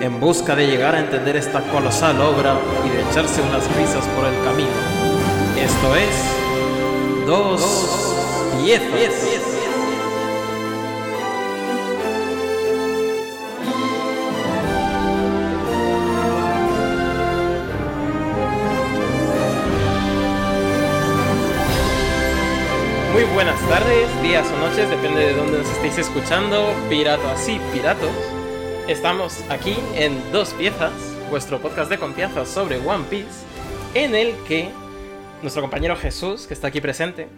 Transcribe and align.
en 0.00 0.20
busca 0.20 0.54
de 0.54 0.66
llegar 0.66 0.94
a 0.94 1.00
entender 1.00 1.36
esta 1.36 1.60
colosal 1.70 2.20
obra 2.20 2.58
y 2.84 2.88
de 2.88 3.02
echarse 3.10 3.40
unas 3.42 3.64
risas 3.76 4.04
por 4.08 4.26
el 4.26 4.44
camino. 4.44 4.70
Esto 5.58 5.96
es 5.96 7.26
Dos 7.26 8.04
Piezas. 8.62 9.54
Muy 23.12 23.22
buenas 23.32 23.60
tardes, 23.68 24.22
días 24.22 24.44
o 24.50 24.58
noches, 24.58 24.90
depende 24.90 25.20
de 25.20 25.34
dónde 25.34 25.58
nos 25.58 25.68
estéis 25.70 25.98
escuchando, 25.98 26.74
piratos 26.88 27.30
así, 27.30 27.60
piratos. 27.72 28.10
Estamos 28.88 29.42
aquí 29.50 29.76
en 29.94 30.30
Dos 30.32 30.50
Piezas, 30.54 30.92
vuestro 31.30 31.60
podcast 31.60 31.90
de 31.90 31.98
confianza 31.98 32.44
sobre 32.44 32.76
One 32.78 33.04
Piece, 33.08 33.44
en 33.94 34.14
el 34.14 34.34
que 34.46 34.70
nuestro 35.42 35.62
compañero 35.62 35.96
Jesús, 35.96 36.46
que 36.46 36.54
está 36.54 36.68
aquí 36.68 36.80
presente, 36.80 37.28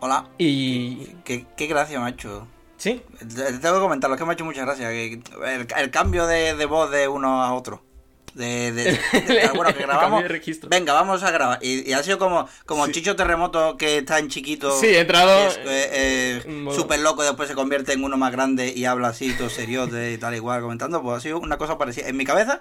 Hola. 0.00 0.28
y... 0.38 1.06
¿Qué, 1.24 1.46
qué 1.56 1.66
gracia 1.66 1.98
me 2.00 2.06
ha 2.06 2.10
hecho? 2.10 2.46
Sí, 2.76 3.02
Te- 3.18 3.26
Tengo 3.58 3.74
que 3.74 3.80
comentarlo, 3.80 4.14
es 4.14 4.18
que 4.20 4.24
me 4.24 4.30
ha 4.30 4.34
hecho 4.34 4.44
mucha 4.44 4.62
gracia. 4.64 4.88
que- 4.88 5.20
el, 5.46 5.66
el 5.76 5.90
cambio 5.90 6.26
de, 6.26 6.54
de 6.54 6.64
voz 6.66 6.90
de 6.90 7.08
uno 7.08 7.42
a 7.42 7.52
otro. 7.52 7.82
De, 8.34 8.72
de- 8.72 8.92
de- 8.92 9.48
bueno, 9.54 9.74
que 9.74 9.82
grabamos. 9.82 10.22
de. 10.22 10.68
Venga, 10.68 10.92
vamos 10.92 11.22
a 11.22 11.30
grabar. 11.30 11.58
Y, 11.62 11.88
y 11.88 11.92
ha 11.92 12.02
sido 12.02 12.18
como, 12.18 12.48
como 12.66 12.86
Sí. 12.86 12.92
Chicho 12.92 13.16
Terremoto 13.16 13.76
que 13.76 13.98
está 13.98 14.18
en 14.18 14.28
chiquito. 14.28 14.78
Sí, 14.78 14.86
he 14.86 15.00
entrado, 15.00 15.48
es, 15.48 15.56
eh, 15.58 16.42
eh, 16.46 16.68
súper 16.74 17.00
loco 17.00 17.22
después 17.22 17.48
se 17.48 17.54
convierte 17.54 17.92
en 17.92 18.04
uno 18.04 18.16
más 18.16 18.32
grande 18.32 18.72
y 18.74 18.84
habla 18.84 19.08
así, 19.08 19.32
todo 19.34 19.50
seriote 19.50 20.12
y 20.12 20.18
tal 20.18 20.34
igual 20.34 20.60
comentando. 20.62 21.02
Pues 21.02 21.18
ha 21.18 21.20
sido 21.20 21.38
una 21.40 21.56
cosa 21.58 21.76
parecida. 21.78 22.08
En 22.08 22.16
mi 22.16 22.24
cabeza 22.24 22.60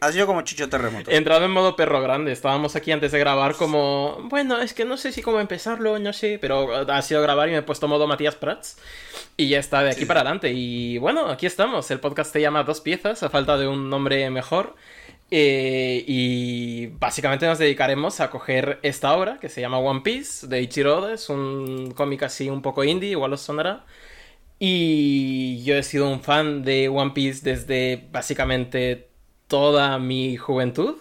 ha 0.00 0.12
sido 0.12 0.26
como 0.26 0.42
Chicho 0.42 0.68
Terremoto. 0.68 1.10
he 1.10 1.16
entrado 1.16 1.44
en 1.44 1.50
modo 1.50 1.76
perro 1.76 2.00
grande. 2.00 2.32
Estábamos 2.32 2.76
aquí 2.76 2.92
antes 2.92 3.12
de 3.12 3.18
grabar 3.18 3.54
como... 3.54 4.18
Bueno, 4.24 4.60
es 4.60 4.74
que 4.74 4.84
no 4.84 4.96
sé 4.96 5.12
si 5.12 5.22
cómo 5.22 5.40
empezarlo, 5.40 5.98
no 5.98 6.12
sé, 6.12 6.38
pero 6.40 6.74
ha 6.90 7.02
sido 7.02 7.22
grabar 7.22 7.48
y 7.48 7.52
me 7.52 7.58
he 7.58 7.62
puesto 7.62 7.88
modo 7.88 8.06
Matías 8.06 8.34
Prats. 8.34 8.76
Y 9.36 9.48
ya 9.48 9.58
está, 9.58 9.82
de 9.82 9.90
aquí 9.90 10.00
Sí. 10.00 10.06
para 10.06 10.20
adelante. 10.20 10.52
Y 10.52 10.98
bueno, 10.98 11.28
aquí 11.28 11.46
estamos. 11.46 11.90
El 11.90 12.00
podcast 12.00 12.32
se 12.32 12.40
llama 12.40 12.62
Dos 12.62 12.80
Piezas, 12.80 13.22
a 13.22 13.30
falta 13.30 13.56
de 13.58 13.66
un 13.66 13.90
nombre 13.90 14.30
mejor. 14.30 14.76
Eh, 15.30 16.04
y 16.06 16.86
básicamente 16.98 17.46
nos 17.46 17.58
dedicaremos 17.58 18.20
a 18.20 18.30
coger 18.30 18.78
esta 18.82 19.12
obra 19.16 19.38
que 19.40 19.48
se 19.48 19.60
llama 19.60 19.78
One 19.78 20.02
Piece 20.02 20.46
de 20.46 20.62
Ichiro 20.62 20.98
Oda. 20.98 21.14
Es 21.14 21.28
un 21.30 21.90
cómic 21.92 22.22
así 22.22 22.48
un 22.48 22.62
poco 22.62 22.84
indie, 22.84 23.10
igual 23.10 23.32
os 23.32 23.40
sonará. 23.40 23.84
Y 24.60 25.62
yo 25.64 25.76
he 25.76 25.82
sido 25.82 26.08
un 26.08 26.20
fan 26.22 26.62
de 26.62 26.88
One 26.88 27.10
Piece 27.12 27.40
desde 27.42 28.06
básicamente 28.12 29.08
toda 29.48 29.98
mi 29.98 30.36
juventud. 30.36 30.96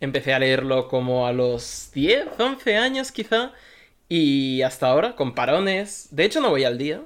Empecé 0.00 0.32
a 0.34 0.38
leerlo 0.38 0.86
como 0.88 1.26
a 1.26 1.32
los 1.32 1.90
10, 1.92 2.28
11 2.38 2.76
años 2.76 3.10
quizá. 3.12 3.52
Y 4.08 4.62
hasta 4.62 4.88
ahora, 4.88 5.16
con 5.16 5.34
parones. 5.34 6.08
De 6.12 6.24
hecho, 6.24 6.40
no 6.40 6.50
voy 6.50 6.64
al 6.64 6.78
día. 6.78 7.02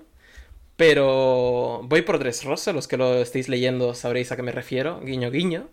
Pero 0.78 1.80
voy 1.82 2.02
por 2.02 2.20
Dressrosa. 2.20 2.72
Los 2.72 2.86
que 2.86 2.96
lo 2.96 3.16
estéis 3.16 3.48
leyendo 3.48 3.94
sabréis 3.94 4.30
a 4.30 4.36
qué 4.36 4.44
me 4.44 4.52
refiero. 4.52 5.00
Guiño, 5.00 5.28
guiño. 5.32 5.66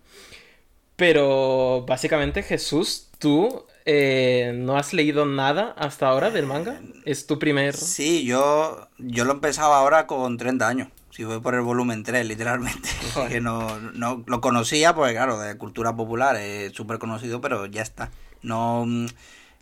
Pero 0.95 1.85
básicamente, 1.87 2.41
Jesús, 2.41 3.09
tú 3.19 3.67
eh, 3.85 4.53
no 4.55 4.77
has 4.77 4.93
leído 4.93 5.27
nada 5.27 5.75
hasta 5.77 6.07
ahora 6.07 6.31
del 6.31 6.47
manga. 6.47 6.81
Es 7.05 7.27
tu 7.27 7.37
primer. 7.37 7.75
Sí, 7.75 8.25
yo, 8.25 8.87
yo 8.97 9.25
lo 9.25 9.33
he 9.33 9.35
empezado 9.35 9.73
ahora 9.73 10.07
con 10.07 10.37
30 10.37 10.67
años. 10.67 10.87
Si 11.11 11.23
voy 11.23 11.39
por 11.39 11.53
el 11.53 11.61
volumen 11.61 12.01
3, 12.01 12.25
literalmente. 12.25 12.89
Joder. 13.13 13.31
que 13.31 13.41
no, 13.41 13.79
no 13.93 14.23
lo 14.25 14.41
conocía, 14.41 14.95
pues 14.95 15.13
claro, 15.13 15.37
de 15.37 15.55
cultura 15.55 15.95
popular, 15.95 16.35
es 16.37 16.73
súper 16.73 16.97
conocido, 16.97 17.41
pero 17.41 17.67
ya 17.67 17.83
está. 17.83 18.09
No, 18.41 18.85
mm, 18.87 19.05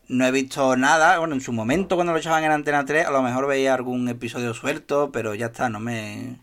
no 0.08 0.26
he 0.26 0.32
visto 0.32 0.76
nada. 0.76 1.18
Bueno, 1.20 1.34
en 1.36 1.42
su 1.42 1.52
momento, 1.54 1.96
cuando 1.96 2.14
lo 2.14 2.20
echaban 2.20 2.44
en 2.44 2.52
Antena 2.52 2.86
3, 2.86 3.06
a 3.08 3.12
lo 3.12 3.22
mejor 3.22 3.48
veía 3.48 3.74
algún 3.74 4.08
episodio 4.10 4.54
suelto, 4.54 5.12
pero 5.12 5.36
ya 5.36 5.48
está, 5.48 5.70
no 5.70 5.80
me. 5.80 6.38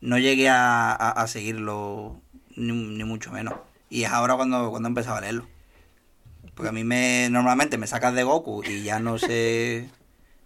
No 0.00 0.18
llegué 0.18 0.48
a, 0.50 0.92
a- 0.92 1.10
a 1.10 1.26
seguirlo, 1.26 2.20
ni, 2.54 2.72
ni 2.72 3.04
mucho 3.04 3.32
menos. 3.32 3.54
Y 3.90 4.02
es 4.04 4.10
ahora 4.10 4.36
cuando, 4.36 4.70
cuando 4.70 4.88
he 4.88 4.90
empezado 4.90 5.16
a 5.16 5.20
leerlo. 5.22 5.46
Porque 6.54 6.68
a 6.70 6.72
mí 6.72 6.84
me 6.84 7.28
normalmente 7.30 7.76
me 7.78 7.86
sacas 7.86 8.14
de 8.14 8.22
Goku 8.24 8.62
y 8.64 8.82
ya 8.82 8.98
no 8.98 9.18
sé 9.18 9.88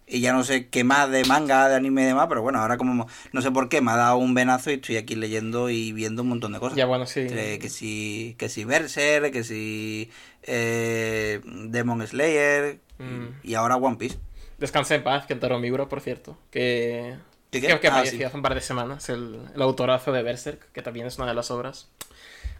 y 0.07 0.19
ya 0.19 0.33
no 0.33 0.43
sé 0.43 0.67
qué 0.67 0.83
más 0.83 1.09
de 1.09 1.23
manga, 1.23 1.69
de 1.69 1.75
anime 1.75 2.01
y 2.01 2.05
demás, 2.05 2.25
pero 2.27 2.41
bueno, 2.41 2.59
ahora 2.59 2.75
como 2.77 3.07
no 3.31 3.41
sé 3.41 3.49
por 3.51 3.69
qué 3.69 3.79
me 3.79 3.91
ha 3.91 3.95
dado 3.95 4.17
un 4.17 4.33
venazo 4.33 4.69
y 4.69 4.73
estoy 4.73 4.97
aquí 4.97 5.15
leyendo 5.15 5.69
y 5.69 5.93
viendo 5.93 6.23
un 6.23 6.27
montón 6.29 6.51
de 6.51 6.59
cosas. 6.59 6.77
Ya, 6.77 6.85
bueno, 6.85 7.05
sí. 7.05 7.27
Que 7.27 7.69
si 7.69 8.35
que 8.37 8.49
si 8.49 8.65
Berserk, 8.65 9.31
que 9.31 9.45
si 9.45 10.09
eh, 10.43 11.41
Demon 11.45 12.05
Slayer 12.07 12.79
Mm. 12.99 13.39
y 13.43 13.55
ahora 13.55 13.77
One 13.77 13.97
Piece. 13.97 14.17
Descansa 14.59 14.93
en 14.93 15.03
paz, 15.03 15.25
Kentaro 15.25 15.57
Miura, 15.57 15.87
por 15.89 16.01
cierto. 16.01 16.37
Que, 16.51 17.15
¿Qué, 17.49 17.59
que, 17.61 17.79
que 17.79 17.87
Ah, 17.87 17.91
falleció 17.91 18.19
sí. 18.19 18.23
hace 18.23 18.35
un 18.37 18.43
par 18.43 18.53
de 18.53 18.61
semanas. 18.61 19.09
El, 19.09 19.39
el 19.55 19.61
autorazo 19.61 20.11
de 20.11 20.21
Berserk, 20.21 20.71
que 20.71 20.81
también 20.83 21.07
es 21.07 21.17
una 21.17 21.25
de 21.27 21.33
las 21.33 21.49
obras 21.49 21.89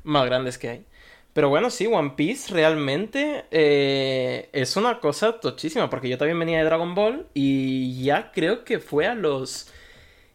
más 0.03 0.25
grandes 0.25 0.58
que 0.58 0.70
hay. 0.70 0.86
Pero 1.34 1.50
bueno, 1.50 1.70
sí, 1.70 1.86
One 1.86 2.14
Piece 2.18 2.52
realmente 2.52 3.46
eh, 3.52 4.50
es 4.52 4.75
una 4.75 5.00
cosa 5.00 5.40
tochísima. 5.40 5.90
Porque 5.91 6.09
yo 6.09 6.18
también 6.18 6.40
venía 6.40 6.58
de 6.58 6.64
Dragon 6.66 6.96
Ball 6.96 7.28
y 7.36 8.03
ya 8.03 8.31
creo 8.31 8.64
que 8.66 8.80
fue 8.80 9.06
a 9.06 9.14
los 9.14 9.72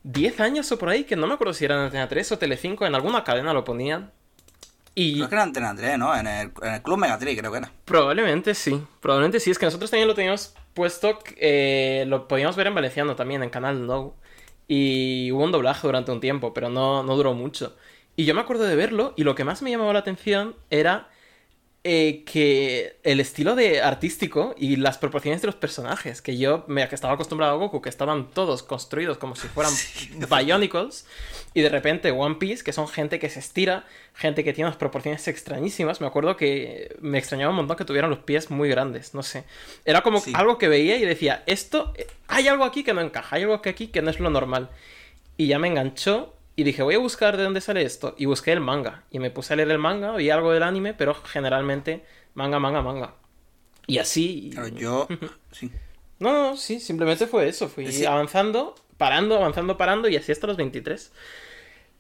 10 0.05 0.39
años 0.41 0.71
o 0.71 0.79
por 0.79 0.89
ahí, 0.89 1.03
que 1.03 1.17
no 1.17 1.27
me 1.27 1.35
acuerdo 1.35 1.53
si 1.53 1.65
era 1.65 1.75
en 1.75 1.81
Antena 1.83 2.09
3 2.09 2.31
o 2.33 2.39
Telecinco, 2.39 2.87
en 2.87 2.95
alguna 2.95 3.25
cadena 3.25 3.53
lo 3.53 3.65
ponían. 3.65 4.13
Y 4.99 5.17
Creo 5.17 5.29
que 5.29 5.35
era 5.35 5.43
Antena 5.43 5.77
3, 5.77 5.99
¿no? 5.99 6.17
En 6.17 6.27
el, 6.27 6.53
en 6.63 6.75
el 6.75 6.83
Club 6.83 6.97
Megatri 6.97 7.37
creo 7.37 7.53
que 7.53 7.59
era. 7.59 7.71
Probablemente 7.85 8.55
sí, 8.55 8.83
probablemente 9.01 9.41
sí. 9.41 9.51
Es 9.51 9.59
que 9.59 9.67
nosotros 9.67 9.91
también 9.91 10.09
lo 10.09 10.15
teníamos 10.15 10.55
puesto, 10.73 11.19
eh, 11.37 12.07
lo 12.09 12.27
podíamos 12.27 12.57
ver 12.57 12.69
en 12.69 12.75
valenciano 12.75 13.15
también, 13.15 13.43
en 13.43 13.51
Canal 13.51 13.87
No. 13.87 14.15
Y 14.67 15.31
hubo 15.33 15.45
un 15.45 15.53
doblaje 15.53 15.87
durante 15.87 16.13
un 16.13 16.21
tiempo, 16.21 16.55
pero 16.55 16.71
no, 16.71 17.03
no 17.03 17.15
duró 17.15 17.35
mucho. 17.35 17.77
Y 18.17 18.25
yo 18.25 18.35
me 18.35 18.41
acuerdo 18.41 18.65
de 18.65 18.75
verlo 18.75 19.13
y 19.17 19.25
lo 19.25 19.35
que 19.35 19.45
más 19.45 19.61
me 19.61 19.71
llamaba 19.71 19.93
la 19.93 19.99
atención 19.99 20.57
era 20.71 21.11
eh, 21.85 22.25
que 22.25 22.97
el 23.05 23.21
estilo 23.21 23.55
de 23.55 23.81
artístico 23.81 24.55
y 24.59 24.75
las 24.77 24.99
proporciones 24.99 25.41
de 25.43 25.47
los 25.47 25.55
personajes, 25.55 26.21
que 26.21 26.37
yo 26.37 26.65
me, 26.67 26.89
que 26.89 26.95
estaba 26.97 27.15
acostumbrado 27.15 27.53
a 27.55 27.57
Goku, 27.59 27.81
que 27.81 27.89
estaban 27.89 28.29
todos 28.31 28.65
construidos 28.65 29.19
como 29.19 29.37
si 29.37 29.47
fueran 29.47 29.73
Bionicles, 30.29 31.07
y 31.55 31.61
de 31.61 31.69
repente 31.69 32.11
One 32.11 32.35
Piece, 32.37 32.65
que 32.65 32.73
son 32.73 32.89
gente 32.89 33.19
que 33.21 33.31
se 33.31 33.39
estira, 33.39 33.85
gente 34.15 34.43
que 34.43 34.53
tiene 34.53 34.67
unas 34.69 34.79
proporciones 34.79 35.27
extrañísimas, 35.29 36.01
me 36.01 36.07
acuerdo 36.09 36.37
que 36.37 36.97
me 37.01 37.19
extrañaba 37.19 37.51
un 37.51 37.57
montón 37.57 37.77
que 37.77 37.85
tuvieran 37.85 38.11
los 38.11 38.19
pies 38.21 38.51
muy 38.51 38.69
grandes, 38.69 39.15
no 39.15 39.23
sé. 39.23 39.45
Era 39.85 40.03
como 40.03 40.21
Sí. 40.21 40.33
algo 40.35 40.59
que 40.59 40.69
veía 40.69 40.97
y 40.97 41.05
decía, 41.05 41.45
esto, 41.47 41.93
eh, 41.97 42.07
hay 42.27 42.49
algo 42.49 42.65
aquí 42.65 42.83
que 42.83 42.95
no 42.95 43.01
encaja, 43.01 43.37
hay 43.37 43.43
algo 43.43 43.55
aquí 43.65 43.87
que 43.87 44.03
no 44.03 44.11
es 44.11 44.19
lo 44.19 44.29
normal. 44.31 44.71
Y 45.37 45.47
ya 45.49 45.59
me 45.59 45.69
enganchó 45.69 46.33
y 46.57 46.65
dije, 46.65 46.83
voy 46.83 46.95
a 46.95 46.99
buscar 46.99 47.37
de 47.37 47.45
dónde 47.45 47.61
sale 47.61 47.83
esto. 47.83 48.15
Y 48.19 48.25
busqué 48.25 48.53
el 48.53 48.61
manga. 48.61 49.05
Y 49.11 49.19
me 49.19 49.31
puse 49.31 49.53
a 49.53 49.57
leer 49.57 49.71
el 49.71 49.79
manga, 49.79 50.17
vi 50.17 50.31
algo 50.31 50.53
del 50.53 50.63
anime, 50.63 50.95
pero 50.95 51.15
generalmente 51.15 52.05
manga, 52.35 52.59
manga, 52.59 52.81
manga. 52.83 53.15
Y 53.87 53.99
así... 53.99 54.51
Claro, 54.53 54.69
yo 54.69 55.07
sí. 55.53 55.71
No, 56.19 56.33
no, 56.33 56.57
sí, 56.57 56.81
simplemente 56.81 57.27
fue 57.27 57.47
eso. 57.49 57.69
Fui 57.69 57.93
Sí. 57.93 58.07
avanzando, 58.07 58.75
parando, 58.97 59.37
avanzando, 59.37 59.77
parando 59.77 60.09
y 60.09 60.17
así 60.17 60.33
hasta 60.33 60.47
los 60.47 60.57
23. 60.57 61.13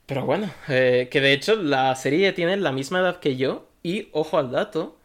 Pero 0.06 0.24
bueno, 0.24 0.50
eh, 0.68 1.08
que 1.10 1.20
de 1.20 1.32
hecho 1.32 1.56
la 1.56 1.94
serie 1.96 2.32
tiene 2.32 2.56
la 2.56 2.72
misma 2.72 3.00
edad 3.00 3.20
que 3.20 3.36
yo 3.36 3.68
y, 3.82 4.08
ojo 4.12 4.38
al 4.38 4.50
dato, 4.52 4.98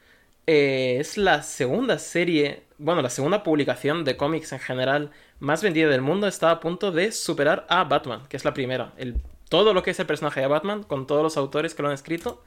eh, 0.48 0.98
es 1.00 1.18
la 1.18 1.44
segunda 1.44 2.00
serie, 2.00 2.64
bueno, 2.78 3.02
la 3.02 3.10
segunda 3.10 3.44
publicación 3.44 4.06
de 4.06 4.16
cómics 4.16 4.54
en 4.54 4.60
general 4.60 5.12
más 5.40 5.62
vendida 5.64 5.90
del 5.90 6.02
mundo. 6.02 6.28
Está 6.28 6.52
a 6.52 6.60
punto 6.60 6.92
de 6.92 7.12
superar 7.12 7.66
a 7.68 7.84
Batman, 7.84 8.28
que 8.30 8.38
es 8.38 8.46
la 8.46 8.54
primera. 8.54 8.94
El, 8.98 9.16
todo 9.52 9.74
lo 9.74 9.84
que 9.84 9.92
es 9.92 10.00
el 10.00 10.06
personaje 10.06 10.40
de 10.40 10.48
Batman, 10.48 10.84
con 10.84 11.06
todos 11.08 11.22
los 11.22 11.36
autores 11.36 11.76
que 11.76 11.82
lo 11.84 11.90
han 11.90 11.94
escrito, 11.94 12.42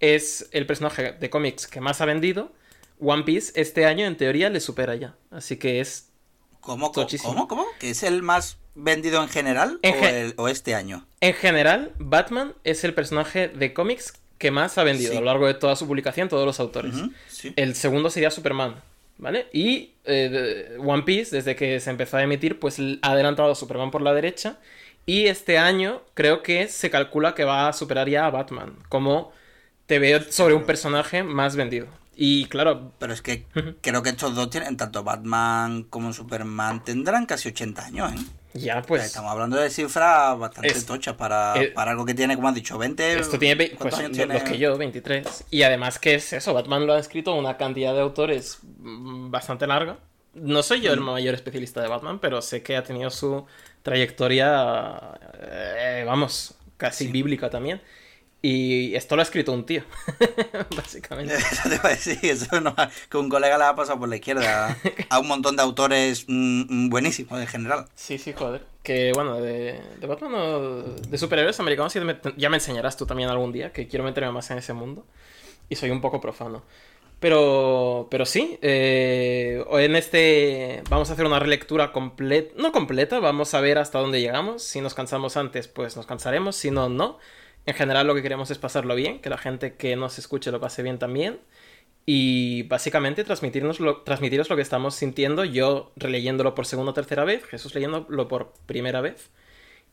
es 0.00 0.48
el 0.50 0.66
personaje 0.66 1.12
de 1.12 1.30
cómics 1.30 1.68
que 1.68 1.80
más 1.80 2.00
ha 2.00 2.06
vendido. 2.06 2.50
One 3.00 3.22
Piece 3.22 3.52
este 3.54 3.86
año 3.86 4.04
en 4.04 4.16
teoría 4.16 4.50
le 4.50 4.58
supera 4.58 4.96
ya. 4.96 5.14
Así 5.30 5.56
que 5.58 5.80
es 5.80 6.08
¿Cómo, 6.60 6.90
Tochísimo. 6.90 7.32
cómo, 7.32 7.46
cómo? 7.48 7.66
¿Que 7.78 7.90
es 7.90 8.02
el 8.02 8.22
más 8.22 8.58
vendido 8.74 9.22
en 9.22 9.28
general 9.28 9.78
En 9.82 9.94
o, 9.94 9.98
ge- 10.00 10.20
el- 10.22 10.34
o 10.38 10.48
este 10.48 10.74
año? 10.74 11.06
En 11.20 11.34
general, 11.34 11.92
Batman 11.98 12.54
es 12.64 12.82
el 12.84 12.94
personaje 12.94 13.46
de 13.48 13.72
cómics 13.72 14.14
que 14.38 14.50
más 14.50 14.76
ha 14.76 14.82
vendido 14.84 15.12
Sí. 15.12 15.16
a 15.16 15.20
lo 15.20 15.26
largo 15.26 15.46
de 15.46 15.54
toda 15.54 15.76
su 15.76 15.86
publicación, 15.86 16.28
todos 16.28 16.44
los 16.46 16.58
autores. 16.60 16.94
Sí. 17.28 17.52
El 17.56 17.74
segundo 17.76 18.10
sería 18.10 18.30
Superman, 18.30 18.82
¿vale? 19.18 19.46
Y 19.52 19.92
eh, 20.04 20.76
One 20.84 21.02
Piece, 21.04 21.34
desde 21.36 21.54
que 21.56 21.78
se 21.80 21.90
empezó 21.90 22.16
a 22.16 22.22
emitir, 22.22 22.58
pues 22.58 22.78
ha 23.02 23.12
adelantado 23.12 23.52
a 23.52 23.54
Superman 23.54 23.90
por 23.90 24.02
la 24.02 24.12
derecha. 24.12 24.58
Y 25.06 25.26
este 25.26 25.58
año 25.58 26.02
creo 26.14 26.42
que 26.42 26.68
se 26.68 26.90
calcula 26.90 27.34
que 27.34 27.44
va 27.44 27.68
a 27.68 27.72
superar 27.72 28.08
ya 28.08 28.26
a 28.26 28.30
Batman, 28.30 28.76
como 28.88 29.32
te 29.86 29.98
veo 29.98 30.20
sobre 30.30 30.54
un 30.54 30.64
personaje 30.64 31.22
más 31.22 31.56
vendido. 31.56 31.86
Y 32.14 32.44
claro, 32.46 32.92
Pero 32.98 33.12
es 33.14 33.22
que 33.22 33.46
creo 33.80 34.02
que 34.02 34.10
estos 34.10 34.34
dos 34.34 34.50
tienen, 34.50 34.76
tanto 34.76 35.02
Batman 35.02 35.84
como 35.84 36.12
Superman, 36.12 36.84
tendrán 36.84 37.24
casi 37.26 37.48
80 37.48 37.86
años, 37.86 38.12
¿eh? 38.12 38.16
ya 38.52 38.72
O 38.74 38.76
sea, 38.80 38.82
pues... 38.82 39.06
Estamos 39.06 39.32
hablando 39.32 39.56
de 39.56 39.70
cifras 39.70 40.38
bastante 40.38 40.68
Es- 40.70 40.84
tochas 40.84 41.14
para, 41.14 41.54
eh, 41.60 41.68
para 41.68 41.92
algo 41.92 42.04
que 42.04 42.12
tiene, 42.14 42.36
como 42.36 42.48
has 42.48 42.54
dicho, 42.54 42.76
20. 42.76 43.18
Esto 43.18 43.38
tiene 43.38 43.54
ve- 43.54 43.68
¿cuántos 43.70 43.98
pues, 43.98 44.00
años 44.06 44.12
tiene? 44.12 44.34
los 44.34 44.42
que 44.42 44.58
yo, 44.58 44.76
23. 44.76 45.44
Y 45.50 45.62
además 45.62 45.98
que 45.98 46.16
es 46.16 46.32
eso, 46.34 46.52
Batman 46.52 46.86
lo 46.86 46.92
ha 46.92 46.98
escrito 46.98 47.34
una 47.34 47.56
cantidad 47.56 47.94
de 47.94 48.00
autores 48.00 48.58
mm, 48.78 49.30
bastante 49.30 49.66
larga. 49.66 49.96
No 50.34 50.62
soy 50.62 50.80
Mm. 50.80 50.82
yo 50.82 50.92
el 50.92 51.00
mayor 51.00 51.34
especialista 51.34 51.80
de 51.80 51.88
Batman, 51.88 52.18
pero 52.18 52.42
sé 52.42 52.62
que 52.62 52.76
ha 52.76 52.82
tenido 52.84 53.08
su 53.10 53.46
trayectoria, 53.82 55.18
eh, 55.40 56.04
vamos, 56.06 56.54
casi 56.76 57.06
Sí. 57.06 57.12
bíblica 57.12 57.50
también. 57.50 57.80
Y 58.42 58.94
esto 58.94 59.16
lo 59.16 59.20
ha 59.20 59.24
escrito 59.24 59.52
un 59.52 59.66
tío, 59.66 59.82
básicamente. 60.76 61.34
Eso 61.52 61.68
te 61.68 61.74
iba 61.74 61.84
a 61.84 61.90
decir, 61.90 62.18
eso 62.22 62.58
no, 62.62 62.74
que 63.10 63.16
un 63.18 63.28
colega 63.28 63.58
le 63.58 63.64
ha 63.64 63.74
pasado 63.74 63.98
por 63.98 64.08
la 64.08 64.16
izquierda 64.16 64.78
a 65.10 65.18
un 65.18 65.28
montón 65.28 65.56
de 65.56 65.62
autores 65.62 66.24
mm, 66.26 66.86
mm, 66.86 66.88
buenísimos 66.88 67.38
en 67.38 67.46
general. 67.46 67.84
Sí, 67.94 68.16
sí, 68.16 68.32
joder. 68.32 68.64
Que 68.82 69.12
bueno, 69.14 69.34
de, 69.42 69.78
de 70.00 70.06
Batman 70.06 70.32
o 70.34 70.82
de 71.06 71.18
superhéroes 71.18 71.60
americanos 71.60 71.92
ya 71.92 72.00
me, 72.02 72.18
ya 72.38 72.48
me 72.48 72.56
enseñarás 72.56 72.96
tú 72.96 73.04
también 73.04 73.28
algún 73.28 73.52
día, 73.52 73.74
que 73.74 73.86
quiero 73.88 74.04
meterme 74.06 74.32
más 74.32 74.50
en 74.50 74.56
ese 74.56 74.72
mundo. 74.72 75.04
Y 75.68 75.76
soy 75.76 75.90
un 75.90 76.00
poco 76.00 76.18
profano. 76.22 76.62
Pero, 77.20 78.08
pero 78.10 78.24
sí, 78.24 78.58
eh, 78.62 79.62
en 79.70 79.94
este 79.94 80.82
vamos 80.88 81.10
a 81.10 81.12
hacer 81.12 81.26
una 81.26 81.38
relectura 81.38 81.92
completa, 81.92 82.54
no 82.56 82.72
completa, 82.72 83.20
vamos 83.20 83.52
a 83.52 83.60
ver 83.60 83.76
hasta 83.76 83.98
dónde 83.98 84.22
llegamos. 84.22 84.62
Si 84.62 84.80
nos 84.80 84.94
cansamos 84.94 85.36
antes, 85.36 85.68
pues 85.68 85.96
nos 85.96 86.06
cansaremos, 86.06 86.56
si 86.56 86.70
no, 86.70 86.88
no. 86.88 87.18
En 87.66 87.74
general 87.74 88.06
lo 88.06 88.14
que 88.14 88.22
queremos 88.22 88.50
es 88.50 88.56
pasarlo 88.58 88.94
bien, 88.94 89.20
que 89.20 89.28
la 89.28 89.36
gente 89.36 89.74
que 89.74 89.96
nos 89.96 90.18
escuche 90.18 90.50
lo 90.50 90.60
pase 90.60 90.82
bien 90.82 90.98
también. 90.98 91.40
Y 92.06 92.64
básicamente 92.64 93.22
transmitirnos 93.24 93.80
lo, 93.80 93.98
transmitiros 94.02 94.48
lo 94.48 94.56
que 94.56 94.62
estamos 94.62 94.94
sintiendo, 94.94 95.44
yo 95.44 95.92
releyéndolo 95.96 96.54
por 96.54 96.66
segunda 96.66 96.92
o 96.92 96.94
tercera 96.94 97.24
vez, 97.24 97.44
Jesús 97.44 97.74
leyéndolo 97.74 98.28
por 98.28 98.54
primera 98.66 99.02
vez. 99.02 99.30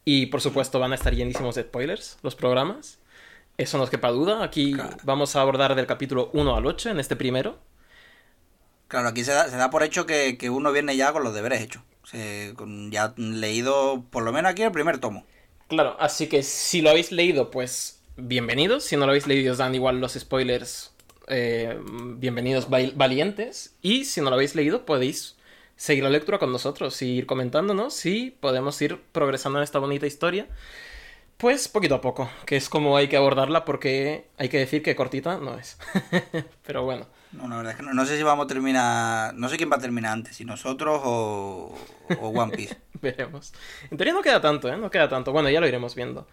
Y 0.05 0.27
por 0.27 0.39
supuesto 0.41 0.79
van 0.79 0.93
a 0.93 0.95
estar 0.95 1.13
llenísimos 1.13 1.55
de 1.55 1.63
spoilers 1.63 2.17
los 2.23 2.35
programas. 2.35 2.99
Eso 3.57 3.77
no 3.77 3.83
os 3.83 3.89
quepa 3.89 4.09
duda. 4.09 4.43
Aquí 4.43 4.73
Claro. 4.73 4.97
vamos 5.03 5.35
a 5.35 5.41
abordar 5.41 5.75
del 5.75 5.87
capítulo 5.87 6.29
1 6.33 6.55
al 6.55 6.65
8 6.65 6.89
en 6.89 6.99
este 6.99 7.15
primero. 7.15 7.57
Claro, 8.87 9.07
aquí 9.09 9.23
se 9.23 9.31
da, 9.31 9.49
se 9.49 9.57
da 9.57 9.69
por 9.69 9.83
hecho 9.83 10.05
que, 10.05 10.37
que 10.37 10.49
uno 10.49 10.71
viene 10.71 10.95
ya 10.95 11.11
con 11.11 11.23
los 11.23 11.33
deberes 11.33 11.61
hechos. 11.61 11.81
Se- 12.03 12.53
con 12.55 12.91
ya 12.91 13.13
leído, 13.17 14.05
por 14.11 14.23
lo 14.23 14.31
menos 14.31 14.51
aquí, 14.51 14.61
el 14.63 14.71
primer 14.71 14.99
tomo. 14.99 15.25
Claro, 15.67 15.97
así 15.99 16.27
que 16.27 16.43
si 16.43 16.81
lo 16.81 16.91
habéis 16.91 17.11
leído, 17.11 17.51
pues 17.51 17.99
bienvenidos. 18.15 18.85
Si 18.85 18.95
no 18.95 19.05
lo 19.05 19.11
habéis 19.11 19.27
leído, 19.27 19.51
os 19.51 19.57
dan 19.57 19.75
igual 19.75 19.99
los 19.99 20.13
spoilers. 20.13 20.93
eh, 21.29 21.77
bienvenidos 22.15 22.69
val- 22.69 22.93
valientes. 22.95 23.75
Y 23.81 24.05
si 24.05 24.21
no 24.21 24.29
lo 24.29 24.35
habéis 24.35 24.55
leído, 24.55 24.85
podéis 24.85 25.35
seguir 25.75 26.05
la 26.05 26.09
lectura 26.09 26.39
con 26.39 26.53
nosotros 26.53 27.01
y 27.01 27.07
ir 27.17 27.25
comentándonos 27.25 28.05
y 28.05 28.31
podemos 28.39 28.81
ir 28.81 29.01
progresando 29.11 29.59
en 29.59 29.63
esta 29.63 29.77
bonita 29.79 30.07
historia. 30.07 30.47
Pues 31.37 31.67
poquito 31.67 31.95
a 31.95 32.01
poco, 32.01 32.29
que 32.47 32.55
es 32.55 32.67
como 32.67 32.97
hay 32.97 33.07
que 33.09 33.17
abordarla 33.17 33.63
porque 33.63 34.27
hay 34.37 34.49
que 34.49 34.57
decir 34.57 34.81
que 34.81 34.95
cortita 34.95 35.37
no 35.37 35.57
es. 35.59 35.77
Pero 36.65 36.83
bueno. 36.83 37.05
No, 37.33 37.47
la 37.47 37.57
verdad 37.57 37.73
es 37.73 37.77
que 37.77 37.83
no, 37.83 37.93
no 37.93 38.05
sé 38.05 38.17
si 38.17 38.23
vamos 38.23 38.45
a 38.45 38.47
terminar. 38.47 39.33
No 39.35 39.47
sé 39.49 39.57
quién 39.57 39.69
va 39.71 39.75
a 39.75 39.79
terminar 39.79 40.13
antes, 40.13 40.35
si 40.37 40.45
nosotros 40.45 40.99
o, 41.03 41.75
o 42.19 42.27
One 42.29 42.55
Piece. 42.55 42.77
Veremos. 43.01 43.53
En 43.91 43.97
teoría 43.97 44.13
no 44.13 44.21
queda 44.21 44.41
tanto, 44.41 44.67
¿eh? 44.69 44.77
No 44.77 44.89
queda 44.89 45.09
tanto. 45.09 45.31
Bueno, 45.31 45.49
ya 45.49 45.59
lo 45.59 45.67
iremos 45.67 45.93
viendo. 45.93 46.27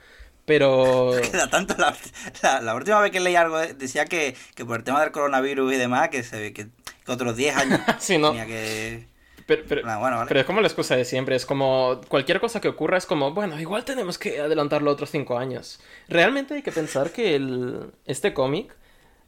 Pero... 0.47 1.13
Queda 1.33 1.49
tanto. 1.51 1.75
La, 1.79 1.95
la- 2.43 2.61
la 2.61 2.75
última 2.75 3.01
vez 3.01 3.11
que 3.11 3.21
leí 3.21 3.35
algo 3.37 3.59
de- 3.59 3.75
decía 3.75 4.05
que, 4.07 4.37
que 4.55 4.65
por 4.65 4.79
el 4.79 4.85
tema 4.85 5.01
del 5.01 5.11
coronavirus 5.11 5.73
y 5.73 5.77
demás, 5.77 6.09
que, 6.11 6.23
se, 6.23 6.53
que, 6.53 6.69
que 7.05 7.13
otros 7.13 7.37
10 7.37 7.57
años 7.57 7.81
Sí, 7.99 8.17
¿no? 8.19 8.29
tenía 8.31 8.47
que. 8.47 9.09
Pero, 9.47 9.63
pero- 9.69 9.83
Ah, 9.85 9.99
bueno, 9.99 10.17
vale. 10.17 10.29
pero 10.29 10.41
es 10.41 10.47
como 10.47 10.61
la 10.61 10.67
excusa 10.69 10.97
de 10.97 11.05
siempre. 11.05 11.37
Es 11.37 11.45
como 11.47 12.01
cualquier 12.09 12.41
cosa 12.41 12.61
que 12.61 12.69
ocurra 12.69 12.97
es 12.99 13.07
como, 13.07 13.33
bueno, 13.33 13.61
igual 13.61 13.85
tenemos 13.85 14.19
que 14.19 14.41
adelantarlo 14.41 14.91
otros 14.91 15.11
cinco 15.11 15.37
años. 15.39 15.81
Realmente 16.09 16.55
hay 16.55 16.63
que 16.63 16.73
pensar 16.73 17.11
que 17.11 17.35
el, 17.35 17.93
este 18.07 18.33
cómic 18.33 18.75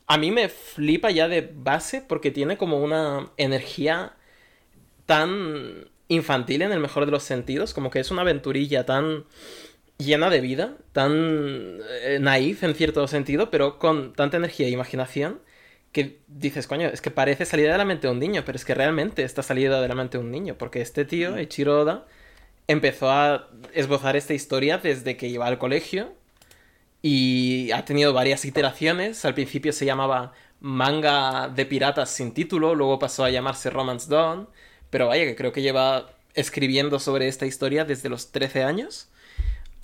a 0.06 0.18
mí 0.18 0.30
me 0.30 0.48
flipa 0.48 1.10
ya 1.10 1.28
de 1.28 1.50
base 1.54 2.00
porque 2.00 2.30
tiene 2.30 2.56
como 2.56 2.78
una 2.80 3.28
energía 3.36 4.12
tan 5.04 5.88
infantil 6.08 6.62
en 6.62 6.72
el 6.72 6.80
mejor 6.80 7.04
de 7.06 7.12
los 7.12 7.22
sentidos, 7.24 7.74
como 7.74 7.90
que 7.90 8.00
es 8.00 8.10
una 8.10 8.22
aventurilla 8.22 8.86
tan 8.86 9.24
llena 9.98 10.30
de 10.30 10.40
vida, 10.40 10.76
tan 10.92 11.78
eh, 12.02 12.19
naif 12.20 12.62
en 12.62 12.74
cierto 12.74 13.06
sentido, 13.08 13.50
pero 13.50 13.78
con 13.78 14.12
tanta 14.12 14.36
energía 14.36 14.66
e 14.66 14.70
imaginación 14.70 15.40
que 15.96 16.20
dices, 16.28 16.66
coño, 16.66 16.88
es 16.88 17.00
que 17.00 17.10
parece 17.10 17.46
salida 17.46 17.72
de 17.72 17.78
la 17.78 17.87
mente 17.87 18.06
de 18.06 18.12
un 18.12 18.19
niño, 18.19 18.43
pero 18.44 18.56
es 18.56 18.66
que 18.66 18.75
realmente 18.75 19.22
está 19.25 19.43
salida 19.43 19.81
de 19.81 19.88
la 19.88 19.94
mente 19.94 20.19
de 20.19 20.25
un 20.25 20.31
niño, 20.31 20.54
porque 20.58 20.82
este 20.82 21.06
tío, 21.06 21.38
Eiichiro 21.38 21.81
Oda, 21.81 22.04
empezó 22.69 23.10
a 23.10 23.48
esbozar 23.72 24.14
esta 24.14 24.34
historia 24.34 24.76
desde 24.76 25.16
que 25.16 25.26
iba 25.26 25.46
al 25.46 25.56
colegio 25.56 26.12
y 27.00 27.70
ha 27.70 27.87
tenido 27.87 28.12
varias 28.12 28.44
iteraciones. 28.44 29.25
Al 29.25 29.32
principio 29.32 29.72
se 29.72 29.87
llamaba 29.87 30.34
manga 30.60 31.48
de 31.48 31.64
piratas 31.64 32.10
sin 32.10 32.34
título, 32.34 32.75
luego 32.75 32.98
pasó 32.98 33.25
a 33.25 33.31
llamarse 33.31 33.70
Romance 33.70 34.10
Dawn, 34.10 34.50
pero 34.90 35.06
vaya 35.06 35.25
que 35.25 35.34
creo 35.34 35.52
que 35.52 35.62
lleva 35.62 36.10
escribiendo 36.34 36.98
sobre 36.98 37.26
esta 37.26 37.46
historia 37.46 37.87
desde 37.87 38.10
los 38.10 38.32
13 38.32 38.64
años 38.64 39.08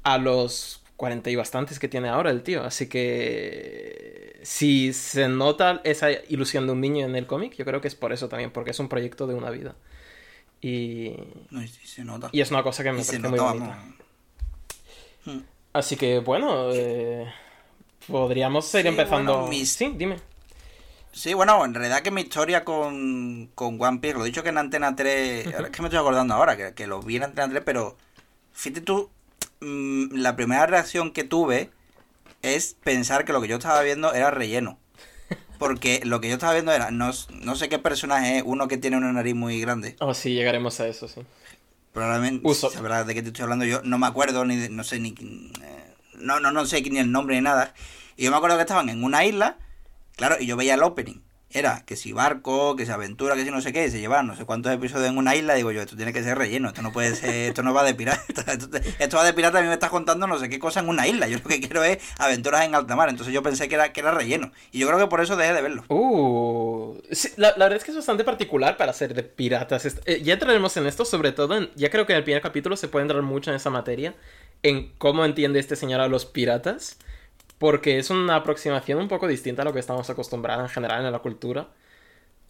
a 0.03 0.19
los 0.19 0.82
40 1.03 1.31
y 1.31 1.35
bastantes 1.35 1.81
que 1.81 1.89
tiene 1.89 2.09
ahora 2.09 2.31
el 2.31 2.45
tío. 2.45 2.63
Así 2.63 2.89
que 2.89 4.39
si 4.45 4.93
se 4.93 5.27
nota 5.27 5.81
esa 5.83 6.13
ilusión 6.29 6.65
de 6.67 6.73
un 6.75 6.81
niño 6.81 7.05
en 7.05 7.17
el 7.17 7.27
cómic, 7.27 7.57
yo 7.57 7.65
creo 7.65 7.81
que 7.81 7.89
es 7.89 7.97
por 7.97 8.13
eso 8.13 8.29
también, 8.29 8.53
porque 8.53 8.71
es 8.71 8.79
un 8.79 8.89
proyecto 8.89 9.27
de 9.27 9.35
una 9.35 9.51
vida. 9.51 9.75
Y, 10.61 11.17
No, 11.51 11.61
y 11.61 11.67
se 11.67 12.05
nota. 12.05 12.29
y 12.31 12.41
es 12.41 12.53
una 12.53 12.63
cosa 12.63 12.85
que 12.85 12.93
me 12.93 13.01
Y 13.03 13.05
parece 13.05 13.19
muy 13.29 13.37
bonita. 13.37 13.83
Hmm. 15.25 15.41
Así 15.73 15.97
que 15.97 16.21
bueno, 16.21 16.71
eh, 16.73 17.27
podríamos 18.07 18.73
ir 18.77 18.83
Sí, 18.83 18.87
empezando. 18.89 19.33
bueno, 19.39 19.49
mis- 19.49 19.73
Sí, 19.73 19.93
dime. 19.97 20.19
Sí, 21.11 21.35
bueno, 21.35 21.65
en 21.65 21.75
realidad 21.75 22.03
que 22.03 22.13
mi 22.13 22.21
historia 22.21 22.65
con, 22.65 23.49
con 23.57 23.77
One 23.83 23.99
Piece, 23.99 24.17
lo 24.17 24.23
he 24.23 24.27
dicho 24.29 24.45
que 24.45 24.51
en 24.51 24.59
Antena 24.59 24.95
3, 24.95 25.53
ahora 25.53 25.67
es 25.67 25.71
que 25.73 25.83
me 25.83 25.89
estoy 25.89 25.99
acordando 25.99 26.33
ahora, 26.35 26.57
que, 26.57 26.75
que 26.75 26.87
lo 26.87 27.03
vi 27.03 27.17
en 27.17 27.25
Antena 27.25 27.49
3, 27.51 27.63
pero 27.67 27.97
fíjate 28.53 28.83
tú, 28.83 29.11
mm, 29.63 30.15
la 30.17 30.37
primera 30.37 30.67
reacción 30.67 31.13
que 31.13 31.25
tuve 31.25 31.71
es 32.43 32.77
pensar 32.83 33.25
que 33.25 33.33
lo 33.33 33.41
que 33.41 33.49
yo 33.49 33.57
estaba 33.57 33.81
viendo 33.83 34.13
era 34.13 34.31
relleno. 34.31 34.79
Porque 35.59 36.01
lo 36.05 36.21
que 36.21 36.29
yo 36.29 36.35
estaba 36.35 36.55
viendo 36.55 36.73
era, 36.73 36.91
no, 36.91 37.13
no 37.31 37.55
sé 37.57 37.69
qué 37.69 37.79
personaje 37.79 38.39
es, 38.39 38.43
uno 38.45 38.67
que 38.67 38.79
tiene 38.79 38.97
una 38.97 39.13
nariz 39.13 39.35
muy 39.37 39.61
grande. 39.61 39.97
Oh, 40.01 40.13
sí, 40.13 40.35
llegaremos 40.35 40.81
a 40.81 40.89
eso, 40.89 41.07
sí. 41.07 41.21
Probablemente 41.93 42.41
Uso. 42.49 42.71
sabrás 42.71 43.07
de 43.07 43.15
qué 43.15 43.23
te 43.23 43.29
estoy 43.29 43.45
hablando 43.45 43.65
yo. 43.65 43.81
No 43.85 43.99
me 43.99 44.07
acuerdo 44.07 44.45
ni 44.45 44.57
de- 44.57 44.71
no 44.71 44.83
sé 44.83 44.99
ni 44.99 45.11
eh, 45.11 45.95
no, 46.15 46.41
no, 46.41 46.51
no 46.51 46.67
sé 46.67 46.83
ni 46.83 46.99
el 46.99 47.13
nombre 47.13 47.37
ni 47.37 47.43
nada. 47.43 47.75
Y 48.17 48.25
yo 48.25 48.31
me 48.31 48.37
acuerdo 48.39 48.57
que 48.57 48.63
estaban 48.63 48.89
en 48.89 49.05
una 49.05 49.25
isla, 49.25 49.59
claro, 50.17 50.37
y 50.41 50.47
yo 50.47 50.57
veía 50.57 50.75
el 50.75 50.83
opening. 50.83 51.21
Era 51.55 51.85
que 51.85 51.97
si 51.97 52.13
barco, 52.13 52.77
que 52.77 52.87
si 52.87 52.93
aventura, 52.93 53.35
que 53.35 53.45
si 53.45 53.51
no 53.51 53.61
sé 53.61 53.73
qué, 53.73 53.91
se 53.91 54.01
llevaban 54.01 54.27
no 54.27 54.37
sé 54.37 54.45
cuántos 54.45 54.73
episodios 54.73 55.11
en 55.11 55.19
una 55.19 55.37
isla, 55.37 55.55
digo 55.55 55.71
yo, 55.71 55.83
esto 55.83 55.97
tiene 55.97 56.13
que 56.13 56.23
ser 56.23 56.39
relleno, 56.39 56.69
esto 56.69 56.81
no 56.81 56.93
puede 56.93 57.15
ser, 57.15 57.51
esto 57.51 57.63
no 57.63 57.75
va 57.75 57.85
de 57.85 57.95
pirata, 57.95 58.23
esto, 58.53 58.69
esto 58.99 59.17
va 59.17 59.25
de 59.25 59.35
pirata, 59.35 59.59
a 59.59 59.63
mí 59.63 59.69
me 59.69 59.75
estás 59.75 59.91
contando 59.91 60.27
no 60.27 60.39
sé 60.39 60.49
qué 60.49 60.59
cosa 60.59 60.81
en 60.81 60.89
una 60.89 61.07
isla, 61.07 61.29
yo 61.29 61.39
lo 61.39 61.45
que 61.45 61.61
quiero 61.61 61.85
es 61.85 61.99
aventuras 62.19 62.65
en 62.65 62.75
alta 62.75 62.97
mar, 62.97 63.11
entonces 63.11 63.35
yo 63.35 63.43
pensé 63.43 63.69
que 63.69 63.75
era, 63.75 63.93
que 63.93 64.01
era 64.01 64.13
relleno, 64.13 64.51
y 64.71 64.79
yo 64.79 64.87
creo 64.87 64.99
que 64.99 65.07
por 65.09 65.21
eso 65.21 65.37
dejé 65.37 65.53
de 65.53 65.63
verlo. 65.63 65.85
Uh, 65.89 66.97
la, 67.37 67.53
verdad 67.53 67.77
es 67.77 67.85
que 67.85 67.91
es 67.91 67.97
bastante 67.97 68.25
particular 68.25 68.77
para 68.77 68.93
ser 68.93 69.15
de 69.15 69.23
piratas. 69.23 69.85
Eh, 70.07 70.23
ya 70.23 70.35
entraremos 70.35 70.77
en 70.77 70.87
esto, 70.87 71.05
sobre 71.05 71.33
todo 71.33 71.57
en, 71.57 71.71
ya 71.75 71.91
creo 71.91 72.07
que 72.07 72.13
en 72.13 72.19
el 72.19 72.25
primer 72.25 72.43
capítulo 72.43 72.77
se 72.77 72.89
puede 72.89 73.03
entrar 73.03 73.23
mucho 73.23 73.51
en 73.51 73.57
esa 73.57 73.71
materia, 73.71 74.15
en 74.63 74.93
cómo 74.99 75.25
entiende 75.25 75.61
este 75.61 75.77
señor 75.77 76.01
a 76.01 76.09
los 76.09 76.25
piratas, 76.25 76.97
porque 77.63 77.97
es 77.97 78.11
una 78.11 78.35
aproximación 78.35 78.99
un 78.99 79.07
poco 79.07 79.29
distinta 79.29 79.63
a 79.63 79.65
lo 79.65 79.73
que 79.73 79.79
estamos 79.79 80.11
acostumbrados 80.11 80.65
en 80.65 80.69
general 80.69 81.07
en 81.07 81.13
la 81.13 81.21
cultura. 81.21 81.69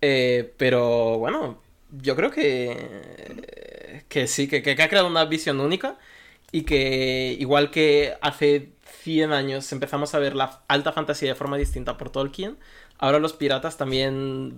Eh, 0.01 0.55
pero 0.57 1.19
bueno, 1.19 1.61
yo 1.91 2.17
creo 2.17 2.31
que, 2.31 4.05
que 4.09 4.27
sí, 4.27 4.49
que, 4.49 4.57
ha 4.71 4.89
creado 4.89 5.07
una 5.07 5.27
visión 5.27 5.61
única 5.61 5.99
y 6.51 6.63
que 6.63 7.37
igual 7.39 7.71
que 7.71 8.15
hace 8.23 8.71
100 9.03 9.33
años 9.35 9.71
empezamos 9.73 10.15
a 10.15 10.19
ver 10.19 10.35
la 10.35 10.63
alta 10.67 10.93
fantasía 10.93 11.29
de 11.29 11.35
forma 11.35 11.59
distinta 11.59 11.99
por 11.99 12.09
Tolkien, 12.09 12.57
ahora 12.97 13.19
los 13.19 13.35
piratas 13.35 13.77
también 13.77 14.55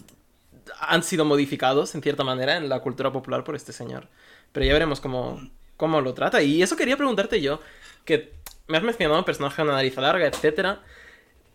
han 0.78 1.02
sido 1.02 1.24
modificados 1.24 1.96
en 1.96 2.02
cierta 2.02 2.22
manera 2.22 2.56
en 2.58 2.68
la 2.68 2.78
cultura 2.78 3.10
popular 3.10 3.42
por 3.42 3.56
este 3.56 3.72
señor. 3.72 4.06
Pero 4.52 4.66
ya 4.66 4.72
veremos 4.72 5.00
cómo, 5.00 5.50
cómo 5.76 6.00
lo 6.00 6.14
trata. 6.14 6.42
Y 6.42 6.62
eso 6.62 6.76
quería 6.76 6.96
preguntarte 6.96 7.40
yo, 7.40 7.58
que 8.04 8.43
me 8.66 8.76
has 8.78 8.82
mencionado 8.82 9.18
un 9.18 9.24
personaje 9.24 9.56
con 9.56 9.66
una 9.66 9.76
nariz 9.76 9.96
larga, 9.96 10.26
etcétera. 10.26 10.82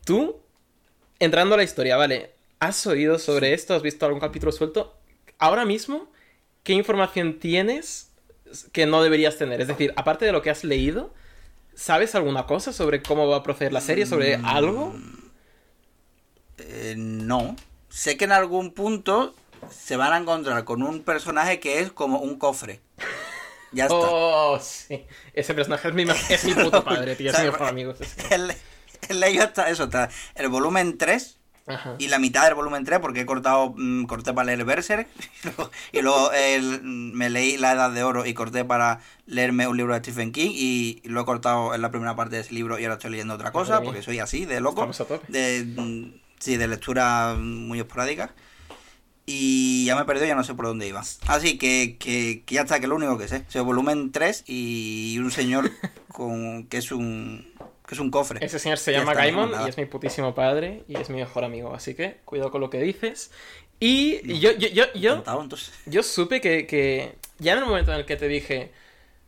Tú, 0.05 0.37
entrando 1.19 1.55
a 1.55 1.57
la 1.57 1.63
historia, 1.63 1.97
vale, 1.97 2.31
¿has 2.59 2.85
oído 2.87 3.19
sobre 3.19 3.53
esto? 3.53 3.73
¿Has 3.73 3.81
visto 3.81 4.05
algún 4.05 4.19
capítulo 4.19 4.51
suelto? 4.51 4.95
Ahora 5.37 5.65
mismo, 5.65 6.11
¿qué 6.63 6.73
información 6.73 7.39
tienes 7.39 8.11
que 8.71 8.85
no 8.85 9.01
deberías 9.03 9.37
tener? 9.37 9.61
Es 9.61 9.67
decir, 9.67 9.93
aparte 9.95 10.25
de 10.25 10.31
lo 10.31 10.41
que 10.41 10.49
has 10.49 10.63
leído, 10.63 11.13
¿sabes 11.75 12.15
alguna 12.15 12.45
cosa 12.45 12.73
sobre 12.73 13.01
cómo 13.01 13.27
va 13.27 13.37
a 13.37 13.43
proceder 13.43 13.73
la 13.73 13.81
serie? 13.81 14.05
¿Sobre 14.05 14.37
Mm, 14.37 14.45
algo? 14.45 14.95
Eh, 16.57 16.95
no. 16.97 17.55
Sé 17.89 18.17
que 18.17 18.25
en 18.25 18.31
algún 18.31 18.73
punto 18.73 19.33
se 19.71 19.95
van 19.97 20.13
a 20.13 20.17
encontrar 20.17 20.63
con 20.63 20.83
un 20.83 21.03
personaje 21.03 21.59
que 21.59 21.79
es 21.79 21.91
como 21.91 22.19
un 22.19 22.37
cofre. 22.37 22.79
Ya 23.71 23.83
está. 23.85 23.95
Oh, 23.97 24.59
sí. 24.59 25.05
Ese 25.33 25.53
personaje 25.53 25.87
es 25.89 25.93
mi, 25.93 26.03
es 26.29 26.43
mi 26.45 26.53
puto 26.55 26.83
padre, 26.85 27.15
tío. 27.15 27.31
Es 27.31 27.39
mi 27.39 27.45
mejor 27.45 27.67
amigo. 27.67 27.93
sí, 27.95 28.03
sí. 28.05 28.21
El, 28.31 28.51
el 29.09 29.19
leído 29.19 29.43
está 29.43 29.69
eso, 29.69 29.83
está 29.85 30.09
el 30.35 30.49
volumen 30.49 30.97
3 30.97 31.37
Ajá. 31.67 31.95
y 31.99 32.07
la 32.07 32.17
mitad 32.17 32.45
del 32.45 32.55
volumen 32.55 32.83
3 32.83 32.99
porque 32.99 33.21
he 33.21 33.25
cortado, 33.27 33.73
mm, 33.77 34.05
corté 34.05 34.33
para 34.33 34.47
leer 34.47 34.65
Berserk 34.65 35.07
y 35.43 35.47
luego, 35.47 35.71
y 35.91 36.01
luego 36.01 36.31
el- 36.33 36.81
me 36.83 37.29
leí 37.29 37.57
La 37.57 37.73
Edad 37.73 37.91
de 37.91 38.03
Oro 38.03 38.25
y 38.25 38.33
corté 38.33 38.65
para 38.65 39.01
leerme 39.27 39.67
un 39.67 39.77
libro 39.77 39.93
de 39.93 39.99
Stephen 39.99 40.31
King 40.31 40.49
y 40.51 41.01
lo 41.05 41.21
he 41.21 41.25
cortado 41.25 41.75
en 41.75 41.81
la 41.83 41.91
primera 41.91 42.15
parte 42.15 42.37
de 42.37 42.41
ese 42.41 42.53
libro 42.55 42.79
y 42.79 42.83
ahora 42.85 42.95
estoy 42.95 43.11
leyendo 43.11 43.35
otra 43.35 43.51
cosa 43.51 43.81
porque 43.81 44.01
soy 44.01 44.17
así, 44.19 44.45
de 44.45 44.59
loco. 44.61 44.89
De, 45.27 45.63
mm, 45.63 46.13
sí, 46.39 46.57
de 46.57 46.67
lectura 46.67 47.35
muy 47.37 47.79
esporádica. 47.79 48.33
Y 49.31 49.85
ya 49.85 49.95
me 49.95 50.01
he 50.01 50.05
perdido, 50.05 50.25
ya 50.25 50.33
no 50.33 50.43
sé 50.43 50.55
por 50.55 50.65
dónde 50.65 50.87
iba. 50.87 51.01
Así 51.27 51.59
que, 51.59 51.97
que, 51.99 52.41
que 52.47 52.55
ya 52.55 52.61
está, 52.61 52.79
que 52.79 52.85
es 52.85 52.89
lo 52.89 52.95
único 52.95 53.15
que 53.19 53.27
sé. 53.27 53.43
O 53.47 53.51
sea, 53.51 53.61
volumen 53.61 54.11
3 54.11 54.45
y 54.47 55.19
un 55.19 55.29
señor 55.29 55.69
con 56.11 56.65
que 56.65 56.77
es 56.77 56.91
un 56.91 57.53
que 57.87 57.93
es 57.93 58.01
un 58.01 58.09
cofre. 58.09 58.43
Ese 58.43 58.57
señor 58.57 58.79
se 58.79 58.91
Ya 58.91 58.99
llama 58.99 59.13
Gaimon 59.13 59.51
y 59.65 59.69
es 59.69 59.77
mi 59.77 59.85
putísimo 59.85 60.33
padre 60.33 60.83
y 60.87 60.97
es 60.97 61.11
mi 61.11 61.17
mejor 61.17 61.43
amigo. 61.43 61.75
Así 61.75 61.93
que 61.93 62.17
cuidado 62.25 62.49
con 62.49 62.59
lo 62.59 62.71
que 62.71 62.81
dices. 62.81 63.29
Y 63.79 64.39
yo, 64.39 64.51
yo, 64.51 64.67
yo, 64.67 64.85
yo, 64.95 65.15
Contado, 65.17 65.43
entonces. 65.43 65.73
yo 65.85 66.01
supe 66.01 66.41
que, 66.41 66.65
que 66.65 67.13
ya 67.37 67.53
en 67.53 67.59
el 67.59 67.65
momento 67.65 67.91
en 67.91 67.99
el 67.99 68.05
que 68.05 68.15
te 68.15 68.27
dije... 68.27 68.71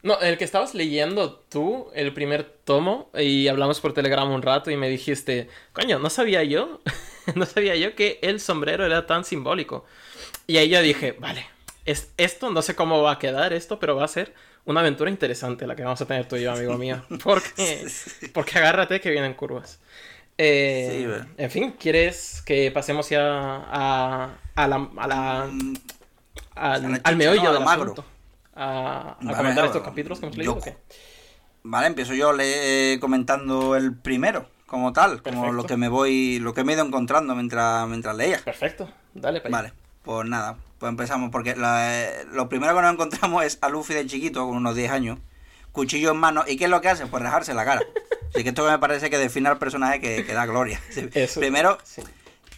No, 0.01 0.19
en 0.19 0.29
el 0.29 0.39
que 0.39 0.45
estabas 0.45 0.73
leyendo 0.73 1.35
tú 1.47 1.91
el 1.93 2.11
primer 2.11 2.43
tomo 2.43 3.11
y 3.13 3.47
hablamos 3.47 3.79
por 3.79 3.93
Telegram 3.93 4.31
un 4.31 4.41
rato 4.41 4.71
y 4.71 4.75
me 4.75 4.89
dijiste, 4.89 5.47
coño, 5.73 5.99
no 5.99 6.09
sabía 6.09 6.43
yo, 6.43 6.81
no 7.35 7.45
sabía 7.45 7.75
yo 7.75 7.95
que 7.95 8.19
el 8.21 8.39
sombrero 8.39 8.85
era 8.85 9.05
tan 9.07 9.23
simbólico. 9.25 9.85
Y 10.47 10.57
ahí 10.57 10.69
yo 10.69 10.81
dije, 10.81 11.13
vale, 11.19 11.45
es, 11.85 12.11
esto 12.17 12.49
no 12.51 12.61
sé 12.61 12.75
cómo 12.75 13.01
va 13.01 13.13
a 13.13 13.19
quedar 13.19 13.53
esto, 13.53 13.79
pero 13.79 13.95
va 13.95 14.05
a 14.05 14.07
ser 14.07 14.33
una 14.65 14.81
aventura 14.81 15.09
interesante 15.09 15.65
la 15.67 15.75
que 15.75 15.83
vamos 15.83 16.01
a 16.01 16.05
tener 16.05 16.27
tú 16.27 16.35
y 16.35 16.43
yo, 16.43 16.51
amigo 16.51 16.77
mío. 16.77 17.03
Porque, 17.23 17.87
porque 18.33 18.57
agárrate 18.59 18.99
que 19.01 19.09
vienen 19.09 19.33
curvas. 19.33 19.79
Eh, 20.37 20.87
Sí, 21.27 21.33
en 21.37 21.51
fin, 21.51 21.75
¿quieres 21.79 22.41
que 22.45 22.71
pasemos 22.71 23.09
ya 23.09 23.21
a, 23.23 24.35
a 24.55 24.67
la, 24.67 24.89
a 24.97 25.07
la- 25.07 25.47
Mm, 25.51 25.73
al, 26.55 26.85
a 26.85 26.89
la 26.89 26.95
al 26.95 26.97
chicha, 26.97 27.15
meollo 27.15 27.43
¿no? 27.43 27.53
Del 27.53 27.63
magro. 27.63 27.83
asunto? 27.91 28.05
A, 28.55 29.17
Vale, 29.21 29.37
comentar 29.37 29.65
estos 29.65 29.81
capítulos 29.83 30.19
que 30.19 30.25
hemos 30.25 30.37
leído. 30.37 30.59
yo-. 30.63 30.73
Vale, 31.63 31.87
empiezo 31.87 32.13
yo 32.13 32.33
le- 32.33 32.97
comentando 32.99 33.75
el 33.75 33.95
primero, 33.95 34.47
como 34.71 34.93
tal, 34.93 35.21
como 35.21 35.51
lo 35.51 35.65
que 35.65 35.75
me 35.75 35.89
voy, 35.89 36.39
lo 36.39 36.53
que 36.53 36.63
me 36.63 36.71
he 36.71 36.75
ido 36.75 36.85
encontrando 36.85 37.35
mientras, 37.35 37.85
mientras 37.89 38.15
leía. 38.15 38.39
Perfecto, 38.39 38.89
dale 39.13 39.41
para 39.41 39.57
allá. 39.57 39.63
Vale, 39.69 39.73
pues 40.03 40.27
nada, 40.29 40.55
pues 40.79 40.89
empezamos, 40.89 41.29
porque 41.29 41.57
la- 41.57 42.07
lo 42.31 42.47
primero 42.47 42.73
que 42.73 42.81
nos 42.81 42.93
encontramos 42.93 43.43
es 43.43 43.57
a 43.61 43.67
Luffy 43.67 43.93
de 43.93 44.07
chiquito, 44.07 44.47
con 44.47 44.55
unos 44.55 44.73
10 44.75 44.89
años, 44.89 45.19
cuchillo 45.73 46.11
en 46.11 46.17
mano, 46.17 46.45
¿y 46.47 46.55
qué 46.55 46.63
es 46.63 46.69
lo 46.69 46.79
que 46.79 46.87
hace? 46.87 47.05
Pues 47.05 47.21
rajarse 47.21 47.53
la 47.53 47.65
cara. 47.65 47.81
Así 48.33 48.43
que 48.43 48.49
esto 48.49 48.65
me 48.65 48.79
parece 48.79 49.09
que 49.09 49.17
define 49.17 49.49
al 49.49 49.57
personaje 49.57 49.99
que, 49.99 50.25
que 50.25 50.33
da 50.33 50.45
gloria. 50.45 50.79
Eso- 51.13 51.41
Primero, 51.41 51.77
sí. 51.83 52.01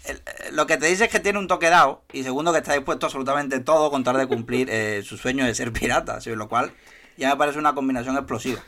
el- 0.05 0.21
lo 0.55 0.67
que 0.67 0.77
te 0.77 0.85
dice 0.85 1.05
es 1.05 1.09
que 1.11 1.19
tiene 1.19 1.39
un 1.39 1.47
toque 1.47 1.71
dado, 1.71 2.03
y 2.13 2.21
segundo, 2.21 2.51
que 2.53 2.59
está 2.59 2.73
dispuesto 2.73 3.05
a 3.05 3.07
absolutamente 3.07 3.59
todo 3.59 3.89
con 3.89 4.03
tal 4.03 4.17
de 4.17 4.27
cumplir 4.27 4.69
eh, 4.69 5.01
su 5.03 5.17
sueño 5.17 5.45
de 5.45 5.55
ser 5.55 5.73
pirata, 5.73 6.21
¿sí? 6.21 6.29
lo 6.35 6.47
cual 6.47 6.71
ya 7.17 7.29
me 7.31 7.37
parece 7.37 7.57
una 7.57 7.73
combinación 7.73 8.15
explosiva. 8.17 8.61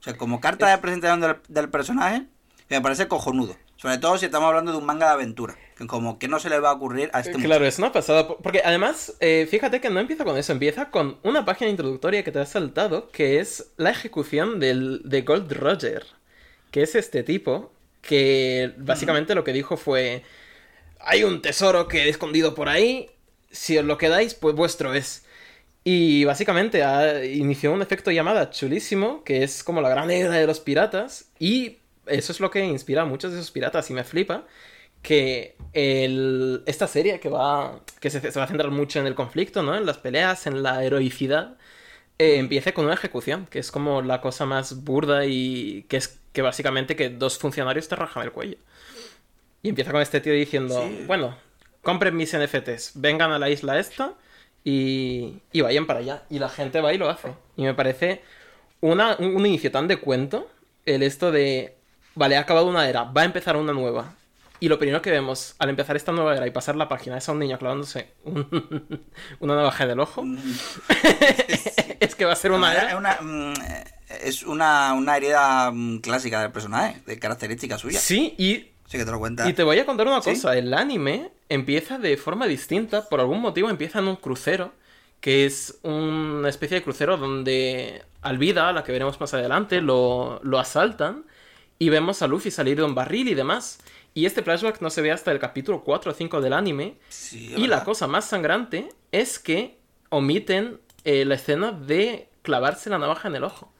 O 0.00 0.02
sea, 0.04 0.16
como 0.16 0.40
carta 0.40 0.68
de 0.68 0.76
presentación 0.78 1.20
del, 1.20 1.36
del 1.48 1.68
personaje, 1.70 2.26
que 2.72 2.78
me 2.78 2.82
parece 2.82 3.06
cojonudo. 3.08 3.56
Sobre 3.76 3.98
todo 3.98 4.16
si 4.16 4.24
estamos 4.26 4.48
hablando 4.48 4.72
de 4.72 4.78
un 4.78 4.86
manga 4.86 5.06
de 5.08 5.12
aventura, 5.12 5.56
que 5.76 5.86
como 5.86 6.18
que 6.18 6.26
no 6.28 6.38
se 6.38 6.48
le 6.48 6.58
va 6.58 6.70
a 6.70 6.72
ocurrir 6.72 7.10
a 7.12 7.20
este 7.20 7.32
Claro, 7.32 7.66
es 7.66 7.78
una 7.78 7.92
pasada. 7.92 8.26
po- 8.28 8.38
Porque 8.38 8.62
además, 8.64 9.14
eh, 9.20 9.46
fíjate 9.50 9.80
que 9.80 9.90
no 9.90 10.00
empieza 10.00 10.24
con 10.24 10.38
eso, 10.38 10.52
empieza 10.52 10.90
con 10.90 11.18
una 11.22 11.44
página 11.44 11.70
introductoria 11.70 12.22
que 12.24 12.32
te 12.32 12.38
has 12.38 12.48
saltado, 12.50 13.10
que 13.10 13.40
es 13.40 13.72
la 13.76 13.90
ejecución 13.90 14.58
del, 14.60 15.02
de 15.04 15.22
Gold 15.22 15.52
Roger, 15.52 16.06
que 16.70 16.82
es 16.82 16.94
este 16.94 17.22
tipo 17.22 17.72
que 18.00 18.72
básicamente 18.78 19.34
lo 19.34 19.44
que 19.44 19.52
dijo 19.52 19.76
fue, 19.76 20.22
hay 20.98 21.24
un 21.24 21.42
tesoro 21.42 21.88
que 21.88 22.04
he 22.04 22.08
escondido 22.08 22.54
por 22.54 22.68
ahí, 22.68 23.10
si 23.50 23.76
os 23.76 23.84
lo 23.84 23.98
quedáis, 23.98 24.34
pues 24.34 24.54
vuestro 24.54 24.94
es. 24.94 25.24
Y 25.84 26.24
básicamente 26.24 26.84
ha- 26.84 27.24
inició 27.24 27.72
un 27.72 27.82
efecto 27.82 28.10
llamada 28.10 28.50
chulísimo, 28.50 29.24
que 29.24 29.42
es 29.42 29.62
como 29.62 29.80
la 29.82 29.88
gran 29.90 30.06
negra 30.08 30.30
de 30.36 30.46
los 30.46 30.60
piratas, 30.60 31.26
y 31.38 31.78
eso 32.06 32.32
es 32.32 32.40
lo 32.40 32.50
que 32.50 32.64
inspira 32.64 33.02
a 33.02 33.04
muchos 33.04 33.32
de 33.32 33.38
esos 33.38 33.50
piratas, 33.50 33.90
y 33.90 33.94
me 33.94 34.04
flipa 34.04 34.44
que 35.02 35.56
el- 35.72 36.62
esta 36.66 36.86
serie 36.86 37.18
que 37.20 37.28
va 37.28 37.80
que 38.00 38.10
se, 38.10 38.20
se 38.20 38.38
va 38.38 38.44
a 38.44 38.48
centrar 38.48 38.70
mucho 38.70 39.00
en 39.00 39.06
el 39.06 39.14
conflicto, 39.14 39.62
¿no? 39.62 39.74
En 39.76 39.84
las 39.86 39.98
peleas, 39.98 40.46
en 40.46 40.62
la 40.62 40.84
heroicidad, 40.84 41.56
eh, 42.18 42.36
empiece 42.38 42.72
con 42.72 42.84
una 42.84 42.94
ejecución, 42.94 43.46
que 43.46 43.58
es 43.58 43.70
como 43.72 44.02
la 44.02 44.20
cosa 44.20 44.46
más 44.46 44.84
burda 44.84 45.24
y 45.26 45.84
que 45.88 45.96
es 45.96 46.20
que 46.32 46.42
básicamente 46.42 46.94
que 46.96 47.08
dos 47.10 47.38
funcionarios 47.38 47.88
te 47.88 47.96
rajan 47.96 48.22
el 48.24 48.32
cuello. 48.32 48.58
Y 49.62 49.70
empieza 49.70 49.92
con 49.92 50.02
este 50.02 50.20
tío 50.20 50.32
diciendo, 50.32 50.82
Sí. 50.86 51.04
bueno, 51.06 51.36
compren 51.82 52.16
mis 52.16 52.32
NFTs, 52.34 52.92
vengan 52.94 53.32
a 53.32 53.38
la 53.38 53.50
isla 53.50 53.78
esta 53.78 54.14
y, 54.64 55.34
y 55.52 55.60
vayan 55.62 55.86
para 55.86 56.00
allá. 56.00 56.22
Y 56.30 56.38
la 56.38 56.48
gente 56.48 56.80
va 56.80 56.92
y 56.94 56.98
lo 56.98 57.08
hace. 57.08 57.28
Y 57.56 57.62
me 57.64 57.74
parece 57.74 58.22
una, 58.80 59.16
un, 59.18 59.36
un 59.36 59.46
inicio 59.46 59.70
tan 59.70 59.88
de 59.88 59.98
cuento, 59.98 60.50
el 60.86 61.02
esto 61.02 61.30
de, 61.32 61.76
vale, 62.14 62.36
ha 62.36 62.40
acabado 62.40 62.66
una 62.66 62.88
era, 62.88 63.04
va 63.04 63.22
a 63.22 63.24
empezar 63.24 63.56
una 63.56 63.72
nueva. 63.72 64.14
Y 64.60 64.68
lo 64.68 64.78
primero 64.78 65.02
que 65.02 65.10
vemos 65.10 65.56
al 65.58 65.70
empezar 65.70 65.96
esta 65.96 66.12
nueva 66.12 66.36
era 66.36 66.46
y 66.46 66.50
pasar 66.52 66.76
la 66.76 66.88
página 66.88 67.18
es 67.18 67.28
a 67.28 67.32
un 67.32 67.40
niño 67.40 67.58
clavándose 67.58 68.12
un- 68.24 69.02
una 69.40 69.56
navaja 69.56 69.84
en 69.84 69.90
el 69.90 70.00
ojo. 70.00 70.22
es 72.00 72.14
que 72.14 72.24
va 72.24 72.32
a 72.32 72.36
ser 72.36 72.52
una 72.52 72.72
era. 72.74 72.96
una, 72.96 73.18
mm, 73.20 73.54
es 74.24 74.42
una, 74.44 74.92
una 74.94 75.16
herida 75.16 75.70
mm, 75.72 75.98
clásica 75.98 76.40
del 76.42 76.52
personaje, 76.52 77.00
de 77.06 77.18
característica 77.18 77.78
suya. 77.78 77.98
Sí, 77.98 78.34
y 78.38 78.68
Así 78.86 78.98
que 78.98 79.04
te 79.04 79.10
lo 79.10 79.18
cuenta. 79.18 79.48
Y 79.48 79.52
te 79.54 79.62
voy 79.62 79.78
a 79.78 79.86
contar 79.86 80.06
una 80.06 80.20
¿Sí? 80.20 80.30
cosa, 80.30 80.56
el 80.56 80.74
anime 80.74 81.30
empieza 81.48 81.98
de 81.98 82.16
forma 82.16 82.46
distinta, 82.46 83.08
por 83.08 83.20
algún 83.20 83.40
motivo 83.40 83.70
empieza 83.70 84.00
en 84.00 84.08
un 84.08 84.16
crucero, 84.16 84.72
que 85.20 85.46
es 85.46 85.78
una 85.82 86.48
especie 86.48 86.76
de 86.76 86.82
crucero 86.82 87.16
donde 87.16 88.02
Alvida, 88.20 88.68
a 88.68 88.72
la 88.72 88.84
que 88.84 88.92
veremos 88.92 89.18
más 89.20 89.32
adelante, 89.34 89.80
lo, 89.80 90.40
lo 90.42 90.58
asaltan 90.58 91.24
y 91.82 91.88
vemos 91.88 92.22
a 92.22 92.28
Luffy 92.28 92.52
salir 92.52 92.76
de 92.76 92.84
un 92.84 92.94
barril 92.94 93.26
y 93.26 93.34
demás. 93.34 93.80
Y 94.14 94.24
este 94.26 94.44
flashback 94.44 94.80
no 94.80 94.88
se 94.88 95.02
ve 95.02 95.10
hasta 95.10 95.32
el 95.32 95.40
capítulo 95.40 95.82
4 95.82 96.12
o 96.12 96.14
5 96.14 96.40
del 96.40 96.52
anime. 96.52 96.94
Sí, 97.08 97.52
Y 97.56 97.66
la 97.66 97.82
cosa 97.82 98.06
más 98.06 98.24
sangrante 98.24 98.88
es 99.10 99.40
que 99.40 99.80
omiten 100.08 100.80
eh, 101.02 101.24
la 101.24 101.34
escena 101.34 101.72
de 101.72 102.28
clavarse 102.42 102.88
la 102.88 103.00
navaja 103.00 103.26
en 103.26 103.34
el 103.34 103.42
ojo. 103.42 103.72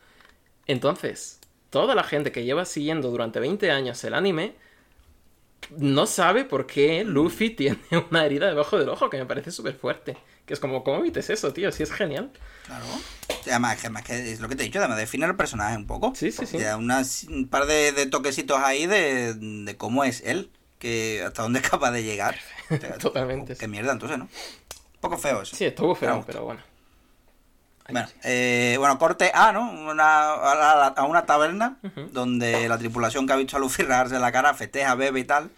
Entonces, 0.67 1.39
toda 1.71 1.95
la 1.95 2.03
gente 2.03 2.33
que 2.33 2.43
lleva 2.43 2.65
siguiendo 2.65 3.09
durante 3.09 3.39
20 3.39 3.71
años 3.71 4.03
el 4.03 4.15
anime 4.15 4.57
no 5.71 6.07
sabe 6.07 6.45
por 6.45 6.67
qué 6.67 7.05
Luffy 7.05 7.51
tiene 7.55 7.79
una 8.11 8.27
herida 8.27 8.49
debajo 8.49 8.81
del 8.81 8.89
ojo, 8.89 9.11
que 9.11 9.19
me 9.19 9.27
parece 9.27 9.53
súper 9.53 9.75
fuerte. 9.75 10.17
Que 10.53 10.57
es 10.57 10.61
como, 10.61 10.85
¿cómo 10.85 10.99
omites 10.99 11.31
eso, 11.31 11.55
tío? 11.55 11.73
Si 11.73 11.83
es 11.83 11.91
genial. 11.91 12.31
Claro. 12.67 12.85
Además, 13.47 13.79
además 13.81 14.03
que 14.03 14.33
es 14.33 14.39
lo 14.39 14.51
que 14.51 14.55
te 14.55 14.63
he 14.65 14.67
dicho, 14.67 14.81
además 14.81 14.99
define 14.99 15.25
el 15.25 15.35
personaje 15.35 15.75
un 15.79 15.87
poco. 15.87 16.13
Sí, 16.15 16.31
sí, 16.31 16.45
sí. 16.45 16.59
Y 16.59 16.61
da 16.61 16.77
unas- 16.77 17.25
un 17.25 17.49
par 17.49 17.65
de, 17.65 17.93
de 17.93 18.05
toquecitos 18.05 18.59
ahí 18.59 18.87
de, 18.87 19.33
de 19.33 19.77
cómo 19.79 20.05
es 20.05 20.21
él, 20.27 20.51
que 20.79 21.23
hasta 21.27 21.41
dónde 21.41 21.61
es 21.61 21.71
capaz 21.71 21.93
de 21.93 22.03
llegar. 22.03 22.37
O 22.71 22.77
sea, 22.77 22.99
Totalmente, 22.99 23.55
Qué 23.57 23.65
sí. 23.65 23.71
mierda, 23.71 23.93
entonces, 23.93 24.19
¿no? 24.19 24.25
Un 24.25 25.01
poco 25.01 25.17
feo 25.17 25.41
eso. 25.41 25.57
Sí, 25.57 25.65
estuvo 25.65 25.95
feo, 25.95 26.23
pero 26.27 26.45
bueno. 26.45 26.61
Bueno, 27.89 28.07
eh, 28.23 28.77
bueno, 28.79 28.99
corte 28.99 29.31
A, 29.35 29.53
¿no? 29.53 29.71
Una, 29.73 30.33
a, 30.35 31.05
una 31.05 31.25
taberna 31.25 31.79
donde 32.13 32.69
la 32.69 32.77
tripulación 32.77 33.27
que 33.27 33.33
ha 33.33 33.37
visto 33.37 33.57
a 33.57 33.61
Luffy 33.61 33.85
rajarse 33.85 34.19
la 34.19 34.31
cara 34.33 34.53
festeja, 34.53 34.95
bebe 34.97 35.21
y 35.21 35.25
tal. 35.25 35.51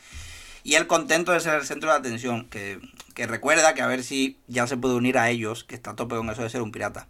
Y 0.64 0.75
él 0.75 0.87
contento 0.88 1.30
de 1.33 1.38
ser 1.40 1.54
el 1.54 1.64
centro 1.64 1.90
de 1.90 1.97
atención, 1.99 2.47
que, 2.49 2.80
que 3.14 3.26
recuerda 3.28 3.75
que 3.75 3.83
a 3.83 3.87
ver 3.87 4.02
si 4.02 4.38
ya 4.49 4.66
se 4.66 4.76
puede 4.76 4.94
unir 4.94 5.18
a 5.18 5.28
ellos, 5.30 5.62
que 5.62 5.75
está 5.76 5.90
a 5.90 5.94
tope 5.97 6.16
con 6.16 6.28
eso 6.30 6.42
de 6.42 6.50
ser 6.50 6.62
un 6.62 6.73
pirata. 6.73 7.06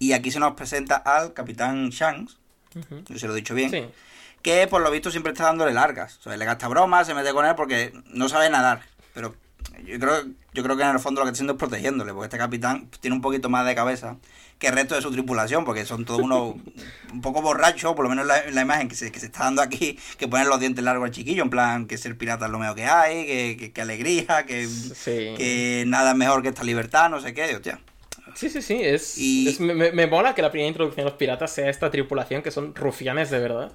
Y 0.00 0.12
aquí 0.14 0.30
se 0.32 0.40
nos 0.40 0.54
presenta 0.54 0.96
al 0.96 1.32
capitán 1.34 1.90
Shanks, 1.90 2.38
Ujú. 2.74 3.04
yo 3.08 3.18
se 3.18 3.26
lo 3.28 3.34
he 3.34 3.36
dicho 3.36 3.54
bien, 3.54 3.70
Sí. 3.70 3.84
que 4.42 4.66
por 4.66 4.82
lo 4.82 4.90
visto 4.90 5.10
siempre 5.10 5.32
está 5.32 5.44
dándole 5.44 5.72
largas. 5.72 6.16
O 6.18 6.22
sea, 6.22 6.36
le 6.36 6.44
gasta 6.44 6.66
bromas, 6.66 7.06
se 7.06 7.14
mete 7.14 7.32
con 7.32 7.46
él 7.46 7.54
porque 7.54 7.92
no 8.08 8.28
sabe 8.28 8.48
nadar. 8.50 8.80
Pero 9.12 9.36
yo 9.86 9.98
creo, 10.00 10.24
yo 10.54 10.62
creo 10.62 10.76
que 10.76 10.82
en 10.82 10.88
el 10.90 10.98
fondo 10.98 11.20
lo 11.20 11.26
que 11.26 11.28
está 11.28 11.36
haciendo 11.36 11.52
es 11.52 11.58
protegiéndole, 11.58 12.12
porque 12.12 12.24
este 12.26 12.38
capitán 12.38 12.88
tiene 13.00 13.14
un 13.14 13.22
poquito 13.22 13.48
más 13.50 13.64
de 13.66 13.74
cabeza 13.74 14.16
que 14.58 14.68
el 14.68 14.74
resto 14.74 14.94
de 14.94 15.02
su 15.02 15.10
tripulación, 15.10 15.64
porque 15.64 15.84
son 15.84 16.04
todos 16.04 16.20
unos 16.20 16.54
un 17.12 17.20
poco 17.20 17.42
borrachos, 17.42 17.94
por 17.94 18.04
lo 18.04 18.08
menos 18.08 18.26
la, 18.26 18.48
la 18.50 18.62
imagen 18.62 18.88
que 18.88 18.94
se, 18.94 19.10
que 19.12 19.20
se 19.20 19.26
está 19.26 19.44
dando 19.44 19.62
aquí, 19.62 19.98
que 20.18 20.28
ponen 20.28 20.48
los 20.48 20.60
dientes 20.60 20.84
largos 20.84 21.06
al 21.06 21.10
chiquillo, 21.12 21.42
en 21.42 21.50
plan 21.50 21.86
que 21.86 21.98
ser 21.98 22.16
pirata 22.16 22.46
es 22.46 22.50
lo 22.52 22.58
mejor 22.58 22.76
que 22.76 22.84
hay, 22.84 23.26
que, 23.26 23.56
que, 23.58 23.72
que 23.72 23.80
alegría, 23.80 24.44
que, 24.46 24.66
Sí. 24.66 25.34
que 25.36 25.84
nada 25.86 26.12
es 26.12 26.16
mejor 26.16 26.42
que 26.42 26.48
esta 26.48 26.64
libertad, 26.64 27.10
no 27.10 27.20
sé 27.20 27.34
qué, 27.34 27.54
hostia. 27.54 27.80
Sí, 28.34 28.50
sí, 28.50 28.62
sí. 28.62 28.78
Es, 28.82 29.16
Y- 29.18 29.48
es- 29.48 29.60
me, 29.60 29.74
me- 29.74 29.92
me 29.92 30.06
mola 30.06 30.34
que 30.34 30.42
la 30.42 30.50
primera 30.50 30.68
introducción 30.68 31.04
de 31.04 31.10
los 31.10 31.18
piratas 31.18 31.52
sea 31.52 31.68
esta 31.70 31.90
tripulación 31.90 32.42
que 32.42 32.50
son 32.50 32.74
rufianes 32.74 33.30
de 33.30 33.38
verdad. 33.38 33.72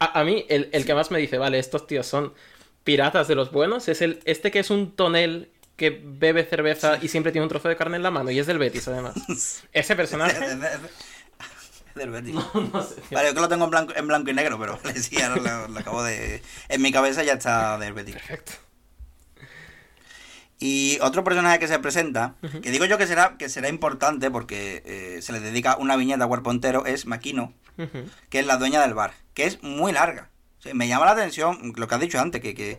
A, 0.00 0.20
a 0.20 0.24
mí, 0.24 0.44
el, 0.48 0.68
el 0.72 0.84
que 0.84 0.94
más 0.94 1.10
me 1.10 1.18
dice, 1.20 1.38
vale, 1.38 1.58
estos 1.58 1.86
tíos 1.86 2.06
son 2.06 2.32
piratas 2.84 3.28
de 3.28 3.36
los 3.36 3.52
buenos, 3.52 3.86
es 3.88 4.02
el 4.02 4.18
este 4.24 4.50
que 4.50 4.58
es 4.58 4.70
un 4.70 4.90
tonel 4.90 5.50
que 5.76 6.02
bebe 6.04 6.44
cerveza 6.44 6.98
y 7.00 7.08
siempre 7.08 7.32
tiene 7.32 7.44
un 7.44 7.48
trozo 7.48 7.68
de 7.68 7.76
carne 7.76 7.96
en 7.96 8.02
la 8.02 8.10
mano 8.10 8.30
y 8.30 8.38
es 8.38 8.46
del 8.46 8.58
Betis, 8.58 8.88
además. 8.88 9.14
Ese 9.28 9.64
Es, 9.72 9.96
personaje. 9.96 10.38
del 11.94 12.10
Betis. 12.10 12.34
no 12.34 12.82
sé. 12.82 12.94
tío. 12.96 13.16
Vale, 13.16 13.28
yo 13.28 13.34
que 13.34 13.40
lo 13.40 13.48
tengo 13.48 13.64
en 13.64 13.70
blanco, 13.70 13.92
en 13.96 14.06
blanco 14.06 14.30
y 14.30 14.34
negro, 14.34 14.58
pero 14.58 14.78
vale, 14.84 15.00
sí, 15.02 15.20
ahora 15.20 15.66
lo, 15.66 15.68
lo 15.68 15.80
acabo 15.80 16.02
de... 16.02 16.42
En 16.68 16.82
mi 16.82 16.92
cabeza 16.92 17.22
ya 17.22 17.34
está 17.34 17.78
del 17.78 17.92
Betis. 17.92 18.14
Perfecto. 18.14 18.52
Y 20.58 20.98
otro 21.00 21.24
personaje 21.24 21.58
que 21.58 21.66
se 21.66 21.76
presenta, 21.80 22.36
que 22.62 22.70
digo 22.70 22.84
yo 22.84 22.96
que 22.96 23.08
será, 23.08 23.36
que 23.36 23.48
será 23.48 23.68
importante 23.68 24.30
porque 24.30 24.80
eh, 24.86 25.20
se 25.20 25.32
le 25.32 25.40
dedica 25.40 25.76
una 25.76 25.96
viñeta 25.96 26.22
a 26.24 26.28
cuerpo 26.28 26.52
entero, 26.52 26.86
es 26.86 27.04
Maquino, 27.04 27.52
que 28.28 28.38
es 28.38 28.46
la 28.46 28.58
dueña 28.58 28.80
del 28.80 28.94
bar, 28.94 29.12
que 29.34 29.44
es 29.46 29.60
muy 29.64 29.90
larga. 29.90 30.30
O 30.60 30.62
sea, 30.62 30.72
me 30.74 30.86
llama 30.86 31.06
la 31.06 31.12
atención 31.12 31.72
lo 31.74 31.88
que 31.88 31.94
has 31.96 32.00
dicho 32.00 32.20
antes, 32.20 32.40
que, 32.40 32.54
que, 32.54 32.78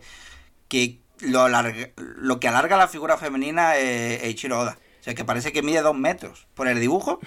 que 0.70 1.02
lo, 1.22 1.42
alarga- 1.48 1.92
lo 1.98 2.40
que 2.40 2.48
alarga 2.48 2.78
la 2.78 2.88
figura 2.88 3.18
femenina 3.18 3.76
es 3.78 4.24
Eiichiro 4.24 4.60
Oda. 4.60 4.78
O 5.00 5.04
sea, 5.04 5.14
que 5.16 5.26
parece 5.26 5.52
que 5.52 5.62
mide 5.62 5.82
dos 5.82 5.96
metros 5.96 6.48
por 6.54 6.68
el 6.68 6.80
dibujo. 6.80 7.20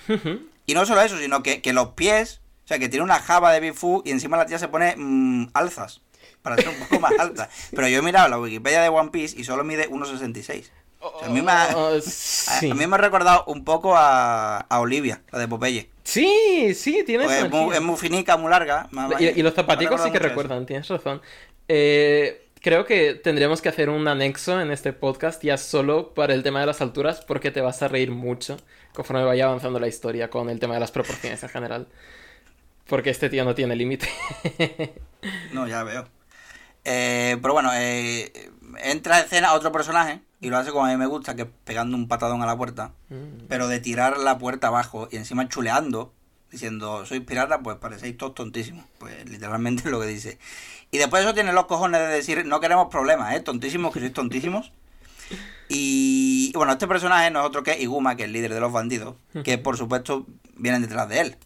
Y 0.67 0.75
no 0.75 0.87
solo 0.87 1.03
eso, 1.03 1.19
sino 1.19 1.43
que, 1.43 1.61
que 1.63 1.73
los 1.73 1.89
pies, 1.91 2.41
o 2.65 2.69
sea, 2.69 2.79
que 2.79 2.89
tiene 2.89 3.05
una 3.05 3.21
java 3.21 3.53
de 3.53 3.61
Bifu 3.61 4.03
y 4.05 4.11
encima 4.11 4.37
la 4.37 4.47
tía 4.47 4.59
se 4.59 4.69
pone 4.69 4.95
mm, 4.97 5.49
alzas 5.55 6.01
para 6.43 6.57
ser 6.57 6.69
un 6.71 6.77
poco 6.77 7.01
más 7.01 7.13
alta. 7.19 7.49
Pero 7.73 7.87
yo 7.89 7.99
he 7.99 8.03
mirado 8.03 8.29
la 8.29 8.39
Wikipedia 8.39 8.81
de 8.83 8.89
One 8.89 9.11
Piece 9.11 9.39
y 9.39 9.45
solo 9.45 9.63
mide 9.63 9.91
1,66. 9.91 10.71
O 11.01 11.19
sea, 11.21 11.29
a 11.29 11.31
mí 11.31 11.43
me 11.43 11.53
ha- 11.53 11.69
Oh, 11.77 11.95
A, 11.97 12.01
sí. 12.01 12.71
a 12.71 12.75
mí 12.75 12.87
me 12.87 12.95
ha 12.95 12.99
recordado 12.99 13.45
un 13.47 13.63
poco 13.65 13.95
a, 13.97 14.59
a 14.61 14.81
Olivia, 14.81 15.21
la 15.31 15.39
de 15.39 15.47
Popeye. 15.47 15.91
sí, 16.03 16.75
sí, 16.75 17.03
tienes 17.05 17.27
Porque 17.27 17.41
es, 17.45 17.51
muy, 17.51 17.75
es 17.77 17.83
muy 17.83 17.97
finica, 17.97 18.37
muy 18.39 18.51
larga. 18.51 18.89
Y, 19.21 19.27
y 19.39 19.43
los 19.43 19.55
zapaticos 19.55 20.03
sí 20.03 20.11
que 20.11 20.17
eso. 20.17 20.27
recuerdan, 20.29 20.65
tienes 20.67 20.89
razón. 20.89 21.21
Eh, 21.69 22.46
creo 22.67 22.85
que 22.85 23.15
tendremos 23.15 23.63
que 23.63 23.69
hacer 23.69 23.89
un 23.89 24.09
anexo 24.09 24.61
en 24.61 24.73
este 24.73 24.93
podcast 24.93 25.41
ya 25.41 25.57
solo 25.57 26.15
para 26.15 26.35
el 26.35 26.43
tema 26.43 26.59
de 26.59 26.67
las 26.67 26.81
alturas 26.81 27.25
porque 27.25 27.53
te 27.53 27.61
vas 27.61 27.81
a 27.83 27.87
reír 27.87 28.11
mucho 28.11 28.57
conforme 28.93 29.23
vaya 29.23 29.45
avanzando 29.45 29.79
la 29.79 29.87
historia 29.87 30.31
con 30.31 30.51
el 30.51 30.59
tema 30.59 30.75
de 30.75 30.81
las 30.81 30.91
proporciones 30.91 31.41
en 31.45 31.49
general. 31.49 31.87
Porque 32.89 33.11
este 33.11 33.31
tío 33.31 33.45
no 33.45 33.55
tiene 33.55 33.77
límite. 33.77 34.09
No, 35.53 35.67
ya 35.67 35.83
veo. 35.83 36.07
Eh, 36.85 37.37
pero 37.41 37.55
bueno, 37.55 37.71
eh, 37.73 38.33
entra 38.83 39.17
a 39.17 39.21
escena 39.21 39.55
otro 39.55 39.73
personaje 39.73 40.21
y 40.41 40.51
lo 40.51 40.57
hace 40.57 40.71
como 40.71 40.87
a 40.87 40.89
mí 40.89 40.97
me 40.97 41.07
gusta, 41.07 41.35
que 41.35 41.43
es 41.43 41.49
pegando 41.65 41.97
un 41.97 42.07
patadón 42.07 42.43
a 42.43 42.47
la 42.47 42.57
puerta. 42.57 42.93
Mm. 43.09 43.47
Pero 43.49 43.67
de 43.67 43.81
tirar 43.81 44.19
la 44.19 44.39
puerta 44.39 44.69
abajo 44.69 45.09
y 45.11 45.17
encima 45.17 45.49
chuleando, 45.49 46.13
diciendo, 46.51 47.07
sois 47.07 47.23
pirata, 47.23 47.61
pues 47.61 47.77
parecéis 47.79 48.17
todos 48.17 48.35
tontísimos. 48.35 48.85
Pues 48.99 49.29
literalmente 49.29 49.85
es 49.85 49.91
lo 49.91 50.01
que 50.01 50.07
dice. 50.07 50.39
Y 50.91 50.99
después 50.99 51.25
eso 51.25 51.35
tiene 51.35 51.53
los 51.53 51.67
cojones 51.67 52.01
de 52.01 52.07
decir, 52.07 52.47
no 52.47 52.61
queremos 52.61 52.89
problemas, 52.89 53.35
¿eh? 53.35 53.41
Tontísimos, 53.41 53.93
que 53.93 54.01
sois 54.01 54.13
tontísimos. 54.13 54.73
Y 55.69 56.53
bueno, 56.55 56.73
este 56.73 56.87
personaje 56.87 57.31
no 57.31 57.41
es 57.41 57.47
otro 57.47 57.63
que 57.63 57.81
Iguma, 57.81 58.17
que 58.17 58.23
es 58.23 58.27
el 58.27 58.33
líder 58.33 58.55
de 58.55 58.61
los 58.61 58.73
bandidos, 58.73 59.17
que 59.45 59.59
por 59.59 59.77
supuesto 59.77 60.27
vienen 60.55 60.83
detrás 60.83 61.09
de 61.09 61.21
él. 61.21 61.37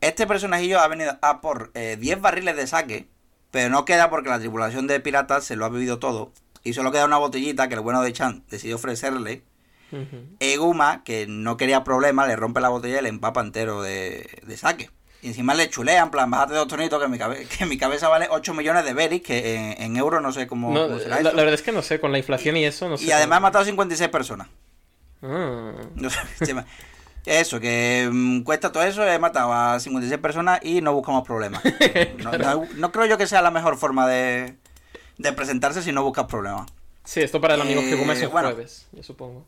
Este 0.00 0.26
personajillo 0.26 0.80
ha 0.80 0.88
venido 0.88 1.18
a 1.22 1.40
por 1.40 1.70
eh, 1.74 1.96
10 1.98 2.20
barriles 2.20 2.56
de 2.56 2.66
saque, 2.66 3.08
pero 3.50 3.68
no 3.68 3.84
queda 3.84 4.10
porque 4.10 4.28
la 4.30 4.38
tripulación 4.38 4.86
de 4.86 5.00
piratas 5.00 5.44
se 5.44 5.56
lo 5.56 5.64
ha 5.64 5.68
bebido 5.68 5.98
todo. 5.98 6.32
Y 6.64 6.74
solo 6.74 6.92
queda 6.92 7.04
una 7.04 7.18
botellita 7.18 7.68
que 7.68 7.74
el 7.74 7.80
bueno 7.80 8.02
de 8.02 8.12
Chan 8.12 8.44
decidió 8.48 8.76
ofrecerle. 8.76 9.42
Ujú. 9.90 10.36
Eguma, 10.38 11.02
que 11.04 11.26
no 11.26 11.56
quería 11.56 11.84
problemas, 11.84 12.28
le 12.28 12.36
rompe 12.36 12.60
la 12.60 12.68
botella 12.68 13.00
y 13.00 13.02
le 13.02 13.08
empapa 13.08 13.40
entero 13.40 13.82
de, 13.82 14.40
de 14.46 14.56
saque. 14.56 14.90
Y 15.22 15.28
encima 15.28 15.54
le 15.54 15.70
chulea, 15.70 16.02
en 16.02 16.10
plan, 16.10 16.30
bájate 16.30 16.54
dos 16.54 16.66
tonitos, 16.68 17.00
que 17.00 17.08
mi, 17.08 17.16
cabe- 17.18 17.46
que 17.58 17.64
mi 17.64 17.78
cabeza 17.78 18.08
vale 18.08 18.26
8 18.30 18.54
millones 18.54 18.84
de 18.84 18.92
beris, 18.92 19.22
que 19.22 19.54
en, 19.54 19.80
en 19.82 19.96
euros 19.96 20.20
no 20.20 20.32
sé 20.32 20.46
cómo, 20.48 20.72
No, 20.74 20.88
cómo 20.88 20.98
será 20.98 21.16
la, 21.16 21.20
eso. 21.20 21.30
la 21.36 21.42
verdad 21.44 21.54
es 21.54 21.62
que 21.62 21.72
no 21.72 21.80
sé, 21.82 22.00
con 22.00 22.10
la 22.12 22.18
inflación 22.18 22.56
y 22.56 22.64
eso, 22.64 22.88
no 22.88 22.96
sé. 22.98 23.04
y 23.06 23.12
además 23.12 23.36
ha 23.36 23.40
cómo- 23.40 23.46
matado 23.48 23.64
56 23.64 24.10
personas. 24.10 24.48
Ah. 25.22 25.72
No 25.94 26.10
sé, 26.10 26.18
Eso, 27.24 27.60
que 27.60 28.08
mm, 28.12 28.42
cuesta 28.42 28.72
todo 28.72 28.82
eso, 28.82 29.06
he 29.06 29.16
matado 29.20 29.52
a 29.52 29.78
56 29.78 30.20
personas 30.20 30.58
y 30.64 30.80
no 30.80 30.92
buscamos 30.92 31.24
problemas. 31.24 31.62
No, 32.18 32.32
no- 32.32 32.66
no 32.74 32.90
creo 32.90 33.06
yo 33.06 33.16
que 33.16 33.28
sea 33.28 33.40
la 33.42 33.52
mejor 33.52 33.76
forma 33.78 34.08
de, 34.08 34.56
de 35.18 35.32
presentarse 35.32 35.82
si 35.82 35.92
no 35.92 36.02
buscas 36.02 36.24
problemas. 36.26 36.68
Sí, 37.04 37.20
esto 37.20 37.40
para 37.40 37.54
el 37.54 37.60
amigo 37.60 37.80
Eh, 37.80 37.90
Higuma 37.90 38.14
es 38.14 38.22
un 38.24 38.32
bueno. 38.32 38.48
jueves, 38.48 38.88
yo 38.90 39.04
supongo. 39.04 39.46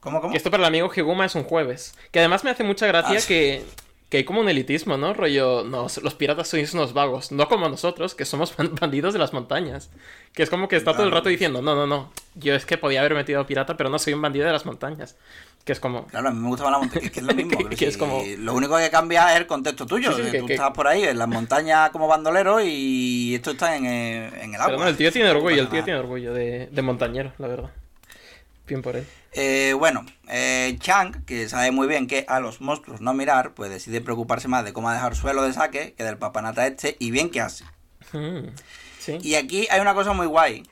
¿Cómo, 0.00 0.22
cómo? 0.22 0.30
Que 0.32 0.38
esto 0.38 0.50
para 0.50 0.62
el 0.62 0.66
amigo 0.68 0.90
Higuma 0.94 1.26
es 1.26 1.34
un 1.34 1.44
jueves. 1.44 1.94
Que 2.10 2.20
además 2.20 2.42
me 2.42 2.48
hace 2.50 2.64
mucha 2.64 2.86
gracia 2.86 3.18
Ah, 3.18 3.20
sí. 3.20 3.28
que, 3.28 3.64
que 4.08 4.18
hay 4.18 4.24
como 4.24 4.40
un 4.40 4.48
elitismo, 4.48 4.96
¿no? 4.96 5.14
Rollo, 5.14 5.64
no, 5.64 5.88
los 6.02 6.14
piratas 6.14 6.46
sois 6.48 6.72
unos 6.74 6.92
vagos. 6.92 7.32
No 7.32 7.48
como 7.48 7.68
nosotros, 7.68 8.14
que 8.14 8.24
somos 8.24 8.56
ban- 8.56 8.72
bandidos 8.80 9.12
de 9.12 9.18
las 9.18 9.32
montañas. 9.32 9.90
Que 10.32 10.42
es 10.44 10.50
como 10.50 10.68
que 10.68 10.76
está 10.76 10.92
todo 10.92 11.04
el 11.04 11.10
rato 11.12 11.28
diciendo, 11.28 11.60
no, 11.62 11.74
no, 11.74 11.86
no. 11.86 12.12
Yo 12.34 12.54
es 12.54 12.66
que 12.66 12.78
podía 12.78 13.00
haber 13.00 13.14
metido 13.14 13.40
a 13.40 13.46
pirata, 13.46 13.76
pero 13.76 13.90
no 13.90 13.98
soy 13.98 14.12
un 14.12 14.22
bandido 14.22 14.46
de 14.46 14.52
las 14.52 14.64
montañas. 14.66 15.16
Que 15.64 15.72
es 15.72 15.80
como... 15.80 16.06
Claro, 16.06 16.28
a 16.28 16.30
mí 16.30 16.38
me 16.38 16.46
gustaba 16.48 16.70
la 16.70 16.78
montaña, 16.78 17.08
que 17.10 17.18
es 17.18 17.26
lo 17.26 17.34
mismo. 17.34 17.68
Que- 17.70 17.86
es 17.88 17.96
como- 17.96 18.22
Lo 18.38 18.54
único 18.54 18.76
que 18.76 18.88
cambia 18.90 19.32
es 19.32 19.40
el 19.40 19.46
contexto 19.48 19.86
tuyo. 19.86 20.12
Sí, 20.12 20.18
sí, 20.18 20.22
que 20.26 20.30
que- 20.32 20.38
tú 20.38 20.46
que- 20.46 20.54
estás 20.54 20.70
por 20.70 20.86
ahí 20.86 21.02
en 21.02 21.18
las 21.18 21.26
montañas 21.28 21.90
como 21.90 22.06
bandolero 22.06 22.60
y 22.62 23.34
esto 23.34 23.50
está 23.52 23.74
en, 23.76 23.86
eh, 23.86 24.26
en 24.44 24.54
el 24.54 24.60
agua. 24.60 24.66
Pero 24.66 24.78
no, 24.84 24.88
el 24.88 24.96
tío 24.96 25.10
tiene 25.10 25.30
orgullo, 25.30 25.62
el 25.62 25.68
tío 25.68 25.82
tiene 25.82 25.98
orgullo 25.98 26.32
de, 26.32 26.68
de 26.70 26.82
montañero, 26.82 27.32
la 27.38 27.48
verdad. 27.48 27.70
Bien 28.66 28.82
por 28.82 28.96
él. 28.96 29.06
Eh, 29.32 29.74
bueno, 29.78 30.04
eh, 30.28 30.76
Chang, 30.80 31.24
que 31.24 31.48
sabe 31.48 31.70
muy 31.70 31.86
bien 31.86 32.06
que 32.06 32.24
a 32.28 32.40
los 32.40 32.60
monstruos 32.60 33.00
no 33.00 33.14
mirar, 33.14 33.52
pues 33.54 33.70
decide 33.70 34.00
preocuparse 34.00 34.48
más 34.48 34.64
de 34.64 34.72
cómo 34.72 34.90
dejar 34.90 35.14
suelo 35.14 35.42
de 35.42 35.52
saque 35.52 35.94
que 35.94 36.04
del 36.04 36.18
papanata 36.18 36.66
este, 36.66 36.96
y 36.98 37.10
bien 37.10 37.30
que 37.30 37.40
hace. 37.40 37.64
Mm, 38.12 38.48
Sí. 38.98 39.18
Y 39.22 39.34
aquí 39.36 39.68
hay 39.70 39.80
una 39.80 39.94
cosa 39.94 40.12
muy 40.14 40.26
guay, 40.26 40.64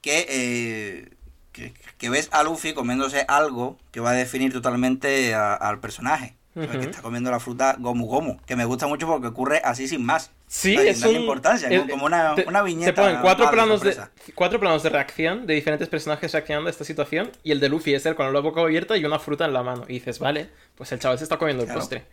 que, 0.00 0.26
eh, 0.28 1.10
que, 1.52 1.72
que 1.98 2.10
ves 2.10 2.28
a 2.32 2.42
Luffy 2.42 2.74
comiéndose 2.74 3.24
algo 3.28 3.78
que 3.92 4.00
va 4.00 4.10
a 4.10 4.14
definir 4.14 4.52
totalmente 4.52 5.32
a- 5.34 5.54
al 5.54 5.78
personaje. 5.80 6.34
Ujú. 6.56 6.68
Que 6.70 6.78
está 6.78 7.02
comiendo 7.02 7.30
la 7.30 7.38
fruta 7.38 7.76
Gomu 7.78 8.06
Gomu, 8.06 8.38
que 8.46 8.56
me 8.56 8.64
gusta 8.64 8.86
mucho 8.86 9.06
porque 9.06 9.28
ocurre 9.28 9.60
así 9.62 9.86
sin 9.88 10.04
más. 10.04 10.30
Sí, 10.48 10.76
es 10.76 11.02
un... 11.02 11.16
importancia, 11.16 11.68
como- 11.90 12.04
una, 12.04 12.34
te- 12.36 12.44
una 12.46 12.62
viñeta. 12.62 12.94
Te 12.94 13.00
ponen 13.02 13.20
cuatro 13.20 13.50
planos 13.50 13.80
de, 13.80 13.96
cuatro 14.34 14.60
planos 14.60 14.82
de 14.84 14.90
reacción 14.90 15.46
de 15.46 15.54
diferentes 15.54 15.88
personajes 15.88 16.32
reaccionando 16.32 16.68
a 16.68 16.70
esta 16.70 16.84
situación 16.84 17.32
y 17.42 17.50
el 17.52 17.58
de 17.60 17.68
Luffy 17.68 17.94
es 17.94 18.06
él 18.06 18.14
con 18.14 18.32
la 18.32 18.40
boca 18.40 18.60
abierta 18.60 18.96
y 18.96 19.04
una 19.04 19.18
fruta 19.18 19.44
en 19.44 19.52
la 19.52 19.62
mano. 19.64 19.84
Y 19.88 19.94
dices, 19.94 20.18
vale, 20.20 20.48
pues 20.76 20.92
el 20.92 21.00
chaval 21.00 21.18
se 21.18 21.24
está 21.24 21.36
comiendo 21.36 21.64
el 21.64 21.72
postre. 21.72 22.04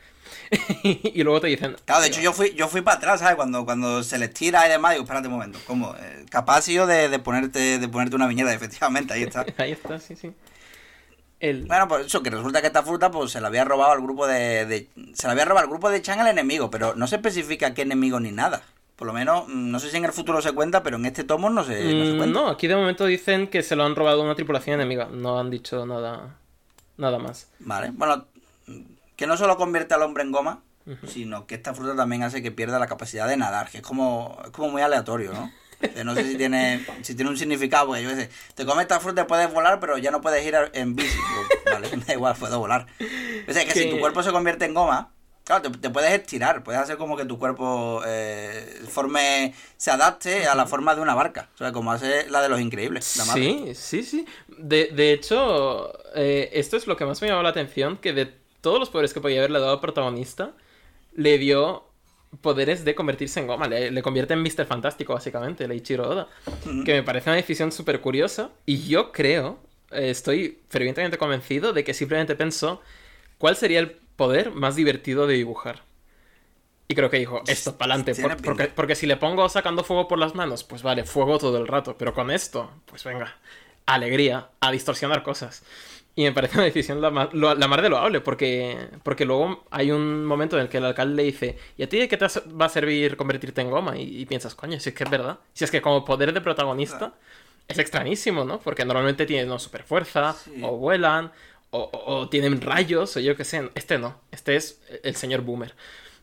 y 0.84 1.22
luego 1.24 1.41
te 1.41 1.48
dicen... 1.48 1.76
Claro, 1.86 2.02
de 2.02 2.08
hecho 2.08 2.22
yo 2.22 2.34
fui, 2.34 2.54
yo 2.56 2.67
fui 2.67 2.82
para 2.82 2.98
atrás, 2.98 3.19
¿sabes? 3.19 3.36
Cuando, 3.36 3.65
cuando 3.65 4.02
se 4.04 4.17
les 4.17 4.34
tira 4.34 4.65
y 4.65 4.69
demás, 4.69 4.93
digo, 4.93 5.04
espérate 5.04 5.28
un 5.28 5.34
momento, 5.34 5.60
¿cómo? 5.67 5.96
Eh, 6.00 6.26
capaz 6.30 6.67
yo 6.67 6.88
de, 6.88 7.10
de 7.10 7.19
ponerte, 7.19 7.78
de 7.80 7.88
ponerte 7.88 8.15
una 8.15 8.28
viñeta, 8.28 8.54
efectivamente, 8.54 9.13
ahí 9.13 9.24
está. 9.24 9.46
Ahí 9.58 9.72
está, 9.74 10.00
sí, 10.00 10.15
sí. 10.15 10.32
El... 11.43 11.65
Bueno, 11.65 11.88
pues 11.89 12.06
eso, 12.06 12.23
que 12.23 12.29
resulta 12.29 12.62
que 12.62 12.67
esta 12.67 12.84
fruta 12.84 13.12
pues 13.12 13.32
se 13.32 13.41
la 13.41 13.47
había 13.49 13.65
robado 13.65 13.91
al 13.91 14.01
grupo 14.01 14.25
de, 14.27 14.65
de- 14.65 14.88
se 15.13 15.27
la 15.27 15.34
había 15.34 15.43
robado 15.43 15.65
al 15.65 15.69
grupo 15.69 15.89
de 15.89 16.01
Chan 16.01 16.19
al 16.19 16.27
enemigo, 16.27 16.71
pero 16.71 16.95
no 16.95 17.06
se 17.08 17.17
especifica 17.17 17.73
qué 17.73 17.82
enemigo 17.82 18.19
ni 18.21 18.32
nada. 18.32 18.62
Por 18.95 19.08
lo 19.08 19.13
menos, 19.13 19.47
mm, 19.49 19.69
no 19.71 19.79
sé 19.79 19.89
si 19.89 19.97
en 19.97 20.06
el 20.06 20.13
futuro 20.13 20.41
se 20.41 20.53
cuenta, 20.53 20.84
pero 20.84 20.95
en 20.95 21.06
este 21.06 21.25
tomo 21.25 21.49
no 21.49 21.63
se, 21.65 21.73
no 21.95 22.06
se 22.06 22.13
Mm, 22.13 22.17
cuenta. 22.17 22.39
no, 22.39 22.47
aquí 22.47 22.67
de 22.67 22.75
momento 22.77 23.06
dicen 23.06 23.47
que 23.49 23.62
se 23.62 23.75
lo 23.75 23.84
han 23.84 23.95
robado 23.95 24.21
una 24.23 24.36
tripulación 24.36 24.75
enemiga. 24.75 25.10
No 25.12 25.38
han 25.38 25.49
dicho 25.49 25.86
nada, 25.86 26.38
nada 26.95 27.19
más. 27.19 27.49
Vale, 27.60 27.91
bueno, 27.93 28.25
que 29.17 29.27
no 29.27 29.36
solo 29.36 29.58
convierte 29.58 29.93
al 29.95 30.03
hombre 30.03 30.23
en 30.23 30.32
goma, 30.32 30.62
sino 31.08 31.45
que 31.47 31.56
esta 31.56 31.73
fruta 31.73 31.95
también 31.95 32.23
hace 32.23 32.41
que 32.41 32.51
pierda 32.51 32.77
la 32.79 32.88
capacidad 32.88 33.27
de 33.27 33.36
nadar, 33.38 33.69
que 33.69 33.77
es 33.79 33.84
como, 33.84 34.38
es 34.45 34.51
como 34.51 34.69
muy 34.69 34.82
aleatorio, 34.82 35.34
¿no? 35.34 35.51
Que 35.89 36.04
no 36.04 36.15
sé 36.15 36.24
si 36.24 36.36
tiene, 36.38 36.86
si 37.02 37.15
tiene 37.15 37.30
un 37.30 37.38
significado, 37.38 37.88
porque 37.88 38.04
yo 38.04 38.10
sé, 38.12 38.30
te 38.56 38.65
comes 38.65 38.84
esta 38.84 39.00
fruta 39.00 39.22
y 39.22 39.26
puedes 39.26 39.52
volar, 39.52 39.80
pero 39.80 39.98
ya 39.98 40.12
no 40.12 40.22
puedes 40.22 40.46
ir 40.46 40.56
en 40.74 40.96
bici. 40.96 41.17
Pues, 41.63 41.74
vale, 41.74 41.89
da 42.08 42.13
igual, 42.13 42.36
puedo 42.36 42.60
volar. 42.60 42.88
O 43.48 43.54
sea, 43.54 43.65
que 43.65 43.72
si 43.72 43.89
tu 43.89 44.00
cuerpo 44.00 44.24
se 44.24 44.32
convierte 44.32 44.65
en 44.65 44.74
goma, 44.74 45.12
claro, 45.43 45.63
te, 45.63 45.78
te 45.78 45.89
puedes 45.89 46.12
estirar, 46.12 46.63
puedes 46.63 46.82
hacer 46.82 46.98
como 46.98 47.17
que 47.17 47.26
tu 47.26 47.38
cuerpo 47.38 48.02
eh, 48.06 48.82
forme, 48.89 49.54
se 49.78 49.91
adapte 49.91 50.48
a 50.48 50.56
la 50.56 50.65
forma 50.65 50.96
de 50.96 51.02
una 51.02 51.15
barca. 51.15 51.50
O 51.56 51.58
sea, 51.58 51.72
como 51.72 51.91
hace 51.91 52.30
la 52.30 52.41
de 52.41 52.50
los 52.50 52.62
increíbles, 52.62 53.15
la 53.17 53.26
madre. 53.26 53.41
Sí, 53.41 53.76
sí, 53.76 54.04
sí. 54.04 54.26
De, 54.48 54.89
de 54.93 55.13
hecho, 55.13 55.93
eh, 56.15 56.50
esto 56.54 56.78
es 56.78 56.88
lo 56.88 56.98
que 56.98 57.06
más 57.06 57.22
me 57.22 57.28
llamó 57.28 57.43
la 57.43 57.50
atención, 57.50 57.98
que 57.98 58.13
de 58.13 58.34
todos 58.62 58.80
los 58.80 58.89
poderes 58.89 59.13
que 59.13 59.22
podía 59.22 59.39
haberle 59.39 59.60
dado 59.60 59.74
al 59.74 59.82
protagonista, 59.82 60.54
le 61.13 61.38
dio 61.38 61.92
poderes 62.41 62.86
de 62.86 62.96
convertirse 62.96 63.39
en 63.39 63.48
goma. 63.48 63.67
Le, 63.67 63.91
le 63.91 64.02
convierte 64.02 64.34
en 64.34 64.41
Mr. 64.41 64.65
Fantástico, 64.65 65.13
básicamente, 65.13 65.65
el 65.65 65.74
Ichiro 65.74 66.10
Oda. 66.10 66.28
Que 66.86 66.93
me 66.93 67.04
parece 67.04 67.30
una 67.30 67.38
decisión 67.38 67.72
súper 67.72 68.02
curiosa. 68.02 68.50
Y 68.65 68.88
yo 68.88 69.12
creo, 69.12 69.60
eh, 69.91 70.10
estoy 70.10 70.60
fervientemente 70.69 71.17
convencido 71.17 71.74
de 71.74 71.84
que 71.84 71.93
simplemente 71.93 72.36
pensó 72.36 72.82
cuál 73.38 73.56
sería 73.56 73.80
el 73.80 73.91
poder 73.91 74.52
más 74.52 74.76
divertido 74.76 75.28
de 75.28 75.36
dibujar. 75.36 75.84
Y 76.88 76.96
creo 76.96 77.10
que 77.10 77.17
dijo, 77.17 77.41
esto. 77.48 77.76
Tiene 77.76 78.36
pinta. 78.36 78.43
porque, 78.43 78.65
porque 78.65 78.96
si 78.96 79.08
le 79.08 79.17
pongo 79.17 79.48
sacando 79.50 79.84
fuego 79.84 80.08
por 80.08 80.19
las 80.19 80.36
manos, 80.36 80.63
pues 80.63 80.84
vale, 80.84 81.06
fuego 81.06 81.38
todo 81.38 81.58
el 81.58 81.67
rato. 81.67 81.98
Pero 81.98 82.13
con 82.13 82.30
esto, 82.30 82.69
pues 82.86 83.04
venga, 83.04 83.38
alegría, 83.86 84.50
a 84.60 84.72
distorsionar 84.72 85.24
cosas. 85.24 85.63
Y 86.15 86.23
me 86.26 86.32
parece 86.32 86.56
una 86.58 86.65
decisión 86.65 87.02
la, 87.02 87.10
ma- 87.10 87.30
lo- 87.34 87.56
la 87.56 87.67
más 87.67 87.82
de 87.82 87.89
loable, 87.89 88.21
porque, 88.21 88.78
porque 89.02 89.26
luego 89.26 89.65
hay 89.71 89.91
un 89.91 90.26
momento 90.26 90.58
en 90.58 90.63
el 90.63 90.69
que 90.69 90.78
el 90.78 90.86
alcalde 90.86 91.15
le 91.15 91.23
dice, 91.23 91.58
¿y 91.76 91.82
a 91.84 91.89
ti 91.89 91.97
de 91.97 92.08
qué 92.08 92.17
te 92.17 92.28
va 92.52 92.65
a 92.67 92.69
servir 92.69 93.17
convertirte 93.17 93.62
en 93.62 93.71
goma? 93.71 93.97
Y, 93.97 94.21
y 94.21 94.26
piensas, 94.28 94.54
coño, 94.54 94.80
si 94.80 94.89
es 94.89 94.95
que 94.95 95.06
es 95.06 95.10
verdad. 95.10 95.39
Si 95.54 95.63
es 95.63 95.71
que 95.71 95.82
como 95.82 96.06
poder 96.06 96.32
de 96.34 96.41
protagonista 96.41 97.13
es 97.67 97.80
extrañísimo, 97.80 98.43
¿no? 98.45 98.60
Porque 98.60 98.86
normalmente 98.86 99.26
tienen 99.26 99.47
¿no? 99.47 99.58
super 99.58 99.84
fuerza, 99.84 100.34
Sí. 100.34 100.60
o 100.62 100.78
vuelan, 100.78 101.32
o, 101.71 101.80
o- 101.80 102.15
o 102.17 102.30
tienen 102.30 102.62
rayos, 102.62 103.17
o 103.17 103.19
yo 103.19 103.36
qué 103.36 103.43
sé. 103.43 103.71
Este 103.73 103.97
no, 103.97 104.19
este 104.32 104.56
es 104.56 104.82
el 105.02 105.15
señor 105.15 105.41
Boomer. 105.41 105.73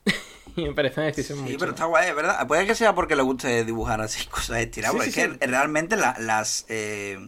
y 0.56 0.62
me 0.62 0.72
parece 0.72 1.00
una 1.00 1.06
decisión 1.08 1.38
muy 1.40 1.50
Sí, 1.50 1.56
pero 1.58 1.72
está 1.72 1.86
guay, 1.86 2.12
¿verdad? 2.12 2.46
Puede 2.46 2.64
que 2.66 2.74
sea 2.76 2.94
porque 2.94 3.16
le 3.16 3.22
guste 3.22 3.64
dibujar 3.64 4.00
así 4.00 4.24
cosas 4.30 4.58
estiradas, 4.58 4.92
Sí, 4.92 4.96
porque 4.98 5.10
sí, 5.12 5.20
es 5.20 5.38
que 5.38 5.46
realmente 5.48 5.96
la- 5.96 6.16
las, 6.20 6.64
eh, 6.68 7.18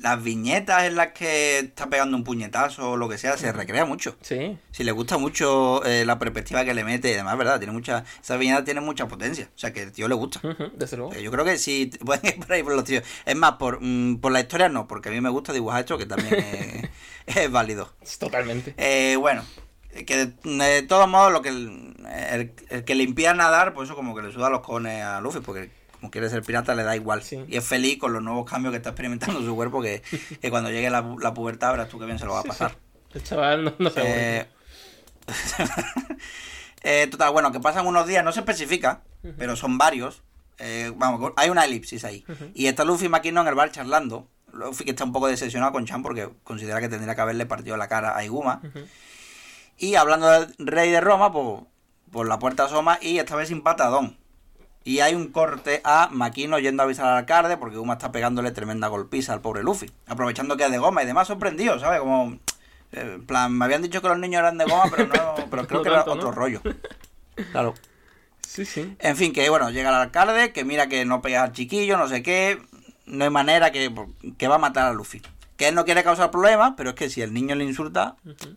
las 0.00 0.22
viñetas 0.22 0.84
en 0.84 0.96
las 0.96 1.08
que 1.12 1.58
está 1.58 1.88
pegando 1.88 2.16
un 2.16 2.24
puñetazo 2.24 2.92
o 2.92 2.96
lo 2.96 3.08
que 3.08 3.18
sea, 3.18 3.36
se 3.36 3.52
recrea 3.52 3.84
mucho. 3.84 4.16
Sí, 4.22 4.58
Si 4.70 4.82
le 4.82 4.92
gusta 4.92 5.18
mucho 5.18 5.84
eh, 5.84 6.04
la 6.06 6.18
perspectiva 6.18 6.64
que 6.64 6.72
le 6.74 6.84
mete 6.84 7.10
y 7.10 7.14
demás, 7.14 7.36
¿verdad? 7.36 7.58
Tiene 7.58 7.72
mucha, 7.72 8.04
esa 8.22 8.36
viñeta 8.36 8.64
tiene 8.64 8.80
mucha 8.80 9.06
potencia, 9.08 9.48
o 9.54 9.58
sea 9.58 9.72
que 9.72 9.82
el 9.82 9.92
tío 9.92 10.08
le 10.08 10.14
gusta. 10.14 10.40
desde 10.74 10.96
luego. 10.96 11.12
Eh, 11.12 11.22
Yo 11.22 11.30
creo 11.30 11.44
que 11.44 11.58
sí, 11.58 11.90
pueden 12.04 12.24
ir 12.26 12.38
por 12.40 12.52
ahí 12.52 12.62
por 12.62 12.74
los 12.74 12.84
tíos. 12.84 13.04
Es 13.26 13.36
más, 13.36 13.52
por, 13.52 13.78
mm, 13.82 14.16
por 14.20 14.32
la 14.32 14.40
historia 14.40 14.68
no, 14.68 14.88
porque 14.88 15.10
a 15.10 15.12
mí 15.12 15.20
me 15.20 15.28
gusta 15.30 15.52
dibujar 15.52 15.80
esto, 15.80 15.98
que 15.98 16.06
también 16.06 16.34
es, 16.34 16.90
es 17.36 17.50
válido. 17.50 17.92
Totalmente. 18.18 18.74
Eh, 18.78 19.16
bueno, 19.16 19.44
que 20.06 20.16
de, 20.16 20.64
de 20.64 20.82
todos 20.82 21.08
modos, 21.08 21.32
lo 21.32 21.42
que 21.42 21.48
el, 21.50 21.94
el- 22.30 22.52
el 22.70 22.84
que 22.84 22.94
le 22.94 23.02
nadar, 23.34 23.74
pues 23.74 23.88
eso 23.88 23.96
como 23.96 24.14
que 24.14 24.22
le 24.22 24.32
suda 24.32 24.48
los 24.50 24.60
cojones 24.60 25.02
a 25.04 25.20
Luffy, 25.20 25.40
porque 25.40 25.70
como 26.00 26.10
quiere 26.10 26.30
ser 26.30 26.42
pirata 26.42 26.74
le 26.74 26.82
da 26.82 26.96
igual. 26.96 27.22
Sí. 27.22 27.44
Y 27.46 27.56
es 27.56 27.64
feliz 27.64 27.98
con 27.98 28.12
los 28.12 28.22
nuevos 28.22 28.48
cambios 28.50 28.72
que 28.72 28.78
está 28.78 28.90
experimentando 28.90 29.40
su 29.42 29.54
cuerpo, 29.54 29.82
que, 29.82 30.02
que 30.40 30.50
cuando 30.50 30.70
llegue 30.70 30.90
la, 30.90 31.02
la 31.20 31.34
pubertad 31.34 31.72
verás 31.72 31.88
tú 31.88 31.98
que 31.98 32.06
bien 32.06 32.18
se 32.18 32.24
lo 32.24 32.32
va 32.32 32.40
a 32.40 32.44
pasar. 32.44 32.76
El 33.12 33.22
chaval 33.22 33.64
no, 33.64 33.74
no 33.78 33.90
se 33.90 34.00
Eh, 34.40 34.46
eh, 36.82 37.06
total, 37.10 37.32
bueno, 37.32 37.52
que 37.52 37.60
pasan 37.60 37.86
unos 37.86 38.06
días, 38.06 38.24
no 38.24 38.32
se 38.32 38.40
especifica, 38.40 39.02
pero 39.36 39.56
son 39.56 39.78
varios. 39.78 40.22
Eh, 40.58 40.92
vamos, 40.96 41.32
hay 41.36 41.50
una 41.50 41.64
elipsis 41.64 42.04
ahí. 42.04 42.24
Y 42.54 42.66
está 42.66 42.84
Luffy 42.84 43.06
y 43.06 43.08
Makino 43.08 43.40
en 43.40 43.48
el 43.48 43.54
bar 43.54 43.70
charlando. 43.70 44.28
Luffy 44.52 44.84
que 44.84 44.90
está 44.90 45.04
un 45.04 45.12
poco 45.12 45.28
decepcionado 45.28 45.72
con 45.72 45.86
Chan 45.86 46.02
porque 46.02 46.28
considera 46.44 46.80
que 46.80 46.88
tendría 46.88 47.14
que 47.14 47.20
haberle 47.20 47.46
partido 47.46 47.76
la 47.76 47.88
cara 47.88 48.16
a 48.16 48.24
Iguma. 48.24 48.60
Y 49.76 49.94
hablando 49.94 50.28
del 50.30 50.54
rey 50.58 50.90
de 50.90 51.00
Roma, 51.00 51.32
pues 51.32 51.62
por 52.10 52.28
la 52.28 52.38
puerta 52.38 52.64
asoma 52.64 52.98
y 53.00 53.18
esta 53.18 53.36
vez 53.36 53.48
sin 53.48 53.62
patadón. 53.62 54.19
Y 54.82 55.00
hay 55.00 55.14
un 55.14 55.28
corte 55.28 55.80
a 55.84 56.08
Makino 56.10 56.58
yendo 56.58 56.82
a 56.82 56.86
avisar 56.86 57.06
al 57.06 57.18
alcalde 57.18 57.56
porque 57.58 57.76
Iguma 57.76 57.94
está 57.94 58.12
pegándole 58.12 58.50
tremenda 58.50 58.88
golpiza 58.88 59.32
al 59.34 59.40
pobre 59.42 59.62
Luffy. 59.62 59.90
Aprovechando 60.06 60.56
que 60.56 60.64
es 60.64 60.70
de 60.70 60.78
goma 60.78 61.02
y 61.02 61.06
demás 61.06 61.28
sorprendido, 61.28 61.78
¿sabes? 61.78 62.00
Como... 62.00 62.32
eh, 62.92 63.12
En 63.16 63.26
plan, 63.26 63.52
me 63.52 63.64
habían 63.66 63.82
dicho 63.82 64.00
que 64.00 64.08
los 64.08 64.18
niños 64.18 64.40
eran 64.40 64.56
de 64.58 64.64
goma, 64.64 64.84
pero 64.90 65.06
no, 65.06 65.34
pero 65.50 65.66
creo 65.66 65.78
No 65.80 65.82
que 65.84 65.88
era 65.90 66.00
otro 66.00 66.16
¿no? 66.16 66.32
rollo. 66.32 66.60
Claro. 67.52 67.74
Sí, 68.46 68.66
sí. 68.66 68.96
En 68.98 69.16
fin, 69.16 69.32
que 69.32 69.48
bueno, 69.48 69.70
llega 69.70 69.88
el 69.90 69.94
alcalde, 69.94 70.52
que 70.52 70.64
mira 70.64 70.88
que 70.88 71.04
no 71.04 71.22
pega 71.22 71.42
al 71.44 71.52
chiquillo, 71.52 71.96
no 71.96 72.08
sé 72.08 72.22
qué, 72.22 72.60
no 73.06 73.24
hay 73.24 73.30
manera 73.30 73.70
que, 73.70 73.94
que 74.36 74.48
va 74.48 74.56
a 74.56 74.58
matar 74.58 74.86
a 74.88 74.92
Luffy. 74.92 75.22
Que 75.60 75.68
él 75.68 75.74
no 75.74 75.84
quiere 75.84 76.02
causar 76.02 76.30
problemas, 76.30 76.72
pero 76.74 76.88
es 76.88 76.96
que 76.96 77.10
si 77.10 77.20
el 77.20 77.34
niño 77.34 77.54
le 77.54 77.64
insulta, 77.64 78.16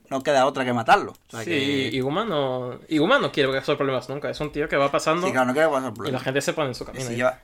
no 0.09 0.23
queda 0.23 0.45
otra 0.45 0.63
que 0.63 0.71
matarlo. 0.71 1.11
O 1.11 1.31
sea 1.31 1.41
sí, 1.41 1.49
que... 1.49 1.89
Iguma 1.91 2.23
no... 2.23 2.79
Iguma 2.87 3.19
no 3.19 3.29
quiere 3.29 3.51
causar 3.51 3.75
problemas 3.75 4.07
nunca. 4.07 4.29
Es 4.29 4.39
un 4.39 4.53
tío 4.53 4.69
que 4.69 4.77
va 4.77 4.89
pasando 4.89 5.27
Sí, 5.27 5.33
claro, 5.33 5.47
no 5.47 5.51
quiere 5.51 5.67
causar 5.67 5.83
y 5.83 5.89
la 5.89 5.93
problemas. 5.93 6.23
gente 6.23 6.39
se 6.39 6.53
pone 6.53 6.69
en 6.69 6.75
su 6.75 6.85
camino. 6.85 7.03
si 7.03 7.17
lleva... 7.17 7.41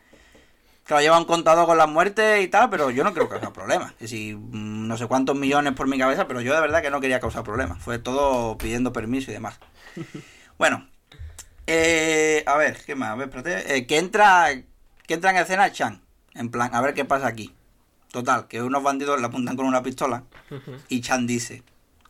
Claro, 0.85 1.01
lleva 1.01 1.17
un 1.17 1.25
contador 1.25 1.65
con 1.65 1.77
las 1.77 1.89
muertes 1.89 2.41
y 2.41 2.47
tal, 2.47 2.69
pero 2.69 2.89
yo 2.89 3.03
no 3.03 3.11
quiero 3.11 3.27
causar 3.27 3.51
problemas. 3.51 3.95
Y 3.99 4.07
si 4.07 4.33
mm, 4.33 4.87
no 4.87 4.95
sé 4.95 5.07
cuántos 5.07 5.35
millones 5.35 5.73
por 5.73 5.89
mi 5.89 5.97
cabeza, 5.97 6.25
pero 6.25 6.39
yo 6.39 6.55
de 6.55 6.61
verdad 6.61 6.81
que 6.81 6.89
no 6.89 7.01
quería 7.01 7.19
causar 7.19 7.43
problemas. 7.43 7.83
Fue 7.83 7.99
todo 7.99 8.57
pidiendo 8.57 8.93
permiso 8.93 9.31
y 9.31 9.33
demás. 9.33 9.59
Bueno, 10.57 10.89
eh, 11.67 12.43
a 12.45 12.57
ver, 12.57 12.77
¿qué 12.85 12.93
más? 12.95 13.11
A 13.11 13.15
ver, 13.15 13.29
espérate. 13.29 13.75
Eh, 13.75 13.87
que 13.87 13.97
entra 13.97 14.47
que 15.05 15.13
entra 15.13 15.31
en 15.31 15.37
escena 15.37 15.71
Chan. 15.71 16.01
En 16.33 16.49
plan, 16.49 16.73
a 16.73 16.81
ver 16.81 16.93
qué 16.93 17.05
pasa 17.05 17.27
aquí. 17.27 17.53
Total, 18.11 18.47
que 18.47 18.61
unos 18.61 18.81
bandidos 18.83 19.19
le 19.19 19.27
apuntan 19.27 19.55
con 19.55 19.65
una 19.65 19.83
pistola 19.83 20.23
y 20.87 21.01
Chan 21.01 21.27
dice, 21.27 21.63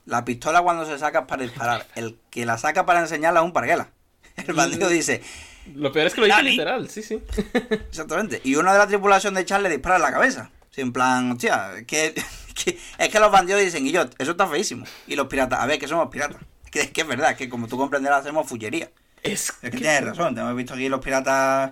la 0.06 0.24
pistola 0.26 0.62
cuando 0.62 0.86
se 0.86 0.98
saca 0.98 1.20
es 1.20 1.26
para 1.26 1.44
disparar. 1.44 1.88
El 1.96 2.18
que 2.30 2.46
la 2.46 2.58
saca 2.58 2.86
para 2.86 3.02
enseñarla 3.02 3.42
es 3.42 3.46
un 3.46 3.54
parguela. 3.54 3.90
El 4.38 4.54
bandido 4.54 4.88
dice, 4.88 5.22
Lo 5.76 5.92
peor 5.92 6.08
es 6.08 6.14
que 6.14 6.22
lo 6.22 6.28
dice 6.28 6.42
literal, 6.44 6.90
sí, 6.90 7.04
sí. 7.04 7.22
Exactamente. 7.90 8.40
Y 8.44 8.56
uno 8.56 8.72
de 8.72 8.78
la 8.78 8.88
tripulación 8.88 9.34
de 9.34 9.44
Charles 9.46 9.70
le 9.70 9.76
dispara 9.78 9.98
en 9.98 10.02
la 10.02 10.12
cabeza. 10.12 10.50
Sí, 10.72 10.82
en 10.82 10.94
plan, 10.94 11.32
hostia, 11.32 11.74
es 11.78 11.86
que, 11.86 12.14
que- 12.64 12.80
es 12.98 13.10
que 13.10 13.20
los 13.20 13.32
bandidos 13.32 13.62
dicen, 13.62 13.86
y 13.86 13.92
yo, 13.92 14.06
eso 14.18 14.32
está 14.32 14.48
feísimo. 14.48 14.86
Y 15.08 15.16
los 15.18 15.28
piratas, 15.28 15.60
a 15.60 15.66
ver, 15.66 15.80
que 15.80 15.88
somos 15.88 16.08
piratas. 16.10 16.42
Que 16.72 16.82
es 16.82 16.92
que 16.92 17.02
es 17.02 17.08
verdad, 17.08 17.36
que 17.36 17.50
como 17.50 17.68
tú 17.68 17.78
comprenderás, 17.78 18.22
hacemos 18.22 18.48
fullería. 18.48 18.90
Es 19.24 19.50
Es 19.62 19.72
que 19.72 19.72
tienes 19.72 20.06
razón, 20.06 20.34
te 20.36 20.40
hemos 20.42 20.56
visto 20.56 20.76
aquí 20.76 20.88
los 20.88 21.02
piratas, 21.02 21.72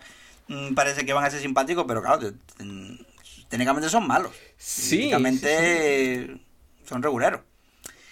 mm, 0.50 0.74
parece 0.74 1.06
que 1.06 1.14
van 1.14 1.24
a 1.24 1.30
ser 1.30 1.40
simpáticos, 1.40 1.86
pero 1.88 2.02
claro, 2.02 2.20
te- 2.20 2.32
te- 2.32 3.06
técnicamente 3.50 3.90
son 3.90 4.08
malos. 4.08 4.32
Sí, 4.58 4.98
Técnicamente 4.98 6.38
son 6.86 7.02
reguleros. 7.04 7.42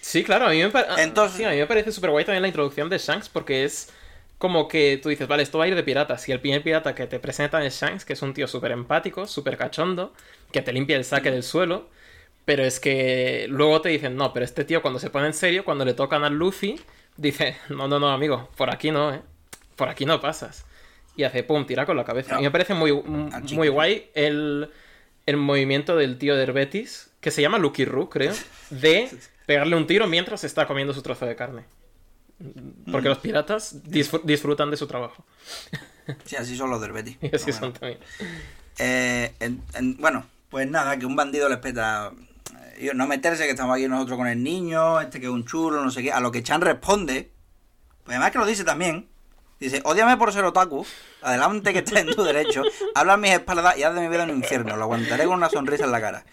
Sí, 0.00 0.22
claro, 0.22 0.46
a 0.46 0.50
mí 0.50 0.58
me, 0.62 0.70
Entonces- 0.98 1.36
sí, 1.36 1.44
a 1.44 1.50
mí 1.50 1.56
me 1.56 1.66
parece 1.66 1.90
súper 1.92 2.10
guay 2.10 2.24
también 2.24 2.42
la 2.42 2.48
introducción 2.48 2.88
de 2.88 2.98
Shanks 2.98 3.28
porque 3.28 3.64
es 3.64 3.90
como 4.38 4.68
que 4.68 4.98
tú 5.02 5.08
dices, 5.08 5.26
vale, 5.26 5.42
esto 5.42 5.58
va 5.58 5.64
a 5.64 5.68
ir 5.68 5.74
de 5.74 5.82
piratas 5.82 6.28
y 6.28 6.32
el 6.32 6.40
primer 6.40 6.62
pirata 6.62 6.94
que 6.94 7.06
te 7.06 7.18
presentan 7.18 7.62
es 7.62 7.80
Shanks, 7.80 8.04
que 8.04 8.12
es 8.12 8.22
un 8.22 8.34
tío 8.34 8.46
súper 8.46 8.70
empático, 8.70 9.26
súper 9.26 9.56
cachondo, 9.56 10.12
que 10.52 10.62
te 10.62 10.72
limpia 10.72 10.96
el 10.96 11.04
saque 11.04 11.30
del 11.30 11.42
suelo, 11.42 11.88
pero 12.44 12.62
es 12.64 12.78
que 12.78 13.46
luego 13.48 13.80
te 13.80 13.88
dicen, 13.88 14.14
no, 14.14 14.32
pero 14.32 14.44
este 14.44 14.64
tío 14.64 14.80
cuando 14.82 15.00
se 15.00 15.10
pone 15.10 15.26
en 15.26 15.34
serio, 15.34 15.64
cuando 15.64 15.84
le 15.84 15.94
tocan 15.94 16.22
al 16.22 16.34
Luffy, 16.34 16.78
dice, 17.16 17.56
no, 17.70 17.88
no, 17.88 17.98
no, 17.98 18.10
amigo, 18.12 18.48
por 18.56 18.70
aquí 18.70 18.90
no, 18.90 19.12
¿eh? 19.12 19.22
Por 19.74 19.88
aquí 19.88 20.04
no 20.06 20.20
pasas. 20.20 20.64
Y 21.16 21.24
hace, 21.24 21.42
pum, 21.42 21.66
tira 21.66 21.84
con 21.86 21.96
la 21.96 22.04
cabeza. 22.04 22.34
No. 22.34 22.40
Y 22.40 22.44
me 22.44 22.50
parece 22.50 22.74
muy, 22.74 22.92
muy 22.92 23.68
guay 23.68 24.10
el, 24.14 24.70
el 25.26 25.36
movimiento 25.36 25.96
del 25.96 26.18
tío 26.18 26.36
de 26.36 26.42
Herbetis, 26.44 27.10
que 27.20 27.30
se 27.30 27.42
llama 27.42 27.58
Lucky 27.58 27.84
Roo, 27.84 28.08
creo, 28.08 28.32
de 28.70 29.10
pegarle 29.46 29.76
un 29.76 29.86
tiro 29.86 30.06
mientras 30.06 30.44
está 30.44 30.66
comiendo 30.66 30.94
su 30.94 31.02
trozo 31.02 31.26
de 31.26 31.36
carne. 31.36 31.64
Porque 32.92 33.08
los 33.08 33.18
piratas 33.18 33.82
disfr- 33.84 34.22
disfrutan 34.24 34.70
de 34.70 34.76
su 34.76 34.86
trabajo. 34.86 35.24
Sí, 36.24 36.36
así 36.36 36.56
son 36.56 36.70
los 36.70 36.80
Betis. 36.92 37.16
Y 37.22 37.26
así 37.34 37.50
o 37.50 37.54
son 37.54 37.72
también. 37.72 37.98
Eh, 38.78 39.32
en- 39.40 39.62
en- 39.74 39.96
bueno, 39.96 40.26
pues 40.50 40.68
nada, 40.70 40.98
que 40.98 41.06
un 41.06 41.16
bandido 41.16 41.48
le 41.48 41.56
peta. 41.56 42.12
eh, 42.76 42.92
No 42.94 43.06
meterse, 43.06 43.44
que 43.44 43.50
estamos 43.50 43.74
aquí 43.76 43.88
nosotros 43.88 44.18
con 44.18 44.26
el 44.28 44.42
niño, 44.42 45.00
este 45.00 45.18
que 45.18 45.26
es 45.26 45.32
un 45.32 45.44
chulo, 45.46 45.82
no 45.82 45.90
sé 45.90 46.02
qué. 46.02 46.12
A 46.12 46.20
lo 46.20 46.30
que 46.30 46.42
Chan 46.42 46.60
responde, 46.60 47.30
pues 48.04 48.14
además 48.16 48.30
que 48.32 48.38
lo 48.38 48.46
dice 48.46 48.64
también. 48.64 49.08
Dice, 49.58 49.80
ódiame 49.84 50.16
por 50.18 50.32
ser 50.32 50.44
otaku, 50.44 50.86
adelante 51.22 51.72
que 51.72 51.78
estés 51.78 52.00
en 52.00 52.14
tu 52.14 52.22
derecho, 52.22 52.62
habla 52.94 53.14
a 53.14 53.16
mis 53.16 53.32
espaldas 53.32 53.78
y 53.78 53.84
haz 53.84 53.94
de 53.94 54.02
mi 54.02 54.08
vida 54.08 54.24
un 54.24 54.30
infierno, 54.30 54.76
lo 54.76 54.82
aguantaré 54.82 55.24
con 55.24 55.34
una 55.34 55.48
sonrisa 55.48 55.84
en 55.84 55.92
la 55.92 56.00
cara. 56.00 56.24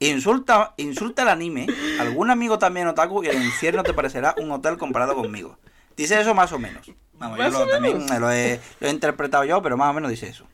Insulta, 0.00 0.74
insulta 0.78 1.22
el 1.22 1.28
anime, 1.28 1.68
algún 2.00 2.30
amigo 2.30 2.58
también 2.58 2.88
otaku 2.88 3.22
y 3.22 3.28
el 3.28 3.40
infierno 3.40 3.84
te 3.84 3.94
parecerá 3.94 4.34
un 4.38 4.50
hotel 4.50 4.78
comparado 4.78 5.14
conmigo. 5.14 5.58
Dice 5.96 6.20
eso 6.20 6.34
más 6.34 6.50
o 6.52 6.58
menos. 6.58 6.90
Vamos, 7.14 7.38
yo 7.38 7.48
lo, 7.50 7.60
o 7.60 7.66
también 7.68 7.98
menos. 7.98 8.18
lo 8.18 8.32
he, 8.32 8.58
lo 8.80 8.88
he 8.88 8.90
interpretado 8.90 9.44
yo, 9.44 9.62
pero 9.62 9.76
más 9.76 9.90
o 9.90 9.92
menos 9.92 10.10
dice 10.10 10.26
eso. 10.26 10.44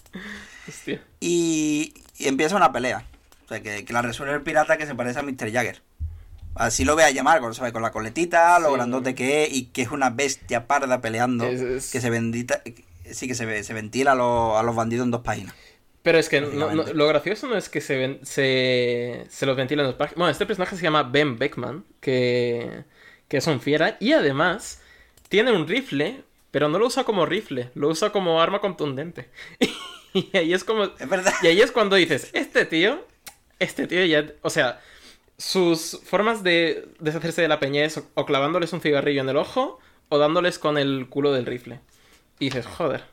Hostia. 0.69 1.03
Y, 1.21 1.95
y 2.19 2.29
empieza 2.29 2.57
una 2.57 2.73
pelea. 2.73 3.05
O 3.47 3.49
sea, 3.49 3.63
que, 3.63 3.87
que 3.87 3.93
la 3.95 4.03
resuelve 4.03 4.35
el 4.35 4.43
pirata 4.43 4.77
que 4.77 4.87
se 4.87 4.95
parece 4.95 5.21
a 5.21 5.23
Mr. 5.23 5.51
Jagger. 5.51 5.81
Así 6.55 6.85
lo 6.85 6.95
voy 6.95 7.05
a 7.05 7.11
llamar, 7.11 7.41
con, 7.41 7.55
¿sabes? 7.55 7.73
con 7.73 7.83
la 7.83 7.93
coletita, 7.93 8.59
lo 8.59 8.69
Sí. 8.71 8.75
grandote 8.75 9.15
que 9.15 9.45
es 9.45 9.53
y 9.53 9.67
que 9.67 9.83
es 9.83 9.91
una 9.91 10.11
bestia 10.11 10.67
parda 10.67 11.01
peleando. 11.01 11.45
Es- 11.47 11.61
es- 11.61 11.91
Que 11.93 12.01
se 12.01 12.11
bendita, 12.11 12.63
sí 13.11 13.29
que 13.29 13.35
se, 13.35 13.47
ve- 13.47 13.63
se 13.65 13.75
ventila 13.75 14.13
a 14.13 14.15
los, 14.17 14.57
a 14.59 14.63
los 14.63 14.75
bandidos 14.75 15.05
en 15.05 15.11
dos 15.13 15.23
páginas. 15.23 15.55
Pero 16.03 16.19
es 16.19 16.29
que 16.29 16.41
no- 16.41 16.73
lo 16.75 17.07
gracioso 17.07 17.47
no 17.49 17.57
es 17.57 17.69
que 17.69 17.81
se, 17.81 17.97
ven- 17.97 18.21
se, 18.23 19.25
se 19.29 19.47
los 19.47 19.57
ventilen 19.57 19.85
los 19.87 19.95
páginas. 19.95 20.17
Bueno, 20.17 20.31
este 20.31 20.47
personaje 20.47 20.77
se 20.77 20.83
llama 20.83 21.03
Ben 21.05 21.39
Beckman, 21.39 21.85
que, 22.01 22.85
que 23.29 23.37
es 23.37 23.47
un 23.47 23.61
fiera. 23.61 23.97
Y 24.01 24.13
además 24.13 24.81
tiene 25.29 25.53
un 25.53 25.69
rifle, 25.69 26.23
pero 26.51 26.69
no 26.69 26.79
lo 26.79 26.87
usa 26.87 27.05
como 27.05 27.27
rifle, 27.27 27.71
lo 27.75 27.89
usa 27.89 28.11
como 28.11 28.41
arma 28.41 28.61
contundente. 28.61 29.29
y 30.15 30.35
ahí 30.37 30.55
es 30.55 30.65
como... 30.65 30.85
Es 30.85 31.09
verdad. 31.09 31.35
Y 31.43 31.49
ahí 31.49 31.61
es 31.61 31.71
cuando 31.73 31.97
dices, 31.97 32.31
este 32.33 32.65
tío, 32.65 33.05
este 33.59 33.87
tío 33.87 34.05
ya... 34.07 34.25
O 34.43 34.51
sea, 34.51 34.81
sus 35.39 36.01
formas 36.05 36.43
de 36.43 36.89
deshacerse 36.99 37.41
de 37.43 37.49
la 37.49 37.61
peña 37.61 37.85
es 37.85 37.97
o, 37.99 38.07
o 38.15 38.27
clavándoles 38.27 38.73
un 38.73 38.81
cigarrillo 38.81 39.23
en 39.23 39.29
el 39.29 39.37
ojo 39.37 39.79
o 40.09 40.19
dándoles 40.19 40.59
con 40.59 40.79
el 40.79 41.09
culo 41.09 41.33
del 41.33 41.47
rifle. 41.47 41.81
Y 42.39 42.47
dices, 42.47 42.67
joder, 42.67 43.05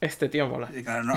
este 0.00 0.28
tío 0.28 0.48
mola. 0.48 0.68
Sí, 0.74 0.82
claro, 0.82 1.04
no, 1.04 1.14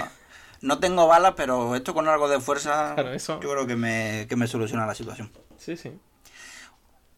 no 0.62 0.80
tengo 0.80 1.08
balas, 1.08 1.34
pero 1.36 1.76
esto 1.76 1.94
con 1.94 2.08
algo 2.08 2.28
de 2.28 2.40
fuerza, 2.40 2.94
Claro, 2.96 3.14
eso. 3.14 3.40
yo 3.42 3.52
creo 3.52 3.68
que 3.68 3.76
me, 3.76 4.26
que 4.30 4.36
me 4.36 4.48
soluciona 4.48 4.86
la 4.86 4.96
situación. 4.96 5.32
Sí, 5.58 5.78
sí. 5.78 5.92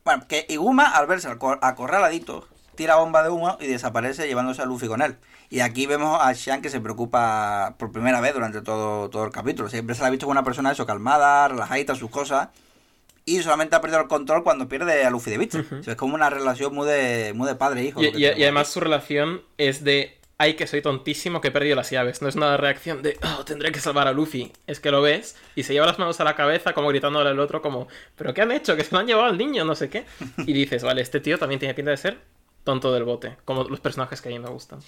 Bueno, 0.05 0.25
que 0.27 0.45
Iguma, 0.49 0.85
al 0.85 1.07
verse 1.07 1.27
acor- 1.29 1.59
acorraladito, 1.61 2.47
tira 2.75 2.95
bomba 2.95 3.23
de 3.23 3.29
humo 3.29 3.57
y 3.59 3.67
desaparece 3.67 4.27
llevándose 4.27 4.61
a 4.61 4.65
Luffy 4.65 4.87
con 4.87 5.01
él. 5.01 5.17
Y 5.49 5.59
aquí 5.61 5.85
vemos 5.85 6.17
a 6.21 6.31
Shan 6.33 6.61
que 6.61 6.69
se 6.69 6.79
preocupa 6.79 7.75
por 7.77 7.91
primera 7.91 8.21
vez 8.21 8.33
durante 8.33 8.61
todo, 8.61 9.09
todo 9.09 9.25
el 9.25 9.31
capítulo. 9.31 9.69
Siempre 9.69 9.95
se 9.95 10.01
la 10.01 10.07
ha 10.07 10.11
visto 10.11 10.25
como 10.25 10.31
una 10.33 10.43
persona 10.43 10.71
eso, 10.71 10.85
calmada, 10.85 11.47
relajadita, 11.49 11.95
sus 11.95 12.09
cosas. 12.09 12.49
Y 13.27 13.43
solamente 13.43 13.75
ha 13.75 13.81
perdido 13.81 13.99
el 13.99 14.07
control 14.07 14.41
cuando 14.41 14.69
pierde 14.69 15.03
a 15.03 15.09
Luffy 15.09 15.31
de 15.31 15.37
vista. 15.37 15.59
O 15.59 15.83
sea, 15.83 15.91
es 15.91 15.97
como 15.97 16.15
una 16.15 16.29
relación 16.29 16.73
muy 16.73 16.87
de, 16.87 17.33
muy 17.35 17.45
de 17.45 17.55
padre 17.55 17.81
e 17.81 17.83
hijo. 17.83 18.01
Y, 18.01 18.25
además 18.25 18.69
su 18.69 18.79
relación 18.79 19.41
es 19.57 19.83
de, 19.83 20.17
ay, 20.37 20.53
que 20.53 20.65
soy 20.65 20.81
tontísimo, 20.81 21.41
que 21.41 21.49
he 21.49 21.51
perdido 21.51 21.75
las 21.75 21.91
llaves. 21.91 22.21
No 22.21 22.29
es 22.29 22.35
una 22.35 22.55
reacción 22.55 23.03
de, 23.03 23.19
oh, 23.21 23.43
tendré 23.43 23.73
que 23.73 23.81
salvar 23.81 24.07
a 24.07 24.13
Luffy. 24.13 24.53
Es 24.65 24.79
que 24.79 24.91
lo 24.91 25.01
ves 25.01 25.35
y 25.55 25.63
se 25.63 25.73
lleva 25.73 25.85
las 25.85 25.99
manos 25.99 26.21
a 26.21 26.23
la 26.23 26.37
cabeza 26.37 26.71
como 26.71 26.87
gritándole 26.87 27.29
al 27.29 27.39
otro 27.41 27.61
como, 27.61 27.89
pero 28.15 28.33
¿qué 28.33 28.43
han 28.43 28.53
hecho? 28.53 28.77
Que 28.77 28.85
se 28.85 28.95
lo 28.95 28.99
han 28.99 29.07
llevado 29.07 29.27
al 29.27 29.37
niño, 29.37 29.65
no 29.65 29.75
sé 29.75 29.89
qué. 29.89 30.05
Y 30.37 30.53
dices, 30.53 30.83
vale, 30.83 31.01
este 31.01 31.19
tío 31.19 31.37
también 31.37 31.59
tiene 31.59 31.73
pinta 31.73 31.91
de 31.91 31.97
ser 31.97 32.21
tonto 32.63 32.93
del 32.93 33.03
bote, 33.03 33.35
como 33.43 33.65
los 33.65 33.81
personajes 33.81 34.21
que 34.21 34.29
a 34.29 34.31
mí 34.31 34.39
me 34.39 34.49
gustan. 34.49 34.79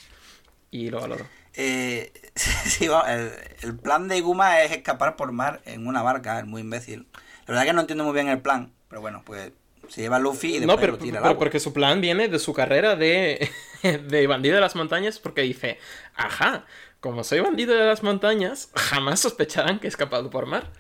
Y 0.72 0.90
lo 0.92 1.02
valoro. 1.02 1.28
Eh, 1.56 2.14
sí, 2.36 2.88
va, 2.88 3.14
el, 3.14 3.34
el 3.64 3.76
plan 3.78 4.08
de 4.08 4.18
Iguma 4.18 4.62
es 4.62 4.72
escapar 4.72 5.18
por 5.18 5.34
mar 5.34 5.62
en 5.66 5.88
una 5.88 6.02
barca, 6.02 6.40
es 6.40 6.46
muy 6.46 6.62
imbécil. 6.62 7.06
La 7.50 7.56
verdad 7.56 7.66
que 7.66 7.74
no 7.74 7.82
entiendo 7.82 8.04
muy 8.04 8.14
bien 8.14 8.28
el 8.30 8.42
plan, 8.42 8.74
pero 8.88 9.02
bueno, 9.02 9.24
pues 9.26 9.52
se 9.88 10.02
lleva 10.02 10.18
a 10.18 10.20
Luffy 10.20 10.56
y 10.58 10.60
después 10.60 10.68
No, 10.68 10.78
pero, 10.80 10.94
lo 10.94 10.98
tira 11.00 11.20
al 11.20 11.24
pero 11.24 11.34
agua. 11.34 11.40
porque 11.40 11.60
su 11.60 11.74
plan 11.74 12.02
viene 12.02 12.28
de 12.28 12.40
su 12.40 12.54
carrera 12.54 12.96
de, 12.96 13.50
de 13.84 14.28
bandido 14.28 14.56
de 14.56 14.62
las 14.62 14.76
montañas, 14.76 15.20
porque 15.20 15.42
dice, 15.42 15.80
ajá, 16.16 16.66
como 17.00 17.24
soy 17.24 17.40
bandido 17.40 17.76
de 17.76 17.86
las 17.86 18.04
montañas, 18.04 18.70
jamás 18.76 19.20
sospecharán 19.22 19.80
que 19.80 19.88
he 19.88 19.90
escapado 19.90 20.30
por 20.30 20.46
mar. 20.46 20.72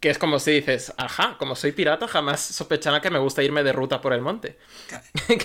Que 0.00 0.10
es 0.10 0.18
como 0.18 0.38
si 0.38 0.52
dices, 0.52 0.92
ajá, 0.98 1.36
como 1.38 1.56
soy 1.56 1.72
pirata, 1.72 2.06
jamás 2.08 2.40
sospecharán 2.40 3.00
que 3.00 3.10
me 3.10 3.18
gusta 3.18 3.42
irme 3.42 3.62
de 3.64 3.72
ruta 3.72 4.00
por 4.02 4.12
el 4.12 4.20
monte. 4.22 4.58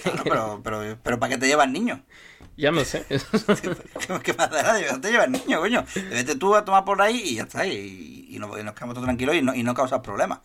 Claro, 0.03 0.27
pero, 0.27 0.61
pero, 0.63 0.99
pero 1.03 1.19
¿para 1.19 1.33
qué 1.33 1.39
te 1.39 1.47
llevas 1.47 1.69
niño? 1.69 2.03
Ya 2.59 2.71
no 2.71 2.83
sé. 2.83 3.05
¿Qué? 4.23 4.35
No 4.91 4.99
te 5.01 5.11
llevas 5.11 5.29
niño, 5.29 5.59
coño. 5.59 5.85
Vete 6.09 6.35
tú 6.35 6.55
a 6.55 6.65
tomar 6.65 6.83
por 6.83 7.01
ahí 7.01 7.21
y 7.23 7.35
ya 7.35 7.43
está. 7.43 7.65
Y, 7.65 8.27
y 8.29 8.37
nos, 8.37 8.59
y 8.59 8.63
nos 8.63 8.73
quedamos 8.73 8.95
todos 8.95 9.05
tranquilos 9.05 9.35
y 9.35 9.41
no, 9.41 9.55
y 9.55 9.63
no 9.63 9.73
causas 9.73 10.01
problemas. 10.01 10.39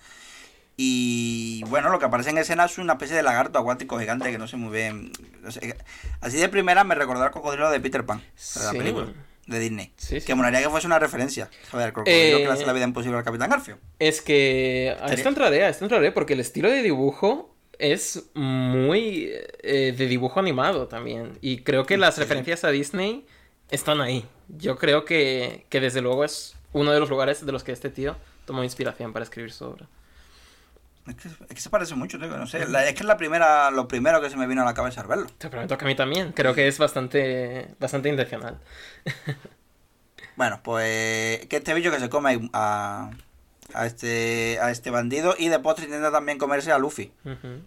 Y 0.77 1.63
bueno, 1.69 1.89
lo 1.91 1.99
que 1.99 2.05
aparece 2.05 2.31
en 2.31 2.39
escena 2.39 2.65
es 2.65 2.79
una 2.79 2.95
especie 2.95 3.17
de 3.17 3.23
lagarto 3.23 3.59
acuático 3.59 3.99
gigante 3.99 4.31
que 4.31 4.39
no 4.39 4.49
sé 4.49 4.57
muy 4.57 4.73
bien. 4.73 5.13
no 5.41 5.51
sé, 5.51 5.77
así 6.21 6.37
de 6.37 6.49
primera 6.49 6.85
me 6.85 6.95
recordó 6.95 7.23
al 7.23 7.31
cocodrilo 7.31 7.71
de 7.71 7.81
Peter 7.81 8.05
Pan, 8.05 8.21
de 8.21 8.65
la 8.65 8.73
película 8.73 9.07
de 9.47 9.59
Disney. 9.59 9.93
Sí, 9.97 10.21
sí. 10.21 10.27
Que 10.27 10.35
molaría 10.35 10.63
que 10.63 10.71
fuese 10.71 10.87
una 10.87 10.99
referencia. 10.99 11.49
¿sabes? 11.71 11.87
El 11.87 11.93
cocodrilo 11.93 12.17
Eh, 12.39 12.41
que 12.41 12.47
le 12.47 12.53
hace 12.53 12.67
la 12.67 12.73
vida 12.73 12.85
imposible 12.85 13.19
al 13.19 13.25
Capitán 13.25 13.51
Garfio. 13.51 13.79
Es 13.99 14.21
que 14.21 14.97
a 15.01 15.13
esto 15.13 15.29
entraré, 15.29 15.65
a 15.65 15.69
esto 15.69 15.85
entraré, 15.85 16.11
porque 16.11 16.33
el 16.33 16.41
estilo 16.41 16.69
de 16.71 16.83
dibujo 16.83 17.54
es 17.79 18.31
muy 18.35 19.31
eh, 19.63 19.95
de 19.97 20.07
dibujo 20.07 20.41
animado 20.41 20.87
también. 20.89 21.39
Y 21.41 21.59
creo 21.63 21.85
que 21.87 21.97
las 21.97 22.19
referencias 22.19 22.65
a 22.65 22.71
Disney 22.71 23.27
están 23.71 24.01
ahí. 24.01 24.27
Yo 24.49 24.77
creo 24.77 25.05
que, 25.05 25.67
que 25.71 25.81
desde 25.81 26.01
luego 26.01 26.25
es 26.25 26.55
uno 26.73 26.93
de 26.93 27.01
los 27.01 27.09
lugares 27.11 27.45
de 27.45 27.53
los 27.53 27.65
que 27.65 27.73
este 27.73 27.91
tío 27.91 28.17
tomó 28.47 28.63
inspiración 28.65 29.13
para 29.13 29.23
escribir 29.25 29.53
su 29.53 29.65
obra. 29.65 29.87
Es 31.07 31.15
que, 31.17 31.29
es 31.29 31.35
que 31.55 31.61
se 31.61 31.69
parece 31.71 31.95
mucho, 31.95 32.19
tío, 32.19 32.29
no 32.29 32.47
sé. 32.47 32.67
La- 32.67 32.87
es 32.87 32.95
que 32.95 33.01
es 33.01 33.07
la 33.07 33.17
primera, 33.19 33.71
lo 33.71 33.87
primero 33.89 34.21
que 34.23 34.31
se 34.31 34.37
me 34.37 34.47
vino 34.47 34.63
a 34.63 34.65
la 34.65 34.73
cabeza 34.75 35.03
al 35.03 35.07
verlo. 35.07 35.27
Te 35.39 35.49
prometo 35.51 35.77
que 35.77 35.85
a 35.85 35.89
mí 35.89 35.95
también. 35.95 36.33
Creo 36.33 36.55
que 36.55 36.67
es 36.67 36.79
bastante, 36.79 37.69
bastante 37.79 38.09
intencional. 38.09 38.59
Bueno, 40.37 40.61
pues 40.65 41.47
que 41.47 41.57
este 41.59 41.75
bicho 41.75 41.93
que 41.93 42.01
se 42.01 42.09
come 42.09 42.49
a, 42.53 43.11
a 43.75 43.87
este 43.87 44.59
a 44.61 44.71
este 44.71 44.91
bandido 44.91 45.35
y 45.39 45.49
de 45.49 45.59
postre 45.59 45.85
intenta 45.87 46.11
también 46.13 46.39
comerse 46.39 46.73
a 46.73 46.79
Luffy. 46.79 47.13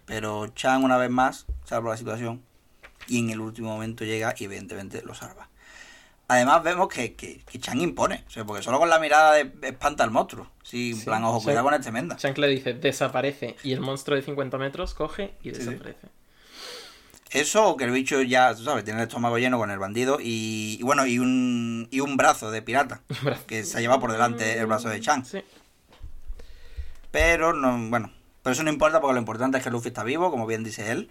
Pero 0.06 0.48
Chan 0.48 0.84
una 0.84 0.98
vez 0.98 1.10
más 1.10 1.46
salva 1.66 1.92
la 1.92 1.98
situación 1.98 2.42
y 3.08 3.20
en 3.20 3.30
el 3.30 3.40
último 3.42 3.70
momento 3.70 4.04
llega 4.06 4.34
y 4.38 4.46
evidentemente 4.46 5.02
lo 5.04 5.14
salva. 5.14 5.48
Además 6.30 6.62
vemos 6.62 6.90
que, 6.90 7.14
que, 7.14 7.40
que 7.50 7.58
Chan 7.60 7.80
impone, 7.80 8.26
o 8.28 8.30
sea, 8.30 8.44
porque 8.44 8.62
solo 8.62 8.80
con 8.80 8.90
la 8.90 9.00
mirada 9.00 9.34
de- 9.36 9.50
espanta 9.62 10.04
al 10.04 10.12
monstruo. 10.12 10.50
Sí, 10.62 10.92
en 10.92 10.98
Sí, 10.98 11.06
plan, 11.06 11.24
ojo, 11.24 11.40
sí. 11.40 11.46
cuidado 11.46 11.64
con 11.64 11.74
este 11.74 11.90
menda. 11.92 12.18
Shank 12.20 12.38
le 12.40 12.48
dice, 12.50 12.74
desaparece. 12.74 13.56
Y 13.64 13.72
el 13.72 13.80
monstruo 13.80 14.18
de 14.18 14.24
50 14.24 14.58
metros 14.58 14.94
coge 14.94 15.36
y 15.42 15.52
Sí, 15.52 15.56
sí. 15.62 15.66
desaparece. 15.68 16.08
Eso 17.32 17.68
o 17.70 17.78
que 17.78 17.84
el 17.84 17.92
bicho 17.92 18.22
ya, 18.22 18.56
tú 18.56 18.64
sabes, 18.64 18.84
tiene 18.86 19.02
el 19.02 19.08
estómago 19.08 19.38
lleno 19.38 19.58
con 19.58 19.70
el 19.70 19.80
bandido 19.80 20.18
y, 20.22 20.78
y 20.80 20.84
bueno, 20.84 21.06
y 21.06 21.20
un, 21.20 21.88
y 21.92 22.00
un 22.00 22.16
brazo 22.16 22.52
de 22.52 22.62
pirata 22.62 23.02
que 23.48 23.64
se 23.66 23.82
lleva 23.82 24.00
por 24.00 24.12
delante 24.14 24.58
el 24.60 24.66
brazo 24.66 24.88
de 24.90 25.00
Chan. 25.02 25.26
Sí. 25.26 25.42
Pero 27.18 27.52
no, 27.54 27.76
bueno, 27.90 28.14
pero 28.44 28.54
eso 28.54 28.62
no 28.62 28.70
importa 28.70 29.02
porque 29.02 29.16
lo 29.16 29.20
importante 29.20 29.58
es 29.58 29.64
que 29.64 29.72
Luffy 29.72 29.88
está 29.88 30.04
vivo, 30.04 30.30
como 30.30 30.46
bien 30.46 30.64
dice 30.64 30.92
él. 30.92 31.10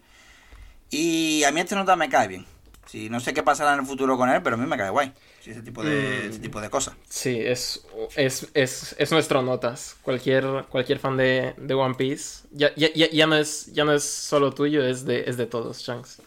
Y 0.88 1.42
a 1.42 1.50
mí 1.50 1.60
este 1.60 1.74
nota 1.74 1.96
me 1.96 2.08
cae 2.08 2.28
bien. 2.28 2.46
Sí, 2.86 3.10
no 3.10 3.18
sé 3.18 3.34
qué 3.34 3.42
pasará 3.42 3.72
en 3.74 3.80
el 3.80 3.86
futuro 3.86 4.16
con 4.16 4.28
él, 4.30 4.40
pero 4.40 4.54
a 4.54 4.56
mí 4.56 4.66
me 4.66 4.76
cae 4.76 4.90
guay. 4.90 5.12
Sí, 5.40 5.50
ese 5.50 5.62
tipo 5.62 5.82
de, 5.82 5.90
Mm. 6.26 6.30
ese 6.30 6.38
tipo 6.38 6.60
de 6.60 6.70
cosas. 6.70 6.94
Sí, 7.08 7.40
es, 7.40 7.84
es, 8.14 8.46
es, 8.54 8.94
es 8.96 9.10
nuestro 9.10 9.42
notas. 9.42 9.96
Cualquier, 10.02 10.66
cualquier 10.68 11.00
fan 11.00 11.16
de, 11.16 11.54
de 11.56 11.74
One 11.74 11.96
Piece. 11.96 12.46
Ya, 12.52 12.72
ya, 12.76 12.86
ya, 12.94 13.10
ya 13.10 13.26
no 13.26 13.34
es, 13.34 13.72
ya 13.72 13.84
no 13.84 13.92
es 13.92 14.04
solo 14.04 14.52
tuyo, 14.52 14.86
es 14.86 15.04
de, 15.04 15.24
es 15.28 15.36
de 15.36 15.46
todos, 15.46 15.80
Shanks. 15.80 16.22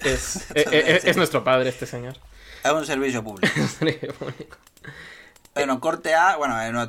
Es, 0.00 0.50
e- 0.56 0.64
e- 0.72 1.00
es, 1.08 1.16
nuestro 1.16 1.44
padre 1.44 1.68
este 1.68 1.86
señor. 1.86 2.16
Es 2.64 2.72
un 2.72 2.84
servicio 2.84 3.22
público. 3.22 3.54
Único. 3.80 4.12
bueno, 5.54 5.78
corte 5.78 6.14
A, 6.16 6.34
bueno, 6.36 6.60
eh, 6.60 6.88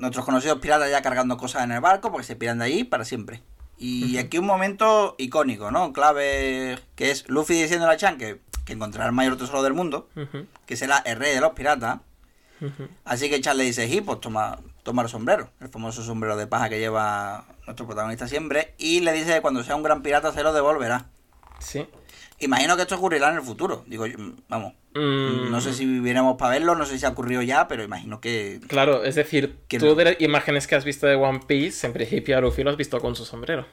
nuestros 0.00 0.24
conocidos 0.24 0.58
piratas 0.58 0.90
ya 0.90 1.02
cargando 1.02 1.36
cosas 1.36 1.62
en 1.64 1.72
el 1.72 1.80
barco 1.80 2.10
porque 2.10 2.26
se 2.26 2.36
piran 2.36 2.58
de 2.58 2.64
allí 2.64 2.84
para 2.84 3.04
siempre. 3.04 3.42
Y 3.78 4.18
aquí 4.18 4.36
un 4.36 4.44
momento 4.44 5.14
icónico, 5.16 5.70
¿no? 5.70 5.94
Clave 5.94 6.78
que 6.96 7.10
es 7.10 7.26
Luffy 7.30 7.54
diciéndole 7.54 7.94
a 7.94 7.96
Chan 7.96 8.18
que, 8.18 8.42
que 8.66 8.74
encontrará 8.74 9.06
el 9.06 9.12
mayor 9.12 9.38
tesoro 9.38 9.62
del 9.62 9.72
mundo, 9.72 10.08
que 10.66 10.76
será 10.76 10.98
el 10.98 11.16
rey 11.16 11.34
de 11.34 11.40
los 11.40 11.52
piratas. 11.52 12.00
Así 13.06 13.30
que 13.30 13.40
Chan 13.40 13.56
le 13.56 13.64
dice, 13.64 13.88
sí, 13.88 14.02
pues 14.02 14.20
toma, 14.20 14.58
toma 14.82 15.02
el 15.02 15.08
sombrero, 15.08 15.50
el 15.60 15.68
famoso 15.68 16.02
sombrero 16.02 16.36
de 16.36 16.46
paja 16.46 16.68
que 16.68 16.78
lleva 16.78 17.46
nuestro 17.64 17.86
protagonista 17.86 18.28
siempre, 18.28 18.74
y 18.76 19.00
le 19.00 19.12
dice 19.14 19.32
que 19.34 19.40
cuando 19.40 19.64
sea 19.64 19.76
un 19.76 19.82
gran 19.82 20.02
pirata 20.02 20.30
se 20.32 20.42
lo 20.42 20.52
devolverá. 20.52 21.06
Sí. 21.58 21.86
Imagino 22.38 22.76
que 22.76 22.82
esto 22.82 22.96
ocurrirá 22.96 23.30
en 23.30 23.36
el 23.36 23.42
futuro. 23.42 23.84
Digo, 23.86 24.04
vamos, 24.48 24.74
Mm, 24.94 25.50
no 25.50 25.60
sé 25.60 25.72
si 25.72 25.86
viviremos 25.86 26.36
para 26.36 26.50
verlo, 26.52 26.74
no 26.74 26.84
sé 26.84 26.98
si 26.98 27.06
ha 27.06 27.10
ocurrido 27.10 27.42
ya, 27.42 27.68
pero 27.68 27.84
imagino 27.84 28.20
que... 28.20 28.60
Claro, 28.66 29.04
es 29.04 29.14
decir, 29.14 29.56
Que 29.68 29.78
tú 29.78 29.86
no. 29.86 29.94
de 29.94 30.04
las 30.04 30.20
imágenes 30.20 30.66
que 30.66 30.74
has 30.74 30.84
visto 30.84 31.06
de 31.06 31.14
One 31.14 31.40
Piece, 31.46 31.86
en 31.86 31.92
principio 31.92 32.36
a 32.36 32.40
Luffy 32.40 32.64
lo 32.64 32.70
has 32.70 32.76
visto 32.76 33.00
con 33.00 33.14
su 33.14 33.24
sombrero. 33.24 33.66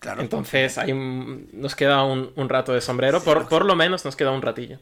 Claro. 0.00 0.22
Entonces, 0.22 0.78
ahí 0.78 0.92
nos 0.94 1.76
queda 1.76 2.02
un, 2.04 2.32
un 2.34 2.48
rato 2.48 2.72
de 2.72 2.80
sombrero. 2.80 3.22
Por, 3.22 3.48
por 3.48 3.64
lo 3.64 3.76
menos 3.76 4.04
nos 4.04 4.16
queda 4.16 4.30
un 4.32 4.42
ratillo. 4.42 4.78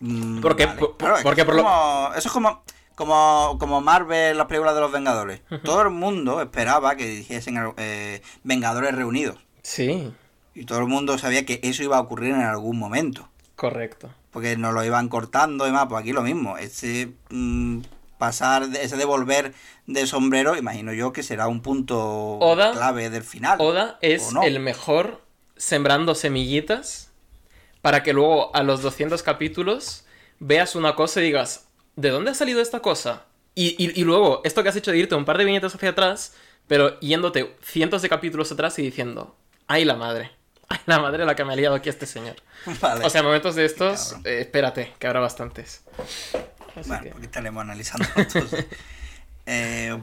Mm, 0.00 0.40
Porque- 0.40 0.66
vale. 0.66 0.78
por- 0.78 0.96
Claro, 0.96 1.16
porque 1.22 1.40
es 1.40 1.46
por 1.46 1.56
lo- 1.56 2.14
Eso 2.14 2.28
es 2.28 2.32
como, 2.32 2.62
como, 2.94 3.56
como 3.58 3.80
Marvel, 3.80 4.36
las 4.36 4.46
películas 4.46 4.74
de 4.74 4.80
los 4.80 4.92
Vengadores. 4.92 5.40
Todo 5.64 5.82
el 5.82 5.90
mundo 5.90 6.40
esperaba 6.42 6.96
que 6.96 7.06
dijesen 7.06 7.72
eh, 7.78 8.22
Vengadores 8.44 8.94
reunidos. 8.94 9.38
Sí, 9.62 10.12
Y 10.54 10.64
todo 10.64 10.78
el 10.78 10.86
mundo 10.86 11.18
sabía 11.18 11.44
que 11.44 11.60
eso 11.62 11.82
iba 11.82 11.96
a 11.96 12.00
ocurrir 12.00 12.30
en 12.34 12.42
algún 12.42 12.78
momento. 12.78 13.28
Correcto. 13.56 14.10
Porque 14.30 14.56
nos 14.56 14.72
lo 14.74 14.84
iban 14.84 15.08
cortando 15.08 15.64
y 15.64 15.68
demás. 15.68 15.86
Pues 15.88 16.02
aquí 16.02 16.12
lo 16.12 16.22
mismo. 16.22 16.56
Ese 16.58 17.12
mm, 17.30 17.80
pasar, 18.18 18.64
ese 18.80 18.96
devolver 18.96 19.52
de 19.86 20.06
sombrero, 20.06 20.56
imagino 20.56 20.92
yo 20.92 21.12
que 21.12 21.22
será 21.22 21.48
un 21.48 21.62
punto 21.62 21.98
Oda- 22.38 22.72
clave 22.72 23.10
del 23.10 23.22
final. 23.24 23.58
Oda 23.60 23.98
es 24.02 24.30
el 24.44 24.60
mejor 24.60 25.22
sembrando 25.56 26.14
semillitas 26.14 27.10
para 27.82 28.02
que 28.02 28.12
luego 28.12 28.54
a 28.54 28.62
los 28.62 28.82
200 28.82 29.22
capítulos 29.22 30.04
veas 30.38 30.74
una 30.76 30.94
cosa 30.94 31.20
y 31.20 31.24
digas, 31.24 31.68
¿de 31.96 32.10
dónde 32.10 32.30
ha 32.30 32.34
salido 32.34 32.60
esta 32.60 32.80
cosa? 32.80 33.24
Y, 33.54 33.74
y- 33.82 33.98
y 33.98 34.04
luego, 34.04 34.42
esto 34.44 34.62
que 34.62 34.68
has 34.68 34.76
hecho 34.76 34.90
de 34.90 34.98
irte 34.98 35.14
un 35.14 35.24
par 35.24 35.38
de 35.38 35.44
viñetas 35.46 35.74
hacia 35.74 35.90
atrás, 35.90 36.34
pero 36.66 37.00
yéndote 37.00 37.56
cientos 37.62 38.02
de 38.02 38.08
capítulos 38.10 38.52
atrás 38.52 38.78
y 38.78 38.82
diciendo, 38.82 39.34
¡ay 39.66 39.84
la 39.86 39.94
madre! 39.94 40.32
¡Ay 40.68 40.78
la 40.86 40.98
madre 41.00 41.24
la 41.24 41.34
que 41.34 41.44
me 41.44 41.52
ha 41.52 41.56
liado 41.56 41.74
aquí 41.74 41.88
este 41.88 42.06
señor! 42.06 42.36
Vale. 42.80 43.04
O 43.04 43.10
sea, 43.10 43.22
momentos 43.22 43.54
de 43.54 43.64
estos, 43.64 44.16
eh, 44.24 44.40
espérate, 44.40 44.92
que 44.98 45.06
habrá 45.06 45.20
bastantes. 45.20 45.82
Así 46.76 46.88
Bueno, 46.88 47.02
que- 47.04 47.10
porque 47.10 47.26
estaremos 47.26 47.60
analizando 47.62 48.06
entonces. 48.16 48.66
Eh, 49.46 49.96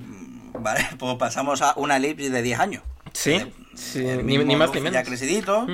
vale, 0.53 0.87
pues 0.97 1.17
pasamos 1.17 1.61
a 1.61 1.73
una 1.75 1.97
elipsis 1.97 2.31
de 2.31 2.41
10 2.41 2.59
años. 2.59 2.83
Sí, 3.13 3.33
Eh, 3.33 3.51
sí, 3.75 3.99
ni, 4.23 4.37
más 4.55 4.71
ni 4.73 4.79
menos. 4.79 4.93
Ya 4.93 5.03
crecidito. 5.03 5.67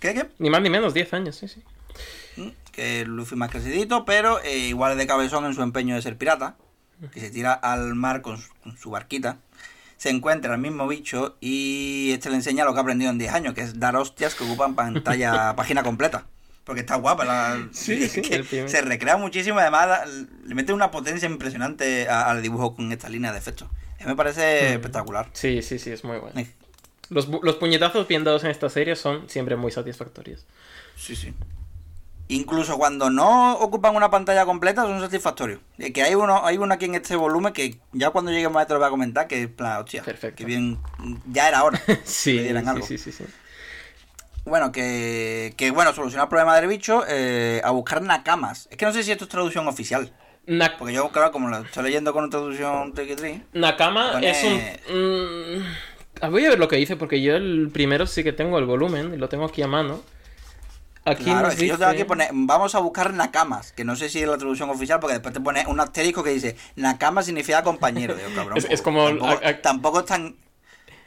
¿Qué, 0.00 0.14
qué? 0.14 0.28
Ni 0.38 0.50
más 0.50 0.60
ni 0.60 0.70
menos, 0.70 0.92
10 0.94 1.12
años, 1.14 1.36
sí, 1.36 1.46
sí. 1.48 1.62
Mm, 2.36 2.48
Que 2.72 3.04
Luffy 3.04 3.36
más 3.36 3.50
crecidito, 3.50 4.04
pero 4.04 4.40
eh, 4.42 4.58
igual 4.58 4.98
de 4.98 5.06
cabezón 5.06 5.44
en 5.46 5.54
su 5.54 5.62
empeño 5.62 5.94
de 5.94 6.02
ser 6.02 6.16
pirata. 6.18 6.56
Que 7.12 7.18
se 7.20 7.30
tira 7.30 7.52
al 7.52 7.94
mar 7.96 8.22
con 8.22 8.38
su, 8.38 8.48
con 8.62 8.76
su 8.76 8.90
barquita. 8.90 9.38
Se 10.02 10.10
encuentra 10.10 10.54
el 10.54 10.60
mismo 10.60 10.88
bicho 10.88 11.36
y 11.40 12.10
este 12.12 12.28
le 12.28 12.34
enseña 12.34 12.64
lo 12.64 12.72
que 12.72 12.78
ha 12.80 12.82
aprendido 12.82 13.08
en 13.12 13.18
10 13.18 13.32
años, 13.34 13.54
que 13.54 13.60
es 13.60 13.78
dar 13.78 13.94
hostias 13.94 14.34
que 14.34 14.42
ocupan 14.42 14.74
pantalla, 14.74 15.54
página 15.56 15.84
completa. 15.84 16.26
porque 16.64 16.80
está 16.80 16.96
guapa. 16.96 17.24
La... 17.24 17.68
Sí, 17.70 18.08
sí, 18.08 18.20
se 18.66 18.80
recrea 18.82 19.16
muchísimo 19.16 19.58
y 19.58 19.62
además 19.62 20.00
le 20.44 20.54
mete 20.56 20.72
una 20.72 20.90
potencia 20.90 21.28
impresionante 21.28 22.08
al 22.08 22.42
dibujo 22.42 22.74
con 22.74 22.90
esta 22.90 23.08
línea 23.08 23.30
de 23.30 23.38
efectos. 23.38 23.68
Mí 24.00 24.06
me 24.06 24.16
parece 24.16 24.70
Mm. 24.70 24.72
espectacular. 24.74 25.28
Sí, 25.34 25.62
sí, 25.62 25.78
sí, 25.78 25.90
es 25.92 26.02
muy 26.02 26.18
bueno. 26.18 26.40
Eh, 26.40 26.48
Los, 27.08 27.28
los 27.28 27.54
puñetazos 27.56 28.08
bien 28.08 28.24
dados 28.24 28.42
en 28.42 28.50
esta 28.50 28.68
serie 28.70 28.96
son 28.96 29.28
siempre 29.28 29.54
muy 29.54 29.70
satisfactorios. 29.70 30.44
Sí, 30.96 31.14
sí. 31.14 31.32
Incluso 32.34 32.78
cuando 32.78 33.10
no 33.10 33.54
ocupan 33.58 33.94
una 33.96 34.10
pantalla 34.10 34.44
completa 34.44 34.82
son 34.82 35.00
satisfactorios. 35.00 35.60
Que 35.92 36.02
hay 36.02 36.14
uno, 36.14 36.44
hay 36.46 36.56
uno 36.56 36.72
aquí 36.74 36.86
en 36.86 36.94
este 36.94 37.16
volumen 37.16 37.52
que 37.52 37.78
ya 37.92 38.10
cuando 38.10 38.30
lleguemos 38.30 38.56
a 38.58 38.62
esto 38.62 38.74
lo 38.74 38.80
voy 38.80 38.86
a 38.86 38.90
comentar, 38.90 39.26
que 39.28 39.42
es 39.42 39.48
plan, 39.48 39.82
hostia, 39.82 40.02
Perfecto. 40.02 40.36
que 40.38 40.44
bien, 40.44 40.78
ya 41.26 41.48
era 41.48 41.62
hora. 41.64 41.80
Sí, 42.04 42.36
que 42.36 42.42
dieran 42.44 42.64
sí, 42.64 42.70
algo. 42.70 42.86
sí, 42.86 42.98
sí, 42.98 43.12
sí. 43.12 43.24
Bueno, 44.44 44.72
que, 44.72 45.54
que 45.56 45.70
bueno, 45.70 45.92
solucionar 45.92 46.24
el 46.26 46.28
problema 46.30 46.56
del 46.56 46.68
bicho, 46.68 47.04
eh, 47.08 47.60
a 47.64 47.70
buscar 47.70 48.02
nakamas. 48.02 48.66
Es 48.70 48.76
que 48.76 48.86
no 48.86 48.92
sé 48.92 49.02
si 49.04 49.12
esto 49.12 49.24
es 49.24 49.30
traducción 49.30 49.68
oficial. 49.68 50.12
Na- 50.46 50.76
Porque 50.78 50.94
yo, 50.94 51.10
claro, 51.12 51.30
como 51.30 51.48
lo 51.48 51.58
estoy 51.58 51.84
leyendo 51.84 52.12
con 52.12 52.28
traducción 52.28 52.92
triqui 52.94 53.42
Nakama 53.52 54.12
Pone- 54.14 54.30
es 54.30 54.42
un... 54.90 55.60
mm, 56.26 56.30
voy 56.32 56.44
a 56.46 56.48
ver 56.50 56.58
lo 56.58 56.66
que 56.66 56.76
dice, 56.76 56.96
porque 56.96 57.22
yo 57.22 57.36
el 57.36 57.70
primero 57.72 58.06
sí 58.06 58.24
que 58.24 58.32
tengo 58.32 58.58
el 58.58 58.64
volumen, 58.66 59.14
y 59.14 59.16
lo 59.18 59.28
tengo 59.28 59.44
aquí 59.44 59.62
a 59.62 59.68
mano. 59.68 60.00
Aquí 61.04 61.24
Claro, 61.24 61.42
nos 61.48 61.54
es 61.54 61.58
que 61.60 61.66
yo 61.66 61.76
tengo 61.78 61.90
aquí 61.90 62.04
pone, 62.04 62.28
vamos 62.32 62.74
a 62.76 62.78
buscar 62.78 63.12
nakamas, 63.12 63.72
que 63.72 63.84
no 63.84 63.96
sé 63.96 64.08
si 64.08 64.20
es 64.20 64.28
la 64.28 64.38
traducción 64.38 64.70
oficial, 64.70 65.00
porque 65.00 65.14
después 65.14 65.34
te 65.34 65.40
pone 65.40 65.64
un 65.66 65.80
asterisco 65.80 66.22
que 66.22 66.30
dice, 66.30 66.56
nakama 66.76 67.22
significa 67.24 67.62
compañero. 67.64 68.14
Digo, 68.14 68.28
cabrón, 68.34 68.56
Es- 68.58 68.64
es 68.64 68.68
pues, 68.70 68.82
como- 68.82 69.06
Tampoco, 69.06 69.26
a- 69.44 69.48
a- 69.48 69.60
tampoco 69.62 70.00
es 70.00 70.06
tan... 70.06 70.36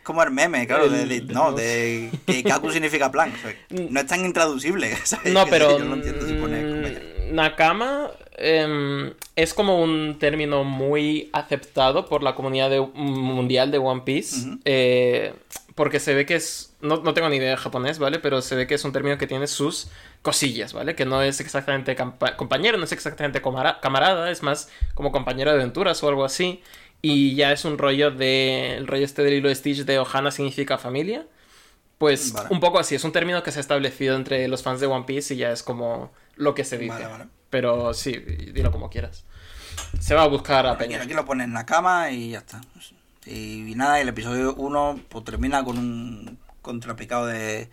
Como 0.04 0.22
el 0.22 0.30
meme, 0.32 0.68
claro, 0.68 0.88
de, 0.88 1.06
de- 1.08 1.22
no, 1.34 1.52
de 1.54 2.12
que 2.28 2.44
Kaku 2.44 2.70
significa 2.72 3.10
plan. 3.12 3.34
o 3.34 3.38
sea, 3.42 3.56
no 3.90 4.00
es 4.00 4.06
tan 4.06 4.24
intraducible, 4.24 4.96
¿sabes? 5.04 5.34
No, 5.34 5.46
Que 5.46 5.52
pero 5.52 5.80
Yo 5.80 5.86
no 5.86 5.96
entiendo 5.96 6.28
si 6.28 6.34
pone 6.34 6.62
mm, 6.62 6.72
compañero. 6.74 7.00
Nakama 7.32 8.12
em, 8.38 9.14
es 9.36 9.54
como 9.56 9.82
un 9.82 10.18
término 10.20 10.64
muy 10.64 11.30
aceptado 11.34 12.06
por 12.06 12.22
la 12.22 12.36
comunidad 12.36 12.70
mundial 12.94 13.72
de 13.72 13.78
One 13.80 14.02
Piece. 14.06 14.46
Eh, 14.66 15.34
porque 15.76 16.00
se 16.00 16.14
ve 16.14 16.26
que 16.26 16.36
es. 16.36 16.74
No, 16.80 16.98
no 16.98 17.14
tengo 17.14 17.28
ni 17.30 17.36
idea 17.36 17.52
de 17.52 17.58
japonés, 17.58 18.00
¿vale? 18.00 18.20
Pero 18.20 18.42
se 18.42 18.56
ve 18.56 18.66
que 18.66 18.76
es 18.76 18.86
un 18.86 18.94
término 18.94 19.18
que 19.18 19.28
tiene 19.28 19.46
sus 19.48 19.90
cosillas, 20.22 20.74
¿vale? 20.74 20.96
Que 20.96 21.06
no 21.06 21.22
es 21.22 21.42
exactamente 21.42 21.96
compañero, 22.38 22.78
no 22.78 22.86
es 22.86 22.94
exactamente 22.94 23.42
camarada, 23.82 24.32
es 24.32 24.42
más 24.42 24.70
como 24.94 25.12
compañero 25.12 25.52
de 25.52 25.58
aventuras 25.58 26.02
o 26.02 26.08
algo 26.08 26.24
así. 26.24 26.64
Y 27.02 27.36
ya 27.36 27.52
es 27.52 27.66
un 27.66 27.78
rollo 27.78 28.10
de. 28.10 28.78
El 28.78 28.88
rollo 28.88 29.04
este 29.04 29.22
del 29.24 29.34
hilo 29.34 29.50
de 29.50 29.56
Stitch 29.56 29.84
de 29.84 30.00
Ohana 30.00 30.32
significa 30.32 30.78
familia. 30.78 31.28
Pues 31.98 32.34
Vale. 32.34 32.50
un 32.52 32.60
poco 32.60 32.80
así, 32.80 32.96
es 32.96 33.04
un 33.04 33.12
término 33.12 33.44
que 33.44 33.52
se 33.52 33.60
ha 33.60 33.62
establecido 33.62 34.16
entre 34.16 34.48
los 34.48 34.64
fans 34.64 34.82
de 34.82 34.88
One 34.88 35.06
Piece 35.06 35.34
y 35.34 35.38
ya 35.38 35.52
es 35.52 35.64
como 35.64 36.12
lo 36.36 36.54
que 36.56 36.64
se 36.64 36.78
dice. 36.78 36.94
Vale, 36.94 37.08
vale. 37.08 37.26
Pero 37.50 37.94
sí, 37.94 38.12
dilo 38.12 38.72
como 38.72 38.90
quieras. 38.90 39.26
Se 40.00 40.16
va 40.16 40.24
a 40.24 40.28
buscar 40.28 40.66
a 40.68 40.78
Peña. 40.78 41.02
aquí 41.02 41.14
lo 41.14 41.26
pones 41.26 41.48
en 41.48 41.54
la 41.54 41.66
cama 41.66 42.12
y 42.12 42.32
ya 42.32 42.40
está. 42.40 42.62
Y, 43.26 43.74
nada, 43.76 44.00
el 44.00 44.10
episodio 44.10 44.54
1 44.56 45.00
pues, 45.10 45.24
termina 45.26 45.64
con 45.64 45.78
un 45.78 46.38
contrapicado 46.62 47.26
de, 47.26 47.70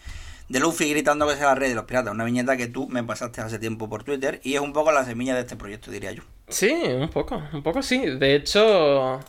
de 0.49 0.61
Luffy 0.61 0.91
gritando 0.91 1.27
que 1.29 1.37
sea 1.37 1.47
la 1.47 1.55
red 1.55 1.69
de 1.69 1.75
los 1.75 1.85
piratas. 1.85 2.12
Una 2.12 2.25
viñeta 2.25 2.57
que 2.57 2.67
tú 2.69 2.88
me 2.88 3.03
pasaste 3.05 3.41
hace 3.41 3.59
tiempo 3.59 3.88
por 3.88 4.05
Twitter 4.05 4.41
y 4.43 4.55
es 4.55 4.61
un 4.61 4.73
poco 4.73 4.93
la 4.93 5.05
semilla 5.05 5.35
de 5.35 5.41
este 5.41 5.57
proyecto, 5.57 5.91
diría 5.91 6.12
yo. 6.12 6.23
Sí, 6.49 6.73
un 6.73 7.09
poco, 7.09 7.43
un 7.53 7.62
poco 7.62 7.83
sí. 7.83 7.99
De 7.99 8.35
hecho, 8.35 9.21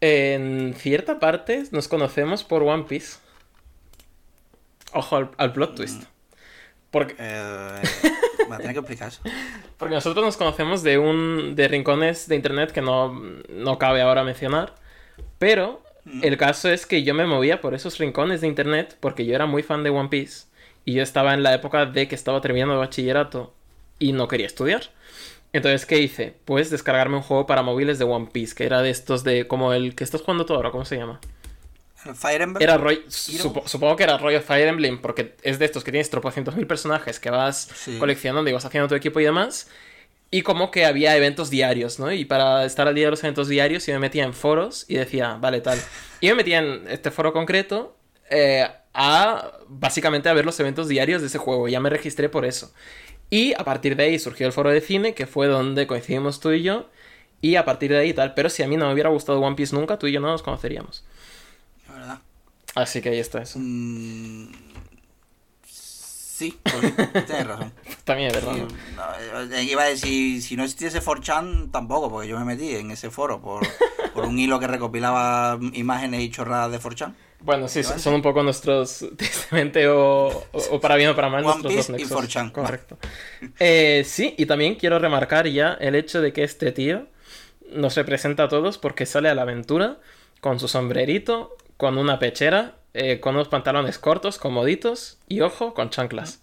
en 0.00 0.74
cierta 0.74 1.18
parte 1.18 1.64
nos 1.70 1.88
conocemos 1.88 2.44
por 2.44 2.62
One 2.62 2.84
Piece. 2.84 3.18
Ojo 4.92 5.16
al, 5.16 5.30
al 5.36 5.52
plot 5.52 5.74
twist. 5.76 6.04
Porque, 6.90 7.14
Eh, 7.18 7.82
voy 8.46 8.54
a 8.54 8.58
tener 8.58 8.72
que 8.72 8.78
explicar 8.78 9.08
eso. 9.08 9.20
porque 9.76 9.94
nosotros 9.94 10.24
nos 10.24 10.36
conocemos 10.36 10.82
de 10.82 10.98
un 10.98 11.54
de 11.54 11.68
rincones 11.68 12.28
de 12.28 12.36
internet 12.36 12.72
que 12.72 12.80
no, 12.80 13.12
no 13.50 13.78
cabe 13.78 14.00
ahora 14.00 14.24
mencionar. 14.24 14.74
Pero 15.38 15.82
el 16.22 16.36
caso 16.36 16.68
es 16.70 16.86
que 16.86 17.02
yo 17.02 17.14
me 17.14 17.26
movía 17.26 17.60
por 17.60 17.74
esos 17.74 17.98
rincones 17.98 18.40
de 18.40 18.46
internet 18.48 18.96
porque 19.00 19.26
yo 19.26 19.34
era 19.34 19.46
muy 19.46 19.62
fan 19.62 19.82
de 19.82 19.90
One 19.90 20.08
Piece. 20.08 20.46
Y 20.84 20.94
yo 20.94 21.02
estaba 21.02 21.34
en 21.34 21.42
la 21.42 21.52
época 21.54 21.84
de 21.86 22.08
que 22.08 22.14
estaba 22.14 22.40
terminando 22.40 22.72
el 22.74 22.80
bachillerato 22.80 23.52
y 23.98 24.12
no 24.12 24.26
quería 24.26 24.46
estudiar. 24.46 24.84
Entonces, 25.52 25.86
¿qué 25.86 25.98
hice? 25.98 26.34
Pues 26.44 26.70
descargarme 26.70 27.16
un 27.16 27.22
juego 27.22 27.46
para 27.46 27.62
móviles 27.62 27.98
de 27.98 28.04
One 28.04 28.28
Piece, 28.32 28.54
que 28.54 28.64
era 28.64 28.80
de 28.82 28.90
estos 28.90 29.22
de 29.24 29.46
como 29.46 29.72
el 29.72 29.94
que 29.94 30.04
estás 30.04 30.20
jugando 30.22 30.46
tú 30.46 30.54
ahora, 30.54 30.70
¿cómo 30.70 30.84
se 30.84 30.96
llama? 30.96 31.20
Fire 32.14 32.42
Emblem. 32.42 32.62
Era 32.62 32.78
rollo, 32.78 33.00
supo- 33.08 33.66
supongo 33.66 33.96
que 33.96 34.04
era 34.04 34.16
rollo 34.18 34.40
Fire 34.40 34.68
Emblem, 34.68 35.00
porque 35.00 35.34
es 35.42 35.58
de 35.58 35.64
estos 35.64 35.84
que 35.84 35.90
tienes 35.90 36.08
tropocientos 36.10 36.54
mil 36.54 36.66
personajes 36.66 37.18
que 37.18 37.28
vas 37.30 37.68
Sí. 37.74 37.98
coleccionando 37.98 38.48
y 38.48 38.52
vas 38.52 38.64
haciendo 38.64 38.88
tu 38.88 38.94
equipo 38.94 39.20
y 39.20 39.24
demás. 39.24 39.68
Y 40.30 40.42
como 40.42 40.70
que 40.70 40.84
había 40.84 41.16
eventos 41.16 41.48
diarios, 41.48 41.98
¿no? 41.98 42.12
Y 42.12 42.24
para 42.26 42.64
estar 42.66 42.86
al 42.86 42.94
día 42.94 43.06
de 43.06 43.12
los 43.12 43.24
eventos 43.24 43.48
diarios 43.48 43.86
yo 43.86 43.94
me 43.94 44.00
metía 44.00 44.24
en 44.24 44.34
foros 44.34 44.84
y 44.88 44.96
decía, 44.96 45.38
vale, 45.40 45.60
tal. 45.60 45.80
Y 46.20 46.28
me 46.28 46.34
metía 46.34 46.58
en 46.58 46.86
este 46.88 47.10
foro 47.10 47.32
concreto 47.32 47.96
eh, 48.30 48.66
a 48.92 49.52
básicamente 49.68 50.28
a 50.28 50.34
ver 50.34 50.44
los 50.44 50.60
eventos 50.60 50.88
diarios 50.88 51.22
de 51.22 51.28
ese 51.28 51.38
juego. 51.38 51.68
Ya 51.68 51.80
me 51.80 51.88
registré 51.88 52.28
por 52.28 52.44
eso. 52.44 52.72
Y 53.30 53.54
a 53.54 53.64
partir 53.64 53.96
de 53.96 54.04
ahí 54.04 54.18
surgió 54.18 54.46
el 54.46 54.52
foro 54.52 54.70
de 54.70 54.80
cine, 54.80 55.14
que 55.14 55.26
fue 55.26 55.46
donde 55.46 55.86
coincidimos 55.86 56.40
tú 56.40 56.50
y 56.50 56.62
yo. 56.62 56.90
Y 57.40 57.56
a 57.56 57.64
partir 57.64 57.90
de 57.90 57.98
ahí 57.98 58.12
tal. 58.12 58.34
Pero 58.34 58.50
si 58.50 58.62
a 58.62 58.68
mí 58.68 58.76
no 58.76 58.86
me 58.86 58.92
hubiera 58.92 59.10
gustado 59.10 59.40
One 59.40 59.56
Piece 59.56 59.74
nunca, 59.74 59.98
tú 59.98 60.08
y 60.08 60.12
yo 60.12 60.20
no 60.20 60.28
nos 60.28 60.42
conoceríamos. 60.42 61.04
La 61.88 61.94
verdad. 61.94 62.18
Así 62.74 63.00
que 63.00 63.10
ahí 63.10 63.18
está 63.18 63.42
eso. 63.42 63.58
Mm, 63.58 64.50
sí, 66.38 66.58
pues, 66.62 66.94
tienes 67.26 67.46
razón. 67.46 67.72
También 68.04 68.28
es 68.28 68.34
verdad. 68.34 68.54
Sí, 68.54 68.60
¿no? 68.96 69.46
no, 69.48 69.54
eh, 69.56 69.62
iba 69.64 69.82
a 69.82 69.86
decir, 69.88 70.40
si 70.42 70.56
no 70.56 70.62
existiese 70.64 71.02
4chan, 71.02 71.70
tampoco, 71.72 72.10
porque 72.10 72.28
yo 72.28 72.38
me 72.38 72.44
metí 72.44 72.74
en 72.76 72.90
ese 72.92 73.10
foro 73.10 73.40
por, 73.40 73.66
por 74.14 74.24
un 74.24 74.38
hilo 74.38 74.60
que 74.60 74.66
recopilaba 74.68 75.58
imágenes 75.72 76.20
y 76.20 76.30
chorradas 76.30 76.70
de 76.70 76.78
4chan. 76.80 77.14
Bueno, 77.40 77.68
sí, 77.68 77.82
son 77.84 78.14
un 78.14 78.22
poco 78.22 78.42
nuestros, 78.42 79.04
tristemente, 79.16 79.86
o, 79.88 80.26
o- 80.28 80.44
o 80.70 80.80
para 80.80 80.96
bien 80.96 81.10
o 81.10 81.14
para 81.16 81.28
mal, 81.28 81.44
One 81.44 81.62
nuestros 81.62 81.74
dos 81.74 81.86
Piece 81.96 82.02
y 82.02 82.04
nexos. 82.16 82.24
4chan. 82.36 82.52
Correcto. 82.52 82.98
Eh, 83.58 84.02
sí, 84.06 84.34
y 84.38 84.46
también 84.46 84.74
quiero 84.76 84.98
remarcar 84.98 85.46
ya 85.48 85.74
el 85.80 85.94
hecho 85.94 86.20
de 86.20 86.32
que 86.32 86.42
este 86.44 86.72
tío 86.72 87.06
nos 87.72 87.96
representa 87.96 88.44
a 88.44 88.48
todos 88.48 88.78
porque 88.78 89.06
sale 89.06 89.28
a 89.28 89.34
la 89.34 89.42
aventura 89.42 89.98
con 90.40 90.58
su 90.58 90.68
sombrerito, 90.68 91.56
con 91.76 91.98
una 91.98 92.18
pechera, 92.18 92.74
eh, 92.94 93.20
con 93.20 93.34
unos 93.36 93.48
pantalones 93.48 93.98
cortos, 93.98 94.38
comoditos 94.38 95.18
y, 95.28 95.40
ojo, 95.40 95.74
con 95.74 95.90
chanclas. 95.90 96.40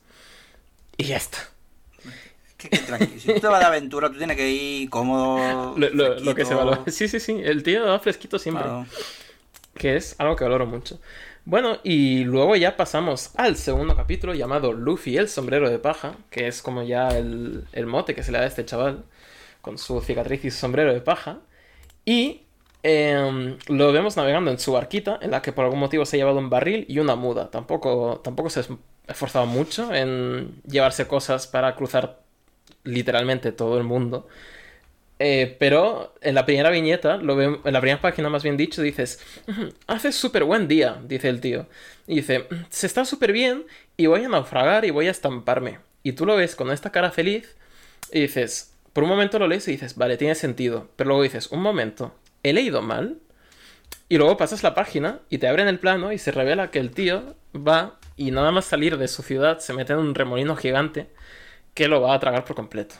Y 0.97 1.05
ya 1.05 1.17
está. 1.17 1.39
Que, 2.57 2.69
que 2.69 2.81
tranqui, 2.81 3.19
si 3.19 3.33
tú 3.33 3.39
te 3.41 3.47
vas 3.47 3.59
de 3.59 3.65
aventura, 3.65 4.09
tú 4.09 4.17
tienes 4.17 4.37
que 4.37 4.49
ir 4.49 4.89
cómodo. 4.89 5.75
Lo, 5.77 5.89
lo- 5.89 6.19
lo 6.19 6.35
que 6.35 6.45
se 6.45 6.53
valora. 6.55 6.83
Sí, 6.87 7.07
sí, 7.07 7.19
sí. 7.19 7.41
El 7.43 7.63
tío 7.63 7.85
va 7.85 7.99
fresquito 7.99 8.39
siempre. 8.39 8.63
claro. 8.63 8.85
que 9.77 9.95
es 9.97 10.15
algo 10.19 10.35
que 10.35 10.43
valoro 10.45 10.65
mucho. 10.65 10.99
Bueno, 11.45 11.79
y 11.83 12.23
luego 12.23 12.55
ya 12.55 12.75
pasamos 12.77 13.31
al 13.35 13.57
segundo 13.57 13.95
capítulo 13.95 14.33
llamado 14.33 14.73
Luffy 14.73 15.17
el 15.17 15.29
sombrero 15.29 15.69
de 15.69 15.79
paja, 15.79 16.15
que 16.31 16.47
es 16.47 16.61
como 16.61 16.81
ya 16.83 17.09
el, 17.09 17.65
el 17.73 17.85
mote 17.85 18.15
que 18.15 18.23
se 18.23 18.31
le 18.31 18.39
da 18.39 18.45
a 18.45 18.47
este 18.47 18.65
chaval, 18.65 19.03
con 19.61 19.77
su 19.77 20.01
cicatriz 20.01 20.43
y 20.45 20.51
su 20.51 20.57
sombrero 20.59 20.93
de 20.93 21.01
paja. 21.01 21.39
Y 22.05 22.43
em, 22.87 23.57
lo 23.67 23.91
vemos 23.91 24.15
navegando 24.15 24.51
en 24.51 24.59
su 24.59 24.71
barquita, 24.71 25.17
en 25.19 25.31
la 25.31 25.41
que 25.41 25.51
por 25.51 25.65
algún 25.65 25.79
motivo 25.79 26.05
se 26.05 26.17
ha 26.17 26.19
llevado 26.19 26.37
un 26.37 26.51
barril 26.51 26.85
y 26.87 26.99
una 26.99 27.15
muda. 27.15 27.49
Tampoco, 27.49 28.21
tampoco 28.23 28.51
se 28.51 28.59
ha 28.59 28.63
esforzado 29.07 29.47
mucho 29.47 29.91
en 29.93 30.61
llevarse 30.67 31.07
cosas 31.07 31.47
para 31.47 31.75
cruzar 31.75 32.19
literalmente 32.83 33.51
todo 33.51 33.77
el 33.79 33.83
mundo. 33.83 34.27
Eh, 35.17 35.55
pero 35.59 36.13
en 36.21 36.35
la 36.35 36.45
primera 36.45 36.69
viñeta, 36.69 37.15
en 37.15 37.25
la 37.73 37.79
primera 37.81 38.01
página 38.01 38.29
más 38.29 38.43
bien 38.43 38.57
dicho, 38.57 38.81
dices, 38.83 39.19
"Ujú, 39.47 39.69
hace 39.87 40.11
súper 40.11 40.43
buen 40.43 40.67
día, 40.67 41.01
dice 41.07 41.29
el 41.29 41.39
tío. 41.41 41.67
Y 42.05 42.17
dice, 42.17 42.45
se 42.69 42.85
está 42.85 43.03
súper 43.05 43.31
bien 43.31 43.65
y 43.97 44.05
voy 44.07 44.25
a 44.25 44.29
naufragar 44.29 44.85
y 44.85 44.91
voy 44.91 45.07
a 45.07 45.11
estamparme. 45.11 45.79
Y 46.03 46.11
tú 46.13 46.25
lo 46.27 46.35
ves 46.35 46.55
con 46.55 46.69
esta 46.71 46.91
cara 46.91 47.09
feliz 47.11 47.55
y 48.11 48.21
dices, 48.21 48.73
por 48.93 49.03
un 49.05 49.09
momento 49.09 49.39
lo 49.39 49.47
lees 49.47 49.67
y 49.67 49.71
dices, 49.71 49.95
vale, 49.95 50.17
tiene 50.17 50.35
sentido. 50.35 50.87
Pero 50.97 51.07
luego 51.09 51.23
dices, 51.23 51.47
un 51.51 51.61
momento, 51.61 52.13
¿he 52.45 52.53
leído 52.53 52.81
mal? 52.83 53.17
Y 54.07 54.17
luego 54.17 54.37
pasas 54.37 54.61
la 54.61 54.75
página 54.75 55.19
y 55.29 55.39
te 55.39 55.47
abren 55.47 55.67
el 55.67 55.79
plano 55.79 56.11
y 56.11 56.19
se 56.19 56.31
revela 56.31 56.69
que 56.69 56.77
el 56.77 56.91
tío 56.91 57.35
va 57.55 57.97
y 58.15 58.29
nada 58.29 58.51
más 58.51 58.65
salir 58.65 58.97
de 58.99 59.07
su 59.07 59.23
ciudad 59.23 59.59
se 59.59 59.73
mete 59.73 59.93
en 59.93 59.99
un 59.99 60.13
remolino 60.13 60.55
gigante 60.55 61.09
que 61.73 61.87
lo 61.87 62.01
va 62.01 62.13
a 62.13 62.19
tragar 62.19 62.45
por 62.45 62.55
completo. 62.55 62.95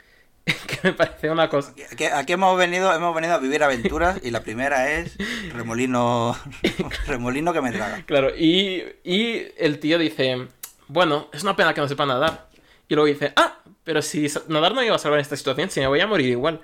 que 0.44 0.78
me 0.82 0.92
parece 0.92 1.30
una 1.30 1.48
cosa... 1.48 1.72
Aquí, 1.90 2.04
aquí 2.04 2.34
hemos 2.34 2.58
venido 2.58 2.92
hemos 2.92 3.14
venido 3.14 3.34
a 3.34 3.38
vivir 3.38 3.62
aventuras 3.62 4.20
y 4.22 4.30
la 4.30 4.42
primera 4.42 4.92
es 4.92 5.16
remolino 5.54 6.36
remolino 7.06 7.54
que 7.54 7.62
me 7.62 7.72
traga. 7.72 8.04
Claro, 8.04 8.36
y, 8.36 8.84
y 9.02 9.46
el 9.56 9.78
tío 9.78 9.96
dice, 9.96 10.46
bueno, 10.88 11.30
es 11.32 11.42
una 11.42 11.56
pena 11.56 11.72
que 11.72 11.80
no 11.80 11.88
sepa 11.88 12.04
nadar. 12.04 12.48
Y 12.86 12.94
luego 12.94 13.06
dice, 13.06 13.32
ah, 13.36 13.60
pero 13.82 14.02
si 14.02 14.26
nadar 14.48 14.74
no 14.74 14.82
iba 14.82 14.94
a 14.94 14.98
salvar 14.98 15.20
en 15.20 15.22
esta 15.22 15.36
situación, 15.36 15.70
si 15.70 15.80
me 15.80 15.86
voy 15.86 16.00
a 16.00 16.06
morir 16.06 16.28
igual. 16.28 16.60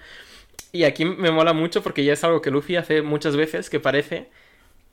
Y 0.72 0.84
aquí 0.84 1.04
me 1.04 1.30
mola 1.30 1.52
mucho 1.52 1.82
porque 1.82 2.04
ya 2.04 2.12
es 2.12 2.24
algo 2.24 2.42
que 2.42 2.50
Luffy 2.50 2.76
hace 2.76 3.02
muchas 3.02 3.36
veces, 3.36 3.70
que 3.70 3.80
parece 3.80 4.28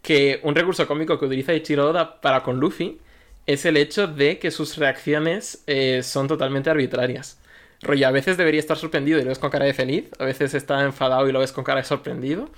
que 0.01 0.39
un 0.43 0.55
recurso 0.55 0.87
cómico 0.87 1.19
que 1.19 1.25
utiliza 1.25 1.53
Ichiro 1.53 1.89
Oda 1.89 2.21
para 2.21 2.43
con 2.43 2.59
Luffy 2.59 2.99
es 3.45 3.65
el 3.65 3.77
hecho 3.77 4.07
de 4.07 4.39
que 4.39 4.51
sus 4.51 4.77
reacciones 4.77 5.63
eh, 5.67 6.01
son 6.03 6.27
totalmente 6.27 6.69
arbitrarias. 6.69 7.39
Rollo, 7.81 8.07
a 8.07 8.11
veces 8.11 8.37
debería 8.37 8.59
estar 8.59 8.77
sorprendido 8.77 9.19
y 9.19 9.23
lo 9.23 9.29
ves 9.29 9.39
con 9.39 9.49
cara 9.49 9.65
de 9.65 9.73
feliz, 9.73 10.05
a 10.19 10.25
veces 10.25 10.53
está 10.53 10.83
enfadado 10.83 11.27
y 11.27 11.31
lo 11.33 11.39
ves 11.39 11.51
con 11.51 11.63
cara 11.63 11.81
de 11.81 11.85
sorprendido. 11.85 12.49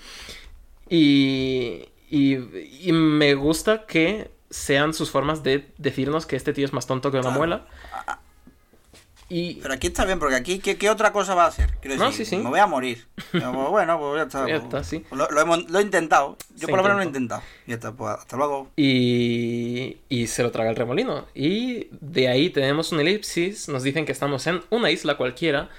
Y, 0.89 1.89
y, 2.09 2.35
y 2.87 2.91
me 2.91 3.33
gusta 3.33 3.85
que 3.87 4.29
sean 4.51 4.93
sus 4.93 5.09
formas 5.09 5.43
de 5.43 5.67
decirnos 5.77 6.25
que 6.25 6.35
este 6.35 6.53
tío 6.53 6.65
es 6.65 6.73
más 6.73 6.87
tonto 6.87 7.11
que 7.11 7.17
una 7.17 7.31
muela. 7.31 7.65
Y 9.27 9.55
Pero 9.55 9.73
aquí 9.73 9.87
está 9.87 10.05
bien, 10.05 10.19
porque 10.19 10.35
aquí, 10.35 10.59
¿qué, 10.59 10.77
qué 10.77 10.89
otra 10.89 11.11
cosa 11.11 11.33
va 11.33 11.45
a 11.45 11.47
hacer? 11.47 11.77
Quiero 11.81 11.97
No, 11.97 12.11
sí, 12.11 12.25
sí. 12.25 12.37
me 12.37 12.49
voy 12.49 12.59
a 12.59 12.67
morir. 12.67 13.07
Pero, 13.31 13.51
pues, 13.53 13.69
bueno, 13.69 13.97
pues 13.99 14.17
ya 14.17 14.23
está. 14.23 14.47
Ya 14.47 14.55
está, 14.57 14.83
sí. 14.83 15.03
lo, 15.11 15.27
lo 15.31 15.41
hemos- 15.41 15.67
lo 15.69 15.79
he 15.79 15.81
intentado. 15.81 16.37
Yo 16.55 16.59
Se 16.59 16.67
por 16.67 16.77
lo 16.77 16.83
menos 16.83 16.97
lo 16.97 17.03
he 17.03 17.05
intentado. 17.07 17.41
Y 17.65 17.69
ya 17.71 17.75
está, 17.75 17.91
pues 17.91 18.13
hasta 18.19 18.37
luego. 18.37 18.69
Y, 18.75 19.97
y 20.09 20.27
se 20.27 20.43
lo 20.43 20.51
traga 20.51 20.69
el 20.69 20.75
remolino. 20.75 21.25
Y 21.33 21.87
de 22.01 22.27
ahí 22.27 22.49
tenemos 22.51 22.91
un 22.91 22.99
elipsis, 22.99 23.67
nos 23.69 23.81
dicen 23.83 24.05
que 24.05 24.11
estamos 24.11 24.45
en 24.47 24.61
una 24.69 24.91
isla 24.91 25.17
cualquiera 25.17 25.69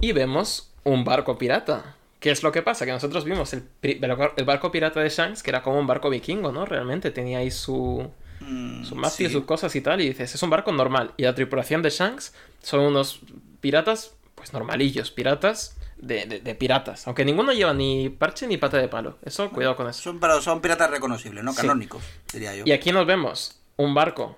y 0.00 0.12
vemos 0.12 0.70
un 0.84 1.04
barco 1.04 1.38
pirata. 1.38 1.94
¿Qué 2.20 2.30
es 2.30 2.42
lo 2.42 2.50
que 2.50 2.62
pasa? 2.62 2.86
Que 2.86 2.92
nosotros 2.92 3.24
vimos 3.24 3.52
el, 3.52 3.64
el 3.82 4.44
barco 4.44 4.72
pirata 4.72 5.00
de 5.00 5.08
Shanks, 5.10 5.42
que 5.44 5.50
era 5.50 5.62
como 5.62 5.78
un 5.78 5.86
barco 5.86 6.10
vikingo, 6.10 6.50
¿no? 6.50 6.64
Realmente 6.66 7.10
tenía 7.12 7.38
ahí 7.38 7.50
su, 7.50 8.10
Mm, 8.40 8.84
su 8.84 8.94
mástil, 8.96 9.28
sí. 9.28 9.32
sus 9.32 9.44
cosas 9.44 9.74
y 9.76 9.80
tal, 9.80 10.00
y 10.00 10.08
dices, 10.08 10.34
es 10.34 10.42
un 10.42 10.50
barco 10.50 10.72
normal. 10.72 11.12
Y 11.16 11.22
la 11.22 11.34
tripulación 11.34 11.82
de 11.82 11.90
Shanks 11.90 12.34
son 12.62 12.80
unos 12.80 13.20
piratas, 13.60 14.14
pues 14.34 14.52
normalillos, 14.52 15.10
piratas 15.10 15.76
de, 15.96 16.26
de- 16.26 16.40
de 16.40 16.54
piratas. 16.54 17.06
Aunque 17.06 17.24
ninguno 17.24 17.52
lleva 17.52 17.72
ni 17.72 18.08
parche 18.10 18.46
ni 18.46 18.56
pata 18.58 18.76
de 18.76 18.88
palo. 18.88 19.18
Eso, 19.24 19.50
cuidado 19.50 19.76
con 19.76 19.88
eso. 19.88 20.02
Son, 20.02 20.20
pero 20.20 20.40
son 20.42 20.60
piratas 20.60 20.90
reconocibles, 20.90 21.42
¿no? 21.42 21.52
Sí. 21.52 21.62
Canónicos, 21.62 22.02
diría 22.32 22.54
yo. 22.54 22.64
Y 22.66 22.72
aquí 22.72 22.92
nos 22.92 23.06
vemos 23.06 23.58
un 23.76 23.94
barco 23.94 24.36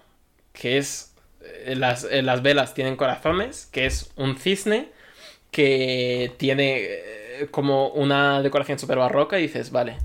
que 0.53 0.79
es. 0.79 1.15
eh, 1.41 1.75
Las, 1.77 2.05
eh, 2.05 2.23
las 2.23 2.43
velas 2.43 2.75
tienen 2.75 2.97
corazones, 2.97 3.67
que 3.73 3.87
es 3.87 4.11
un 4.17 4.37
cisne 4.39 4.91
que 5.51 6.35
tiene 6.39 6.77
eh, 6.85 7.49
como 7.51 7.89
una 7.89 8.43
decoración 8.43 8.79
súper 8.79 8.99
barroca 8.99 9.39
y 9.39 9.43
dices, 9.43 9.71
vale, 9.71 9.97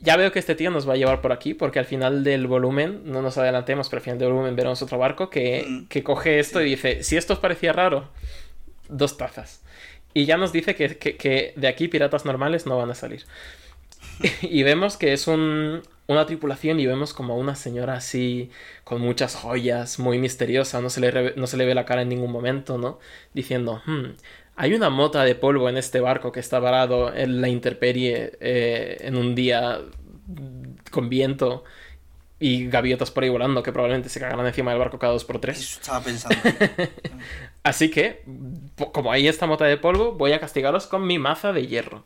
ya 0.00 0.16
veo 0.16 0.30
que 0.32 0.38
este 0.38 0.54
tío 0.54 0.70
nos 0.70 0.88
va 0.88 0.92
a 0.94 0.96
llevar 0.96 1.20
por 1.20 1.32
aquí 1.32 1.54
porque 1.54 1.78
al 1.78 1.84
final 1.84 2.22
del 2.24 2.46
volumen, 2.46 3.02
no 3.04 3.20
nos 3.22 3.36
adelantemos, 3.38 3.88
pero 3.88 3.98
al 3.98 4.04
final 4.04 4.18
del 4.18 4.32
volumen 4.32 4.54
veremos 4.56 4.80
otro 4.82 4.98
barco 4.98 5.28
que, 5.30 5.64
Mm. 5.68 5.86
que 5.88 6.02
coge 6.04 6.38
esto 6.38 6.60
y 6.60 6.70
dice, 6.70 7.02
si 7.02 7.16
esto 7.16 7.32
os 7.34 7.38
parecía 7.40 7.72
raro, 7.72 8.08
dos 8.88 9.16
tazas. 9.16 9.62
Y 10.14 10.24
ya 10.24 10.36
nos 10.36 10.52
dice 10.52 10.74
que, 10.74 10.96
que- 10.98 11.16
que 11.16 11.52
de 11.56 11.68
aquí 11.68 11.88
piratas 11.88 12.24
normales 12.24 12.66
no 12.66 12.78
van 12.78 12.90
a 12.90 12.94
salir. 12.94 13.24
y 14.42 14.62
vemos 14.62 14.96
que 14.96 15.12
es 15.12 15.26
un- 15.28 15.82
una 16.06 16.24
tripulación 16.26 16.80
y 16.80 16.86
vemos 16.86 17.12
como 17.12 17.36
una 17.36 17.54
señora 17.54 17.94
así, 17.94 18.50
con 18.84 19.00
muchas 19.00 19.34
joyas, 19.34 19.98
muy 19.98 20.18
misteriosa, 20.18 20.80
no 20.80 20.88
se 20.90 21.00
le, 21.00 21.10
re- 21.10 21.34
no 21.36 21.46
se 21.46 21.56
le 21.58 21.66
ve 21.66 21.74
la 21.74 21.84
cara 21.84 22.02
en 22.02 22.08
ningún 22.08 22.32
momento, 22.32 22.78
¿no? 22.78 22.98
Diciendo, 23.34 23.82
"Hmm, 23.84 24.12
hay 24.58 24.74
una 24.74 24.90
mota 24.90 25.22
de 25.22 25.36
polvo 25.36 25.68
en 25.68 25.76
este 25.76 26.00
barco 26.00 26.32
que 26.32 26.40
está 26.40 26.58
varado 26.58 27.14
en 27.14 27.40
la 27.40 27.48
intemperie 27.48 28.32
eh, 28.40 28.96
en 29.00 29.16
un 29.16 29.36
día 29.36 29.80
con 30.90 31.08
viento 31.08 31.62
y 32.40 32.66
gaviotas 32.66 33.12
por 33.12 33.22
ahí 33.22 33.30
volando 33.30 33.62
que 33.62 33.70
probablemente 33.72 34.08
se 34.08 34.18
cagarán 34.18 34.44
encima 34.44 34.72
del 34.72 34.80
barco 34.80 34.98
cada 34.98 35.12
dos 35.12 35.24
por 35.24 35.40
tres. 35.40 35.60
Eso 35.60 35.80
estaba 35.80 36.00
pensando. 36.00 36.36
Así 37.62 37.88
que, 37.88 38.24
como 38.92 39.12
hay 39.12 39.28
esta 39.28 39.46
mota 39.46 39.64
de 39.64 39.76
polvo, 39.76 40.12
voy 40.12 40.32
a 40.32 40.40
castigaros 40.40 40.88
con 40.88 41.06
mi 41.06 41.20
maza 41.20 41.52
de 41.52 41.64
hierro. 41.68 42.02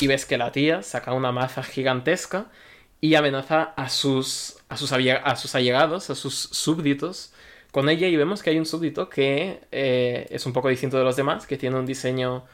Y 0.00 0.08
ves 0.08 0.26
que 0.26 0.36
la 0.36 0.50
tía 0.50 0.82
saca 0.82 1.12
una 1.12 1.30
maza 1.30 1.62
gigantesca 1.62 2.46
y 3.00 3.14
amenaza 3.14 3.62
a 3.76 3.88
sus, 3.88 4.58
a 4.68 4.76
sus, 4.76 4.90
a 4.92 5.36
sus 5.36 5.54
allegados, 5.54 6.10
a 6.10 6.16
sus 6.16 6.34
súbditos, 6.34 7.32
con 7.72 7.88
ella. 7.88 8.08
Y 8.08 8.16
vemos 8.16 8.42
que 8.42 8.50
hay 8.50 8.58
un 8.58 8.66
súbdito 8.66 9.08
que 9.08 9.60
eh, 9.72 10.26
es 10.30 10.46
un 10.46 10.52
poco 10.52 10.68
distinto 10.68 10.98
de 10.98 11.04
los 11.04 11.16
demás, 11.16 11.46
que 11.46 11.56
tiene 11.56 11.76
un 11.76 11.86
diseño 11.86 12.44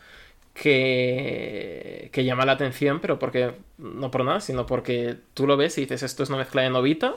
que, 0.55 2.11
que 2.13 2.25
llama 2.25 2.47
la 2.47 2.53
atención, 2.53 3.01
pero 3.01 3.19
porque 3.19 3.55
no 3.79 4.11
por 4.11 4.25
nada, 4.25 4.41
sino 4.41 4.67
porque 4.67 5.17
tú 5.35 5.47
lo 5.47 5.57
ves 5.57 5.77
y 5.79 5.83
dices, 5.83 6.03
esto 6.03 6.23
es 6.23 6.29
una 6.29 6.39
mezcla 6.39 6.63
de 6.63 6.71
Novita, 6.71 7.17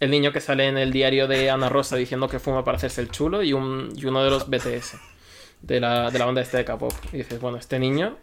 el 0.00 0.10
niño 0.10 0.32
que 0.32 0.40
sale 0.40 0.66
en 0.66 0.76
el 0.76 0.92
diario 0.92 1.26
de 1.26 1.50
Ana 1.50 1.68
Rosa 1.68 1.96
diciendo 1.96 2.28
que 2.28 2.38
fuma 2.38 2.64
para 2.64 2.76
hacerse 2.76 3.00
el 3.00 3.10
chulo 3.10 3.42
y, 3.42 3.52
un, 3.52 3.92
y 3.96 4.04
uno 4.04 4.22
de 4.22 4.30
los 4.30 4.48
BTS 4.50 4.96
de 5.62 5.80
la, 5.80 6.10
de 6.10 6.18
la 6.18 6.26
banda 6.26 6.42
este 6.42 6.58
de 6.58 6.64
K-pop. 6.64 6.92
Y 7.12 7.18
dices, 7.18 7.40
bueno, 7.40 7.56
este 7.56 7.78
niño, 7.78 8.16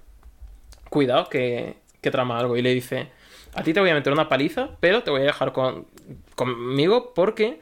cuidado 0.89 1.29
que, 1.29 1.77
que 2.01 2.11
trama 2.11 2.37
algo. 2.37 2.57
Y 2.57 2.61
le 2.61 2.73
dice, 2.73 3.07
a 3.53 3.63
ti 3.63 3.73
te 3.73 3.79
voy 3.79 3.89
a 3.89 3.95
meter 3.95 4.13
una 4.13 4.29
paliza, 4.29 4.71
pero 4.79 5.03
te 5.03 5.09
voy 5.09 5.21
a 5.21 5.25
dejar 5.25 5.51
con, 5.51 5.87
conmigo 6.35 7.13
porque 7.15 7.59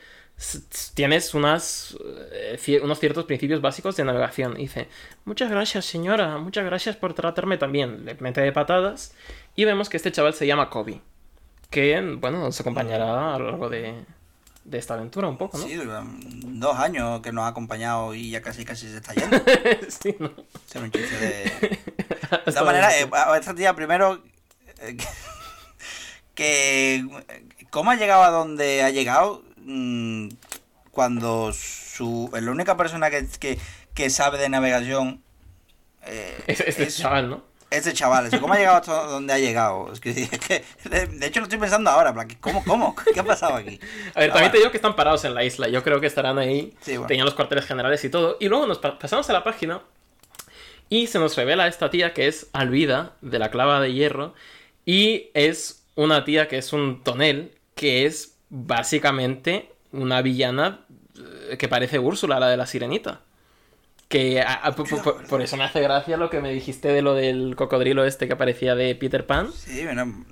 tienes 0.94 1.34
unas, 1.34 1.98
eh, 2.32 2.80
unos 2.84 3.00
ciertos 3.00 3.26
principios 3.26 3.62
básicos 3.62 3.96
de 3.96 4.04
navegación. 4.04 4.54
Y 4.58 4.64
dice, 4.64 4.88
muchas 5.26 5.50
gracias 5.50 5.86
señora, 5.86 6.38
muchas 6.38 6.66
gracias 6.66 6.96
por 6.96 7.14
tratarme 7.14 7.58
también. 7.58 8.06
Le 8.06 8.16
mete 8.16 8.42
de 8.42 8.52
patadas 8.52 9.14
y 9.56 9.66
vemos 9.66 9.90
que 9.90 9.98
este 9.98 10.12
chaval 10.12 10.34
se 10.34 10.48
llama 10.48 10.70
Kobe. 10.70 11.02
Que, 11.70 12.02
bueno, 12.20 12.40
nos 12.40 12.60
acompañará 12.60 13.36
a 13.36 13.40
lo 13.40 13.46
largo 13.46 13.70
de, 13.70 14.04
de 14.66 14.78
esta 14.78 14.96
aventura 14.96 15.28
un 15.28 15.38
poco, 15.38 15.58
¿no? 15.58 15.66
Sí, 15.66 15.78
um, 15.78 16.60
dos 16.60 16.78
años 16.78 17.22
que 17.22 17.32
nos 17.32 17.46
ha 17.46 17.48
acompañado 17.48 18.14
y 18.14 18.32
ya 18.32 18.42
casi 18.42 18.66
casi 18.66 18.90
se 18.90 18.98
está 18.98 19.14
yendo. 19.14 19.38
Sí, 19.90 20.16
¿no? 20.20 20.32
Un 20.76 20.92
chiste 20.92 21.18
de... 21.18 21.80
De 22.32 22.54
todas 22.54 22.64
maneras, 22.64 22.94
eh, 22.96 23.10
esta 23.40 23.54
tía 23.54 23.76
primero... 23.76 24.24
eh, 24.80 24.98
que... 26.34 27.06
¿Cómo 27.70 27.92
ha 27.92 27.96
llegado 27.96 28.24
a 28.24 28.32
donde 28.32 28.84
ha 28.84 28.90
llegado? 28.90 29.44
Mm, 29.66 30.30
cuando 30.92 31.52
su... 31.54 32.30
La 32.34 32.52
única 32.52 32.78
persona 32.78 33.10
que, 33.10 33.28
que, 33.40 33.58
que 33.94 34.10
sabe 34.10 34.38
de 34.38 34.50
navegación... 34.50 35.22
eh, 36.06 36.44
Este, 36.48 36.70
este 36.70 36.84
es- 36.84 36.98
chaval, 36.98 37.30
¿no? 37.30 37.52
Ese 37.72 37.94
chaval, 37.94 38.30
¿cómo 38.42 38.54
ha 38.54 38.58
llegado 38.58 38.76
hasta 38.80 39.04
donde 39.06 39.32
ha 39.32 39.40
llegado? 39.40 39.94
Es 39.94 40.02
que, 40.02 40.10
es 40.10 40.30
que, 40.30 40.62
de, 40.90 41.08
de 41.08 41.26
hecho 41.26 41.40
lo 41.40 41.46
estoy 41.46 41.58
pensando 41.58 41.90
ahora, 41.90 42.14
¿cómo, 42.42 42.66
cómo? 42.66 42.94
¿Qué 43.14 43.18
ha 43.22 43.24
pasado 43.24 43.56
aquí? 43.56 43.80
A 44.14 44.20
ver, 44.20 44.30
Ah, 44.32 44.34
también 44.34 44.52
te 44.52 44.58
digo 44.58 44.72
que 44.72 44.78
están 44.78 44.94
parados 44.98 45.24
en 45.24 45.34
la 45.34 45.46
isla. 45.46 45.70
Yo 45.70 45.82
creo 45.82 46.02
que 46.02 46.08
estarán 46.08 46.38
ahí. 46.38 46.74
Sí, 46.82 46.92
bueno. 46.98 47.08
Tenían 47.08 47.24
los 47.26 47.34
cuarteles 47.34 47.66
generales 47.66 48.04
y 48.04 48.10
todo. 48.10 48.36
Y 48.42 48.50
luego 48.50 48.68
nos 48.68 48.80
pa- 48.80 49.00
pasamos 49.00 49.30
a 49.30 49.32
la 49.34 49.46
página. 49.46 49.82
Y 50.90 51.08
se 51.08 51.18
nos 51.20 51.38
revela 51.38 51.66
esta 51.68 51.90
tía 51.90 52.14
que 52.14 52.28
es 52.28 52.48
Alvida, 52.52 53.14
de 53.22 53.40
la 53.40 53.50
clava 53.52 53.80
de 53.80 53.94
hierro. 53.94 54.34
Y 54.86 55.30
es 55.34 55.86
una 55.96 56.26
tía 56.26 56.50
que 56.50 56.58
es 56.58 56.74
un 56.74 57.02
tonel, 57.04 57.58
que 57.76 58.06
es 58.06 58.31
básicamente 58.52 59.72
una 59.92 60.22
villana 60.22 60.82
eh, 61.50 61.58
que 61.58 61.68
parece 61.68 61.98
Úrsula, 62.00 62.40
la 62.40 62.50
de 62.50 62.58
la 62.58 62.68
sirenita. 62.68 63.22
Que 64.08 64.42
a- 64.42 64.54
a- 64.54 64.76
por, 64.76 65.42
eso 65.42 65.56
me 65.58 65.64
hace 65.64 65.80
gracia 65.82 66.18
lo 66.18 66.30
que 66.30 66.42
me 66.42 66.52
dijiste 66.52 66.90
de 66.90 67.02
lo 67.02 67.16
del 67.16 67.56
cocodrilo 67.56 68.04
este 68.06 68.28
que 68.28 68.36
parecía 68.36 68.76
de 68.76 68.94
Peter 68.96 69.26
Pan. 69.26 69.52
Sí, 69.54 69.84
bueno, 69.86 70.26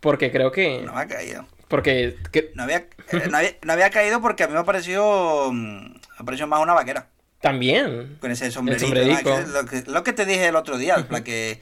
Porque 0.00 0.30
creo 0.30 0.52
que. 0.52 0.82
no 0.86 0.92
me 0.94 1.00
ha 1.00 1.06
caído. 1.08 1.44
Porque. 1.68 2.16
que- 2.30 2.52
No 2.54 2.62
había, 2.62 2.76
eh, 2.78 3.28
no, 3.30 3.36
había, 3.38 3.50
no 3.62 3.72
había 3.72 3.90
caído 3.90 4.20
porque 4.20 4.44
a 4.44 4.46
mí 4.46 4.52
me 4.54 4.60
ha 4.60 4.64
parecido, 4.64 5.50
mm, 5.52 5.54
me 5.94 5.98
ha 6.18 6.24
parecido 6.24 6.46
más 6.46 6.62
una 6.62 6.74
vaquera. 6.74 7.08
también. 7.40 8.16
Con 8.20 8.30
ese 8.30 8.50
sombrerito. 8.52 8.88
Lo, 9.48 9.64
que, 9.66 9.82
lo 9.86 10.02
que 10.04 10.12
te 10.12 10.24
dije 10.26 10.46
el 10.48 10.56
otro 10.56 10.78
día, 10.78 10.96
plan, 11.08 11.24
que, 11.24 11.60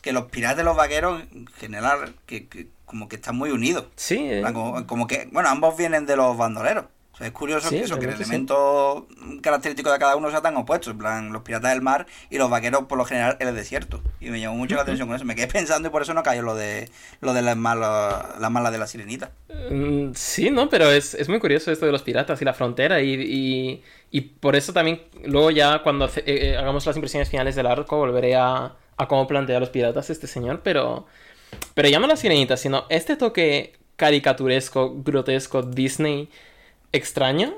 que 0.00 0.12
los 0.12 0.24
piratas 0.30 0.62
y 0.62 0.64
los 0.64 0.76
vaqueros, 0.76 1.22
en 1.32 1.46
general, 1.58 2.14
que, 2.26 2.48
que 2.48 2.66
como 2.84 3.08
que 3.08 3.16
están 3.16 3.36
muy 3.36 3.50
unidos. 3.50 3.86
Sí. 3.96 4.16
Eh. 4.20 4.42
Como, 4.42 4.86
como 4.86 5.06
que, 5.06 5.28
bueno, 5.32 5.48
ambos 5.48 5.76
vienen 5.76 6.06
de 6.06 6.16
los 6.16 6.36
bandoleros. 6.36 6.86
O 7.12 7.16
sea, 7.16 7.28
es 7.28 7.32
curioso 7.32 7.68
Sí, 7.68 7.76
que 7.76 7.82
eso, 7.84 7.96
que 8.00 8.06
el 8.06 8.16
sí. 8.16 8.24
elemento 8.24 9.06
característico 9.40 9.92
de 9.92 10.00
cada 10.00 10.16
uno 10.16 10.32
sea 10.32 10.42
tan 10.42 10.56
opuesto. 10.56 10.90
En 10.90 10.98
plan, 10.98 11.32
los 11.32 11.42
piratas 11.42 11.70
del 11.70 11.80
mar 11.80 12.06
y 12.28 12.38
los 12.38 12.50
vaqueros, 12.50 12.86
por 12.86 12.98
lo 12.98 13.04
general, 13.04 13.36
el 13.38 13.54
desierto. 13.54 14.02
Y 14.20 14.30
me 14.30 14.40
llamó 14.40 14.56
mucho 14.56 14.74
la 14.74 14.82
atención 14.82 15.06
con 15.06 15.14
eso. 15.14 15.24
Me 15.24 15.36
quedé 15.36 15.46
pensando 15.46 15.86
y 15.86 15.90
por 15.92 16.02
eso 16.02 16.12
no 16.12 16.24
cayó 16.24 16.42
lo 16.42 16.56
de 16.56 16.90
lo 17.20 17.32
de 17.32 17.42
las 17.42 17.56
malas, 17.56 18.40
las 18.40 18.50
malas 18.50 18.72
de 18.72 18.78
la 18.78 18.88
sirenita. 18.88 19.30
Mm, 19.70 20.10
Sí, 20.14 20.50
¿no? 20.50 20.68
Pero 20.68 20.90
es, 20.90 21.14
es 21.14 21.28
muy 21.28 21.38
curioso 21.38 21.70
esto 21.70 21.86
de 21.86 21.92
los 21.92 22.02
piratas 22.02 22.42
y 22.42 22.44
la 22.44 22.52
frontera 22.52 23.00
y, 23.00 23.12
y, 23.14 23.82
y 24.10 24.20
por 24.22 24.56
eso 24.56 24.72
también 24.72 25.02
luego 25.24 25.52
ya 25.52 25.84
cuando 25.84 26.06
eh, 26.06 26.22
eh, 26.26 26.56
hagamos 26.56 26.84
las 26.84 26.96
impresiones 26.96 27.28
finales 27.28 27.54
del 27.54 27.66
arco 27.68 27.96
volveré 27.96 28.34
a, 28.34 28.74
a 28.96 29.06
cómo 29.08 29.28
plantea 29.28 29.58
a 29.58 29.60
los 29.60 29.70
piratas 29.70 30.10
este 30.10 30.26
señor, 30.26 30.62
pero, 30.64 31.06
pero 31.74 31.88
ya 31.88 31.98
no 31.98 32.06
la 32.06 32.16
sirenita, 32.16 32.56
sino 32.56 32.86
este 32.88 33.16
toque 33.16 33.74
caricaturesco, 33.96 34.94
grotesco, 35.02 35.62
Disney 35.62 36.28
extraño 36.92 37.54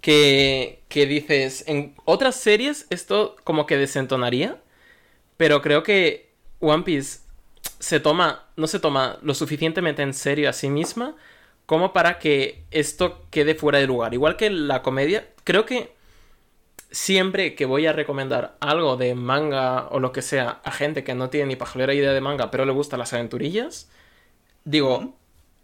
que, 0.00 0.82
que 0.88 1.06
dices, 1.06 1.64
en 1.66 1.94
otras 2.04 2.36
series 2.36 2.86
esto 2.90 3.36
como 3.44 3.66
que 3.66 3.76
desentonaría, 3.76 4.58
pero 5.36 5.62
creo 5.62 5.82
que 5.82 6.30
One 6.60 6.84
Piece 6.84 7.20
se 7.78 8.00
toma, 8.00 8.46
no 8.56 8.66
se 8.66 8.78
toma 8.78 9.18
lo 9.22 9.34
suficientemente 9.34 10.02
en 10.02 10.14
serio 10.14 10.48
a 10.48 10.52
sí 10.52 10.70
misma 10.70 11.16
como 11.66 11.92
para 11.92 12.18
que 12.18 12.62
esto 12.70 13.26
quede 13.30 13.54
fuera 13.54 13.78
de 13.78 13.86
lugar. 13.86 14.14
Igual 14.14 14.36
que 14.36 14.50
la 14.50 14.82
comedia, 14.82 15.28
creo 15.44 15.66
que 15.66 15.95
siempre 16.96 17.54
que 17.54 17.66
voy 17.66 17.86
a 17.86 17.92
recomendar 17.92 18.56
algo 18.58 18.96
de 18.96 19.14
manga 19.14 19.86
o 19.90 20.00
lo 20.00 20.12
que 20.12 20.22
sea 20.22 20.62
a 20.64 20.72
gente 20.72 21.04
que 21.04 21.14
no 21.14 21.28
tiene 21.28 21.48
ni 21.48 21.56
pajolera 21.56 21.92
idea 21.92 22.12
de 22.12 22.22
manga, 22.22 22.50
pero 22.50 22.64
le 22.64 22.72
gustan 22.72 22.98
las 22.98 23.12
aventurillas, 23.12 23.90
digo, 24.64 25.14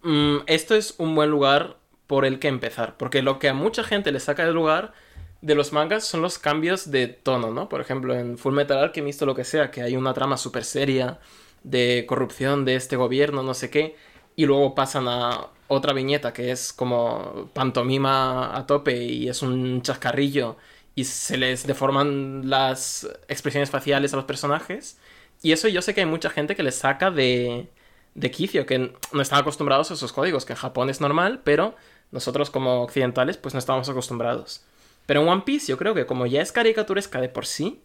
mm, 0.02 0.40
esto 0.46 0.74
es 0.74 0.94
un 0.98 1.14
buen 1.14 1.30
lugar 1.30 1.78
por 2.06 2.26
el 2.26 2.38
que 2.38 2.48
empezar. 2.48 2.98
Porque 2.98 3.22
lo 3.22 3.38
que 3.38 3.48
a 3.48 3.54
mucha 3.54 3.82
gente 3.82 4.12
le 4.12 4.20
saca 4.20 4.44
de 4.44 4.52
lugar 4.52 4.92
de 5.40 5.54
los 5.54 5.72
mangas 5.72 6.04
son 6.04 6.20
los 6.20 6.38
cambios 6.38 6.90
de 6.90 7.08
tono, 7.08 7.50
¿no? 7.50 7.66
Por 7.70 7.80
ejemplo, 7.80 8.14
en 8.14 8.36
Full 8.36 8.52
Metal 8.52 8.76
Alchemist 8.76 9.22
o 9.22 9.26
lo 9.26 9.34
que 9.34 9.44
sea, 9.44 9.70
que 9.70 9.80
hay 9.80 9.96
una 9.96 10.12
trama 10.12 10.36
súper 10.36 10.64
seria 10.64 11.18
de 11.64 12.04
corrupción 12.06 12.66
de 12.66 12.76
este 12.76 12.96
gobierno, 12.96 13.42
no 13.42 13.54
sé 13.54 13.70
qué, 13.70 13.96
y 14.36 14.44
luego 14.44 14.74
pasan 14.74 15.08
a 15.08 15.46
otra 15.68 15.94
viñeta 15.94 16.34
que 16.34 16.50
es 16.50 16.74
como 16.74 17.50
pantomima 17.54 18.54
a 18.54 18.66
tope 18.66 19.02
y 19.02 19.28
es 19.30 19.40
un 19.40 19.80
chascarrillo 19.80 20.58
y 20.94 21.04
se 21.04 21.36
les 21.36 21.66
deforman 21.66 22.48
las 22.50 23.08
expresiones 23.28 23.70
faciales 23.70 24.12
a 24.12 24.16
los 24.16 24.24
personajes. 24.24 24.98
Y 25.42 25.52
eso 25.52 25.68
yo 25.68 25.82
sé 25.82 25.94
que 25.94 26.00
hay 26.00 26.06
mucha 26.06 26.30
gente 26.30 26.54
que 26.54 26.62
les 26.62 26.76
saca 26.76 27.10
de, 27.10 27.68
de 28.14 28.30
quicio, 28.30 28.66
que 28.66 28.92
no 29.12 29.22
están 29.22 29.40
acostumbrados 29.40 29.90
a 29.90 29.94
esos 29.94 30.12
códigos, 30.12 30.44
que 30.44 30.52
en 30.52 30.58
Japón 30.58 30.90
es 30.90 31.00
normal, 31.00 31.40
pero 31.44 31.74
nosotros 32.10 32.50
como 32.50 32.82
occidentales 32.82 33.36
pues 33.36 33.54
no 33.54 33.58
estamos 33.58 33.88
acostumbrados. 33.88 34.64
Pero 35.06 35.22
en 35.22 35.28
One 35.28 35.42
Piece 35.44 35.66
yo 35.68 35.78
creo 35.78 35.94
que 35.94 36.06
como 36.06 36.26
ya 36.26 36.42
es 36.42 36.52
caricaturesca 36.52 37.20
de 37.20 37.28
por 37.28 37.46
sí, 37.46 37.82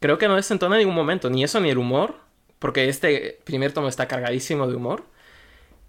creo 0.00 0.18
que 0.18 0.28
no 0.28 0.36
desentona 0.36 0.76
en 0.76 0.80
ningún 0.80 0.96
momento, 0.96 1.30
ni 1.30 1.44
eso 1.44 1.60
ni 1.60 1.70
el 1.70 1.78
humor, 1.78 2.16
porque 2.58 2.88
este 2.88 3.40
primer 3.44 3.72
tomo 3.72 3.88
está 3.88 4.08
cargadísimo 4.08 4.66
de 4.66 4.74
humor. 4.74 5.04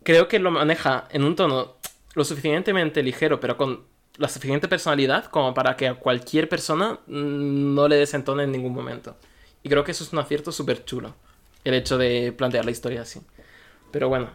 Creo 0.03 0.27
que 0.27 0.39
lo 0.39 0.51
maneja 0.51 1.07
en 1.09 1.23
un 1.23 1.35
tono 1.35 1.75
lo 2.13 2.23
suficientemente 2.23 3.01
ligero, 3.01 3.39
pero 3.39 3.57
con 3.57 3.85
la 4.17 4.29
suficiente 4.29 4.67
personalidad 4.67 5.25
como 5.25 5.53
para 5.53 5.75
que 5.75 5.87
a 5.87 5.95
cualquier 5.95 6.47
persona 6.47 6.99
no 7.07 7.87
le 7.87 7.97
desentone 7.97 8.43
en 8.43 8.51
ningún 8.51 8.73
momento. 8.73 9.15
Y 9.63 9.69
creo 9.69 9.83
que 9.83 9.91
eso 9.91 10.03
es 10.03 10.13
un 10.13 10.19
acierto 10.19 10.51
súper 10.51 10.85
chulo, 10.85 11.15
el 11.63 11.73
hecho 11.73 11.97
de 11.97 12.31
plantear 12.31 12.65
la 12.65 12.71
historia 12.71 13.01
así. 13.01 13.21
Pero 13.91 14.09
bueno, 14.09 14.29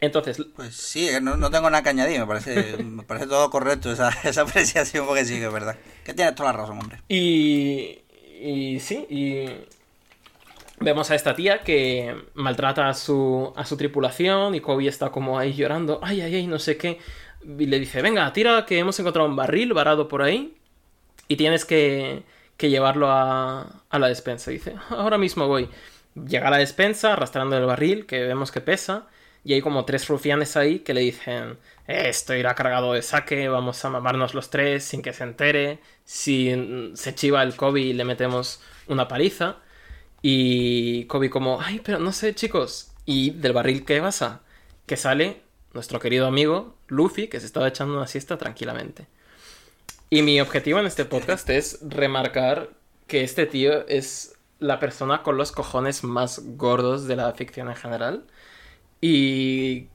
entonces... 0.00 0.38
Pues 0.54 0.76
sí, 0.76 1.08
no, 1.20 1.50
tengo 1.50 1.70
nada 1.70 1.82
que 1.82 1.88
añadir, 1.90 2.20
me 2.20 2.26
parece, 2.26 2.76
me 2.82 3.02
parece 3.02 3.26
todo 3.26 3.50
correcto 3.50 3.90
esa, 3.90 4.10
esa 4.24 4.42
apreciación, 4.42 5.06
porque 5.06 5.24
sí, 5.24 5.38
que 5.38 5.46
es 5.46 5.52
verdad. 5.52 5.76
Que 6.04 6.14
tienes 6.14 6.34
toda 6.34 6.52
la 6.52 6.58
razón, 6.58 6.78
hombre. 6.78 7.02
Y, 7.08 8.00
y 8.40 8.80
sí, 8.80 9.06
y 9.08 9.46
vemos 10.80 11.10
a 11.10 11.14
esta 11.14 11.34
tía 11.34 11.60
que 11.62 12.14
maltrata 12.34 12.88
a 12.88 12.94
su, 12.94 13.52
a 13.56 13.64
su 13.64 13.76
tripulación 13.76 14.54
y 14.54 14.60
Kobe 14.60 14.86
está 14.86 15.10
como 15.10 15.38
ahí 15.38 15.54
llorando, 15.54 16.00
ay, 16.02 16.20
ay, 16.20 16.36
ay, 16.36 16.46
no 16.46 16.58
sé 16.58 16.76
qué. 16.76 16.98
Y 17.42 17.66
le 17.66 17.78
dice, 17.78 18.02
venga, 18.02 18.32
tira 18.32 18.64
que 18.66 18.78
hemos 18.78 18.98
encontrado 18.98 19.28
un 19.28 19.36
barril 19.36 19.72
varado 19.72 20.08
por 20.08 20.22
ahí 20.22 20.56
y 21.28 21.36
tienes 21.36 21.64
que, 21.64 22.24
que 22.56 22.70
llevarlo 22.70 23.10
a, 23.10 23.82
a 23.88 23.98
la 23.98 24.08
despensa. 24.08 24.50
Y 24.50 24.54
dice, 24.54 24.74
ahora 24.90 25.18
mismo 25.18 25.46
voy. 25.46 25.68
Llega 26.14 26.48
a 26.48 26.50
la 26.50 26.58
despensa 26.58 27.12
arrastrando 27.12 27.56
el 27.56 27.66
barril 27.66 28.06
que 28.06 28.20
vemos 28.24 28.50
que 28.50 28.60
pesa 28.60 29.08
y 29.44 29.54
hay 29.54 29.62
como 29.62 29.84
tres 29.84 30.08
rufianes 30.08 30.56
ahí 30.56 30.80
que 30.80 30.94
le 30.94 31.00
dicen, 31.00 31.58
esto 31.86 32.34
irá 32.34 32.54
cargado 32.54 32.92
de 32.92 33.02
saque, 33.02 33.48
vamos 33.48 33.84
a 33.84 33.90
mamarnos 33.90 34.34
los 34.34 34.50
tres 34.50 34.84
sin 34.84 35.02
que 35.02 35.12
se 35.12 35.24
entere, 35.24 35.78
si 36.04 36.92
se 36.94 37.14
chiva 37.14 37.42
el 37.42 37.56
Kobe 37.56 37.94
le 37.94 38.04
metemos 38.04 38.60
una 38.88 39.08
paliza. 39.08 39.56
Y 40.22 41.04
Kobe 41.06 41.30
como, 41.30 41.60
ay, 41.60 41.80
pero 41.84 41.98
no 41.98 42.12
sé 42.12 42.34
chicos. 42.34 42.92
Y 43.06 43.30
del 43.30 43.52
barril 43.52 43.84
que 43.84 44.00
pasa, 44.00 44.42
que 44.86 44.96
sale 44.96 45.42
nuestro 45.72 46.00
querido 46.00 46.26
amigo 46.26 46.77
Luffy, 46.88 47.28
que 47.28 47.40
se 47.40 47.46
estaba 47.46 47.68
echando 47.68 47.96
una 47.96 48.06
siesta 48.06 48.36
tranquilamente. 48.38 49.06
Y 50.10 50.22
mi 50.22 50.40
objetivo 50.40 50.78
en 50.80 50.86
este 50.86 51.04
podcast 51.04 51.48
es 51.50 51.78
remarcar 51.82 52.70
que 53.06 53.22
este 53.22 53.46
tío 53.46 53.86
es 53.88 54.34
la 54.58 54.80
persona 54.80 55.22
con 55.22 55.36
los 55.36 55.52
cojones 55.52 56.02
más 56.02 56.40
gordos 56.56 57.06
de 57.06 57.16
la 57.16 57.32
ficción 57.32 57.68
en 57.68 57.76
general. 57.76 58.24
Y 59.00 59.86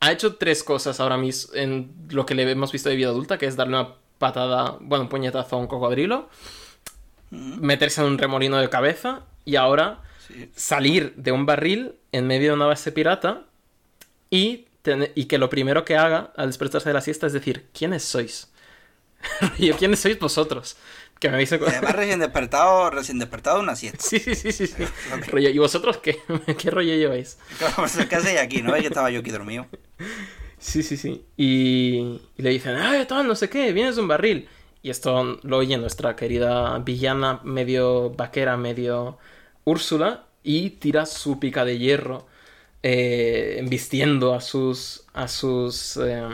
ha 0.00 0.12
hecho 0.12 0.36
tres 0.36 0.64
cosas 0.64 1.00
ahora 1.00 1.16
mismo 1.16 1.54
en 1.54 1.92
lo 2.08 2.26
que 2.26 2.34
le 2.34 2.50
hemos 2.50 2.72
visto 2.72 2.88
de 2.88 2.96
vida 2.96 3.08
adulta, 3.08 3.38
que 3.38 3.46
es 3.46 3.56
darle 3.56 3.76
una 3.76 3.94
patada, 4.18 4.76
bueno, 4.80 5.04
un 5.04 5.08
puñetazo 5.08 5.56
a 5.56 5.58
un 5.58 5.66
cocodrilo, 5.66 6.28
mm. 7.30 7.60
meterse 7.60 8.00
en 8.00 8.08
un 8.08 8.18
remolino 8.18 8.56
de 8.58 8.68
cabeza 8.68 9.22
y 9.44 9.56
ahora 9.56 10.02
salir 10.54 11.14
de 11.16 11.32
un 11.32 11.46
barril 11.46 11.94
en 12.12 12.26
medio 12.26 12.50
de 12.50 12.56
una 12.56 12.66
base 12.66 12.92
pirata 12.92 13.42
y, 14.30 14.66
y 15.14 15.26
que 15.26 15.38
lo 15.38 15.50
primero 15.50 15.84
que 15.84 15.96
haga 15.96 16.32
al 16.36 16.48
despertarse 16.48 16.88
de 16.88 16.94
la 16.94 17.00
siesta 17.00 17.26
es 17.26 17.32
decir, 17.32 17.68
¿quiénes 17.72 18.02
sois? 18.04 18.50
yo, 19.58 19.76
¿quiénes 19.76 20.00
sois 20.00 20.18
vosotros? 20.18 20.76
Que 21.18 21.28
me 21.28 21.36
avise 21.36 21.56
Además, 21.56 21.94
recién 21.94 22.18
despertado, 22.18 22.88
recién 22.90 23.18
despertado 23.18 23.60
una 23.60 23.76
siesta. 23.76 23.98
Sí, 24.08 24.18
sí, 24.18 24.34
sí, 24.34 24.52
sí. 24.52 24.66
sí. 24.66 24.84
¿Y 25.38 25.58
vosotros 25.58 25.98
qué? 25.98 26.18
¿Qué 26.56 26.70
rollo 26.70 26.94
lleváis? 26.94 27.38
¿Qué 28.08 28.16
hacéis 28.16 28.40
aquí? 28.40 28.62
¿No 28.62 28.72
veis 28.72 28.82
que 28.82 28.88
estaba 28.88 29.10
yo 29.10 29.20
aquí 29.20 29.30
dormido? 29.30 29.66
Sí, 30.58 30.82
sí, 30.82 30.96
sí. 30.96 31.26
Y, 31.36 32.20
y 32.36 32.42
le 32.42 32.50
dicen, 32.50 32.76
ay, 32.76 33.04
tal, 33.06 33.26
no 33.26 33.34
sé 33.34 33.50
qué, 33.50 33.72
vienes 33.72 33.96
de 33.96 34.02
un 34.02 34.08
barril. 34.08 34.48
Y 34.82 34.88
esto 34.90 35.38
lo 35.42 35.58
oye 35.58 35.76
nuestra 35.76 36.16
querida 36.16 36.78
villana, 36.78 37.40
medio 37.44 38.10
vaquera, 38.10 38.56
medio 38.56 39.18
Úrsula, 39.64 40.26
y 40.42 40.70
tira 40.70 41.04
su 41.04 41.38
pica 41.38 41.64
de 41.66 41.78
hierro, 41.78 42.26
eh, 42.82 43.56
embistiendo 43.58 44.34
a 44.34 44.40
sus, 44.40 45.04
a 45.12 45.28
sus 45.28 45.98
eh, 45.98 46.28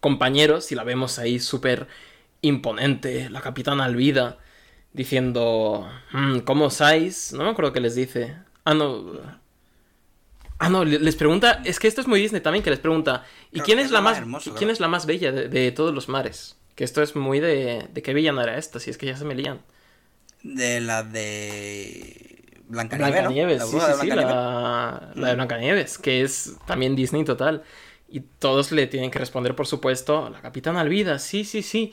compañeros, 0.00 0.70
y 0.72 0.74
la 0.74 0.84
vemos 0.84 1.18
ahí 1.18 1.40
súper 1.40 1.88
imponente, 2.40 3.28
la 3.30 3.40
capitana 3.40 3.84
Alvida, 3.84 4.38
diciendo, 4.92 5.88
mm, 6.12 6.40
¿cómo 6.40 6.66
osáis? 6.66 7.32
No 7.32 7.44
me 7.44 7.50
acuerdo 7.50 7.72
qué 7.72 7.80
les 7.80 7.94
dice. 7.94 8.36
Ah, 8.64 8.74
no. 8.74 9.40
Ah, 10.58 10.68
no, 10.68 10.84
les 10.84 11.16
pregunta, 11.16 11.62
es 11.64 11.78
que 11.80 11.88
esto 11.88 12.02
es 12.02 12.06
muy 12.06 12.20
Disney 12.20 12.42
también, 12.42 12.62
que 12.62 12.70
les 12.70 12.78
pregunta, 12.78 13.24
¿y 13.50 13.60
quién 13.60 13.78
es, 13.78 13.90
la 13.90 14.02
más, 14.02 14.20
¿quién 14.58 14.68
es 14.68 14.78
la 14.78 14.88
más 14.88 15.06
bella 15.06 15.32
de, 15.32 15.72
todos 15.72 15.94
los 15.94 16.10
mares? 16.10 16.58
Que 16.74 16.84
esto 16.84 17.02
es 17.02 17.16
muy 17.16 17.40
de, 17.40 17.88
de 17.90 18.02
qué 18.02 18.12
villana 18.12 18.42
era 18.42 18.58
esta, 18.58 18.78
si 18.78 18.90
es 18.90 18.98
que 18.98 19.06
ya 19.06 19.16
se 19.16 19.24
me 19.24 19.34
lían. 19.34 19.62
De 20.42 20.80
la 20.80 21.02
de 21.02 22.29
Blancanieves, 22.70 23.12
Blancanieves 23.12 23.60
¿no? 23.60 23.66
sí, 23.66 23.78
sí, 23.80 23.92
sí, 24.00 24.06
la, 24.08 25.12
la 25.14 25.28
de 25.28 25.34
Blancanieves, 25.34 25.98
que 25.98 26.22
es 26.22 26.56
también 26.66 26.94
Disney 26.96 27.24
total. 27.24 27.62
Y 28.08 28.20
todos 28.20 28.72
le 28.72 28.86
tienen 28.86 29.10
que 29.10 29.18
responder, 29.18 29.54
por 29.54 29.66
supuesto, 29.66 30.30
la 30.30 30.40
capitana 30.40 30.80
Alvida, 30.80 31.18
sí, 31.18 31.44
sí, 31.44 31.62
sí. 31.62 31.92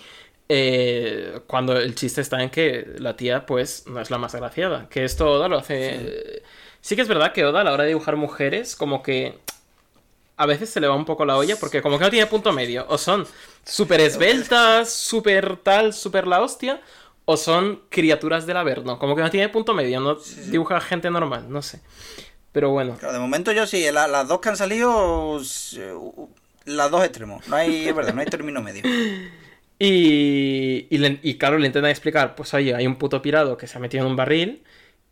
Eh, 0.50 1.42
cuando 1.48 1.78
el 1.78 1.94
chiste 1.96 2.22
está 2.22 2.42
en 2.42 2.50
que 2.50 2.96
la 3.00 3.16
tía, 3.16 3.46
pues, 3.46 3.86
no 3.88 4.00
es 4.00 4.10
la 4.10 4.18
más 4.18 4.34
agraciada. 4.36 4.88
Que 4.90 5.04
esto 5.04 5.32
Oda 5.32 5.48
lo 5.48 5.58
hace. 5.58 6.44
Sí. 6.82 6.96
que 6.96 7.02
es 7.02 7.08
verdad 7.08 7.34
que 7.34 7.46
Oda 7.46 7.62
a 7.62 7.64
la 7.64 7.74
hora 7.74 7.84
de 7.84 7.90
dibujar 7.90 8.16
mujeres, 8.16 8.76
como 8.76 9.02
que. 9.04 9.40
A 10.38 10.46
veces 10.46 10.70
se 10.70 10.80
le 10.80 10.88
va 10.88 10.96
un 10.96 11.06
poco 11.06 11.26
la 11.26 11.36
olla 11.36 11.56
porque 11.60 11.82
como 11.82 11.98
que 11.98 12.06
no 12.06 12.12
tiene 12.12 12.28
punto 12.28 12.54
medio. 12.54 12.86
O 12.90 12.98
son 13.00 13.28
súper 13.66 14.02
esbeltas, 14.02 14.94
súper 14.94 15.58
tal, 15.58 15.94
súper 15.94 16.28
la 16.28 16.42
hostia. 16.42 16.82
O 17.30 17.36
son 17.36 17.82
criaturas 17.90 18.46
del 18.48 18.58
Averno. 18.58 18.98
Como 19.00 19.16
que 19.16 19.22
no 19.22 19.30
tiene 19.30 19.50
punto 19.50 19.74
medio. 19.74 20.00
No 20.00 20.18
dibuja 20.50 20.80
gente 20.80 21.12
normal, 21.12 21.46
no 21.50 21.62
sé. 21.62 21.82
Pero 22.54 22.72
bueno. 22.72 22.98
de 23.00 23.20
momento 23.20 23.52
yo 23.52 23.68
sí. 23.68 23.86
las 23.92 24.28
dos 24.28 24.40
que 24.40 24.50
han 24.50 24.58
salido. 24.58 25.40
Las 26.66 26.92
dos 26.92 27.04
extremos. 27.04 27.48
No 27.48 27.56
hay, 27.58 27.88
es 27.88 27.96
verdad, 27.96 28.14
no 28.14 28.22
hay 28.22 28.28
término 28.28 28.62
medio. 28.62 28.84
Y, 29.80 30.88
y, 30.90 31.38
claro, 31.38 31.60
le 31.60 31.68
intentan 31.68 31.92
explicar, 31.92 32.34
pues 32.34 32.52
oye, 32.56 32.74
hay 32.74 32.88
un 32.88 32.96
puto 32.96 33.22
pirado 33.22 33.58
que 33.58 33.68
se 33.68 33.78
ha 33.78 33.80
metido 33.80 34.06
en 34.06 34.10
un 34.10 34.16
barril 34.16 34.64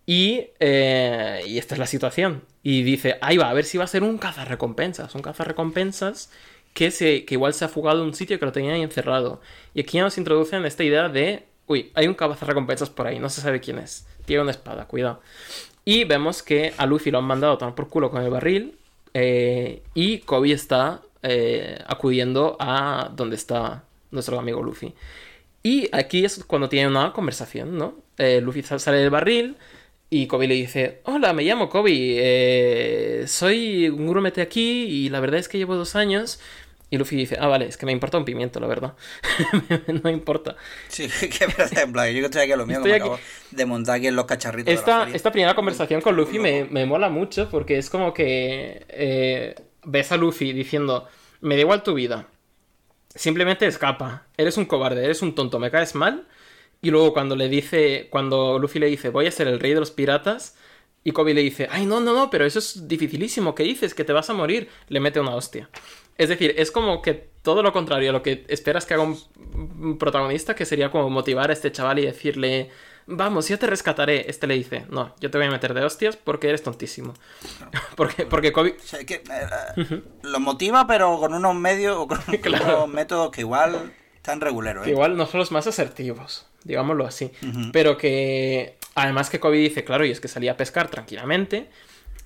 y, 0.05 0.47
eh, 0.59 1.41
y 1.45 1.57
esta 1.57 1.76
es 1.76 1.80
la 1.80 1.86
situación. 1.86 2.43
Y 2.63 2.84
dice, 2.84 3.18
ahí 3.22 3.38
va, 3.38 3.49
a 3.49 3.53
ver 3.53 3.66
si 3.66 3.78
va 3.78 3.84
a 3.84 3.88
ser 3.88 4.03
un 4.03 4.18
cazarrecompensas, 4.18 5.13
un 5.13 5.22
cazarrecompensas 5.22 6.32
que, 6.74 6.91
se, 6.91 7.26
que 7.26 7.36
igual 7.36 7.53
se 7.53 7.66
ha 7.66 7.70
fugado 7.70 7.99
de 7.99 8.05
un 8.05 8.16
sitio 8.16 8.39
que 8.39 8.45
lo 8.45 8.51
tenía 8.51 8.74
ahí 8.74 8.82
encerrado. 8.82 9.41
Y 9.74 9.82
aquí 9.82 9.99
nos 9.99 10.18
introducen 10.18 10.66
esta 10.66 10.84
idea 10.84 11.09
de, 11.09 11.45
uy, 11.68 11.91
hay 11.93 12.07
un 12.07 12.13
cazarrecompensas 12.13 12.89
por 12.89 13.07
ahí, 13.07 13.20
no 13.20 13.30
se 13.30 13.41
sabe 13.41 13.59
quién 13.59 13.80
es. 13.80 14.07
Tiene 14.26 14.41
una 14.41 14.51
espada, 14.51 14.86
cuidado. 14.86 15.22
Y 15.84 16.03
vemos 16.03 16.41
que 16.41 16.74
a 16.78 16.86
Luffy 16.86 17.11
lo 17.11 17.20
han 17.20 17.26
mandado 17.26 17.57
tomar 17.57 17.76
por 17.76 17.89
culo 17.89 18.09
con 18.09 18.24
el 18.24 18.30
barril 18.30 18.76
eh, 19.13 19.84
y 19.93 20.20
Kobe 20.20 20.51
está 20.51 21.01
eh, 21.22 21.80
acudiendo 21.86 22.57
a 22.59 23.11
donde 23.16 23.36
está 23.36 23.84
nuestro 24.11 24.39
amigo 24.39 24.63
Luffy. 24.63 24.93
Y 25.61 25.89
aquí 25.91 26.26
es 26.26 26.43
cuando 26.43 26.70
tiene 26.70 26.88
una 26.88 27.13
conversación, 27.13 27.78
¿no? 27.78 27.95
Eh, 28.18 28.41
Luffy 28.41 28.63
sale 28.63 28.97
del 28.97 29.09
barril 29.09 29.55
y 30.09 30.28
Kobe 30.28 30.47
le 30.47 30.55
dice, 30.55 31.01
hola, 31.05 31.34
me 31.34 31.43
llamo 31.43 31.70
Kobe, 31.70 33.24
soy 33.28 33.89
un 33.89 34.07
grumete 34.07 34.41
aquí 34.41 34.84
y 34.84 35.09
la 35.09 35.20
verdad 35.20 35.39
es 35.39 35.47
que 35.47 35.57
llevo 35.57 35.76
dos 35.76 35.95
años. 35.95 36.39
Y 36.96 36.98
Luffy 36.98 37.18
dice, 37.18 37.36
ah, 37.38 37.48
vale, 37.48 37.66
es 37.66 37.76
que 37.76 37.86
me 37.86 37.91
importa 37.91 38.18
un 38.18 38.24
pimiento, 38.24 38.62
la 38.62 38.68
verdad. 38.68 38.93
no 40.04 40.10
importa. 40.10 40.56
Sí, 40.88 41.10
que 41.20 41.43
en 41.82 41.91
plan, 41.91 42.10
yo 42.14 42.24
estoy 42.24 42.43
aquí 42.43 42.54
a 42.54 42.56
lo 42.56 42.66
mío, 42.66 42.80
me 42.80 42.93
acabo 42.93 43.20
de 43.52 43.66
montar 43.66 43.98
aquí 43.98 44.08
en 44.08 44.16
los 44.16 44.24
cacharritos. 44.24 44.74
Esta, 44.74 45.10
esta 45.10 45.30
primera 45.30 45.56
conversación 45.56 46.00
con 46.00 46.16
Luffy 46.16 46.39
me, 46.39 46.64
me, 46.64 46.86
mola 46.86 47.10
mucho 47.10 47.50
porque 47.50 47.78
es 47.78 47.89
como 47.89 48.14
que 48.14 48.86
eh, 48.88 49.56
ves 49.84 50.14
a 50.14 50.16
Luffy 50.16 50.54
diciendo, 50.54 51.06
me 51.41 51.56
da 51.56 51.62
igual 51.64 51.84
tu 51.84 51.96
vida, 51.96 52.30
simplemente 53.14 53.68
escapa. 53.68 54.28
Eres 54.38 54.56
un 54.56 54.64
cobarde, 54.64 55.04
eres 55.04 55.22
un 55.22 55.36
tonto, 55.36 55.60
me 55.60 55.70
caes 55.70 55.96
mal. 55.96 56.30
Y 56.82 56.91
luego 56.91 57.12
cuando 57.12 57.36
le 57.36 57.50
dice, 57.50 58.08
cuando 58.10 58.58
Luffy 58.58 58.80
le 58.80 58.88
dice, 58.88 59.10
voy 59.10 59.28
a 59.28 59.32
ser 59.32 59.50
el 59.50 59.60
rey 59.60 59.74
de 59.74 59.82
los 59.82 59.91
piratas, 59.91 60.56
Y 61.04 61.12
Kobe 61.12 61.34
le 61.34 61.41
dice, 61.41 61.68
ay, 61.70 61.86
no, 61.86 62.00
no, 62.00 62.14
no, 62.16 62.30
pero 62.30 62.46
eso 62.46 62.60
es 62.60 62.88
dificilísimo, 62.88 63.54
¿qué 63.54 63.64
dices? 63.64 63.93
Que 63.93 64.06
te 64.06 64.14
vas 64.14 64.30
a 64.30 64.34
morir. 64.34 64.70
Le 64.88 65.02
mete 65.02 65.20
una 65.20 65.36
hostia. 65.36 65.70
Es 66.18 66.30
decir, 66.30 66.53
es 66.57 66.72
como 66.72 67.01
que 67.01 67.13
todo 67.13 67.61
lo 67.61 67.74
contrario 67.74 68.09
a 68.09 68.13
lo 68.13 68.24
que 68.24 68.45
esperas 68.47 68.86
que 68.86 68.93
haga 68.93 69.03
un 69.03 69.97
protagonista, 69.97 70.55
que 70.55 70.66
sería 70.66 70.89
como 70.91 71.09
motivar 71.09 71.49
a 71.49 71.53
este 71.53 71.72
chaval 71.72 71.99
y 71.99 72.05
decirle, 72.05 72.70
vamos, 73.05 73.49
yo 73.49 73.59
te 73.59 73.68
rescataré. 73.68 74.30
Este 74.30 74.47
le 74.47 74.55
dice, 74.55 74.86
no, 74.89 75.13
yo 75.20 75.30
te 75.30 75.38
voy 75.38 75.47
a 75.47 75.51
meter 75.51 75.74
de 75.74 75.84
hostias 75.84 76.16
porque 76.16 76.49
eres 76.49 76.63
tontísimo. 76.63 77.13
porque, 77.95 78.26
porque 78.26 78.51
Kobe... 78.51 78.78
que, 79.05 79.16
eh, 79.16 80.01
Lo 80.24 80.39
motiva, 80.39 80.88
pero 80.88 81.20
con 81.20 81.34
unos 81.34 81.55
medios 81.55 81.97
o 81.97 82.07
con 82.07 82.20
unos 82.28 82.88
métodos 82.88 83.32
que 83.32 83.41
igual 83.41 83.93
están 84.16 84.41
reguleros. 84.41 84.88
¿eh? 84.88 84.91
igual 84.91 85.18
no 85.18 85.26
son 85.26 85.39
los 85.39 85.51
más 85.51 85.68
asertivos, 85.68 86.47
digámoslo 86.63 87.05
así. 87.05 87.32
Pero 87.72 87.97
que 87.97 88.78
Además 88.95 89.30
que 89.30 89.41
Kobe 89.41 89.57
dice, 89.57 89.84
claro, 89.84 90.05
y 90.05 90.11
es 90.11 90.22
que 90.22 90.30
salía 90.30 90.53
a 90.53 90.57
pescar 90.57 90.88
tranquilamente, 90.89 91.68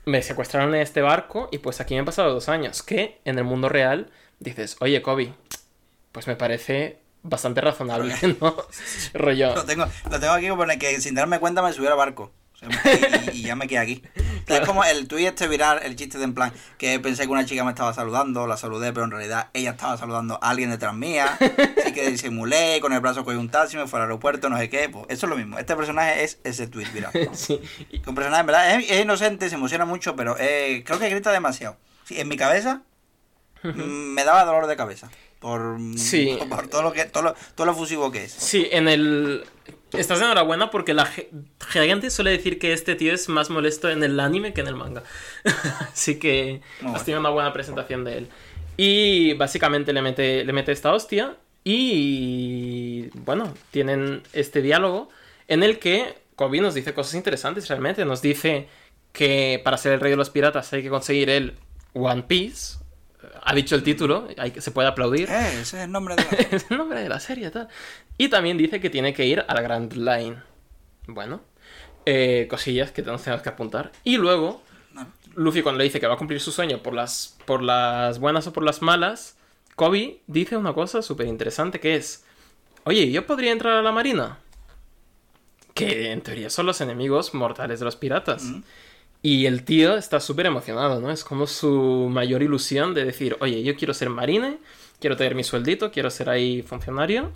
me 0.06 0.22
secuestraron 0.22 0.74
en 0.76 0.82
este 0.82 1.02
barco 1.02 1.50
y 1.52 1.60
pues 1.60 1.82
aquí 1.82 1.94
me 1.94 2.00
han 2.00 2.06
pasado 2.06 2.34
dos 2.34 2.50
años, 2.50 2.84
que 2.84 3.20
en 3.26 3.38
el 3.38 3.44
mundo 3.44 3.70
real 3.70 4.12
dices, 4.40 4.78
oye 4.80 5.02
Kobe, 5.02 5.34
pues 6.12 6.28
me 6.28 6.36
parece 6.36 7.00
bastante 7.22 7.62
razonable, 7.62 8.16
¿no? 8.42 8.56
Rollo. 9.14 9.56
Lo 9.56 9.66
tengo, 9.66 9.86
lo 10.10 10.20
tengo 10.20 10.34
aquí 10.34 10.50
como 10.50 10.66
que 10.80 11.02
sin 11.02 11.16
darme 11.16 11.40
cuenta 11.40 11.62
me 11.62 11.74
subió 11.74 11.92
al 11.92 11.98
barco 11.98 12.32
y, 13.34 13.44
ya 13.44 13.56
me 13.56 13.68
quedé 13.68 13.80
aquí. 13.80 14.04
Es 14.50 14.62
como 14.62 14.84
el 14.84 15.08
tweet 15.08 15.28
este 15.28 15.48
viral, 15.48 15.80
el 15.84 15.96
chiste 15.96 16.18
de 16.18 16.24
en 16.24 16.34
plan, 16.34 16.52
que 16.80 17.00
pensé 17.00 17.24
que 17.24 17.30
una 17.30 17.46
chica 17.46 17.64
me 17.64 17.70
estaba 17.70 17.94
saludando, 17.94 18.48
la 18.48 18.58
saludé, 18.58 18.92
pero 18.94 19.06
en 19.06 19.12
realidad 19.12 19.50
ella 19.54 19.72
estaba 19.72 19.96
saludando 19.96 20.40
a 20.42 20.50
alguien 20.50 20.72
detrás 20.72 20.96
mía, 20.96 21.38
así 21.78 21.94
que 21.94 22.10
disimulé, 22.10 22.80
con 22.82 22.92
el 22.92 23.00
brazo 23.00 23.24
cogí 23.24 23.38
un 23.38 23.50
taxi, 23.50 23.78
me 23.78 23.86
fue 23.86 24.00
al 24.00 24.06
aeropuerto, 24.06 24.50
no 24.50 24.58
sé 24.58 24.68
qué, 24.68 24.90
pues 24.90 25.06
eso 25.10 25.28
es 25.28 25.30
lo 25.30 25.36
mismo. 25.36 25.60
Este 25.60 25.76
personaje 25.76 26.24
es 26.24 26.40
ese 26.44 26.66
tweet 26.66 26.88
viral. 26.92 27.12
Sí. 27.34 27.62
Un 28.08 28.16
personaje, 28.16 28.42
en 28.42 28.48
verdad, 28.48 28.76
es, 28.80 29.02
inocente, 29.02 29.50
se 29.50 29.56
emociona 29.56 29.86
mucho, 29.86 30.16
pero 30.16 30.36
creo 30.36 31.00
que 31.00 31.10
grita 31.10 31.32
demasiado. 31.32 31.78
Sí, 32.06 32.20
en 32.20 32.28
mi 32.28 32.38
cabeza 32.38 32.82
mm, 33.62 33.80
me 33.80 34.24
daba 34.24 34.46
dolor 34.46 34.66
de 34.66 34.76
cabeza. 34.76 35.12
Por, 35.40 35.78
por, 36.50 36.68
todo 36.70 36.82
lo 36.82 36.92
que 36.92 37.06
todo 37.06 37.36
todo 37.54 37.68
lo 37.68 37.76
fusivo 37.76 38.12
que 38.12 38.24
es. 38.24 38.32
Sí, 38.32 38.68
en 38.72 38.88
el 38.88 39.46
Estás 39.94 40.22
enhorabuena 40.22 40.70
porque 40.70 40.94
la 40.94 41.06
gente 41.06 42.10
suele 42.10 42.32
decir 42.32 42.60
que 42.60 42.74
este 42.74 42.96
tío 42.96 43.14
es 43.14 43.28
más 43.30 43.50
molesto 43.50 43.90
en 43.90 44.04
el 44.04 44.20
anime 44.20 44.54
que 44.54 44.62
en 44.62 44.68
el 44.68 44.76
manga. 44.76 45.04
Así 45.92 46.20
que 46.20 46.62
has 46.86 47.06
tenido 47.06 47.20
una 47.20 47.30
buena 47.30 47.54
presentación 47.54 48.04
de 48.04 48.20
él. 48.20 48.30
Y 48.78 49.34
básicamente 49.34 49.92
le 49.92 50.02
mete, 50.02 50.44
le 50.46 50.54
mete 50.54 50.72
esta 50.72 50.94
hostia. 50.94 51.36
Y 51.64 53.10
bueno, 53.14 53.54
tienen 53.72 54.24
este 54.32 54.62
diálogo 54.62 55.10
en 55.48 55.64
el 55.64 55.80
que 55.80 56.16
Kobe 56.36 56.62
nos 56.62 56.74
dice 56.76 56.94
cosas 56.94 57.16
interesantes 57.16 57.68
realmente. 57.68 58.06
Nos 58.06 58.22
dice 58.22 58.68
que 59.12 59.60
para 59.64 59.78
ser 59.78 59.94
el 59.94 60.00
rey 60.00 60.12
de 60.12 60.18
los 60.18 60.30
piratas 60.30 60.72
hay 60.72 60.84
que 60.84 60.90
conseguir 60.90 61.30
el 61.30 61.56
One 61.94 62.24
Piece, 62.24 62.78
ha 63.42 63.54
dicho 63.54 63.76
el 63.76 63.84
título, 63.84 64.28
hay, 64.38 64.54
se 64.60 64.72
puede 64.72 64.88
aplaudir. 64.88 65.30
Eh, 65.30 65.48
ese 65.62 65.78
es 65.78 65.84
el 65.84 65.92
nombre 65.92 66.16
de 66.16 66.24
la... 66.24 66.30
es 66.56 66.66
el 66.70 66.78
nombre 66.78 67.02
de 67.02 67.10
la 67.10 67.20
serie, 67.20 67.50
tal. 67.52 67.68
Y 68.20 68.28
también 68.28 68.58
dice 68.58 68.82
que 68.82 68.90
tiene 68.90 69.14
que 69.14 69.26
ir 69.26 69.46
a 69.48 69.54
la 69.56 69.62
Grand 69.62 69.94
Line. 69.94 70.36
Bueno, 71.08 71.40
eh, 72.06 72.48
cosillas 72.50 72.92
que 72.92 73.02
tenemos 73.02 73.22
que 73.24 73.48
apuntar. 73.48 73.94
Y 74.04 74.18
luego, 74.18 74.62
Luffy 75.36 75.62
cuando 75.62 75.78
le 75.78 75.86
dice 75.86 76.02
que 76.02 76.06
va 76.06 76.16
a 76.16 76.18
cumplir 76.18 76.42
su 76.42 76.52
sueño 76.52 76.84
por 76.84 76.94
las, 76.94 77.38
por 77.46 77.64
las 77.64 78.20
buenas 78.20 78.46
o 78.46 78.52
por 78.52 78.64
las 78.64 78.82
malas, 78.82 79.38
Kobe 79.76 80.20
dice 80.28 80.58
una 80.58 80.74
cosa 80.74 81.02
súper 81.02 81.28
interesante 81.28 81.80
que 81.80 81.96
es, 81.96 82.26
oye, 82.84 83.10
¿yo 83.10 83.26
podría 83.26 83.54
entrar 83.54 83.78
a 83.78 83.82
la 83.82 83.94
marina? 83.94 84.40
Que 85.74 86.12
en 86.12 86.20
teoría 86.20 86.50
son 86.50 86.66
los 86.66 86.82
enemigos 86.82 87.34
mortales 87.34 87.80
de 87.80 87.86
los 87.86 87.96
piratas. 87.96 88.52
Y 89.22 89.46
el 89.46 89.64
tío 89.64 89.96
está 89.96 90.20
súper 90.20 90.46
emocionado, 90.46 91.00
¿no? 91.00 91.10
Es 91.10 91.24
como 91.24 91.48
su 91.48 92.10
mayor 92.12 92.44
ilusión 92.44 92.94
de 92.94 93.06
decir, 93.06 93.38
oye, 93.40 93.64
yo 93.64 93.78
quiero 93.78 93.94
ser 93.94 94.10
marine, 94.10 94.58
quiero 95.00 95.16
tener 95.16 95.36
mi 95.36 95.46
sueldito, 95.46 95.90
quiero 95.90 96.10
ser 96.10 96.30
ahí 96.30 96.62
funcionario. 96.64 97.32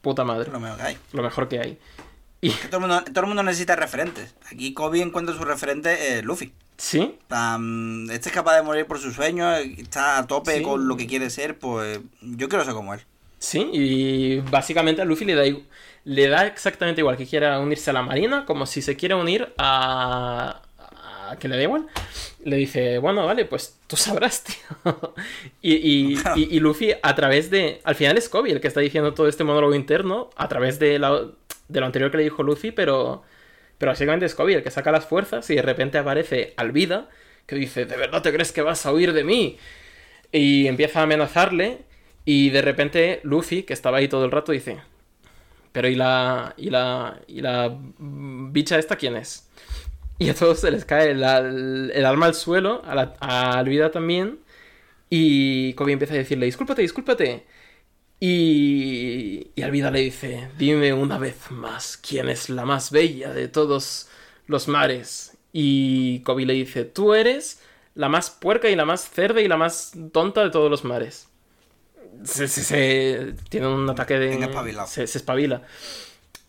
Puta 0.00 0.24
madre. 0.24 0.50
Lo 0.50 0.60
mejor 0.60 0.78
que 0.78 0.82
hay. 0.82 0.98
Lo 1.12 1.22
mejor 1.22 1.48
que 1.48 1.58
hay. 1.60 1.78
Y... 2.40 2.50
todo, 2.70 2.80
el 3.04 3.26
mundo, 3.26 3.42
necesita 3.42 3.76
referentes. 3.76 4.34
Aquí 4.50 4.72
Kobe 4.72 5.02
encuentra 5.02 5.34
su 5.34 5.44
referente 5.44 6.18
eh, 6.18 6.22
Luffy. 6.22 6.52
Sí. 6.78 7.18
este 8.10 8.28
es 8.30 8.34
capaz 8.34 8.56
de 8.56 8.62
morir 8.62 8.86
por 8.86 8.98
sus 8.98 9.14
sueños, 9.14 9.58
está 9.76 10.16
a 10.16 10.26
tope 10.26 10.62
con 10.62 10.88
lo 10.88 10.96
que 10.96 11.06
quiere 11.06 11.28
ser, 11.28 11.58
pues 11.58 12.00
yo 12.22 12.48
quiero 12.48 12.64
ser 12.64 12.72
como 12.72 12.94
él. 12.94 13.00
Sí, 13.38 13.68
y 13.70 14.40
básicamente 14.50 15.02
a 15.02 15.04
Luffy 15.04 15.26
le 15.26 15.34
da, 15.34 15.44
le 16.04 16.28
da 16.28 16.46
exactamente 16.46 17.02
igual 17.02 17.18
que 17.18 17.26
quiera 17.26 17.58
unirse 17.60 17.90
a 17.90 17.92
la 17.92 18.02
marina, 18.02 18.46
como 18.46 18.64
si 18.64 18.80
se 18.80 18.96
quiere 18.96 19.14
unir 19.14 19.52
a, 19.58 20.62
que 21.38 21.48
le 21.48 21.56
da 21.56 21.62
igual. 21.62 21.86
Le 22.44 22.56
dice, 22.56 22.98
bueno, 22.98 23.26
vale, 23.26 23.44
pues 23.44 23.78
tú 23.86 23.96
sabrás, 23.96 24.44
tío. 24.84 25.14
y, 25.62 26.16
y, 26.36 26.60
Luffy, 26.60 26.92
a 27.02 27.14
través 27.14 27.50
de. 27.50 27.80
Al 27.84 27.94
final 27.94 28.18
es 28.18 28.28
Kobe 28.28 28.52
el 28.52 28.60
que 28.60 28.68
está 28.68 28.80
diciendo 28.80 29.14
todo 29.14 29.28
este 29.28 29.44
monólogo 29.44 29.74
interno, 29.74 30.30
a 30.36 30.48
través 30.48 30.78
de, 30.78 30.92
de 31.68 31.80
lo 31.80 31.86
anterior 31.86 32.10
que 32.10 32.18
le 32.18 32.24
dijo 32.24 32.42
Luffy, 32.42 32.70
pero. 32.72 33.22
Pero 33.78 33.92
básicamente 33.92 34.26
es 34.26 34.34
Kobe 34.34 34.54
el 34.54 34.62
que 34.62 34.70
saca 34.70 34.92
las 34.92 35.06
fuerzas 35.06 35.48
y 35.48 35.54
de 35.54 35.62
repente 35.62 35.96
aparece 35.96 36.52
Alvida, 36.58 37.08
que 37.46 37.56
dice, 37.56 37.86
¿de 37.86 37.96
verdad 37.96 38.20
te 38.20 38.30
crees 38.30 38.52
que 38.52 38.60
vas 38.60 38.84
a 38.84 38.92
huir 38.92 39.14
de 39.14 39.24
mí? 39.24 39.56
Y 40.32 40.66
empieza 40.66 41.00
a 41.00 41.04
amenazarle. 41.04 41.78
Y 42.26 42.50
de 42.50 42.60
repente 42.60 43.20
Luffy, 43.22 43.62
que 43.62 43.72
estaba 43.72 43.96
ahí 43.96 44.08
todo 44.08 44.26
el 44.26 44.30
rato, 44.30 44.52
dice, 44.52 44.82
pero 45.72 45.88
¿y 45.88 45.94
la, 45.94 46.54
y 46.56 46.70
la, 46.70 47.20
y 47.26 47.40
la 47.40 47.76
bicha 47.98 48.78
esta 48.78 48.96
quién 48.96 49.16
es? 49.16 49.48
Y 50.20 50.28
a 50.28 50.34
todos 50.34 50.60
se 50.60 50.70
les 50.70 50.84
cae 50.84 51.12
el, 51.12 51.22
el, 51.94 52.04
alma 52.04 52.26
al 52.26 52.34
suelo, 52.34 52.82
a, 52.84 52.94
la, 52.94 53.14
a 53.20 53.58
Alvida 53.58 53.90
también. 53.90 54.40
Y 55.08 55.72
Kobe 55.72 55.92
empieza 55.92 56.12
a 56.12 56.18
decirle, 56.18 56.44
discúlpate, 56.44 56.82
discúlpate. 56.82 57.46
Y, 58.20 59.50
y 59.54 59.62
Alvida 59.62 59.90
le 59.90 60.00
dice, 60.00 60.50
dime 60.58 60.92
una 60.92 61.16
vez 61.16 61.50
más, 61.50 61.96
¿quién 61.96 62.28
es 62.28 62.50
la 62.50 62.66
más 62.66 62.90
bella 62.90 63.32
de 63.32 63.48
todos 63.48 64.10
los 64.46 64.68
mares? 64.68 65.38
Y 65.54 66.20
Kobe 66.20 66.44
le 66.44 66.52
dice, 66.52 66.84
tú 66.84 67.14
eres 67.14 67.62
la 67.94 68.10
más 68.10 68.28
puerca 68.28 68.68
y 68.68 68.76
la 68.76 68.84
más 68.84 69.08
cerda 69.08 69.40
y 69.40 69.48
la 69.48 69.56
más 69.56 69.92
tonta 70.12 70.44
de 70.44 70.50
todos 70.50 70.70
los 70.70 70.84
mares. 70.84 71.28
Se, 72.24 72.46
se, 72.46 73.34
tiene 73.48 73.68
un 73.68 73.88
ataque 73.88 74.18
de... 74.18 74.32
Se, 74.86 75.06
se 75.06 75.16
espabila. 75.16 75.62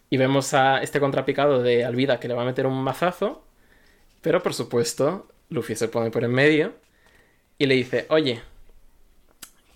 Y 0.10 0.18
vemos 0.18 0.54
a 0.54 0.82
este 0.82 1.00
contrapicado 1.00 1.64
de 1.64 1.86
Alvida 1.86 2.20
que 2.20 2.28
le 2.28 2.34
va 2.34 2.42
a 2.42 2.46
meter 2.46 2.68
un 2.68 2.84
mazazo. 2.84 3.46
Pero 4.22 4.44
por 4.44 4.54
supuesto, 4.54 5.28
Luffy 5.50 5.76
se 5.76 5.88
pone 5.88 6.12
por 6.12 6.24
en 6.24 6.32
medio 6.32 6.74
y 7.58 7.66
le 7.68 7.76
dice, 7.76 8.06
oye, 8.10 8.42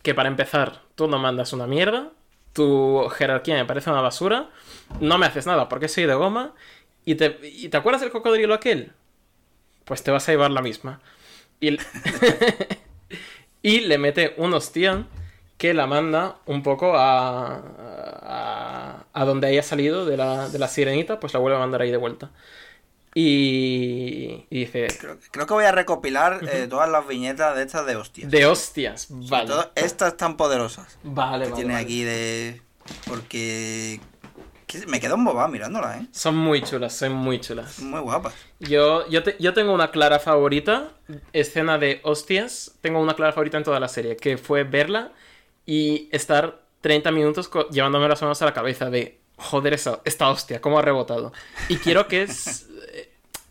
que 0.01 0.13
para 0.13 0.29
empezar, 0.29 0.81
tú 0.95 1.07
no 1.07 1.19
mandas 1.19 1.53
una 1.53 1.67
mierda, 1.67 2.11
tu 2.53 3.07
jerarquía 3.09 3.55
me 3.55 3.65
parece 3.65 3.89
una 3.89 4.01
basura, 4.01 4.49
no 5.01 5.17
me 5.17 5.25
haces 5.25 5.45
nada 5.47 5.67
porque 5.67 5.87
soy 5.87 6.05
de 6.05 6.13
goma, 6.13 6.53
y 7.05 7.15
te, 7.15 7.29
te 7.29 7.77
acuerdas 7.77 8.01
del 8.01 8.11
cocodrilo 8.11 8.53
aquel? 8.53 8.93
Pues 9.85 10.03
te 10.03 10.11
vas 10.11 10.27
a 10.27 10.31
llevar 10.31 10.51
la 10.51 10.61
misma. 10.61 11.01
Y, 11.59 11.77
y 13.61 13.81
le 13.81 13.97
mete 13.97 14.33
un 14.37 14.53
hostión 14.53 15.07
que 15.57 15.73
la 15.73 15.87
manda 15.87 16.37
un 16.45 16.63
poco 16.63 16.95
a, 16.95 17.57
a, 17.57 19.05
a 19.13 19.25
donde 19.25 19.47
haya 19.47 19.63
salido 19.63 20.05
de 20.05 20.17
la, 20.17 20.49
de 20.49 20.59
la 20.59 20.67
sirenita, 20.67 21.19
pues 21.19 21.33
la 21.33 21.39
vuelve 21.39 21.57
a 21.57 21.61
mandar 21.61 21.81
ahí 21.81 21.91
de 21.91 21.97
vuelta. 21.97 22.31
Y, 23.17 24.45
dice... 24.49 24.87
Creo, 25.31 25.47
que 25.47 25.53
voy 25.53 25.63
a 25.63 25.71
recopilar 25.71 26.41
eh, 26.51 26.67
todas 26.69 26.89
las 26.89 27.07
viñetas 27.07 27.55
de 27.55 27.63
estas 27.63 27.85
de 27.85 27.95
hostias. 27.95 28.29
De 28.29 28.45
hostias, 28.45 29.07
vale. 29.09 29.53
estas 29.75 30.17
tan 30.17 30.35
poderosas. 30.35 30.99
Vale, 31.01 31.45
vale. 31.45 31.55
Tiene 31.55 31.75
aquí 31.77 32.03
de... 32.03 32.61
Porque... 33.07 34.01
Me 34.87 34.99
quedo 34.99 35.15
embobado 35.15 35.47
mirándolas, 35.47 36.01
¿eh? 36.01 36.07
Son 36.11 36.35
muy 36.35 36.61
chulas, 36.61 36.93
son 36.93 37.13
muy 37.13 37.39
chulas. 37.39 37.79
Muy 37.79 38.01
guapas. 38.01 38.33
Yo, 38.59 39.07
yo, 39.07 39.21
yo 39.39 39.53
tengo 39.53 39.73
una 39.73 39.91
clara 39.91 40.19
favorita, 40.19 40.89
escena 41.31 41.77
de 41.77 42.01
hostias. 42.03 42.73
Tengo 42.81 42.99
una 42.99 43.13
clara 43.13 43.31
favorita 43.31 43.57
en 43.57 43.63
toda 43.63 43.79
la 43.79 43.87
serie, 43.87 44.17
que 44.17 44.37
fue 44.37 44.65
verla 44.65 45.13
y 45.65 46.09
estar 46.11 46.61
30 46.81 47.11
minutos 47.11 47.49
llevándome 47.71 48.09
las 48.09 48.21
manos 48.21 48.41
a 48.41 48.45
la 48.45 48.53
cabeza 48.53 48.89
de 48.89 49.21
joder, 49.37 49.73
esa, 49.73 50.01
esta 50.05 50.29
hostia, 50.29 50.61
cómo 50.61 50.79
ha 50.79 50.81
rebotado. 50.81 51.33
Y 51.69 51.77
quiero 51.77 52.07
que 52.07 52.21
es, 52.23 52.67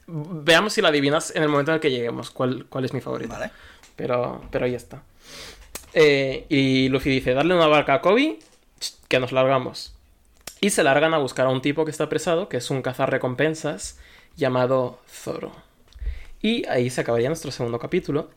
Veamos 0.07 0.73
si 0.73 0.83
la 0.83 0.89
adivinas 0.89 1.35
en 1.35 1.43
el 1.43 1.49
momento 1.49 1.73
en 1.73 1.77
el 1.77 1.81
que 1.81 1.91
lleguemos. 1.91 2.31
¿Cuál, 2.31 2.67
cuál 2.67 2.85
es 2.85 2.93
mi 2.93 3.01
favorito? 3.01 3.33
Vale. 3.33 3.51
Pero, 3.97 4.43
pero 4.51 4.67
ahí 4.67 4.75
está. 4.75 5.03
Eh, 5.93 6.47
y 6.49 6.89
Luffy 6.89 7.11
dice: 7.11 7.35
Darle 7.35 7.55
una 7.55 7.67
barca 7.67 7.95
a 7.95 8.01
Kobe, 8.01 8.39
que 9.09 9.21
nos 9.21 9.33
largamos. 9.33 9.95
Y 10.61 10.71
se 10.71 10.83
largan 10.83 11.15
a 11.15 11.19
buscar 11.19 11.47
a 11.47 11.51
un 11.51 11.63
tipo 11.63 11.85
que 11.85 11.91
está 11.91 12.05
apresado, 12.05 12.49
que 12.49 12.57
es 12.57 12.71
un 12.71 12.83
cazar 12.83 13.11
recompensas 13.11 13.99
llamado 14.37 14.99
Zoro. 15.09 15.53
Y 16.41 16.67
ahí 16.67 16.91
se 16.91 17.01
acabaría 17.01 17.29
nuestro 17.29 17.51
segundo 17.51 17.79
capítulo, 17.79 18.31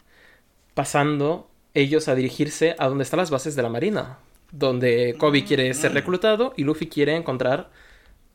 pasando 0.73 1.49
ellos 1.73 2.07
a 2.07 2.15
dirigirse 2.15 2.75
a 2.79 2.87
donde 2.87 3.03
están 3.03 3.19
las 3.19 3.29
bases 3.29 3.55
de 3.55 3.63
la 3.63 3.69
marina, 3.69 4.19
donde 4.51 5.15
Kobe 5.17 5.43
quiere 5.43 5.73
ser 5.73 5.91
mm. 5.91 5.93
reclutado 5.93 6.53
y 6.55 6.63
Luffy 6.63 6.87
quiere 6.87 7.15
encontrar 7.15 7.69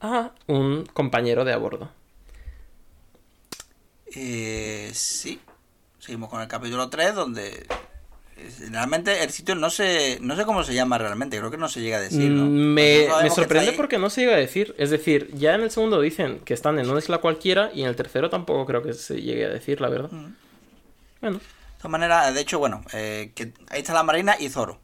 a 0.01 0.33
un 0.47 0.85
compañero 0.93 1.45
de 1.45 1.53
a 1.53 1.57
bordo. 1.57 1.91
Eh, 4.15 4.91
sí. 4.95 5.41
Seguimos 5.99 6.29
con 6.29 6.41
el 6.43 6.49
capítulo 6.49 6.89
3, 6.89 7.15
donde 7.15 7.49
eh, 7.49 8.51
realmente 8.71 9.23
el 9.23 9.31
sitio 9.31 9.55
no 9.55 9.71
sé, 9.71 10.19
no 10.21 10.35
sé 10.37 10.45
cómo 10.45 10.65
se 10.65 10.75
llama 10.75 10.99
realmente, 10.99 11.39
creo 11.39 11.51
que 11.51 11.57
no 11.57 11.69
se 11.69 11.81
llega 11.81 11.99
a 11.99 12.01
decir, 12.01 12.31
¿no? 12.31 12.45
Mm, 12.47 12.75
Me, 12.75 12.97
sabemos 13.07 13.23
me 13.23 13.29
que 13.29 13.35
sorprende 13.35 13.71
ahí. 13.71 13.77
porque 13.77 13.99
no 13.99 14.11
se 14.11 14.23
llega 14.23 14.35
a 14.35 14.39
decir. 14.39 14.75
Es 14.79 14.91
decir, 14.91 15.31
ya 15.35 15.55
en 15.55 15.61
el 15.63 15.71
segundo 15.71 16.01
dicen 16.01 16.41
que 16.41 16.55
están 16.55 16.79
en 16.79 16.91
una 16.91 16.99
isla 16.99 17.19
cualquiera 17.19 17.71
y 17.73 17.83
en 17.83 17.89
el 17.89 17.97
tercero 17.97 18.31
tampoco 18.31 18.67
creo 18.67 18.83
que 18.83 18.95
se 18.95 19.21
llegue 19.23 19.45
a 19.47 19.49
decir, 19.49 19.81
la 19.81 19.89
verdad. 19.89 20.11
Mm. 20.11 20.35
Bueno. 21.21 21.39
De 21.39 21.77
todas 21.89 21.91
maneras, 21.93 22.33
de 22.35 22.41
hecho, 22.41 22.59
bueno, 22.61 22.85
eh, 22.93 23.33
que 23.35 23.53
ahí 23.69 23.81
está 23.81 23.93
la 23.93 24.05
Marina 24.05 24.37
y 24.39 24.49
Zoro. 24.49 24.81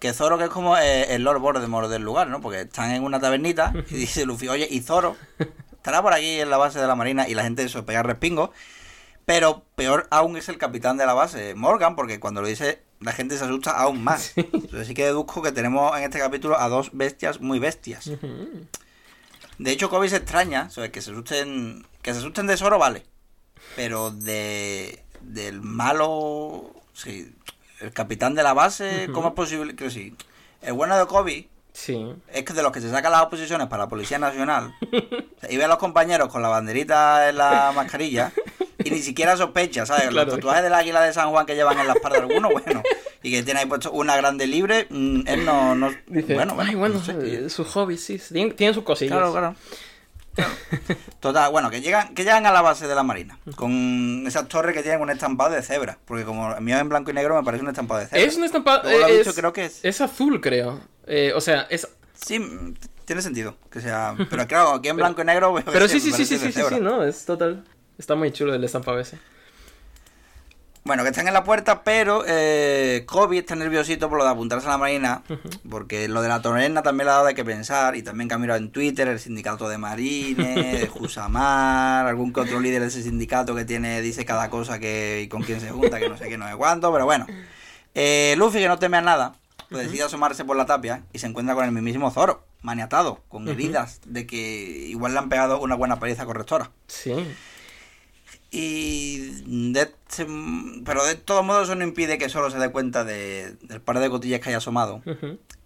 Que 0.00 0.12
Zoro 0.12 0.38
que 0.38 0.44
es 0.44 0.50
como 0.50 0.76
eh, 0.76 1.14
el 1.14 1.22
Lord 1.22 1.38
Voldemort 1.38 1.88
del 1.88 2.02
lugar, 2.02 2.26
¿no? 2.26 2.40
Porque 2.40 2.62
están 2.62 2.90
en 2.90 3.04
una 3.04 3.20
tabernita 3.20 3.72
y 3.90 3.94
dice 3.94 4.26
Luffy, 4.26 4.48
oye, 4.48 4.66
y 4.68 4.80
Zoro 4.80 5.16
estará 5.82 6.00
por 6.00 6.14
aquí 6.14 6.40
en 6.40 6.48
la 6.48 6.56
base 6.58 6.78
de 6.80 6.86
la 6.86 6.94
Marina 6.94 7.28
y 7.28 7.34
la 7.34 7.42
gente 7.42 7.64
eso 7.64 7.84
pega 7.84 8.02
respingo. 8.04 8.52
Pero 9.26 9.64
peor 9.74 10.06
aún 10.10 10.36
es 10.36 10.48
el 10.48 10.58
capitán 10.58 10.96
de 10.96 11.06
la 11.06 11.12
base, 11.14 11.54
Morgan, 11.54 11.96
porque 11.96 12.20
cuando 12.20 12.40
lo 12.40 12.46
dice 12.48 12.82
la 13.00 13.12
gente 13.12 13.36
se 13.36 13.44
asusta 13.44 13.72
aún 13.72 14.02
más. 14.04 14.32
Entonces 14.36 14.86
sí 14.86 14.94
que 14.94 15.04
deduzco 15.04 15.42
que 15.42 15.50
tenemos 15.52 15.96
en 15.98 16.04
este 16.04 16.20
capítulo 16.20 16.56
a 16.58 16.68
dos 16.68 16.90
bestias 16.92 17.40
muy 17.40 17.58
bestias. 17.58 18.08
De 19.58 19.70
hecho, 19.72 19.90
Kobe 19.90 20.08
se 20.08 20.16
extraña, 20.16 20.66
o 20.68 20.70
sea, 20.70 20.90
que 20.90 21.02
se 21.02 21.10
asusten, 21.10 21.84
que 22.00 22.12
se 22.12 22.20
asusten 22.20 22.46
de 22.46 22.56
Zoro, 22.56 22.78
vale. 22.78 23.04
Pero 23.76 24.10
de 24.12 25.04
del 25.20 25.62
malo, 25.62 26.72
sí, 26.94 27.32
el 27.80 27.92
capitán 27.92 28.34
de 28.34 28.42
la 28.44 28.54
base, 28.54 29.08
¿cómo 29.12 29.28
es 29.28 29.34
posible? 29.34 29.74
Que 29.76 29.90
sí. 29.90 30.16
El 30.60 30.72
bueno 30.74 30.96
de 30.98 31.06
Kobe 31.06 31.48
Sí. 31.72 32.14
es 32.28 32.44
que 32.44 32.52
de 32.52 32.62
los 32.62 32.70
que 32.70 32.80
se 32.80 32.90
sacan 32.90 33.12
las 33.12 33.22
oposiciones 33.22 33.66
para 33.68 33.84
la 33.84 33.88
Policía 33.88 34.18
Nacional 34.18 34.74
y 35.48 35.56
ve 35.56 35.64
a 35.64 35.68
los 35.68 35.78
compañeros 35.78 36.28
con 36.28 36.42
la 36.42 36.48
banderita 36.48 37.28
en 37.28 37.36
la 37.38 37.72
mascarilla 37.76 38.32
y 38.84 38.90
ni 38.90 38.98
siquiera 39.00 39.36
sospecha, 39.36 39.86
¿sabes? 39.86 40.08
Claro. 40.08 40.26
Los 40.26 40.34
tatuajes 40.36 40.62
del 40.64 40.74
águila 40.74 41.00
de 41.02 41.12
San 41.12 41.30
Juan 41.30 41.46
que 41.46 41.54
llevan 41.54 41.78
en 41.78 41.86
la 41.86 41.92
espalda 41.94 42.18
algunos, 42.18 42.50
bueno, 42.64 42.82
y 43.22 43.30
que 43.30 43.42
tiene 43.42 43.60
ahí 43.60 43.66
puesto 43.66 43.92
una 43.92 44.16
grande 44.16 44.46
libre, 44.46 44.86
mm, 44.90 45.20
él 45.26 45.44
no, 45.44 45.74
no 45.74 45.90
Dice, 46.06 46.34
bueno, 46.34 46.56
ay, 46.58 46.74
bueno, 46.74 46.96
no 46.96 47.04
sé. 47.04 47.14
eh, 47.46 47.48
su 47.50 47.64
hobby, 47.64 47.96
sí. 47.96 48.18
sí, 48.18 48.34
Tienen, 48.34 48.56
tienen 48.56 48.74
sus 48.74 48.82
cosillas. 48.82 49.12
Claro, 49.16 49.32
claro. 49.32 49.54
Total, 51.20 51.52
bueno, 51.52 51.68
que 51.70 51.80
llegan, 51.82 52.14
que 52.14 52.24
llegan 52.24 52.46
a 52.46 52.50
la 52.52 52.62
base 52.62 52.88
de 52.88 52.94
la 52.94 53.02
marina, 53.02 53.38
con 53.54 54.24
esas 54.26 54.48
torres 54.48 54.74
que 54.74 54.82
tienen 54.82 55.00
un 55.02 55.10
estampado 55.10 55.50
de 55.54 55.62
cebra, 55.62 55.98
porque 56.06 56.24
como 56.24 56.54
el 56.54 56.60
mío 56.62 56.74
es 56.76 56.80
en 56.80 56.88
blanco 56.88 57.10
y 57.10 57.14
negro 57.14 57.36
me 57.36 57.44
parece 57.44 57.62
un 57.62 57.68
estampado 57.68 58.00
de 58.00 58.06
cebra. 58.06 58.24
Es 58.24 58.36
un 58.36 58.44
estampado. 58.44 58.88
Ha 58.88 59.08
es, 59.10 59.18
dicho, 59.18 59.34
creo 59.34 59.52
que 59.52 59.66
es- 59.66 59.84
es 59.84 60.00
azul, 60.00 60.40
creo. 60.40 60.80
Eh, 61.06 61.32
o 61.36 61.40
sea, 61.40 61.66
es. 61.70 61.86
Sí, 62.14 62.38
tiene 63.04 63.22
sentido, 63.22 63.56
que 63.70 63.80
sea, 63.80 64.14
pero 64.30 64.46
claro, 64.46 64.74
aquí 64.74 64.88
en 64.88 64.96
blanco 64.96 65.22
y 65.22 65.24
negro 65.24 65.54
Pero 65.72 65.88
sí, 65.88 66.00
sí, 66.00 66.12
sí, 66.12 66.24
sí, 66.24 66.38
sí, 66.38 66.52
sí, 66.52 66.80
no, 66.80 67.04
es 67.04 67.24
total. 67.24 67.64
Está 67.98 68.14
muy 68.14 68.32
chulo 68.32 68.54
el 68.54 68.64
estampado 68.64 68.98
ese. 68.98 69.18
Bueno, 70.84 71.04
que 71.04 71.10
están 71.10 71.28
en 71.28 71.34
la 71.34 71.44
puerta, 71.44 71.84
pero 71.84 72.24
eh, 72.26 73.04
Kobe 73.06 73.38
está 73.38 73.54
nerviosito 73.54 74.08
por 74.08 74.18
lo 74.18 74.24
de 74.24 74.30
apuntarse 74.30 74.66
a 74.66 74.70
la 74.70 74.78
marina, 74.78 75.22
porque 75.70 76.08
lo 76.08 76.22
de 76.22 76.28
la 76.28 76.42
torrena 76.42 76.82
también 76.82 77.06
le 77.06 77.12
ha 77.12 77.14
dado 77.14 77.26
de 77.26 77.36
que 77.36 77.44
pensar, 77.44 77.94
y 77.94 78.02
también 78.02 78.28
que 78.28 78.34
ha 78.34 78.38
mirado 78.38 78.58
en 78.58 78.72
Twitter 78.72 79.06
el 79.06 79.20
sindicato 79.20 79.68
de 79.68 79.78
marines, 79.78 80.56
de 80.80 80.88
Jusamar, 80.88 82.08
algún 82.08 82.32
que 82.32 82.40
otro 82.40 82.58
líder 82.58 82.80
de 82.82 82.88
ese 82.88 83.00
sindicato 83.00 83.54
que 83.54 83.64
tiene, 83.64 84.00
dice 84.00 84.24
cada 84.24 84.50
cosa 84.50 84.80
que 84.80 85.22
y 85.22 85.28
con 85.28 85.42
quién 85.42 85.60
se 85.60 85.70
junta, 85.70 86.00
que 86.00 86.08
no 86.08 86.16
sé 86.16 86.28
qué, 86.28 86.36
no 86.36 86.48
sé 86.48 86.56
cuánto, 86.56 86.92
pero 86.92 87.04
bueno. 87.04 87.26
Eh, 87.94 88.34
Luffy, 88.36 88.58
que 88.58 88.66
no 88.66 88.80
teme 88.80 88.96
a 88.96 89.02
nada, 89.02 89.34
pues 89.70 89.84
decide 89.84 90.02
asomarse 90.02 90.44
por 90.44 90.56
la 90.56 90.66
tapia 90.66 91.04
y 91.12 91.20
se 91.20 91.28
encuentra 91.28 91.54
con 91.54 91.64
el 91.64 91.70
mismísimo 91.70 92.10
Zoro, 92.10 92.44
maniatado, 92.62 93.20
con 93.28 93.48
heridas 93.48 94.00
de 94.06 94.26
que 94.26 94.86
igual 94.88 95.12
le 95.12 95.18
han 95.18 95.28
pegado 95.28 95.60
una 95.60 95.74
buena 95.74 95.98
paliza 96.00 96.24
correctora. 96.24 96.70
Sí. 96.86 97.12
Y 98.50 99.72
de 99.72 99.80
este- 99.82 100.26
pero 100.84 101.04
de 101.04 101.14
todos 101.14 101.44
modos 101.44 101.64
eso 101.64 101.74
no 101.74 101.84
impide 101.84 102.18
que 102.18 102.28
solo 102.28 102.50
se 102.50 102.58
dé 102.58 102.70
cuenta 102.70 103.04
de- 103.04 103.52
del 103.62 103.80
par 103.80 103.98
de 103.98 104.10
cotillas 104.10 104.40
que 104.40 104.50
haya 104.50 104.58
asomado. 104.58 105.02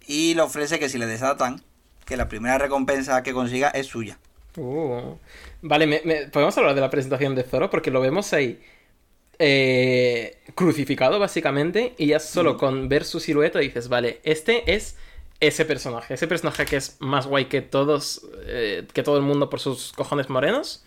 Y 0.07 0.35
le 0.35 0.41
ofrece 0.41 0.79
que 0.79 0.87
si 0.89 0.97
le 0.97 1.05
desatan, 1.05 1.61
que 2.05 2.15
la 2.15 2.29
primera 2.29 2.57
recompensa 2.57 3.23
que 3.23 3.33
consiga 3.33 3.69
es 3.69 3.87
suya. 3.87 4.17
Uh. 4.55 5.15
Vale, 5.61 5.85
me- 5.85 6.01
me- 6.05 6.27
podemos 6.27 6.57
hablar 6.57 6.73
de 6.75 6.81
la 6.81 6.89
presentación 6.89 7.35
de 7.35 7.43
Zoro 7.43 7.69
porque 7.69 7.91
lo 7.91 7.99
vemos 8.01 8.31
ahí 8.33 8.59
eh, 9.39 10.39
crucificado 10.55 11.19
básicamente 11.19 11.93
y 11.99 12.07
ya 12.07 12.19
solo 12.19 12.55
Mm. 12.55 12.57
con 12.57 12.89
ver 12.89 13.05
su 13.05 13.19
silueta 13.19 13.59
dices, 13.59 13.87
vale, 13.87 14.19
este 14.23 14.73
es 14.73 14.95
ese 15.39 15.65
personaje, 15.65 16.15
ese 16.15 16.27
personaje 16.27 16.65
que 16.65 16.77
es 16.77 16.97
más 16.99 17.27
guay 17.27 17.45
que 17.45 17.61
todos, 17.61 18.21
eh, 18.45 18.85
que 18.93 19.03
todo 19.03 19.17
el 19.17 19.23
mundo 19.23 19.49
por 19.49 19.59
sus 19.59 19.93
cojones 19.93 20.29
morenos. 20.29 20.83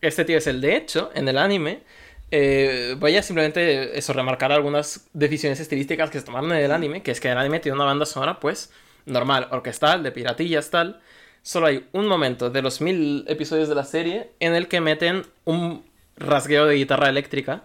Este 0.00 0.24
tío 0.24 0.38
es 0.38 0.46
el 0.46 0.60
de 0.60 0.76
hecho, 0.76 1.10
en 1.14 1.28
el 1.28 1.38
anime. 1.38 1.82
eh, 2.30 2.94
voy 2.98 3.16
a 3.16 3.22
simplemente 3.22 3.98
eso, 3.98 4.12
remarcar 4.12 4.52
algunas 4.52 5.08
decisiones 5.12 5.60
estilísticas 5.60 6.10
que 6.10 6.18
se 6.20 6.26
tomaron 6.26 6.52
en 6.52 6.58
el 6.58 6.72
anime, 6.72 7.02
que 7.02 7.10
es 7.10 7.20
que 7.20 7.30
el 7.30 7.38
anime 7.38 7.60
tiene 7.60 7.76
una 7.76 7.86
banda 7.86 8.06
sonora, 8.06 8.38
pues, 8.40 8.70
normal, 9.06 9.48
orquestal, 9.50 10.02
de 10.02 10.12
piratillas, 10.12 10.70
tal. 10.70 11.00
Solo 11.42 11.66
hay 11.66 11.88
un 11.92 12.06
momento 12.06 12.50
de 12.50 12.62
los 12.62 12.80
mil 12.80 13.24
episodios 13.28 13.68
de 13.68 13.74
la 13.74 13.84
serie 13.84 14.30
en 14.40 14.54
el 14.54 14.68
que 14.68 14.80
meten 14.80 15.24
un 15.44 15.84
rasgueo 16.16 16.66
de 16.66 16.74
guitarra 16.74 17.08
eléctrica, 17.08 17.64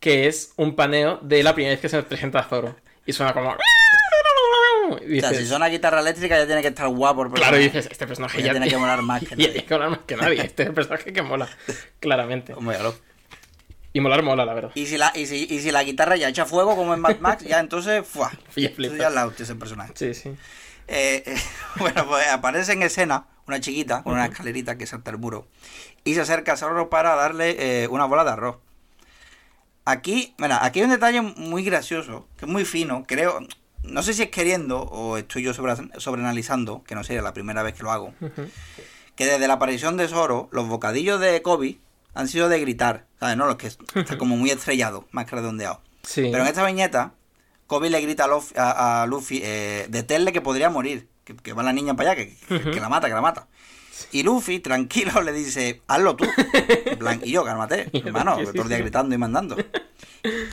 que 0.00 0.26
es 0.26 0.52
un 0.56 0.76
paneo 0.76 1.18
de 1.22 1.42
la 1.42 1.54
primera 1.54 1.72
vez 1.72 1.80
que 1.80 1.88
se 1.88 1.96
nos 1.96 2.04
presenta 2.06 2.42
Zoro. 2.42 2.76
Y 3.06 3.12
suena 3.12 3.32
como... 3.32 3.56
Y 5.06 5.18
O 5.18 5.20
sea, 5.20 5.34
si 5.34 5.46
suena 5.46 5.66
guitarra 5.68 6.00
eléctrica 6.00 6.36
ya 6.36 6.46
tiene 6.46 6.62
que 6.62 6.68
estar 6.68 6.88
guapo. 6.88 7.30
Claro, 7.30 7.58
y 7.58 7.64
dices, 7.64 7.88
este 7.90 8.06
personaje 8.06 8.42
ya 8.42 8.52
tiene 8.52 8.68
que 8.68 8.76
molar 8.78 9.02
más 9.02 9.22
que 9.22 9.36
nadie. 9.36 9.58
y 9.58 9.62
que 9.62 9.74
molar 9.74 9.90
más 9.90 10.00
que 10.06 10.16
nadie. 10.16 10.42
Este 10.44 10.62
es 10.62 10.68
el 10.68 10.74
personaje 10.74 11.12
que 11.12 11.22
mola, 11.22 11.48
claramente. 12.00 12.54
Hombre, 12.54 12.76
claro. 12.76 12.94
Y 13.92 14.00
molar 14.00 14.22
mola, 14.22 14.44
la 14.44 14.54
verdad. 14.54 14.70
Y 14.74 14.86
si, 14.86 14.98
la, 14.98 15.12
y, 15.14 15.26
si, 15.26 15.46
y 15.48 15.60
si 15.60 15.70
la 15.70 15.84
guitarra 15.84 16.16
ya 16.16 16.28
echa 16.28 16.46
fuego 16.46 16.74
como 16.74 16.94
en 16.94 17.00
Mad 17.00 17.18
Max, 17.20 17.44
ya 17.44 17.60
entonces, 17.60 18.04
¡fua! 18.04 18.32
Entonces 18.56 18.98
ya 18.98 19.08
la 19.10 19.26
hostia 19.26 19.44
ese 19.44 19.54
personaje. 19.54 19.92
Sí, 19.94 20.14
sí. 20.14 20.30
Eh, 20.88 21.22
eh, 21.24 21.36
bueno, 21.76 22.06
pues 22.06 22.26
aparece 22.28 22.72
en 22.72 22.82
escena 22.82 23.26
una 23.46 23.60
chiquita 23.60 24.02
con 24.02 24.14
una 24.14 24.26
escalerita 24.26 24.76
que 24.76 24.86
salta 24.86 25.10
el 25.10 25.18
muro 25.18 25.46
y 26.02 26.14
se 26.14 26.20
acerca 26.20 26.52
a 26.52 26.56
Zoro 26.56 26.90
para 26.90 27.14
darle 27.14 27.56
eh, 27.58 27.88
una 27.88 28.04
bola 28.04 28.24
de 28.24 28.30
arroz. 28.30 28.56
Aquí, 29.86 30.34
bueno, 30.38 30.58
aquí 30.60 30.80
hay 30.80 30.84
un 30.86 30.90
detalle 30.90 31.20
muy 31.20 31.62
gracioso, 31.62 32.26
que 32.38 32.46
es 32.46 32.50
muy 32.50 32.64
fino, 32.64 33.04
creo, 33.06 33.38
no 33.84 34.02
sé 34.02 34.14
si 34.14 34.22
es 34.22 34.30
queriendo 34.30 34.80
o 34.82 35.16
estoy 35.18 35.42
yo 35.42 35.54
sobre, 35.54 35.74
sobreanalizando, 35.98 36.82
que 36.84 36.94
no 36.94 37.04
sería 37.04 37.22
la 37.22 37.32
primera 37.34 37.62
vez 37.62 37.74
que 37.74 37.82
lo 37.82 37.90
hago, 37.92 38.12
que 39.16 39.26
desde 39.26 39.46
la 39.46 39.54
aparición 39.54 39.96
de 39.96 40.08
Zoro, 40.08 40.48
los 40.52 40.66
bocadillos 40.68 41.20
de 41.20 41.40
Kobe 41.42 41.78
han 42.14 42.28
sido 42.28 42.48
de 42.48 42.60
gritar, 42.60 43.06
¿sabes? 43.20 43.36
No, 43.36 43.46
los 43.46 43.56
que 43.56 43.66
está 43.94 44.18
como 44.18 44.36
muy 44.36 44.50
estrellado, 44.50 45.06
más 45.12 45.26
que 45.26 45.36
redondeado. 45.36 45.80
Sí. 46.02 46.28
Pero 46.30 46.42
en 46.42 46.48
esta 46.48 46.64
viñeta, 46.66 47.12
Kobe 47.66 47.90
le 47.90 48.00
grita 48.00 48.24
a, 48.24 48.28
Luffy, 48.28 48.54
a- 48.56 49.02
a 49.02 49.06
Luffy 49.06 49.40
eh, 49.42 49.86
deténle 49.88 50.32
que 50.32 50.40
podría 50.40 50.70
morir, 50.70 51.08
que, 51.24 51.34
que 51.36 51.52
va 51.52 51.62
la 51.62 51.72
niña 51.72 51.94
para 51.96 52.12
allá, 52.12 52.24
que, 52.24 52.36
que- 52.48 52.70
que 52.70 52.80
la 52.80 52.88
mata, 52.88 53.08
que 53.08 53.14
la 53.14 53.20
mata. 53.22 53.46
Y 54.12 54.22
Luffy, 54.22 54.58
tranquilo, 54.60 55.22
le 55.22 55.32
dice, 55.32 55.80
hazlo 55.86 56.14
tú. 56.16 56.24
En 56.86 56.98
plan, 56.98 57.20
y 57.24 57.30
yo, 57.32 57.44
cálmate, 57.44 57.88
hermano, 58.04 58.36
que 58.36 58.46
todo 58.46 58.62
el 58.62 58.68
día 58.68 58.78
gritando 58.78 59.14
y 59.14 59.18
mandando. 59.18 59.56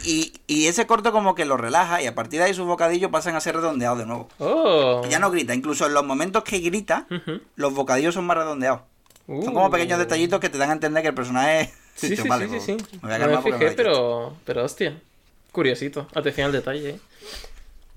Y, 0.03 0.33
y 0.47 0.67
ese 0.67 0.85
corto 0.85 1.11
como 1.11 1.33
que 1.33 1.45
lo 1.45 1.55
relaja 1.57 2.01
y 2.01 2.07
a 2.07 2.13
partir 2.13 2.39
de 2.39 2.47
ahí 2.47 2.53
sus 2.53 2.65
bocadillos 2.65 3.09
pasan 3.09 3.35
a 3.35 3.41
ser 3.41 3.55
redondeados 3.55 3.99
de 3.99 4.05
nuevo. 4.05 4.27
Oh. 4.39 5.01
Ya 5.09 5.19
no 5.19 5.31
grita, 5.31 5.53
incluso 5.55 5.85
en 5.85 5.93
los 5.93 6.05
momentos 6.05 6.43
que 6.43 6.59
grita, 6.59 7.07
los 7.55 7.73
bocadillos 7.73 8.13
son 8.13 8.25
más 8.25 8.37
redondeados. 8.37 8.81
Son 9.27 9.37
Uh. 9.49 9.53
como 9.53 9.69
pequeños 9.71 9.97
detallitos 9.99 10.39
que 10.41 10.49
te 10.49 10.57
dan 10.57 10.71
a 10.71 10.73
entender 10.73 11.01
que 11.03 11.09
el 11.09 11.15
personaje... 11.15 11.71
Sí, 11.95 12.09
sí, 12.09 12.17
sí, 12.17 12.27
vale, 12.27 12.49
sí, 12.49 12.59
sí. 12.59 12.77
Me 13.01 13.09
voy 13.09 13.11
a 13.13 13.17
No 13.19 13.27
me 13.27 13.35
me 13.37 13.41
fijé, 13.43 13.57
dicho 13.59 13.73
pero, 13.77 14.35
pero 14.45 14.65
hostia. 14.65 14.99
Curiosito. 15.51 16.07
Atención 16.15 16.47
al 16.47 16.51
detalle, 16.51 16.89
eh. 16.89 16.99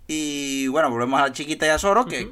Y 0.07 0.69
bueno, 0.69 0.91
volvemos 0.91 1.19
a 1.19 1.29
la 1.29 1.33
chiquita 1.33 1.67
y 1.67 1.71
a 1.71 1.79
Zoro, 1.79 2.05
que, 2.05 2.31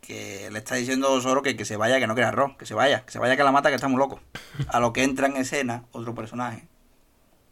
que 0.00 0.48
le 0.52 0.58
está 0.58 0.74
diciendo 0.74 1.20
Zoro 1.20 1.42
que, 1.42 1.56
que 1.56 1.64
se 1.64 1.76
vaya, 1.76 1.98
que 1.98 2.06
no 2.06 2.14
quiere 2.14 2.28
arroz, 2.28 2.56
que 2.58 2.66
se 2.66 2.74
vaya, 2.74 3.04
que 3.04 3.10
se 3.10 3.18
vaya, 3.18 3.36
que 3.36 3.42
la 3.42 3.52
mata, 3.52 3.70
que 3.70 3.76
está 3.76 3.88
muy 3.88 3.98
loco. 3.98 4.20
A 4.68 4.78
lo 4.78 4.92
que 4.92 5.02
entra 5.02 5.26
en 5.26 5.36
escena 5.38 5.84
otro 5.92 6.14
personaje, 6.14 6.64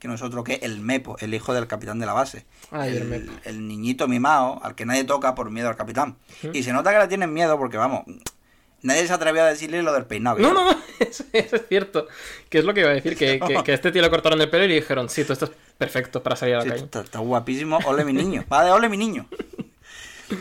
que 0.05 0.09
no 0.09 0.15
es 0.17 0.21
otro 0.23 0.45
que 0.45 0.57
el 0.63 0.81
Mepo, 0.81 1.17
el 1.21 1.33
hijo 1.33 1.55
del 1.55 1.67
capitán 1.67 1.99
de 1.99 2.05
la 2.05 2.13
base. 2.13 2.45
Ay, 2.71 2.95
el 2.95 3.07
Mepo. 3.07 3.33
el 3.45 3.67
niñito 3.67 4.07
mimado 4.07 4.61
al 4.63 4.75
que 4.75 4.85
nadie 4.85 5.05
toca 5.05 5.35
por 5.35 5.51
miedo 5.51 5.71
al 5.71 5.77
capitán. 5.77 6.19
Y 6.53 6.63
se 6.63 6.75
nota 6.75 6.93
que 6.93 6.99
le 6.99 7.09
tienen 7.09 7.33
miedo 7.33 7.57
porque, 7.57 7.79
vamos, 7.79 8.05
nadie 8.83 9.07
se 9.07 9.15
atrevió 9.15 9.43
a 9.43 9.47
decirle 9.47 9.83
lo 9.83 9.95
del 9.95 10.05
peinado. 10.05 10.37
No, 10.41 10.49
lleva. 10.51 10.63
no, 10.63 10.73
no, 10.73 10.79
eso, 11.01 11.25
eso 11.33 11.57
es 11.57 11.63
cierto. 11.71 12.07
Que 12.51 12.59
es 12.59 12.67
lo 12.67 12.75
que 12.75 12.81
iba 12.81 12.91
a 12.91 12.93
decir, 12.93 13.17
que, 13.17 13.41
que, 13.41 13.63
que 13.65 13.73
a 13.73 13.75
este 13.75 13.93
tío 13.93 14.03
le 14.03 14.11
cortaron 14.11 14.39
el 14.43 14.51
pelo 14.51 14.65
y 14.65 14.69
le 14.69 14.75
dijeron, 14.75 15.09
sí, 15.09 15.25
tú 15.25 15.33
esto 15.33 15.47
es 15.47 15.53
perfecto 15.79 16.23
para 16.23 16.37
salir 16.37 16.57
a 16.57 16.59
la 16.59 16.65
Sí, 16.65 16.69
calle. 16.69 16.83
está, 16.85 17.01
está 17.01 17.19
guapísimo. 17.21 17.79
Ole 17.87 18.05
mi 18.05 18.13
niño. 18.13 18.45
Va 18.53 18.63
de 18.63 18.73
ole 18.73 18.91
mi 18.91 18.99
niño. 18.99 19.27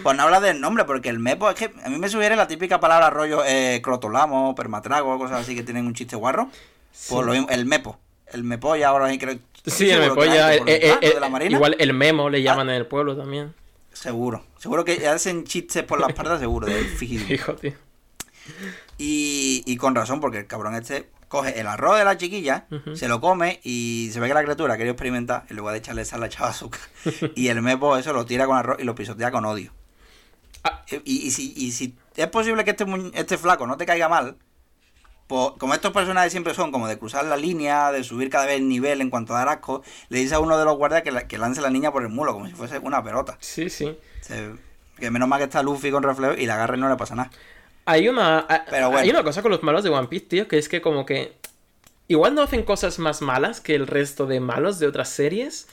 Pues 0.04 0.18
no 0.18 0.24
habla 0.24 0.42
del 0.42 0.60
nombre, 0.60 0.84
porque 0.84 1.08
el 1.08 1.20
mepo 1.20 1.50
es 1.50 1.56
que 1.56 1.72
a 1.86 1.90
mí 1.90 1.98
me 2.00 2.10
sugiere 2.10 2.36
la 2.36 2.50
típica 2.50 2.82
palabra 2.82 3.10
rollo 3.10 3.44
eh, 3.46 3.80
crotolamo, 3.82 4.56
permatrago, 4.56 5.18
cosas 5.18 5.40
así 5.42 5.56
que 5.56 5.64
tienen 5.64 5.86
un 5.86 5.94
chiste 5.94 6.18
guarro. 6.18 6.50
Pues 7.10 7.26
lo 7.26 7.32
mismo, 7.32 7.48
el 7.50 7.66
mepo. 7.66 7.98
El 8.28 8.44
mepo 8.44 8.76
ya 8.76 8.90
ahora 8.90 9.16
creo. 9.18 9.38
Sí, 9.66 9.90
el 9.90 10.02
seguro 10.04 10.16
que 10.16 10.22
mepolla, 10.22 10.48
hay, 10.48 10.58
el- 10.58 10.64
por 10.64 10.70
el 10.70 10.76
el- 10.76 10.82
blanco 10.90 11.06
el- 11.06 11.14
de 11.14 11.20
la 11.20 11.30
marina. 11.30 11.52
igual 11.56 11.76
el 11.80 11.94
memo 11.94 12.30
le 12.30 12.42
llaman 12.42 12.70
en 12.70 12.76
el 12.76 12.86
pueblo 12.88 13.16
también. 13.18 13.54
Seguro. 13.94 14.44
Seguro 14.58 14.84
que 14.86 15.08
hacen 15.08 15.44
chistes 15.46 15.84
por 15.84 16.00
la 16.00 16.08
espalda, 16.10 16.38
seguro, 16.40 16.68
de. 16.68 16.82
Hijo, 17.30 17.54
tío. 17.56 17.74
Y, 18.98 19.64
y 19.66 19.78
con 19.78 19.96
razón, 19.96 20.20
porque 20.20 20.40
el 20.40 20.48
cabrón 20.48 20.76
este 20.76 21.10
coge 21.28 21.60
el 21.60 21.66
arroz 21.68 21.98
de 21.98 22.06
la 22.06 22.16
chiquilla, 22.18 22.68
se 22.94 23.08
lo 23.08 23.20
come 23.20 23.60
y 23.64 24.10
se 24.14 24.20
ve 24.20 24.28
que 24.28 24.34
la 24.36 24.44
criatura 24.44 24.76
quiere 24.76 24.92
experimentar, 24.92 25.46
en 25.50 25.56
lugar 25.56 25.74
de 25.74 25.80
echarle 25.80 26.06
sal, 26.06 26.20
le 26.20 26.28
echaba 26.28 26.50
azúcar. 26.50 26.82
y 27.36 27.48
el 27.48 27.62
mepo 27.64 27.98
eso 27.98 28.14
lo 28.14 28.26
tira 28.26 28.46
con 28.46 28.56
arroz 28.58 28.78
y 28.80 28.84
lo 28.84 28.94
pisotea 28.94 29.32
con 29.32 29.44
odio. 29.46 29.72
Ah. 30.64 30.84
Y, 31.06 31.28
y 31.28 31.32
si, 31.32 31.54
y 31.58 31.72
si 31.72 31.96
es 32.16 32.28
posible 32.28 32.64
que 32.64 32.72
este, 32.72 32.86
este 33.16 33.38
flaco 33.40 33.66
no 33.66 33.78
te 33.78 33.86
caiga 33.88 34.08
mal, 34.10 34.36
como 35.60 35.74
estos 35.74 35.92
personajes 35.92 36.32
siempre 36.32 36.54
son 36.54 36.72
como 36.72 36.88
de 36.88 36.98
cruzar 36.98 37.26
la 37.26 37.38
línea, 37.38 37.92
de 37.92 38.04
subir 38.04 38.30
cada 38.30 38.46
vez 38.46 38.56
el 38.58 38.68
nivel 38.68 39.02
en 39.02 39.10
cuanto 39.10 39.36
a 39.36 39.40
dar 39.40 39.50
asco, 39.50 39.84
le 40.10 40.20
dice 40.20 40.36
a 40.36 40.40
uno 40.40 40.58
de 40.58 40.66
los 40.66 40.78
guardias 40.78 41.02
que, 41.04 41.12
la- 41.12 41.28
que 41.28 41.38
lance 41.38 41.62
la 41.62 41.70
niña 41.70 41.92
por 41.92 42.04
el 42.04 42.10
mulo, 42.10 42.34
como 42.34 42.48
si 42.48 42.54
fuese 42.54 42.80
una 42.80 43.04
pelota. 43.04 43.38
Sí, 43.40 43.70
sí. 43.70 43.98
Se- 44.22 44.52
que 44.98 45.10
menos 45.12 45.28
mal 45.28 45.40
que 45.40 45.46
está 45.46 45.64
Luffy 45.64 45.92
con 45.92 46.04
reflejo 46.04 46.34
y 46.36 46.46
la 46.46 46.56
agarre 46.56 46.78
y 46.78 46.80
no 46.80 46.88
le 46.90 46.96
pasa 46.96 47.16
nada. 47.16 47.32
Hay 47.86 48.08
una, 48.08 48.40
a- 48.40 48.66
Pero 48.70 48.88
bueno. 48.88 49.00
hay 49.04 49.10
una 49.10 49.24
cosa 49.24 49.42
con 49.42 49.52
los 49.52 49.64
malos 49.64 49.84
de 49.84 49.90
One 49.90 50.08
Piece, 50.08 50.26
tío, 50.28 50.48
que 50.48 50.58
es 50.58 50.70
que 50.70 50.82
como 50.82 51.06
que 51.06 51.34
igual 52.08 52.36
no 52.36 52.42
hacen 52.44 52.64
cosas 52.64 53.00
más 53.00 53.22
malas 53.22 53.60
que 53.62 53.76
el 53.76 53.88
resto 53.88 54.26
de 54.26 54.40
malos 54.40 54.80
de 54.80 54.88
otras 54.88 55.10
series, 55.10 55.68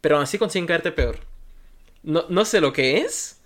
pero 0.00 0.16
aún 0.16 0.24
así 0.24 0.38
consiguen 0.38 0.66
caerte 0.66 0.92
peor. 0.92 1.18
No, 2.02 2.24
no 2.28 2.44
sé 2.44 2.60
lo 2.60 2.72
que 2.72 2.98
es, 2.98 3.40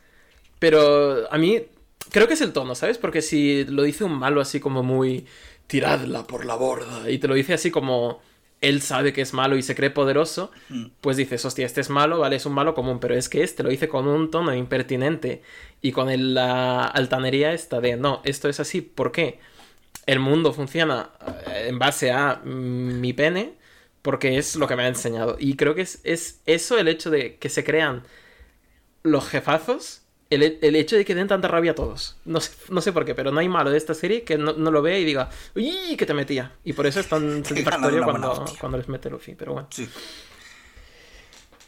pero 0.58 1.32
a 1.32 1.38
mí 1.38 1.62
creo 2.10 2.26
que 2.28 2.34
es 2.34 2.40
el 2.40 2.52
tono, 2.52 2.74
¿sabes? 2.74 2.98
Porque 2.98 3.22
si 3.22 3.64
lo 3.64 3.82
dice 3.82 4.04
un 4.04 4.12
malo 4.18 4.40
así 4.40 4.60
como 4.60 4.82
muy 4.82 5.26
tiradla 5.66 6.26
por 6.26 6.44
la 6.44 6.54
borda 6.56 7.08
y 7.10 7.18
te 7.18 7.28
lo 7.28 7.34
dice 7.34 7.54
así 7.54 7.70
como 7.70 8.20
él 8.60 8.82
sabe 8.82 9.12
que 9.14 9.22
es 9.22 9.32
malo 9.32 9.56
y 9.56 9.62
se 9.62 9.74
cree 9.74 9.88
poderoso, 9.90 10.50
Mm. 10.68 10.86
pues 11.00 11.16
dices, 11.16 11.44
hostia, 11.46 11.64
este 11.64 11.80
es 11.80 11.88
malo, 11.88 12.18
vale, 12.18 12.36
es 12.36 12.44
un 12.44 12.52
malo 12.52 12.74
común, 12.74 12.98
pero 13.00 13.14
es 13.14 13.28
que 13.30 13.42
este 13.42 13.62
lo 13.62 13.70
dice 13.70 13.88
con 13.88 14.06
un 14.06 14.30
tono 14.30 14.54
impertinente 14.54 15.42
y 15.80 15.92
con 15.92 16.10
el- 16.10 16.34
la 16.34 16.84
altanería 16.84 17.52
esta 17.54 17.80
de, 17.80 17.96
no, 17.96 18.20
esto 18.24 18.48
es 18.50 18.60
así, 18.60 18.82
¿por 18.82 19.12
qué? 19.12 19.38
El 20.06 20.18
mundo 20.18 20.52
funciona 20.52 21.10
eh, 21.46 21.66
en 21.68 21.78
base 21.78 22.10
a 22.10 22.40
mm, 22.44 23.00
mi 23.00 23.12
pene 23.14 23.54
porque 24.02 24.36
es 24.38 24.56
lo 24.56 24.66
que 24.66 24.76
me 24.76 24.82
ha 24.84 24.88
enseñado. 24.88 25.36
Y 25.38 25.56
creo 25.56 25.74
que 25.74 25.82
es, 25.82 26.00
es 26.04 26.40
eso 26.46 26.78
el 26.78 26.88
hecho 26.88 27.10
de 27.10 27.36
que 27.36 27.48
se 27.48 27.64
crean 27.64 28.02
los 29.02 29.26
jefazos, 29.28 29.99
el, 30.30 30.58
el 30.62 30.76
hecho 30.76 30.96
de 30.96 31.04
que 31.04 31.14
den 31.14 31.26
tanta 31.28 31.48
rabia 31.48 31.72
a 31.72 31.74
todos. 31.74 32.16
No 32.24 32.40
sé, 32.40 32.52
no 32.70 32.80
sé 32.80 32.92
por 32.92 33.04
qué, 33.04 33.14
pero 33.14 33.32
no 33.32 33.40
hay 33.40 33.48
malo 33.48 33.70
de 33.70 33.76
esta 33.78 33.94
serie 33.94 34.22
que 34.22 34.38
no, 34.38 34.52
no 34.52 34.70
lo 34.70 34.80
vea 34.82 34.98
y 34.98 35.04
diga, 35.04 35.28
¡uy! 35.56 35.96
que 35.98 36.06
te 36.06 36.14
metía. 36.14 36.52
Y 36.64 36.72
por 36.72 36.86
eso 36.86 37.00
es 37.00 37.08
tan 37.08 37.44
satisfactorio 37.44 38.04
cuando, 38.04 38.44
cuando 38.60 38.78
les 38.78 38.88
mete 38.88 39.10
Luffy, 39.10 39.34
pero 39.34 39.52
bueno. 39.54 39.68
Sí. 39.70 39.88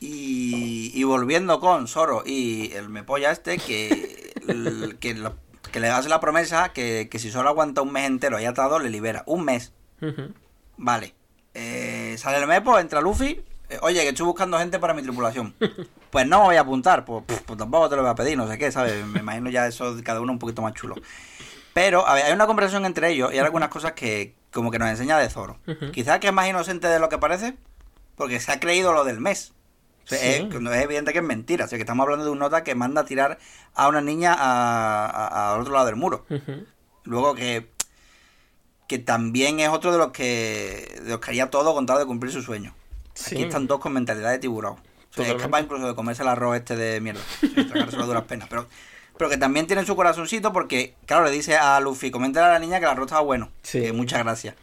Y, 0.01 0.91
y 0.95 1.05
volviendo 1.05 1.61
con 1.61 1.87
Zoro 1.87 2.23
y 2.27 2.73
el 2.73 2.89
mepolla 2.89 3.31
este, 3.31 3.59
que, 3.59 4.33
el- 4.49 4.97
que, 5.01 5.15
lo- 5.15 5.37
que 5.71 5.79
le 5.81 5.89
hace 5.89 6.09
la 6.09 6.21
promesa 6.21 6.73
que, 6.73 7.09
que 7.11 7.19
si 7.19 7.31
Zoro 7.31 7.49
aguanta 7.49 7.83
un 7.83 7.93
mes 7.93 8.07
entero 8.07 8.41
y 8.41 8.45
atado, 8.45 8.79
le 8.79 8.91
libera. 8.91 9.23
Un 9.27 9.45
mes. 9.45 9.73
Vale. 10.77 11.15
Eh, 11.55 12.17
sale 12.19 12.39
el 12.39 12.47
mepo, 12.49 12.79
entra 12.79 13.01
Luffy. 13.01 13.41
Oye, 13.81 14.03
que 14.03 14.09
estoy 14.11 14.27
buscando 14.27 14.59
gente 14.59 14.79
para 14.79 14.93
mi 14.95 15.03
tripulación. 15.03 15.55
Pues 16.11 16.27
no 16.27 16.41
me 16.41 16.45
voy 16.47 16.57
a 16.57 16.61
apuntar, 16.61 17.05
pues, 17.05 17.25
pues, 17.27 17.59
tampoco 17.59 17.89
te 17.89 17.97
lo 17.97 18.03
voy 18.03 18.11
a 18.11 18.15
pedir, 18.15 18.37
no 18.37 18.47
sé 18.49 18.59
qué, 18.59 18.71
¿sabes? 18.71 19.05
Me 19.07 19.21
imagino 19.21 19.49
ya 19.51 19.67
eso 19.67 19.95
de 19.95 20.03
cada 20.03 20.21
uno 20.21 20.33
un 20.33 20.39
poquito 20.39 20.61
más 20.63 20.75
chulo. 20.75 20.97
Pero, 21.73 22.07
a 22.07 22.15
ver, 22.15 22.27
hay 22.27 22.33
una 22.33 22.47
conversación 22.47 22.85
entre 22.85 23.11
ellos 23.11 23.31
y 23.33 23.39
hay 23.39 23.45
algunas 23.45 23.71
cosas 23.71 23.93
que 23.93 24.35
como 24.53 24.71
que 24.71 24.79
nos 24.79 24.89
enseña 24.91 25.17
de 25.19 25.31
Zoro. 25.31 25.59
Quizás 25.93 26.19
que 26.21 26.27
es 26.29 26.33
más 26.35 26.47
inocente 26.49 26.87
de 26.89 26.99
lo 26.99 27.09
que 27.09 27.17
parece, 27.17 27.57
porque 28.17 28.39
se 28.41 28.53
ha 28.53 28.61
creído 28.61 28.93
lo 28.93 29.05
del 29.05 29.21
mes. 29.21 29.53
O 30.05 30.09
sea, 30.09 30.19
Sí. 30.19 30.27
es, 30.27 30.55
es 30.55 30.83
evidente 30.83 31.13
que 31.13 31.21
es 31.21 31.25
mentira. 31.25 31.65
O 31.65 31.69
sea, 31.69 31.79
que 31.79 31.83
estamos 31.83 32.05
hablando 32.05 32.25
de 32.27 32.31
un 32.31 32.39
nota 32.41 32.63
que 32.65 32.75
manda 32.75 33.01
a 33.01 33.05
tirar 33.07 33.39
a 33.75 33.89
una 33.89 34.01
niña 34.03 34.35
a- 34.37 35.07
a- 35.07 35.55
al 35.55 35.61
otro 35.61 35.73
lado 35.73 35.87
del 35.87 35.97
muro. 35.97 36.27
Luego 37.05 37.35
que 37.35 37.71
que 38.89 38.99
también 38.99 39.59
es 39.61 39.71
otro 39.71 39.91
de 39.91 39.97
los 39.97 40.11
que 40.11 41.01
de 41.03 41.09
los 41.11 41.21
que 41.21 41.31
haría 41.31 41.49
todo 41.49 41.73
con 41.73 41.87
tal 41.87 41.99
de 41.99 42.05
cumplir 42.05 42.31
su 42.31 42.43
sueño. 42.43 42.75
Sí. 43.15 43.35
Aquí 43.35 43.45
están 43.45 43.67
dos 43.67 43.81
con 43.81 43.93
mentalidad 43.93 44.31
de 44.31 44.39
tiburón. 44.39 44.75
O 44.75 45.23
sea, 45.23 45.29
es 45.29 45.43
capaz 45.43 45.61
incluso 45.61 45.87
de 45.87 45.95
comerse 45.95 46.23
el 46.23 46.29
arroz 46.29 46.57
este 46.57 46.75
de 46.75 47.01
mierda. 47.01 47.21
Tragárselo 47.69 48.05
a 48.05 48.07
duras 48.07 48.25
penas. 48.25 48.49
Pero, 48.49 48.67
pero 49.19 49.29
que 49.29 49.37
también 49.37 49.67
tiene 49.67 49.85
su 49.85 49.95
corazoncito 49.95 50.53
porque, 50.53 50.95
claro, 51.05 51.25
le 51.25 51.31
dice 51.31 51.57
a 51.57 51.79
Luffy, 51.81 52.11
coméntale 52.11 52.47
a 52.47 52.53
la 52.53 52.59
niña 52.59 52.79
que 52.79 52.87
el 52.87 52.91
arroz 52.91 53.07
estaba 53.07 53.21
bueno. 53.21 53.51
Sí. 53.63 53.83
Que 53.83 53.93
muchas 53.93 54.21
gracias. 54.21 54.55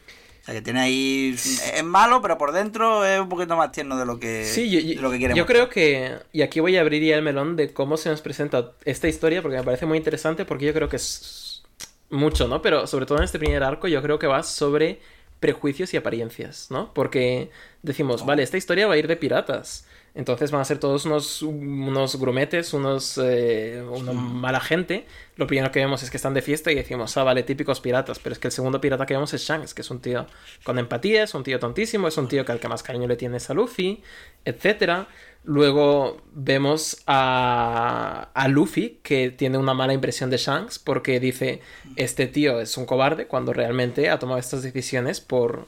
O 0.42 0.46
sea, 0.46 0.56
que 0.56 0.62
tiene 0.62 0.80
ahí... 0.80 1.36
Es 1.36 1.84
malo, 1.84 2.22
pero 2.24 2.40
por 2.40 2.52
dentro 2.52 3.06
es 3.06 3.20
un 3.20 3.30
poquito 3.30 3.56
más 3.56 3.72
tierno 3.72 3.98
de 3.98 4.06
lo 4.06 4.20
que, 4.20 4.46
Sí, 4.46 4.70
yo, 4.72 4.80
de 4.80 4.96
lo 4.96 5.12
que 5.12 5.20
quiere 5.20 5.36
yo 5.36 5.46
creo 5.46 5.70
que, 5.70 6.18
y 6.32 6.42
aquí 6.42 6.60
voy 6.60 6.78
a 6.78 6.82
abrir 6.82 7.04
ya 7.04 7.16
el 7.16 7.22
melón 7.22 7.56
de 7.56 7.72
cómo 7.72 7.98
se 7.98 8.10
nos 8.10 8.22
presenta 8.22 8.72
esta 8.86 9.08
historia, 9.08 9.44
porque 9.44 9.58
me 9.58 9.64
parece 9.64 9.86
muy 9.86 9.98
interesante, 9.98 10.46
porque 10.46 10.66
yo 10.66 10.74
creo 10.74 10.90
que 10.90 10.96
es 10.96 11.62
mucho, 12.10 12.48
¿no? 12.48 12.62
Pero 12.62 12.88
sobre 12.88 13.06
todo 13.06 13.20
en 13.20 13.26
este 13.26 13.38
primer 13.38 13.64
arco, 13.64 13.88
yo 13.88 14.02
creo 14.02 14.18
que 14.18 14.28
va 14.28 14.42
sobre 14.42 15.00
prejuicios 15.40 15.94
y 15.94 15.98
apariencias, 15.98 16.68
¿no? 16.70 16.94
Porque 16.94 17.50
decimos, 17.84 18.22
Oh. 18.24 18.26
vale, 18.26 18.44
esta 18.44 18.58
historia 18.58 18.88
va 18.88 18.94
a 18.96 18.98
ir 18.98 19.08
de 19.08 19.16
piratas. 19.18 19.86
Entonces 20.16 20.52
van 20.52 20.62
a 20.62 20.66
ser 20.66 20.80
todos 20.80 21.06
unos, 21.06 21.42
unos 21.42 22.20
grumetes, 22.20 22.74
unos, 22.74 23.20
eh, 23.22 23.84
una 23.90 24.12
mala 24.14 24.60
gente. 24.60 25.06
Lo 25.36 25.48
primero 25.48 25.72
que 25.72 25.80
vemos 25.80 26.04
es 26.04 26.10
que 26.10 26.18
están 26.18 26.34
de 26.34 26.42
fiesta 26.42 26.72
y 26.72 26.76
decimos, 26.76 27.16
ah, 27.18 27.24
vale, 27.24 27.44
típicos 27.44 27.80
piratas. 27.80 28.20
Pero 28.20 28.34
es 28.34 28.40
que 28.40 28.48
el 28.48 28.52
segundo 28.52 28.82
pirata 28.82 29.06
que 29.06 29.14
vemos 29.14 29.34
es 29.34 29.42
Shanks, 29.42 29.74
que 29.74 29.82
es 29.82 29.90
un 29.92 30.02
tío 30.02 30.26
con 30.64 30.80
empatía, 30.80 31.24
es 31.24 31.34
un 31.34 31.44
tío 31.44 31.60
tontísimo, 31.60 32.08
es 32.08 32.18
un 32.18 32.28
tío 32.28 32.46
que 32.46 32.52
al 32.52 32.60
que 32.60 32.68
más 32.68 32.84
cariño 32.84 33.08
le 33.08 33.16
tienes 33.16 33.50
a 33.50 33.54
Luffy, 33.54 34.02
etcétera. 34.46 35.08
Luego 35.46 36.22
vemos 36.34 37.02
a, 37.08 38.30
a 38.34 38.48
Luffy, 38.50 39.00
que 39.04 39.32
tiene 39.32 39.58
una 39.58 39.74
mala 39.74 39.94
impresión 39.94 40.30
de 40.30 40.38
Shanks, 40.38 40.80
porque 40.80 41.20
dice, 41.20 41.62
este 41.96 42.28
tío 42.28 42.60
es 42.60 42.76
un 42.78 42.86
cobarde, 42.86 43.28
cuando 43.28 43.54
realmente 43.54 44.10
ha 44.10 44.20
tomado 44.20 44.40
estas 44.40 44.64
decisiones 44.64 45.22
por 45.22 45.68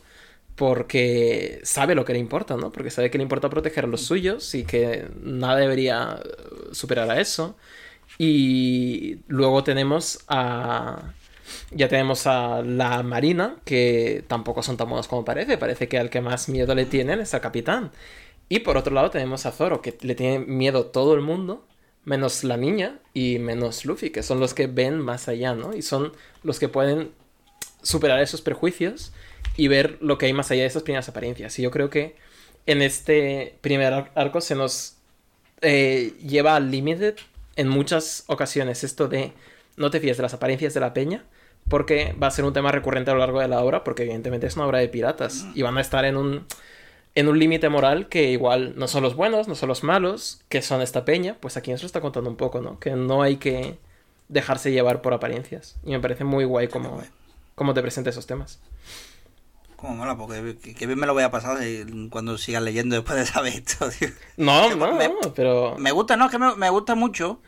porque 0.61 1.59
sabe 1.63 1.95
lo 1.95 2.05
que 2.05 2.13
le 2.13 2.19
importa, 2.19 2.55
¿no? 2.55 2.71
Porque 2.71 2.91
sabe 2.91 3.09
que 3.09 3.17
le 3.17 3.23
importa 3.23 3.49
proteger 3.49 3.85
a 3.85 3.87
los 3.87 4.01
suyos 4.01 4.53
y 4.53 4.63
que 4.63 5.07
nada 5.19 5.55
debería 5.55 6.19
eh, 6.23 6.69
superar 6.71 7.09
a 7.09 7.19
eso. 7.19 7.57
Y 8.19 9.21
luego 9.27 9.63
tenemos 9.63 10.19
a... 10.27 11.13
Ya 11.71 11.87
tenemos 11.87 12.27
a 12.27 12.61
la 12.61 13.01
Marina, 13.01 13.55
que 13.65 14.23
tampoco 14.27 14.61
son 14.61 14.77
tan 14.77 14.87
buenos 14.87 15.07
como 15.07 15.25
parece. 15.25 15.57
Parece 15.57 15.87
que 15.87 15.97
al 15.97 16.11
que 16.11 16.21
más 16.21 16.47
miedo 16.47 16.75
le 16.75 16.85
tienen 16.85 17.21
es 17.21 17.33
al 17.33 17.41
capitán. 17.41 17.91
Y 18.47 18.59
por 18.59 18.77
otro 18.77 18.93
lado 18.93 19.09
tenemos 19.09 19.47
a 19.47 19.51
Zoro, 19.51 19.81
que 19.81 19.97
le 20.01 20.13
tiene 20.13 20.37
miedo 20.45 20.85
todo 20.85 21.15
el 21.15 21.21
mundo, 21.21 21.65
menos 22.05 22.43
la 22.43 22.57
niña 22.57 22.99
y 23.15 23.39
menos 23.39 23.83
Luffy, 23.83 24.11
que 24.11 24.21
son 24.21 24.39
los 24.39 24.53
que 24.53 24.67
ven 24.67 24.99
más 24.99 25.27
allá, 25.27 25.55
¿no? 25.55 25.73
Y 25.73 25.81
son 25.81 26.13
los 26.43 26.59
que 26.59 26.69
pueden 26.69 27.13
superar 27.81 28.21
esos 28.21 28.43
prejuicios 28.43 29.11
y 29.57 29.67
ver 29.67 29.97
lo 30.01 30.17
que 30.17 30.27
hay 30.27 30.33
más 30.33 30.51
allá 30.51 30.61
de 30.61 30.67
esas 30.67 30.83
primeras 30.83 31.09
apariencias. 31.09 31.57
Y 31.59 31.61
yo 31.61 31.71
creo 31.71 31.89
que 31.89 32.15
en 32.65 32.81
este 32.81 33.55
primer 33.61 33.93
ar- 33.93 34.11
arco 34.15 34.41
se 34.41 34.55
nos 34.55 34.95
eh, 35.61 36.13
lleva 36.25 36.55
al 36.55 36.71
límite 36.71 37.15
en 37.55 37.67
muchas 37.67 38.23
ocasiones 38.27 38.83
esto 38.83 39.07
de 39.07 39.33
no 39.77 39.91
te 39.91 39.99
fíes 39.99 40.17
de 40.17 40.23
las 40.23 40.33
apariencias 40.33 40.73
de 40.73 40.79
la 40.79 40.93
peña, 40.93 41.25
porque 41.69 42.15
va 42.21 42.27
a 42.27 42.31
ser 42.31 42.45
un 42.45 42.53
tema 42.53 42.71
recurrente 42.71 43.11
a 43.11 43.13
lo 43.13 43.19
largo 43.19 43.39
de 43.39 43.47
la 43.47 43.61
obra, 43.63 43.83
porque 43.83 44.03
evidentemente 44.03 44.47
es 44.47 44.55
una 44.55 44.65
obra 44.65 44.79
de 44.79 44.87
piratas 44.89 45.45
y 45.53 45.61
van 45.61 45.77
a 45.77 45.81
estar 45.81 46.05
en 46.05 46.17
un 46.17 46.45
en 47.13 47.27
un 47.27 47.37
límite 47.37 47.67
moral 47.67 48.07
que 48.07 48.31
igual 48.31 48.73
no 48.77 48.87
son 48.87 49.03
los 49.03 49.15
buenos, 49.15 49.49
no 49.49 49.55
son 49.55 49.67
los 49.67 49.83
malos, 49.83 50.39
que 50.47 50.61
son 50.61 50.81
esta 50.81 51.03
peña, 51.03 51.35
pues 51.41 51.57
aquí 51.57 51.69
nos 51.69 51.81
lo 51.81 51.85
está 51.85 51.99
contando 51.99 52.29
un 52.29 52.37
poco, 52.37 52.61
¿no? 52.61 52.79
Que 52.79 52.91
no 52.91 53.21
hay 53.21 53.35
que 53.35 53.77
dejarse 54.29 54.71
llevar 54.71 55.01
por 55.01 55.13
apariencias. 55.13 55.75
Y 55.85 55.91
me 55.91 55.99
parece 55.99 56.23
muy 56.23 56.45
guay 56.45 56.69
como, 56.69 57.03
como 57.55 57.73
te 57.73 57.81
presenta 57.81 58.11
esos 58.11 58.27
temas. 58.27 58.59
Como 59.81 59.95
mola, 59.95 60.15
porque 60.15 60.57
que, 60.75 60.85
bien 60.87 60.99
me 60.99 61.07
lo 61.07 61.13
voy 61.13 61.23
a 61.23 61.31
pasar 61.31 61.57
cuando 62.11 62.37
sigas 62.37 62.61
leyendo 62.61 62.95
después 62.95 63.17
de 63.17 63.25
saber 63.25 63.53
esto, 63.53 63.89
tío. 63.89 64.09
No, 64.37 64.69
Que 64.69 64.75
no, 64.75 64.93
me- 64.95 65.07
no, 65.09 65.33
pero... 65.35 65.75
Me 65.79 65.91
gusta, 65.91 66.15
no, 66.15 66.25
es 66.25 66.31
que 66.31 66.37
me, 66.37 66.55
me 66.55 66.69
gusta 66.69 66.93
mucho, 66.95 67.39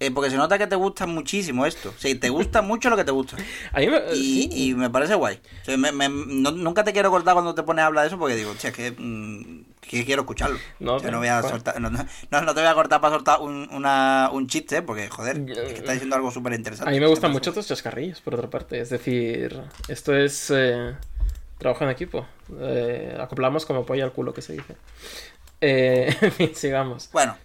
eh, 0.00 0.10
porque 0.10 0.30
se 0.30 0.36
nota 0.38 0.56
que 0.56 0.66
te 0.66 0.76
gusta 0.76 1.06
muchísimo 1.06 1.66
esto. 1.66 1.90
O 1.90 2.00
sea, 2.00 2.18
te 2.18 2.28
gusta 2.30 2.62
mucho 2.62 2.88
lo 2.88 2.96
que 2.96 3.04
te 3.04 3.10
gusta. 3.12 3.36
A 3.72 3.80
mí 3.80 3.88
me... 3.88 4.00
Y, 4.14 4.72
me 4.74 4.88
parece 4.88 5.14
guay. 5.14 5.38
O 5.60 5.64
sea, 5.66 5.76
me- 5.76 5.92
me- 5.92 6.08
no- 6.08 6.52
nunca 6.52 6.82
te 6.82 6.94
quiero 6.94 7.10
cortar 7.10 7.34
cuando 7.34 7.54
te 7.54 7.62
pones 7.62 7.82
a 7.82 7.86
hablar 7.86 8.04
de 8.04 8.08
eso, 8.08 8.18
porque 8.18 8.36
digo, 8.36 8.52
hostia, 8.52 8.70
es 8.70 8.76
que, 8.76 8.92
mm, 8.96 9.64
que 9.82 10.04
quiero 10.06 10.22
escucharlo. 10.22 10.58
No, 10.78 10.94
O 10.94 10.98
sea, 11.00 11.08
pero, 11.08 11.16
no 11.16 11.18
voy 11.18 11.28
a 11.28 11.42
soltar, 11.42 11.78
no, 11.80 11.90
te 11.90 12.60
voy 12.60 12.70
a 12.70 12.74
cortar 12.74 13.00
para 13.02 13.14
soltar 13.16 13.40
un, 13.42 13.68
una, 13.72 14.30
un 14.32 14.46
chiste, 14.46 14.80
porque, 14.80 15.10
joder, 15.10 15.36
es 15.46 15.72
que 15.72 15.78
está 15.80 15.92
diciendo 15.92 16.16
algo 16.16 16.30
súper 16.30 16.54
interesante. 16.54 16.88
A 16.88 16.92
mí 16.94 17.00
me 17.00 17.06
gustan 17.06 17.32
mucho 17.32 17.52
tus 17.52 17.66
chascarrillos, 17.66 18.22
por 18.22 18.34
otra 18.34 18.48
parte. 18.48 18.80
Es 18.80 18.88
decir, 18.88 19.60
esto 19.88 20.16
es 20.16 20.50
eh, 20.54 20.94
trabajo 21.60 21.84
en 21.84 21.90
equipo. 21.90 22.26
Eh, 22.58 23.16
acoplamos 23.20 23.64
como 23.64 23.86
polla 23.86 24.02
al 24.02 24.12
culo, 24.12 24.34
que 24.34 24.42
se 24.42 24.54
dice. 24.54 24.74
Eh, 25.60 26.16
en 26.20 26.32
fin, 26.32 26.50
sigamos. 26.54 27.10
Bueno, 27.12 27.36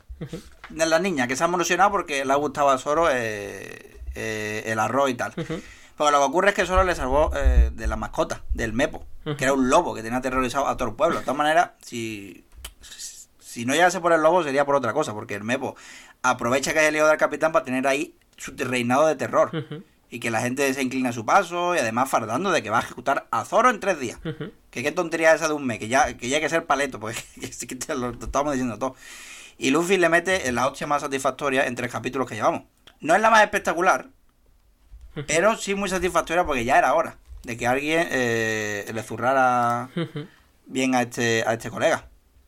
de 0.69 0.85
la 0.87 0.97
niña 0.97 1.27
que 1.27 1.35
se 1.35 1.43
ha 1.43 1.47
emocionado 1.47 1.91
porque 1.91 2.25
le 2.25 2.33
ha 2.33 2.37
gustado 2.37 2.69
a 2.69 2.77
Zoro 2.79 3.09
eh, 3.11 3.99
eh, 4.15 4.63
el 4.65 4.79
arroz 4.79 5.11
y 5.11 5.13
tal. 5.13 5.33
Ujú. 5.37 5.61
Porque 5.97 6.11
lo 6.11 6.19
que 6.19 6.25
ocurre 6.25 6.49
es 6.49 6.55
que 6.55 6.65
Zoro 6.65 6.83
le 6.83 6.95
salvó 6.95 7.29
de 7.29 7.87
la 7.87 7.95
mascota, 7.95 8.41
del 8.53 8.73
Mepo, 8.73 9.05
que 9.37 9.45
era 9.45 9.53
un 9.53 9.69
lobo 9.69 9.95
que 9.95 10.03
tenía 10.03 10.17
aterrorizado 10.17 10.67
a 10.67 10.75
todo 10.75 10.89
el 10.89 10.95
pueblo. 10.95 11.19
De 11.19 11.23
todas 11.23 11.37
maneras, 11.37 11.71
si, 11.81 12.43
si 13.39 13.65
no 13.65 13.73
llegase 13.73 14.01
por 14.01 14.11
el 14.11 14.21
lobo 14.21 14.43
sería 14.43 14.65
por 14.65 14.75
otra 14.75 14.91
cosa, 14.91 15.13
porque 15.13 15.35
el 15.35 15.45
Mepo 15.45 15.77
aprovecha 16.21 16.73
que 16.73 16.79
haya 16.79 16.91
lío 16.91 17.07
del 17.07 17.15
capitán 17.15 17.53
para 17.53 17.63
tener 17.63 17.87
ahí 17.87 18.17
su 18.35 18.53
reinado 18.57 19.07
de 19.07 19.15
terror. 19.15 19.55
Ujú. 19.55 19.83
Y 20.15 20.19
que 20.21 20.31
la 20.31 20.39
gente 20.39 20.73
se 20.73 20.81
inclina 20.81 21.09
a 21.09 21.11
su 21.11 21.25
paso 21.25 21.75
y 21.75 21.79
además 21.79 22.09
fardando 22.09 22.49
de 22.49 22.63
que 22.63 22.69
va 22.69 22.77
a 22.77 22.81
ejecutar 22.81 23.27
a 23.31 23.43
Zoro 23.43 23.69
en 23.69 23.81
tres 23.81 23.99
días. 23.99 24.17
Que 24.69 24.81
qué 24.81 24.93
tontería 24.93 25.33
esa 25.33 25.49
de 25.49 25.53
un 25.53 25.65
mes, 25.65 25.77
que 25.77 25.89
ya, 25.89 26.15
que 26.15 26.29
ya 26.29 26.37
hay 26.37 26.41
que 26.41 26.47
ser 26.47 26.65
paleto, 26.65 27.01
pues 27.01 27.21
que, 27.67 27.75
te 27.75 27.95
lo, 27.95 28.17
te 28.17 28.23
estamos 28.23 28.53
diciendo 28.53 28.79
todo. 28.79 28.95
Y 29.57 29.71
Luffy 29.71 29.97
le 29.97 30.07
mete 30.07 30.49
la 30.53 30.67
hostia 30.67 30.87
más 30.87 31.01
satisfactoria 31.01 31.67
en 31.67 31.75
tres 31.75 31.91
capítulos 31.91 32.29
que 32.29 32.35
llevamos. 32.35 32.63
No 33.01 33.13
es 33.13 33.21
la 33.21 33.29
más 33.29 33.43
espectacular, 33.43 34.07
pero 35.27 35.57
sí 35.57 35.75
muy 35.75 35.89
satisfactoria 35.89 36.45
porque 36.45 36.63
ya 36.63 36.77
era 36.77 36.93
hora 36.93 37.17
de 37.43 37.57
que 37.57 37.67
alguien 37.67 38.07
eh, 38.09 38.89
le 38.93 39.03
zurrara 39.03 39.89
bien 40.65 40.95
a 40.95 41.01
este, 41.01 41.43
a 41.45 41.55
este 41.55 41.69
colega. 41.69 42.07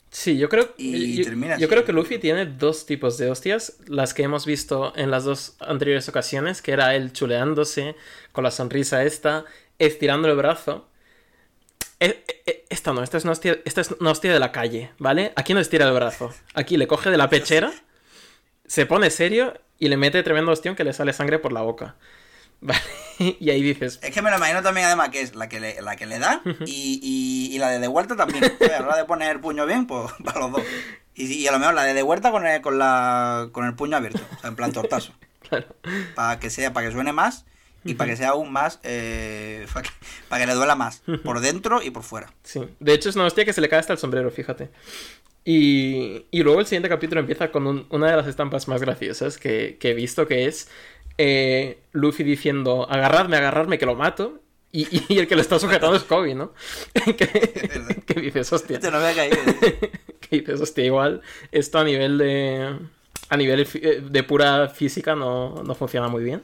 Sí, 0.10 0.38
yo 0.38 0.50
creo, 0.50 0.74
Y 0.78 1.18
yo, 1.18 1.26
termina 1.26 1.58
yo 1.58 1.68
creo 1.68 1.84
que 1.86 1.92
Luffy 1.94 2.18
tiene 2.18 2.46
dos 2.46 2.86
tipos 2.86 3.18
de 3.18 3.30
hostias, 3.30 3.78
las 3.88 4.14
que 4.14 4.24
hemos 4.24 4.46
visto 4.46 4.94
en 4.96 5.12
las 5.12 5.26
dos 5.26 5.56
anteriores 5.60 6.08
ocasiones, 6.10 6.62
que 6.62 6.72
era 6.72 6.96
él 6.96 7.12
chuleándose, 7.14 7.96
con 8.32 8.44
la 8.44 8.52
sonrisa 8.52 9.04
esta, 9.04 9.46
estirando 9.80 10.28
el 10.30 10.36
brazo. 10.36 10.88
E- 12.00 12.24
e- 12.46 12.66
Esta 12.70 12.94
no, 12.94 13.04
esta 13.04 13.18
es, 13.18 13.24
una 13.24 13.34
hostia, 13.34 13.60
esta 13.66 13.82
es 13.82 13.92
una 14.00 14.12
hostia 14.12 14.32
de 14.34 14.40
la 14.40 14.52
calle, 14.52 14.92
¿vale? 15.00 15.34
Aquí 15.36 15.54
no 15.54 15.60
estira 15.60 15.88
el 15.88 15.94
brazo. 15.94 16.34
Aquí 16.54 16.78
le 16.78 16.88
coge 16.88 17.10
de 17.10 17.18
la 17.18 17.30
pechera, 17.34 17.74
se 18.66 18.86
pone 18.86 19.10
serio 19.10 19.54
y 19.80 19.90
le 19.90 19.98
mete 19.98 20.24
tremendo 20.24 20.52
hostión 20.52 20.76
que 20.76 20.84
le 20.84 20.94
sale 20.94 21.14
sangre 21.14 21.40
por 21.40 21.54
la 21.54 21.62
boca. 21.62 21.96
¿Vale? 22.62 22.80
Y 23.20 23.50
ahí 23.50 23.64
dices, 23.64 24.00
Es 24.04 24.12
que 24.14 24.22
me 24.22 24.30
lo 24.30 24.38
imagino 24.38 24.62
también 24.62 24.86
además 24.86 25.10
que 25.10 25.22
es 25.22 25.34
la 25.36 25.50
que 25.50 25.60
le, 25.60 25.82
la 25.82 25.96
que 25.96 26.06
le 26.06 26.20
da 26.20 26.42
y, 26.68 27.00
y, 27.02 27.56
y 27.56 27.58
la 27.58 27.70
de 27.72 27.80
de 27.80 27.88
vuelta 27.88 28.16
también. 28.16 28.44
Pues 28.60 28.72
a 28.72 28.80
la 28.82 28.86
hora 28.88 28.98
de 28.98 29.06
poner 29.06 29.32
el 29.32 29.40
puño 29.40 29.66
bien, 29.66 29.88
pues 29.88 30.12
para 30.24 30.40
los 30.42 30.52
dos. 30.52 30.62
Y, 31.16 31.26
y 31.34 31.48
a 31.48 31.52
lo 31.52 31.58
mejor 31.58 31.74
la 31.74 31.84
de 31.84 31.96
de 31.96 32.04
vuelta 32.04 32.30
con 32.30 32.46
el, 32.46 32.62
con 32.62 32.78
la, 32.78 33.50
con 33.52 33.66
el 33.66 33.74
puño 33.74 33.98
abierto, 33.98 34.22
o 34.38 34.40
sea, 34.40 34.50
en 34.52 34.56
plan 34.56 34.72
tortazo. 34.72 35.14
claro. 35.50 35.66
Para 36.14 36.40
que 36.40 36.52
sea, 36.52 36.74
para 36.74 36.86
que 36.88 36.94
suene 36.94 37.12
más 37.12 37.46
y 37.84 37.96
para 37.96 38.12
que 38.12 38.18
sea 38.18 38.30
aún 38.30 38.52
más, 38.52 38.80
eh, 38.84 39.66
para 39.74 39.82
que, 39.84 39.90
para 40.30 40.42
que 40.42 40.48
le 40.48 40.54
duela 40.54 40.76
más, 40.76 41.02
por 41.24 41.40
dentro 41.40 41.82
y 41.82 41.90
por 41.90 42.04
fuera. 42.04 42.32
Sí, 42.44 42.62
de 42.80 42.94
hecho 42.94 43.10
es 43.10 43.16
una 43.16 43.26
hostia 43.26 43.46
que 43.46 43.54
se 43.54 43.62
le 43.62 43.70
cae 43.70 43.80
hasta 43.80 43.94
el 43.94 44.00
sombrero, 44.00 44.30
fíjate. 44.30 44.70
Y, 45.46 46.26
y 46.30 46.44
luego 46.44 46.60
el 46.60 46.66
siguiente 46.66 46.90
capítulo 46.90 47.22
empieza 47.22 47.52
con 47.52 47.66
un- 47.66 47.88
una 47.90 48.12
de 48.12 48.18
las 48.18 48.28
estampas 48.28 48.68
más 48.68 48.82
graciosas 48.82 49.38
que, 49.38 49.78
que 49.80 49.92
he 49.92 49.94
visto, 49.94 50.28
que 50.28 50.46
es 50.46 50.70
eh, 51.18 51.80
Luffy 51.94 52.24
diciendo, 52.24 52.88
agarradme, 52.90 53.38
agarradme, 53.38 53.78
que 53.78 53.86
lo 53.86 53.96
mato. 53.96 54.42
Y, 54.72 55.18
el 55.18 55.28
que 55.28 55.36
lo 55.36 55.42
está 55.42 55.58
sujetando 55.58 55.96
es 55.96 56.04
Kobe, 56.04 56.36
¿no? 56.36 56.52
que, 56.94 57.16
que 58.06 58.22
dices, 58.22 58.52
hostia. 58.54 58.76
Este 58.78 58.92
no 58.92 59.00
me 59.00 59.08
ha 59.08 59.16
caído. 59.16 59.38
que 60.20 60.40
dices, 60.40 60.62
hostia, 60.62 60.86
igual 60.86 61.22
esto 61.52 61.80
a 61.80 61.84
nivel 61.84 62.18
de... 62.18 62.78
A 63.30 63.36
nivel 63.36 63.68
eh, 63.74 64.02
de 64.08 64.24
pura 64.24 64.70
física 64.70 65.16
no, 65.16 65.64
no 65.64 65.76
funciona 65.76 66.08
muy 66.08 66.24
bien. 66.24 66.44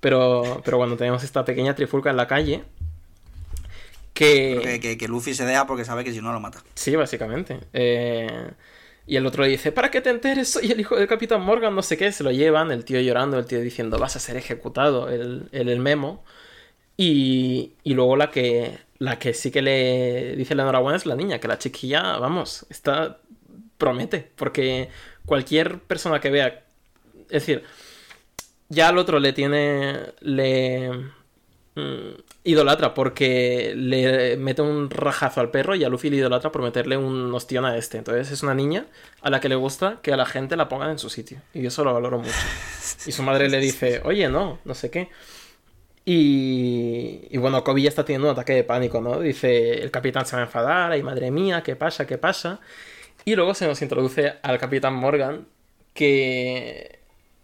Pero, 0.00 0.62
pero 0.64 0.78
bueno, 0.78 0.96
tenemos 0.96 1.22
esta 1.22 1.44
pequeña 1.44 1.74
trifulca 1.74 2.10
en 2.10 2.16
la 2.16 2.26
calle. 2.26 2.64
Que... 4.14 4.60
Que, 4.62 4.80
que, 4.80 4.98
que 4.98 5.08
Luffy 5.08 5.34
se 5.34 5.44
deja 5.44 5.66
porque 5.66 5.84
sabe 5.84 6.04
que 6.04 6.12
si 6.12 6.20
no 6.20 6.32
lo 6.32 6.40
mata. 6.40 6.62
Sí, 6.74 6.96
básicamente. 6.96 7.60
Eh, 7.72 8.50
y 9.08 9.16
el 9.16 9.24
otro 9.26 9.42
le 9.42 9.48
dice, 9.48 9.72
para 9.72 9.90
que 9.90 10.02
te 10.02 10.10
enteres, 10.10 10.50
soy 10.50 10.70
el 10.70 10.80
hijo 10.80 10.94
del 10.94 11.08
Capitán 11.08 11.40
Morgan, 11.40 11.74
no 11.74 11.82
sé 11.82 11.96
qué. 11.96 12.12
Se 12.12 12.22
lo 12.22 12.30
llevan, 12.30 12.70
el 12.70 12.84
tío 12.84 13.00
llorando, 13.00 13.38
el 13.38 13.46
tío 13.46 13.58
diciendo, 13.60 13.98
vas 13.98 14.16
a 14.16 14.20
ser 14.20 14.36
ejecutado, 14.36 15.08
el, 15.08 15.48
el, 15.52 15.80
memo. 15.80 16.24
Y, 16.98 17.72
y 17.84 17.94
luego 17.94 18.16
la 18.16 18.30
que, 18.30 18.78
la 18.98 19.18
que 19.18 19.32
sí 19.32 19.50
que 19.50 19.62
le 19.62 20.36
dice 20.36 20.54
la 20.54 20.64
enhorabuena 20.64 20.98
es 20.98 21.06
la 21.06 21.16
niña, 21.16 21.38
que 21.40 21.48
la 21.48 21.58
chiquilla, 21.58 22.18
vamos, 22.18 22.66
está... 22.68 23.20
promete, 23.78 24.30
porque 24.36 24.90
cualquier 25.24 25.80
persona 25.80 26.20
que 26.20 26.30
vea... 26.30 26.64
Es 27.30 27.46
decir, 27.46 27.64
ya 28.68 28.88
al 28.88 28.98
otro 28.98 29.20
le 29.20 29.32
tiene... 29.32 30.12
le... 30.20 30.90
mm, 31.76 32.10
idolatra 32.44 32.94
porque 32.94 33.74
le 33.76 34.36
mete 34.36 34.62
un 34.62 34.90
rajazo 34.90 35.40
al 35.40 35.50
perro 35.50 35.74
y 35.74 35.84
a 35.84 35.88
Luffy 35.88 36.10
le 36.10 36.16
idolatra 36.16 36.50
por 36.50 36.62
meterle 36.62 36.96
un 36.96 37.32
ostión 37.34 37.64
a 37.64 37.76
este. 37.76 37.98
Entonces 37.98 38.30
es 38.30 38.42
una 38.42 38.54
niña 38.54 38.86
a 39.20 39.30
la 39.30 39.40
que 39.40 39.48
le 39.48 39.56
gusta 39.56 39.98
que 40.02 40.12
a 40.12 40.16
la 40.16 40.26
gente 40.26 40.56
la 40.56 40.68
pongan 40.68 40.90
en 40.90 40.98
su 40.98 41.10
sitio. 41.10 41.40
Y 41.52 41.66
eso 41.66 41.84
lo 41.84 41.92
valoro 41.92 42.18
mucho. 42.18 42.32
Y 43.06 43.12
su 43.12 43.22
madre 43.22 43.48
le 43.48 43.58
dice, 43.58 44.00
oye, 44.04 44.28
no, 44.28 44.58
no 44.64 44.74
sé 44.74 44.90
qué. 44.90 45.08
Y, 46.04 47.26
y 47.30 47.36
bueno, 47.36 47.62
Kobe 47.62 47.82
ya 47.82 47.90
está 47.90 48.04
teniendo 48.04 48.28
un 48.28 48.32
ataque 48.32 48.54
de 48.54 48.64
pánico, 48.64 49.00
¿no? 49.02 49.20
Dice, 49.20 49.82
el 49.82 49.90
capitán 49.90 50.24
se 50.24 50.36
va 50.36 50.42
a 50.42 50.46
enfadar, 50.46 50.92
ay 50.92 51.02
madre 51.02 51.30
mía, 51.30 51.62
¿qué 51.62 51.76
pasa? 51.76 52.06
¿Qué 52.06 52.16
pasa? 52.16 52.60
Y 53.26 53.34
luego 53.36 53.52
se 53.52 53.66
nos 53.66 53.82
introduce 53.82 54.34
al 54.42 54.58
capitán 54.58 54.94
Morgan, 54.94 55.46
que 55.92 57.00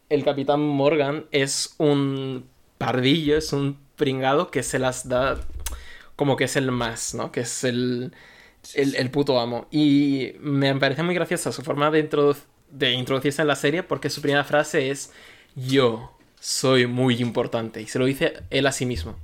el 0.09 0.24
capitán 0.24 0.61
Morgan 0.61 1.26
es 1.30 1.74
un 1.76 2.49
pardillo, 2.78 3.36
es 3.36 3.53
un 3.53 3.84
pringado 3.97 4.51
que 4.51 4.62
se 4.62 4.78
las 4.78 5.09
da 5.09 5.40
como 6.16 6.36
que 6.36 6.45
es 6.45 6.57
el 6.57 6.70
más, 6.70 7.14
¿no? 7.14 7.32
Que 7.32 7.40
es 7.40 7.64
el, 7.64 8.12
el, 8.74 8.95
el 8.97 9.11
puto 9.11 9.40
amo. 9.40 9.66
Y 9.70 10.32
me 10.40 10.74
parece 10.76 11.03
muy 11.03 11.14
graciosa 11.14 11.53
su 11.53 11.62
forma 11.62 11.90
de, 11.90 12.09
introdu- 12.09 12.36
de 12.70 12.92
introducirse 12.92 13.42
en 13.42 13.49
la 13.49 13.57
serie 13.57 13.82
porque 13.82 14.11
su 14.11 14.20
primera 14.22 14.45
frase 14.45 14.90
es 14.90 15.12
yo 15.57 16.12
soy 16.40 16.86
muy 16.86 17.16
importante. 17.20 17.80
Y 17.82 17.86
se 17.86 17.99
lo 17.99 18.05
dice 18.07 18.42
él 18.51 18.66
a 18.66 18.72
sí 18.72 18.86
mismo. 18.86 19.16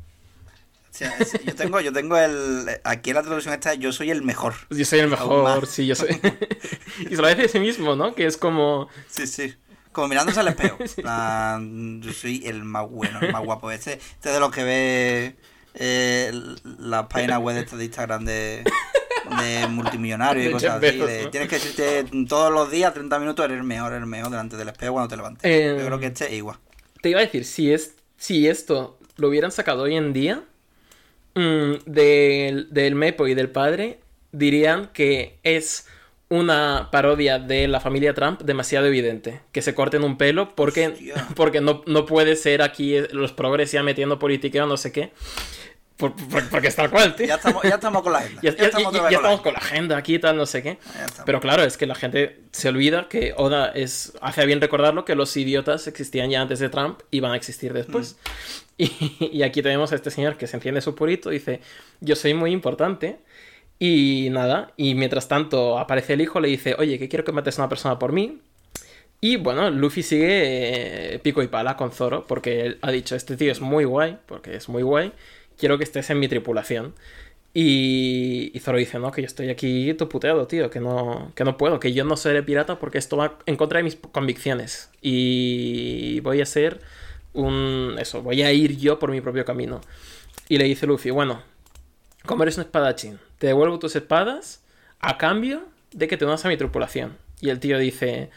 Yo 1.47 1.55
tengo, 1.55 1.81
yo 1.81 1.93
tengo 1.93 2.17
el. 2.17 2.67
Aquí 2.85 3.11
en 3.11 3.17
la 3.17 3.23
traducción 3.23 3.55
esta, 3.55 3.75
yo 3.75 3.93
soy 3.93 4.11
el 4.11 4.23
mejor. 4.23 4.55
Yo 4.71 4.85
soy 4.85 4.99
el 4.99 5.09
mejor, 5.09 5.67
sí, 5.67 5.87
yo 5.87 5.95
soy... 5.95 6.09
y 7.11 7.15
se 7.17 7.23
lo 7.23 7.29
dice 7.29 7.43
a 7.45 7.49
sí 7.49 7.61
mismo, 7.61 7.95
¿no? 7.95 8.15
Que 8.15 8.27
es 8.27 8.37
como... 8.37 8.89
Sí, 9.09 9.27
sí. 9.27 9.55
Como 9.93 10.09
mirándose 10.09 10.41
al 10.41 10.49
espejo. 10.49 10.79
plan, 10.97 12.01
yo 12.03 12.13
soy 12.13 12.47
el 12.47 12.65
más 12.65 12.89
bueno, 12.89 13.19
el 13.21 13.33
más 13.33 13.45
guapo. 13.45 13.71
Este, 13.71 13.95
este 13.95 14.31
de 14.31 14.41
los 14.41 14.51
que 14.51 14.65
ve 14.65 15.37
eh, 15.75 16.33
las 16.79 17.07
páginas 17.07 17.41
web 17.41 17.55
de, 17.55 17.63
estas 17.63 17.79
de 17.79 17.85
Instagram 17.85 18.25
de, 18.25 18.65
de 19.43 19.67
multimillonarios 19.69 20.45
y 20.45 20.49
De 20.49 20.53
cosas 20.53 20.83
así. 20.83 21.01
Tienes 21.31 21.49
que 21.49 21.57
decirte 21.57 22.05
todos 22.29 22.53
los 22.53 22.71
días, 22.71 22.93
30 22.93 23.19
minutos, 23.19 23.45
eres 23.45 23.59
el 23.59 23.65
mejor, 23.65 23.93
eres 23.93 24.03
el 24.03 24.09
mejor 24.09 24.31
delante 24.31 24.57
del 24.57 24.69
espejo 24.69 24.93
cuando 24.93 25.09
te 25.09 25.17
levantes. 25.17 25.45
Eh, 25.45 25.77
Yo 25.79 25.87
creo 25.87 25.99
que 25.99 26.07
este 26.07 26.27
es 26.27 26.33
igual. 26.33 26.59
Te 27.01 27.11
iba 27.11 27.21
a 27.21 27.25
decir, 27.25 27.45
si, 27.45 27.73
es, 27.73 27.95
si 28.17 28.49
esto 28.49 28.99
lo 29.17 29.29
hubieran 29.29 29.53
sacado 29.53 29.83
hoy 29.83 29.97
en 29.97 30.13
día, 30.13 30.43
mm, 31.35 31.73
del, 31.87 32.69
del 32.71 32.95
Mepo 32.95 33.27
y 33.27 33.35
del 33.35 33.51
padre, 33.51 34.01
dirían 34.33 34.91
que 34.93 35.39
es 35.43 35.87
una 36.31 36.89
parodia 36.91 37.39
de 37.39 37.69
la 37.69 37.81
familia 37.81 38.15
Trump 38.15 38.41
demasiado 38.43 38.87
evidente. 38.87 39.41
Que 39.53 39.61
se 39.63 39.75
corten 39.75 40.03
un 40.05 40.17
pelo 40.17 40.55
porque, 40.55 40.89
Hostia. 40.89 41.27
porque 41.37 41.61
no, 41.61 41.83
no 41.87 42.07
puede 42.07 42.37
ser 42.37 42.63
aquí 42.63 42.97
los 43.13 43.33
progres 43.33 43.71
ya 43.73 43.83
metiendo 43.83 44.19
politiqueo, 44.19 44.65
no 44.67 44.77
sé 44.79 44.93
qué. 44.93 45.11
Por- 45.97 46.15
por- 46.17 46.49
porque 46.49 46.69
es 46.69 46.77
tal 46.77 46.89
cual, 46.89 47.15
tío. 47.15 47.27
Ya 47.27 47.35
estamos, 47.35 47.63
ya 47.63 47.75
estamos 47.75 48.03
con 48.03 48.13
la 48.15 48.21
agenda. 48.21 48.41
Ya, 48.43 48.51
Ya, 48.53 48.57
ya- 48.57 48.65
estamos, 48.69 48.93
ya- 48.95 48.99
con 49.01 49.03
la 49.03 49.11
estamos 49.17 49.41
con 49.43 49.53
la 49.53 49.59
agenda 49.59 49.97
aquí 49.99 50.15
y 50.15 50.19
tal, 50.19 50.37
no 50.39 50.47
sé 50.47 50.63
qué. 50.63 50.79
Pero 51.27 51.41
claro, 51.41 51.63
es 51.63 51.77
que 51.77 51.85
la 51.87 51.95
gente 51.95 52.41
se 52.53 52.71
olvida 52.71 53.07
que 53.09 53.35
Oda 53.37 53.69
es. 53.75 54.15
Hace 54.23 54.47
bien 54.47 54.61
recordarlo 54.63 55.05
que 55.05 55.15
los 55.15 55.37
idiotas 55.37 55.87
existían 55.89 56.31
ya 56.31 56.41
antes 56.41 56.59
de 56.59 56.71
Trump 56.71 57.01
y 57.11 57.21
van 57.21 57.33
a 57.33 57.37
existir 57.37 57.73
después. 57.75 58.17
Y, 58.83 59.29
y 59.31 59.43
aquí 59.43 59.61
tenemos 59.61 59.93
a 59.93 59.95
este 59.95 60.11
señor 60.11 60.39
que 60.39 60.47
se 60.47 60.57
enciende 60.57 60.81
su 60.81 60.95
purito, 60.95 61.29
dice: 61.29 61.61
Yo 62.01 62.17
soy 62.17 62.33
muy 62.33 62.51
importante. 62.51 63.19
Y 63.81 64.29
nada, 64.31 64.73
y 64.77 64.95
mientras 64.95 65.27
tanto 65.27 65.79
aparece 65.79 66.13
el 66.13 66.21
hijo, 66.21 66.39
le 66.39 66.49
dice: 66.49 66.77
Oye, 66.79 66.99
que 66.99 67.09
quiero 67.09 67.25
que 67.25 67.33
mates 67.33 67.59
a 67.59 67.63
una 67.63 67.69
persona 67.69 67.99
por 67.99 68.13
mí. 68.13 68.39
Y 69.21 69.37
bueno, 69.37 69.71
Luffy 69.71 70.03
sigue 70.03 71.15
eh, 71.15 71.19
pico 71.19 71.43
y 71.43 71.49
pala 71.49 71.77
con 71.77 71.91
Zoro, 71.91 72.27
porque 72.27 72.67
él 72.67 72.79
ha 72.83 72.91
dicho: 72.93 73.17
Este 73.17 73.37
tío 73.37 73.51
es 73.51 73.61
muy 73.61 73.85
guay, 73.85 74.19
porque 74.27 74.55
es 74.55 74.69
muy 74.69 74.83
guay. 74.83 75.13
Quiero 75.59 75.79
que 75.79 75.85
estés 75.85 76.11
en 76.11 76.21
mi 76.21 76.29
tripulación. 76.29 76.95
Y, 77.53 78.53
y 78.55 78.61
Zoro 78.61 78.79
dice, 78.79 78.99
no, 78.99 79.11
que 79.11 79.23
yo 79.23 79.27
estoy 79.27 79.51
aquí 79.51 79.93
puteado, 79.95 80.47
tío, 80.47 80.71
que 80.71 80.81
no, 80.81 81.33
que 81.35 81.45
no 81.45 81.57
puedo, 81.57 81.81
que 81.81 81.93
yo 81.93 82.05
no 82.05 82.17
seré 82.17 82.43
pirata 82.45 82.79
porque 82.79 82.99
esto 82.99 83.17
va 83.17 83.39
en 83.47 83.57
contra 83.57 83.79
de 83.79 83.85
mis 83.85 83.97
convicciones. 83.97 84.91
Y 85.03 86.21
voy 86.21 86.41
a 86.41 86.47
ser 86.47 86.81
un... 87.33 87.97
eso, 87.99 88.23
voy 88.23 88.43
a 88.43 88.53
ir 88.53 88.77
yo 88.79 88.99
por 88.99 89.11
mi 89.11 89.21
propio 89.21 89.45
camino. 89.45 89.81
Y 90.49 90.59
le 90.59 90.65
dice 90.65 90.87
Luffy, 90.87 91.11
bueno, 91.11 91.43
como 92.27 92.43
eres 92.43 92.57
un 92.57 92.65
espadachín, 92.65 93.19
te 93.39 93.47
devuelvo 93.49 93.79
tus 93.79 93.97
espadas 93.97 94.63
a 95.01 95.19
cambio 95.19 95.63
de 95.93 96.09
que 96.09 96.17
te 96.17 96.25
unas 96.25 96.45
a 96.45 96.49
mi 96.49 96.57
tripulación. 96.57 97.17
Y 97.41 97.49
el 97.51 97.59
tío 97.59 97.79
dice, 97.79 98.31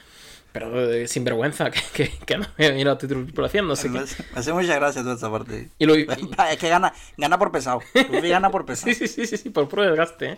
pero 0.53 0.91
eh, 0.91 1.07
sinvergüenza, 1.07 1.71
que, 1.71 1.81
que, 1.93 2.11
que 2.25 2.37
no 2.37 2.45
me 2.57 2.89
a 2.89 2.97
tu 2.97 3.07
tripulación, 3.07 3.67
no 3.67 3.75
sé 3.75 3.89
Me 3.89 3.99
qué. 3.99 4.03
hace, 4.05 4.23
me 4.31 4.39
hace 4.39 4.53
mucha 4.53 4.75
gracia 4.75 5.01
toda 5.01 5.15
esta 5.15 5.29
parte. 5.29 5.69
Y 5.77 5.85
Luffy, 5.85 6.07
Es 6.51 6.57
que 6.57 6.69
gana, 6.69 6.93
gana 7.17 7.37
por 7.37 7.51
pesado. 7.51 7.81
Luffy 8.11 8.29
gana 8.29 8.49
por 8.49 8.65
pesado. 8.67 8.93
Sí, 8.93 8.95
sí, 8.95 9.07
sí, 9.07 9.27
sí, 9.27 9.37
sí, 9.37 9.49
por 9.49 9.67
puro 9.67 9.83
desgaste. 9.83 10.31
¿eh? 10.31 10.37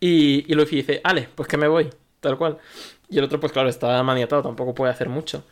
Y, 0.00 0.44
y 0.50 0.54
Luffy 0.54 0.76
dice, 0.76 1.00
ale, 1.04 1.28
pues 1.34 1.48
que 1.48 1.56
me 1.56 1.68
voy, 1.68 1.90
tal 2.20 2.38
cual. 2.38 2.58
Y 3.08 3.18
el 3.18 3.24
otro, 3.24 3.38
pues 3.40 3.52
claro, 3.52 3.68
está 3.68 4.02
maniatado, 4.02 4.42
tampoco 4.42 4.74
puede 4.74 4.92
hacer 4.92 5.08
mucho. 5.08 5.44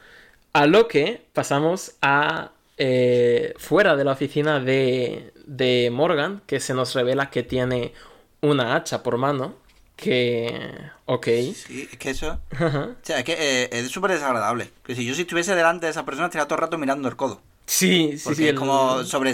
A 0.53 0.67
lo 0.67 0.89
que 0.89 1.27
pasamos 1.33 1.97
a 2.03 2.53
eh, 2.79 3.55
fuera 3.59 3.97
de 3.97 4.05
la 4.05 4.13
oficina 4.13 4.61
de, 4.61 5.32
de 5.47 5.91
Morgan, 5.93 6.43
que 6.47 6.61
se 6.61 6.75
nos 6.75 6.95
revela 6.95 7.31
que 7.31 7.43
tiene 7.43 7.93
una 8.41 8.75
hacha 8.77 9.03
por 9.03 9.19
mano. 9.19 9.55
Que. 9.97 10.91
Ok. 11.07 11.27
Sí, 11.55 11.89
es 11.93 11.99
que 11.99 12.11
eso. 12.11 12.41
Ajá. 12.51 12.91
O 12.91 12.97
sea, 13.03 13.19
es 13.19 13.25
que 13.25 13.35
eh, 13.39 13.69
es 13.73 13.91
súper 13.91 14.13
desagradable. 14.13 14.71
Que 14.85 14.95
si 14.95 15.05
yo 15.05 15.15
si 15.15 15.23
estuviese 15.23 15.55
delante 15.55 15.87
de 15.87 15.93
esa 15.93 16.05
persona 16.05 16.27
estaría 16.27 16.47
todo 16.47 16.57
el 16.57 16.63
rato 16.63 16.79
mirando 16.79 17.09
el 17.09 17.17
codo. 17.17 17.41
Sí, 17.65 18.19
sí, 18.19 18.21
Porque 18.25 18.37
sí. 18.37 18.45
es 18.45 18.51
el- 18.51 18.57
como 18.57 19.05
sobre. 19.05 19.33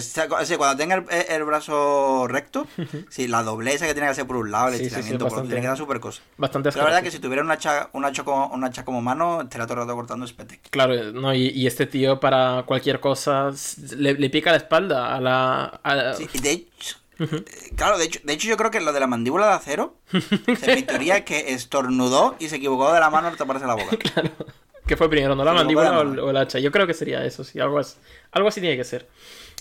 cuando 0.59 0.77
tenga 0.77 0.95
el, 0.97 1.05
el 1.29 1.45
brazo 1.45 2.27
recto, 2.29 2.67
sí, 3.09 3.27
la 3.27 3.43
dobleza 3.43 3.87
que 3.87 3.95
tiene 3.95 4.07
que 4.07 4.13
hacer 4.13 4.27
por 4.27 4.37
un 4.37 4.51
lado, 4.51 4.69
el 4.69 4.75
Sí, 4.75 4.79
sí, 4.79 4.85
sí, 4.85 4.87
estiramiento 4.95 5.25
por 5.27 5.39
otro, 5.39 5.47
tiene 5.49 5.61
que 5.63 5.67
dar 5.67 5.77
súper 5.77 5.99
cosa. 5.99 6.23
Bastante 6.37 6.69
La 6.71 6.85
verdad 6.85 6.89
que 7.03 7.09
asqueroso. 7.09 7.17
si 7.17 7.23
tuviera 7.23 7.43
una 7.43 7.55
hacha, 7.55 7.89
una 7.95 8.09
hacha, 8.09 8.25
como, 8.25 8.47
una 8.49 8.67
hacha 8.69 8.85
como 8.85 9.01
mano, 9.01 9.41
estaría 9.43 9.67
todo 9.67 9.75
el 9.75 9.81
rato 9.87 9.95
cortando 9.97 10.25
espete. 10.27 10.61
Claro, 10.71 11.13
no, 11.13 11.35
y, 11.35 11.49
y 11.49 11.67
este 11.67 11.87
tío 11.87 12.21
para 12.21 12.63
cualquier 12.67 13.01
cosa 13.01 13.51
le, 13.97 14.15
le 14.15 14.31
pica 14.31 14.51
la 14.51 14.59
espalda 14.59 15.17
a 15.17 15.21
la... 15.21 15.65
a 15.83 15.95
la- 15.95 16.15
Sí, 16.15 16.29
de 16.41 16.51
hecho, 16.53 16.97
eh, 17.19 17.45
claro, 17.77 17.99
de 17.99 18.05
hecho, 18.05 18.21
de 18.23 18.33
hecho 18.35 18.47
yo 18.47 18.57
creo 18.57 18.71
que 18.71 18.81
lo 18.81 18.93
de 18.93 19.01
la 19.01 19.07
mandíbula 19.09 19.47
de 19.49 19.53
acero, 19.55 19.97
o 20.13 20.55
sea, 20.57 20.75
mi 20.77 20.83
teoría 20.83 21.17
es 21.17 21.25
que 21.25 21.53
estornudó 21.55 22.37
y 22.39 22.49
se 22.49 22.57
equivocó 22.57 22.93
de 22.93 23.01
la 23.01 23.11
mano 23.11 23.27
al 23.29 23.37
taparse 23.37 23.67
la 23.67 23.75
boca. 23.75 23.97
¿Qué 24.89 24.97
fue 24.97 25.09
primero, 25.09 25.37
no 25.37 25.45
la 25.45 25.53
mandíbula 25.53 26.01
o, 26.01 26.03
o 26.27 26.31
el 26.31 26.37
hacha? 26.37 26.59
Yo 26.59 26.73
creo 26.73 26.87
que 26.87 26.95
sería 26.95 27.25
eso, 27.25 27.45
sí, 27.45 27.61
algo 27.61 27.79
así, 27.79 27.97
algo 28.33 28.49
así 28.49 28.61
tiene 28.61 28.77
que 28.77 28.85
ser. 28.85 29.07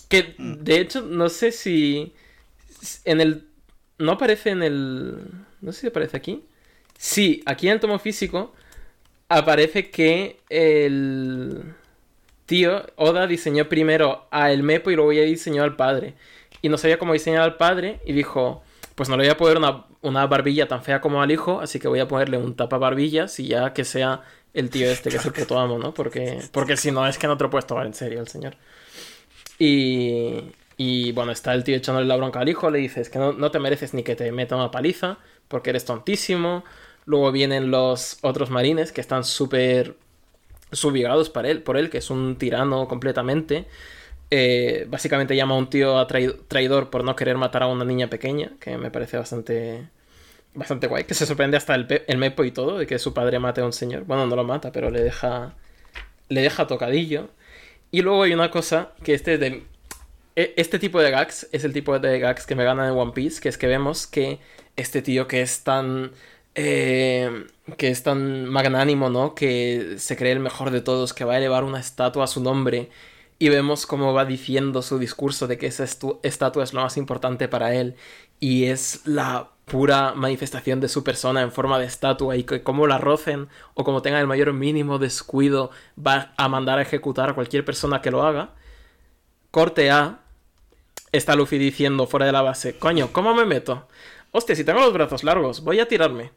Que, 0.10 0.34
Mm. 0.38 0.64
de 0.64 0.80
hecho, 0.80 1.02
no 1.02 1.30
sé 1.30 1.52
si 1.52 2.14
en 3.06 3.22
el... 3.22 3.44
No 4.00 4.14
aparece 4.14 4.52
en 4.52 4.64
el... 4.64 5.18
No 5.62 5.72
sé 5.74 5.82
si 5.82 5.88
aparece 5.88 6.16
aquí. 6.18 6.44
Sí, 6.98 7.44
aquí 7.46 7.68
en 7.68 7.74
el 7.74 7.80
tomo 7.80 8.00
físico 8.00 8.54
aparece 9.30 9.90
que 9.92 10.40
el 10.50 11.74
tío 12.46 12.86
Oda 12.96 13.28
diseñó 13.28 13.68
primero 13.68 14.28
a 14.32 14.52
el 14.52 14.64
Mepo 14.64 14.90
y 14.92 14.96
luego 14.96 15.12
ya 15.12 15.22
diseñó 15.24 15.64
al 15.64 15.76
padre. 15.76 16.14
Y 16.62 16.70
no 16.70 16.78
sabía 16.78 16.98
cómo 17.00 17.14
diseñar 17.14 17.42
al 17.42 17.58
padre 17.58 18.00
y 18.06 18.14
dijo, 18.14 18.64
pues 18.96 19.10
no 19.10 19.18
le 19.18 19.24
voy 19.24 19.32
a 19.32 19.38
poner 19.38 19.58
una, 19.58 19.86
una 20.02 20.26
barbilla 20.28 20.68
tan 20.68 20.84
fea 20.84 21.02
como 21.02 21.22
al 21.22 21.32
hijo, 21.32 21.60
así 21.60 21.80
que 21.80 21.88
voy 21.88 22.00
a 22.00 22.08
ponerle 22.08 22.38
un 22.38 22.56
tapabarbillas 22.56 23.40
y 23.40 23.48
ya 23.48 23.74
que 23.74 23.84
sea 23.84 24.24
el 24.54 24.70
tío 24.70 24.90
este 24.90 25.10
que 25.10 25.18
es 25.18 25.26
el 25.26 25.34
puto 25.34 25.60
amo, 25.60 25.78
¿no? 25.80 25.94
Porque, 25.94 26.40
porque 26.52 26.78
si 26.78 26.92
no 26.92 27.08
es 27.08 27.18
que 27.18 27.28
no 27.28 27.38
te 27.38 27.44
lo 27.44 27.50
puedes 27.50 27.68
tomar 27.68 27.86
en 27.86 27.94
serio 27.94 28.20
el 28.22 28.28
señor. 28.28 28.56
Y, 29.60 30.52
y 30.78 31.12
bueno, 31.14 31.32
está 31.32 31.54
el 31.54 31.64
tío 31.64 31.76
echándole 31.76 32.08
la 32.08 32.16
bronca 32.18 32.40
al 32.40 32.50
hijo, 32.50 32.70
le 32.70 32.80
dices 32.80 33.10
que 33.10 33.20
no, 33.20 33.34
no 33.34 33.52
te 33.52 33.60
mereces 33.60 33.94
ni 33.94 34.04
que 34.04 34.16
te 34.16 34.32
meta 34.32 34.56
una 34.56 34.72
paliza, 34.72 35.18
porque 35.48 35.72
eres 35.72 35.86
tontísimo. 35.86 36.64
Luego 37.06 37.32
vienen 37.32 37.72
los 37.72 38.18
otros 38.22 38.50
marines 38.50 38.92
que 38.92 39.02
están 39.02 39.24
súper 39.24 39.96
subyugados 40.72 41.30
para 41.30 41.50
él, 41.50 41.64
por 41.64 41.78
él, 41.78 41.90
que 41.90 42.00
es 42.00 42.10
un 42.10 42.38
tirano 42.38 42.88
completamente. 42.88 43.66
Eh, 44.32 44.86
básicamente 44.90 45.36
llama 45.36 45.56
a 45.56 45.58
un 45.58 45.70
tío 45.70 45.98
a 46.00 46.08
trai- 46.08 46.38
traidor 46.48 46.90
por 46.90 47.04
no 47.04 47.16
querer 47.16 47.38
matar 47.38 47.64
a 47.64 47.68
una 47.68 47.86
niña 47.86 48.10
pequeña, 48.10 48.52
que 48.60 48.78
me 48.78 48.92
parece 48.92 49.18
bastante 49.18 49.88
bastante 50.58 50.88
guay, 50.88 51.06
que 51.06 51.14
se 51.14 51.26
sorprende 51.26 51.58
hasta 51.58 51.76
el, 51.76 51.88
el 52.08 52.18
mepo 52.18 52.44
y 52.44 52.52
todo, 52.52 52.78
de 52.80 52.88
que 52.88 53.00
su 53.00 53.14
padre 53.14 53.40
mate 53.40 53.62
a 53.62 53.66
un 53.66 53.74
señor. 53.74 54.06
Bueno, 54.06 54.28
no 54.28 54.36
lo 54.36 54.44
mata, 54.44 54.72
pero 54.72 54.90
le 54.92 55.02
deja 55.02 55.56
le 56.30 56.42
deja 56.42 56.68
tocadillo. 56.68 57.30
Y 57.92 58.02
luego 58.02 58.24
hay 58.24 58.34
una 58.34 58.52
cosa 58.52 58.94
que 59.04 59.14
este 59.14 59.38
de 59.38 59.66
e- 60.36 60.54
este 60.58 60.80
tipo 60.80 61.02
de 61.02 61.12
gags 61.12 61.48
es 61.52 61.64
el 61.64 61.74
tipo 61.74 61.98
de 62.00 62.20
gags 62.20 62.46
que 62.46 62.56
me 62.56 62.64
ganan 62.64 62.92
en 62.92 62.98
One 62.98 63.12
Piece, 63.14 63.42
que 63.42 63.50
es 63.50 63.58
que 63.58 63.68
vemos 63.68 64.08
que 64.08 64.40
este 64.76 65.02
tío 65.02 65.28
que 65.28 65.42
es 65.42 65.64
tan 65.64 66.12
eh, 66.56 67.46
que 67.78 67.90
es 67.90 68.04
tan 68.04 68.46
magnánimo, 68.46 69.10
¿no? 69.10 69.36
Que 69.36 69.96
se 70.00 70.18
cree 70.18 70.32
el 70.34 70.40
mejor 70.40 70.72
de 70.72 70.82
todos, 70.82 71.14
que 71.14 71.26
va 71.26 71.34
a 71.36 71.38
elevar 71.38 71.64
una 71.64 71.80
estatua 71.80 72.26
a 72.26 72.28
su 72.28 72.42
nombre 72.42 72.90
y 73.40 73.50
vemos 73.50 73.86
cómo 73.86 74.14
va 74.14 74.26
diciendo 74.26 74.82
su 74.82 74.98
discurso 75.00 75.48
de 75.48 75.58
que 75.58 75.68
esa 75.68 75.84
estatua 75.84 76.64
es 76.64 76.74
lo 76.74 76.82
más 76.82 76.98
importante 76.98 77.48
para 77.48 77.76
él 77.76 77.96
y 78.40 78.66
es 78.66 79.02
la 79.06 79.52
pura 79.68 80.14
manifestación 80.14 80.80
de 80.80 80.88
su 80.88 81.04
persona 81.04 81.42
en 81.42 81.52
forma 81.52 81.78
de 81.78 81.86
estatua 81.86 82.38
y 82.38 82.46
que 82.46 82.64
como 82.64 82.88
la 82.88 82.98
rocen 82.98 83.50
o 83.74 83.84
como 83.84 84.02
tengan 84.02 84.22
el 84.22 84.28
mayor 84.28 84.54
mínimo 84.54 84.98
descuido 84.98 85.72
va 86.00 86.34
a 86.38 86.48
mandar 86.48 86.80
a 86.80 86.84
ejecutar 86.84 87.30
a 87.30 87.34
cualquier 87.34 87.66
persona 87.66 88.02
que 88.02 88.10
lo 88.10 88.24
haga. 88.24 88.52
Corte 89.52 89.92
A, 89.92 90.22
está 91.12 91.36
Luffy 91.36 91.58
diciendo 91.58 92.08
fuera 92.08 92.26
de 92.26 92.32
la 92.32 92.42
base, 92.42 92.78
coño, 92.78 93.10
¿cómo 93.12 93.36
me 93.36 93.44
meto? 93.44 93.90
Hostia, 94.32 94.56
si 94.56 94.64
tengo 94.64 94.80
los 94.80 94.94
brazos 94.94 95.26
largos, 95.26 95.62
voy 95.62 95.82
a 95.82 95.88
tirarme. 95.88 96.32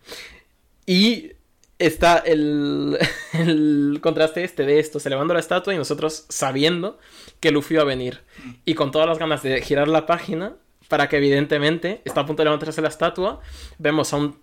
Y 0.84 1.30
está 1.78 2.18
el, 2.18 2.98
el 3.32 4.00
contraste 4.02 4.42
este 4.42 4.66
de 4.66 4.80
esto, 4.80 4.98
elevando 5.04 5.34
la 5.34 5.40
estatua 5.40 5.72
y 5.72 5.78
nosotros 5.78 6.26
sabiendo 6.28 6.98
que 7.38 7.52
Luffy 7.52 7.76
va 7.76 7.82
a 7.82 7.84
venir. 7.84 8.22
Y 8.64 8.74
con 8.74 8.90
todas 8.90 9.06
las 9.06 9.18
ganas 9.18 9.44
de 9.44 9.62
girar 9.62 9.86
la 9.86 10.06
página 10.06 10.56
para 10.90 11.08
que 11.08 11.16
evidentemente 11.16 12.02
está 12.04 12.20
a 12.20 12.26
punto 12.26 12.42
de 12.42 12.44
levantarse 12.50 12.82
la 12.82 12.88
estatua, 12.88 13.40
vemos 13.78 14.12
a 14.12 14.16
un 14.16 14.38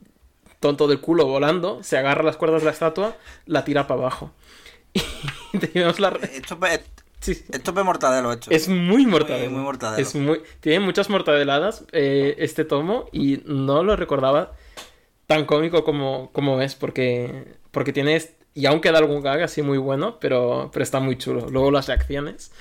tonto 0.59 0.87
del 0.87 0.99
culo 0.99 1.25
volando, 1.27 1.83
se 1.83 1.97
agarra 1.99 2.23
las 2.23 2.37
cuerdas 2.37 2.61
de 2.61 2.65
la 2.65 2.71
estatua, 2.71 3.15
la 3.45 3.63
tira 3.63 3.85
para 3.85 4.01
abajo. 4.01 4.31
Y 5.53 5.59
tenemos 5.59 5.99
la... 5.99 6.09
Esto, 6.09 6.57
es- 6.65 6.81
sí, 7.19 7.31
esto 7.51 7.71
es 7.77 7.85
mortadelo, 7.85 8.31
esto. 8.33 8.49
Es 8.51 8.67
muy 8.67 9.05
mortadelo. 9.05 9.45
Muy- 9.49 9.55
muy 9.57 9.63
mortadelo. 9.63 10.01
Es 10.01 10.15
muy... 10.15 10.41
Tiene 10.59 10.79
muchas 10.83 11.09
mortadeladas 11.09 11.85
eh, 11.91 12.35
este 12.39 12.65
tomo 12.65 13.07
y 13.11 13.41
no 13.45 13.83
lo 13.83 13.95
recordaba 13.95 14.53
tan 15.25 15.45
cómico 15.45 15.83
como, 15.83 16.31
como 16.31 16.61
es 16.61 16.75
porque, 16.75 17.55
porque 17.71 17.93
tiene... 17.93 18.21
Y 18.53 18.65
aún 18.65 18.81
queda 18.81 18.97
algún 18.97 19.21
gag 19.21 19.41
así 19.43 19.61
muy 19.61 19.77
bueno, 19.77 20.17
pero, 20.19 20.69
pero 20.73 20.81
está 20.83 20.99
muy 20.99 21.17
chulo. 21.17 21.47
Luego 21.49 21.69
las 21.71 21.87
reacciones. 21.87 22.51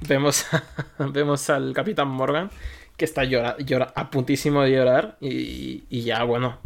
Vemos, 0.00 0.46
a- 0.54 0.62
vemos 1.12 1.50
al 1.50 1.72
Capitán 1.74 2.08
Morgan 2.08 2.50
que 3.02 3.06
está 3.06 3.24
llora, 3.24 3.56
a 3.96 4.10
puntísimo 4.12 4.62
de 4.62 4.70
llorar 4.70 5.16
y, 5.20 5.82
y 5.90 6.02
ya, 6.02 6.22
bueno, 6.22 6.60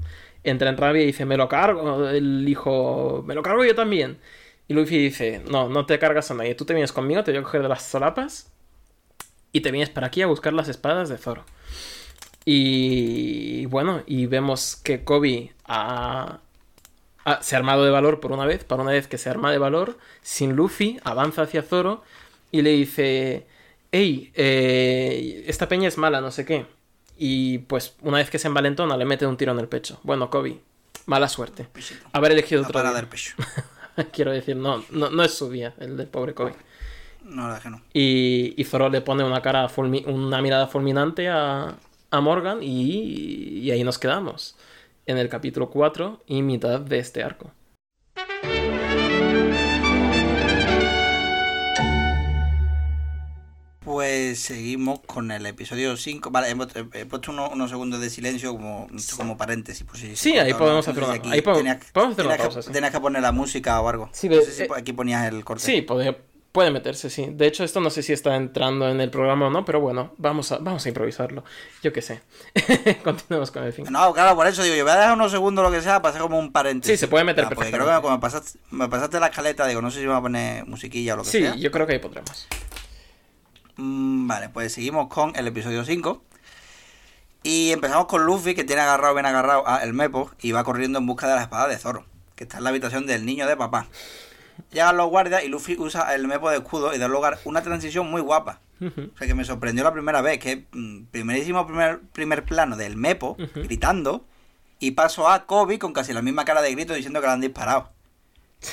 entra 0.45 0.68
en 0.68 0.76
rabia 0.76 1.03
y 1.03 1.07
dice, 1.07 1.24
me 1.24 1.39
lo 1.39 1.49
cargo. 1.49 2.11
El 2.11 2.47
hijo, 2.47 3.24
me 3.26 3.34
lo 3.34 3.43
cargo 3.43 3.64
yo 3.64 3.74
también. 3.74 4.18
Y 4.68 4.74
Luffy 4.74 4.99
dice, 4.99 5.41
no, 5.51 5.70
no 5.70 5.87
te 5.87 5.99
cargas 5.99 6.30
a 6.30 6.34
nadie. 6.34 6.55
Tú 6.55 6.66
te 6.66 6.74
vienes 6.74 6.93
conmigo, 6.93 7.24
te 7.24 7.30
voy 7.30 7.41
a 7.41 7.43
coger 7.43 7.62
de 7.62 7.70
las 7.70 7.84
solapas 7.84 8.53
y 9.51 9.62
te 9.62 9.70
vienes 9.70 9.89
para 9.89 10.09
aquí 10.09 10.20
a 10.20 10.26
buscar 10.26 10.53
las 10.53 10.68
espadas 10.68 11.09
de 11.09 11.16
Zoro. 11.16 11.47
Y 12.45 13.64
bueno, 13.66 14.03
y 14.07 14.26
vemos 14.26 14.76
que 14.76 15.05
Kobe 15.05 15.55
se 17.41 17.57
ha 17.57 17.59
armado 17.59 17.82
de 17.82 17.91
valor 17.91 18.20
por 18.20 18.32
una 18.32 18.45
vez, 18.45 18.62
para 18.62 18.82
una 18.82 18.93
vez 18.93 19.09
que 19.09 19.16
se 19.16 19.30
arma 19.30 19.51
de 19.53 19.57
valor, 19.59 19.97
sin 20.20 20.55
Luffy, 20.55 21.01
avanza 21.03 21.41
hacia 21.41 21.62
Zoro 21.62 22.03
y 22.53 22.61
le 22.61 22.72
dice, 22.72 23.47
hey, 23.93 24.32
eh, 24.34 25.45
esta 25.47 25.68
peña 25.68 25.89
es 25.89 25.99
mala, 25.99 26.20
no 26.20 26.30
sé 26.30 26.45
qué. 26.45 26.66
Y 27.18 27.59
pues 27.59 27.97
una 28.03 28.18
vez 28.18 28.28
que 28.30 28.39
se 28.39 28.49
envalentona 28.49 28.97
le 28.97 29.05
mete 29.05 29.26
un 29.26 29.37
tiro 29.37 29.53
en 29.53 29.59
el 29.59 29.68
pecho. 29.68 29.99
Bueno, 30.03 30.28
Kobe, 30.30 30.61
mala 31.07 31.28
suerte. 31.28 31.68
Haber 32.12 32.32
elegido 32.32 32.61
La 32.62 32.68
otro 32.68 32.78
parada 32.78 32.97
del 32.97 33.07
pecho. 33.09 33.34
Quiero 34.12 34.30
decir, 34.32 34.57
no, 34.57 34.84
no, 34.91 35.11
no 35.11 35.22
es 35.22 35.32
su 35.34 35.49
día, 35.51 35.74
el 35.78 35.97
del 35.97 36.09
pobre 36.09 36.34
Kobe. 36.34 36.55
No, 37.24 37.43
la 37.43 37.55
verdad 37.55 37.62
que 37.62 37.70
no. 37.70 37.82
Y, 37.95 38.55
y 38.57 38.64
Zoro 38.64 38.89
le 38.91 39.01
pone 39.01 39.24
una 39.24 39.41
cara 39.43 39.68
fulmi- 39.68 40.07
una 40.07 40.41
mirada 40.43 40.66
fulminante 40.66 41.28
a, 41.28 41.74
a 42.11 42.20
Morgan 42.20 42.62
y, 42.62 43.61
y 43.61 43.70
ahí 43.70 43.82
nos 43.82 43.99
quedamos. 43.99 44.57
En 45.07 45.18
el 45.18 45.28
capítulo 45.28 45.70
4 45.70 46.22
y 46.26 46.43
mitad 46.43 46.80
de 46.80 46.99
este 46.99 47.22
arco. 47.22 47.51
Pues 53.87 54.41
seguimos 54.41 54.99
con 55.07 55.30
el 55.30 55.47
episodio 55.47 55.97
5. 55.97 56.32
Vale, 56.32 56.51
hemos- 56.51 56.66
he, 56.74 57.07
puesto 57.07 57.30
unos, 57.30 57.53
unos 57.53 57.70
segundos 57.70 58.01
de 58.01 58.11
silencio 58.11 58.51
como, 58.53 58.89
como 59.16 59.37
paréntesis. 59.37 59.87
Por 59.87 59.97
si, 59.97 60.16
Sí, 60.16 60.37
ahí 60.39 60.53
podemos 60.55 60.88
hacer 60.88 61.04
una- 61.04 61.13
aquí 61.14 61.30
ahí 61.30 61.41
podemos- 61.41 61.58
tenías- 61.63 61.92
podemos 61.92 62.14
hacer 62.14 62.26
una 62.26 62.34
tenías 62.34 62.49
que- 62.49 62.54
pausa, 62.54 62.67
sí. 62.67 62.72
Tenías 62.72 62.91
que 62.92 63.00
poner 63.00 63.22
la 63.22 63.30
música 63.30 63.80
o 63.80 63.88
algo. 63.88 64.08
Sí, 64.13 64.29
no 64.29 64.41
sé 64.42 64.50
si 64.50 64.63
eh, 64.64 64.68
aquí 64.76 64.92
ponías 64.92 65.33
el 65.33 65.45
corte. 65.45 65.63
Sí, 65.64 65.83
puede, 65.83 66.18
puede 66.50 66.72
meterse, 66.72 67.11
sí. 67.11 67.29
De 67.30 67.46
hecho, 67.46 67.63
esto 67.63 67.79
no 67.80 67.91
sé 67.91 68.03
si 68.03 68.13
está 68.13 68.34
entrando 68.34 68.88
en 68.88 69.00
el 69.00 69.08
programa 69.08 69.46
o 69.46 69.50
no, 69.50 69.64
pero 69.64 69.79
bueno, 69.79 70.13
vamos 70.18 70.50
a, 70.50 70.58
vamos 70.58 70.84
a 70.84 70.88
improvisarlo. 70.88 71.45
Yo 71.80 71.92
qué 71.92 72.03
sé. 72.03 72.22
Continuemos 73.04 73.53
con 73.53 73.63
el 73.63 73.72
fin. 73.72 73.87
No, 73.88 74.13
claro, 74.13 74.34
por 74.34 74.49
eso 74.49 74.64
digo, 74.64 74.75
yo 74.75 74.83
voy 74.83 74.95
a 74.95 74.96
dejar 74.96 75.14
unos 75.14 75.30
segundos 75.30 75.64
lo 75.64 75.71
que 75.71 75.80
sea 75.80 76.03
para 76.03 76.11
hacer 76.11 76.22
como 76.22 76.41
un 76.41 76.50
paréntesis. 76.50 76.99
Sí, 76.99 77.07
se 77.07 77.07
puede 77.07 77.22
meter 77.22 77.45
Ya, 77.45 77.50
porque 77.50 77.71
creo 77.71 77.87
que 77.87 78.00
cuando 78.03 78.18
pasaste, 78.18 78.58
me 78.72 78.88
pasaste 78.88 79.21
la 79.21 79.29
escaleta, 79.29 79.64
digo, 79.68 79.80
no 79.80 79.92
sé 79.92 80.00
si 80.00 80.07
me 80.07 80.11
va 80.11 80.17
a 80.17 80.22
poner 80.22 80.67
musiquilla 80.67 81.14
o 81.14 81.18
lo 81.18 81.22
que 81.22 81.30
Sí, 81.30 81.38
sea. 81.42 81.54
yo 81.54 81.71
creo 81.71 81.87
que 81.87 81.92
ahí 81.92 81.99
podremos. 82.00 82.49
Mm, 83.76 84.26
vale, 84.26 84.48
pues 84.48 84.72
seguimos 84.72 85.08
con 85.08 85.34
el 85.36 85.46
episodio 85.46 85.84
5. 85.84 86.22
Y 87.42 87.70
empezamos 87.70 88.07
con 88.07 88.24
Luffy, 88.24 88.54
que 88.54 88.64
tiene 88.64 88.82
agarrado, 88.82 89.14
bien 89.14 89.26
agarrado 89.26 89.68
a 89.68 89.84
el 89.84 89.92
Mepo, 89.92 90.30
y 90.40 90.53
va 90.53 90.64
corriendo 90.64 90.98
en 90.98 91.07
busca 91.07 91.28
de 91.28 91.34
la 91.36 91.42
espada 91.42 91.68
de 91.68 91.78
Zoro, 91.78 92.04
que 92.34 92.44
está 92.44 92.58
en 92.58 92.64
la 92.64 92.70
habitación 92.70 93.07
del 93.07 93.24
niño 93.24 93.46
de 93.46 93.57
papá. 93.57 93.86
Llegan 94.72 94.96
los 94.96 95.08
guardias 95.08 95.44
y 95.44 95.48
Luffy 95.48 95.76
usa 95.78 96.14
el 96.14 96.26
Mepo 96.26 96.50
de 96.50 96.57
escudo 96.57 96.94
y 96.94 96.98
da 96.98 97.08
lugar 97.08 97.34
a 97.34 97.38
una 97.44 97.62
transición 97.62 98.11
muy 98.11 98.20
guapa. 98.20 98.61
O 98.80 99.16
sea, 99.16 99.26
que 99.26 99.34
me 99.34 99.44
sorprendió 99.44 99.84
la 99.84 99.92
primera 99.92 100.20
vez, 100.22 100.38
que 100.38 100.66
mm, 100.72 101.04
primerísimo 101.11 101.66
primer, 101.66 102.00
primer 102.12 102.44
plano 102.44 102.76
del 102.76 102.96
Mepo, 102.96 103.36
gritando, 103.54 104.24
y 104.78 104.92
paso 104.92 105.28
a 105.28 105.46
Kobe 105.46 105.78
con 105.78 105.92
casi 105.92 106.12
la 106.12 106.22
misma 106.22 106.44
cara 106.44 106.62
de 106.62 106.72
grito 106.72 106.94
diciendo 106.94 107.20
que 107.20 107.26
le 107.26 107.32
han 107.32 107.40
disparado. 107.40 107.90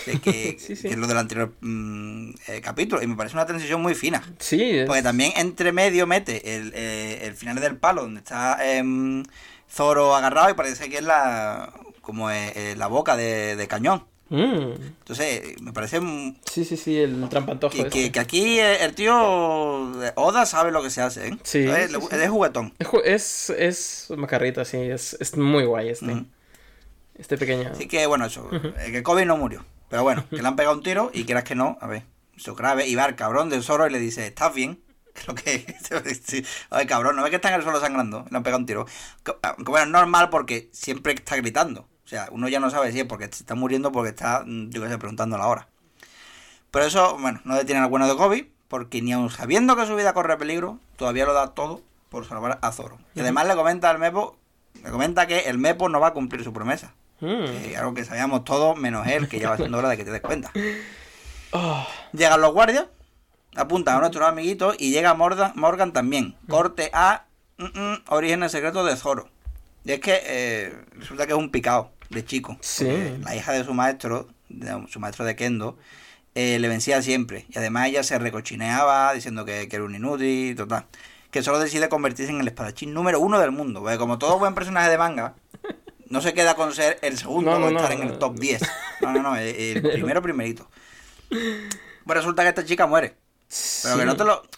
De 0.05 0.19
que, 0.19 0.57
Sí, 0.59 0.75
sí. 0.75 0.83
que 0.87 0.93
es 0.93 0.97
lo 0.97 1.07
del 1.07 1.17
anterior 1.17 1.53
mm, 1.61 2.29
eh, 2.47 2.61
capítulo. 2.61 3.01
Y 3.01 3.07
me 3.07 3.15
parece 3.15 3.35
una 3.35 3.45
transición 3.45 3.81
muy 3.81 3.95
fina. 3.95 4.23
Sí, 4.39 4.61
es- 4.79 4.87
Porque 4.87 5.01
también 5.03 5.33
entre 5.37 5.71
medio 5.71 6.07
mete 6.07 6.55
el, 6.55 6.71
eh, 6.75 7.19
el 7.25 7.33
final 7.35 7.55
del 7.59 7.77
palo 7.77 8.01
donde 8.03 8.19
está 8.19 8.57
em, 8.75 9.23
Zoro 9.69 10.15
agarrado 10.15 10.49
y 10.49 10.53
parece 10.53 10.89
que 10.89 10.97
es 10.97 11.03
la 11.03 11.73
como 12.01 12.29
eh, 12.31 12.51
eh, 12.55 12.75
la 12.77 12.87
boca 12.87 13.15
de, 13.15 13.55
de 13.55 13.67
cañón 13.67 14.05
Mm. 14.29 14.73
Entonces, 14.99 15.61
me 15.61 15.73
parece 15.73 15.99
Sí, 16.49 16.65
sí, 16.65 16.75
sí, 16.75 16.97
el 16.97 17.29
trampantojo. 17.29 17.75
que, 17.75 17.87
que- 17.89 18.11
que 18.11 18.19
aquí 18.19 18.57
eh, 18.59 18.83
el 18.83 18.95
tío 18.95 19.13
Oda 20.15 20.45
sabe 20.47 20.71
lo 20.71 20.81
que 20.81 20.89
se 20.89 21.01
hace, 21.01 21.27
¿eh? 21.27 21.37
Sí, 21.43 21.59
Es, 21.67 21.91
sí, 21.91 21.97
es 22.09 22.29
juguetón. 22.29 22.73
Es, 23.03 23.51
es, 23.51 24.07
macarrita, 24.17 24.65
sí, 24.65 24.77
es, 24.77 25.15
es 25.19 25.37
muy 25.37 25.65
guay 25.65 25.89
este. 25.89 26.23
Este 27.15 27.37
pequeño. 27.37 27.69
Así 27.73 27.87
que, 27.87 28.07
bueno, 28.07 28.25
eso, 28.25 28.49
eh, 28.79 28.91
que 28.91 29.03
Kobe 29.03 29.23
no 29.25 29.37
murió. 29.37 29.63
Pero 29.93 30.01
bueno, 30.01 30.25
que 30.27 30.41
le 30.41 30.47
han 30.47 30.55
pegado 30.55 30.75
un 30.75 30.81
tiro 30.81 31.11
y 31.13 31.23
quieras 31.23 31.43
que 31.43 31.53
no, 31.53 31.77
a 31.79 31.85
ver, 31.85 32.03
eso 32.35 32.55
grave. 32.55 32.87
Y 32.87 32.95
va 32.95 33.05
el 33.05 33.15
cabrón 33.15 33.51
del 33.51 33.61
Zoro 33.61 33.85
y 33.85 33.91
le 33.91 33.99
dice, 33.99 34.25
¿estás 34.25 34.51
bien? 34.51 34.81
Lo 35.27 35.35
que... 35.35 35.67
sí. 36.25 36.43
Oye, 36.71 36.87
cabrón, 36.87 37.15
¿no 37.15 37.21
ves 37.21 37.29
que 37.29 37.35
está 37.35 37.49
en 37.49 37.53
el 37.53 37.61
suelo 37.61 37.79
sangrando? 37.79 38.25
Le 38.31 38.35
han 38.37 38.41
pegado 38.41 38.59
un 38.59 38.65
tiro. 38.65 38.87
Que- 39.23 39.35
bueno, 39.59 39.85
es 39.85 39.87
normal 39.89 40.31
porque 40.31 40.67
siempre 40.73 41.13
está 41.13 41.35
gritando. 41.35 41.81
O 41.81 42.07
sea, 42.07 42.27
uno 42.31 42.49
ya 42.49 42.59
no 42.59 42.71
sabe 42.71 42.91
si 42.91 43.01
es 43.01 43.05
porque 43.05 43.25
se 43.25 43.43
está 43.43 43.53
muriendo 43.53 43.91
porque 43.91 44.09
está, 44.09 44.41
mm, 44.43 44.71
yo 44.71 44.81
qué 44.81 44.89
sé, 44.89 44.97
preguntando 44.97 45.37
la 45.37 45.45
hora. 45.45 45.67
Pero 46.71 46.85
eso, 46.85 47.15
bueno, 47.19 47.41
no 47.43 47.55
detiene 47.55 47.79
al 47.79 47.89
bueno 47.91 48.07
de 48.07 48.15
Kobe, 48.15 48.51
porque 48.69 49.03
ni 49.03 49.13
aun 49.13 49.29
sabiendo 49.29 49.75
que 49.75 49.85
su 49.85 49.95
vida 49.95 50.15
corre 50.15 50.35
peligro, 50.37 50.79
todavía 50.95 51.27
lo 51.27 51.33
da 51.33 51.53
todo 51.53 51.83
por 52.09 52.25
salvar 52.25 52.57
a 52.63 52.71
Zoro. 52.71 52.97
Y 53.13 53.19
además 53.19 53.45
le 53.45 53.53
comenta 53.53 53.91
al 53.91 53.99
Mepo, 53.99 54.39
le 54.83 54.89
comenta 54.89 55.27
que 55.27 55.41
el 55.41 55.59
Mepo 55.59 55.87
no 55.87 55.99
va 55.99 56.07
a 56.07 56.13
cumplir 56.13 56.43
su 56.43 56.51
promesa. 56.51 56.95
Mm. 57.23 57.63
Que 57.63 57.77
algo 57.77 57.93
que 57.93 58.03
sabíamos 58.03 58.43
todos, 58.43 58.77
menos 58.77 59.07
él, 59.07 59.29
que 59.29 59.39
ya 59.39 59.49
va 59.49 59.57
siendo 59.57 59.77
hora 59.77 59.87
de 59.87 59.95
que 59.95 60.03
te 60.03 60.11
des 60.11 60.21
cuenta. 60.21 60.51
Oh, 61.51 61.87
Llegan 62.11 62.41
los 62.41 62.51
guardias, 62.51 62.85
apuntan 63.55 63.95
a 63.95 63.99
nuestros 64.01 64.27
amiguitos 64.27 64.75
y 64.77 64.91
llega 64.91 65.13
Morgan, 65.13 65.53
Morgan 65.55 65.93
también. 65.93 66.35
Corte 66.49 66.89
a 66.91 67.25
mm, 67.57 67.79
mm, 67.79 68.03
Orígenes 68.09 68.51
Secretos 68.51 68.85
de 68.85 68.97
Zoro. 68.97 69.29
Y 69.85 69.93
es 69.93 69.99
que 70.01 70.21
eh, 70.25 70.75
resulta 70.97 71.25
que 71.25 71.31
es 71.31 71.37
un 71.37 71.49
picado 71.49 71.91
de 72.09 72.25
chico. 72.25 72.57
Sí. 72.59 72.89
La 73.21 73.35
hija 73.35 73.53
de 73.53 73.63
su 73.63 73.73
maestro, 73.73 74.27
de 74.49 74.85
su 74.89 74.99
maestro 74.99 75.23
de 75.23 75.37
Kendo, 75.37 75.77
eh, 76.35 76.59
le 76.59 76.67
vencía 76.67 77.01
siempre. 77.01 77.45
Y 77.49 77.57
además 77.57 77.87
ella 77.87 78.03
se 78.03 78.19
recochineaba 78.19 79.13
diciendo 79.13 79.45
que, 79.45 79.69
que 79.69 79.77
era 79.77 79.85
un 79.85 79.95
inútil, 79.95 80.55
total. 80.57 80.87
Que 81.31 81.41
solo 81.41 81.59
decide 81.59 81.87
convertirse 81.87 82.31
en 82.31 82.41
el 82.41 82.47
espadachín 82.47 82.93
número 82.93 83.21
uno 83.21 83.39
del 83.39 83.51
mundo. 83.51 83.81
Porque 83.81 83.97
como 83.97 84.19
todo 84.19 84.39
buen 84.39 84.55
personaje 84.55 84.89
de 84.89 84.97
manga, 84.97 85.35
no 86.13 86.21
se 86.21 86.33
queda 86.33 86.55
con 86.55 86.73
ser 86.73 86.99
el 87.01 87.17
segundo 87.17 87.51
No, 87.51 87.59
no, 87.59 87.65
o 87.65 87.69
estar 87.69 87.97
no. 87.97 88.03
en 88.03 88.09
el 88.11 88.19
top 88.19 88.37
10. 88.39 88.61
No, 89.01 89.11
no, 89.11 89.21
no, 89.23 89.35
el, 89.35 89.47
el 89.55 89.81
primero 89.91 90.21
primerito. 90.21 90.69
Pues 91.29 92.17
resulta 92.17 92.43
que 92.43 92.49
esta 92.49 92.63
chica 92.65 92.85
muere. 92.87 93.15
Pero 93.83 93.97
que 93.97 94.05
no 94.05 94.15
te 94.15 94.23
lo. 94.23 94.43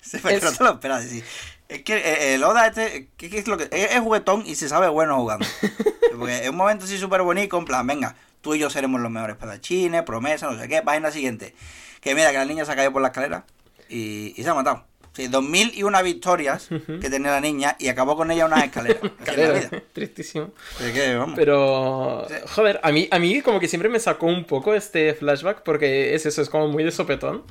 Sí, 0.00 0.18
pero 0.22 0.28
que 0.28 0.34
Es- 0.36 0.42
no 0.44 0.52
te 0.52 0.64
lo 0.64 0.70
esperas. 0.72 1.04
sí. 1.04 1.22
Es 1.68 1.82
que 1.82 1.96
eh, 1.96 2.34
el 2.34 2.44
Oda 2.44 2.66
este. 2.66 3.08
¿qué, 3.16 3.30
qué 3.30 3.38
es, 3.38 3.46
lo 3.48 3.56
que, 3.56 3.64
es, 3.64 3.92
es 3.94 4.00
juguetón 4.00 4.44
y 4.46 4.54
se 4.54 4.68
sabe 4.68 4.88
bueno 4.88 5.16
jugando. 5.16 5.46
Porque 6.18 6.44
es 6.44 6.50
un 6.50 6.56
momento 6.56 6.84
así 6.84 6.98
súper 6.98 7.22
bonito, 7.22 7.58
en 7.58 7.64
plan, 7.64 7.86
venga, 7.86 8.14
tú 8.42 8.54
y 8.54 8.58
yo 8.58 8.68
seremos 8.70 9.00
los 9.00 9.10
mejores 9.10 9.34
espadachines, 9.34 10.02
promesa, 10.02 10.48
no 10.50 10.58
sé 10.60 10.68
qué, 10.68 10.82
página 10.82 11.10
siguiente. 11.10 11.54
Que 12.00 12.14
mira, 12.14 12.30
que 12.32 12.36
la 12.38 12.44
niña 12.44 12.64
se 12.66 12.72
ha 12.72 12.76
caído 12.76 12.92
por 12.92 13.00
la 13.02 13.08
escalera 13.08 13.44
y, 13.88 14.34
y 14.36 14.42
se 14.44 14.48
ha 14.50 14.54
matado. 14.54 14.84
Sí, 15.14 15.28
dos 15.28 15.44
mil 15.44 15.70
y 15.74 15.84
una 15.84 16.02
victorias 16.02 16.68
que 16.68 17.08
tenía 17.08 17.30
la 17.30 17.40
niña 17.40 17.76
y 17.78 17.86
acabó 17.88 18.16
con 18.16 18.30
ella 18.32 18.46
unas 18.46 18.64
escaleras. 18.64 18.98
Así 19.02 19.06
es 19.06 19.18
la 19.20 19.24
Calera, 19.24 19.52
vida. 19.52 19.82
Tristísimo. 19.92 20.50
Así 20.80 20.92
que, 20.92 21.14
vamos. 21.14 21.34
Pero, 21.36 22.26
Sí. 22.28 22.34
joder, 22.48 22.80
a 22.82 22.90
mí, 22.90 23.06
a 23.10 23.18
mí 23.20 23.40
como 23.40 23.60
que 23.60 23.68
siempre 23.68 23.88
me 23.88 24.00
sacó 24.00 24.26
un 24.26 24.44
poco 24.44 24.74
este 24.74 25.14
flashback 25.14 25.62
porque 25.62 26.14
es 26.14 26.26
eso, 26.26 26.42
es 26.42 26.48
como 26.50 26.66
muy 26.68 26.82
de 26.82 26.90
sopetón. 26.90 27.44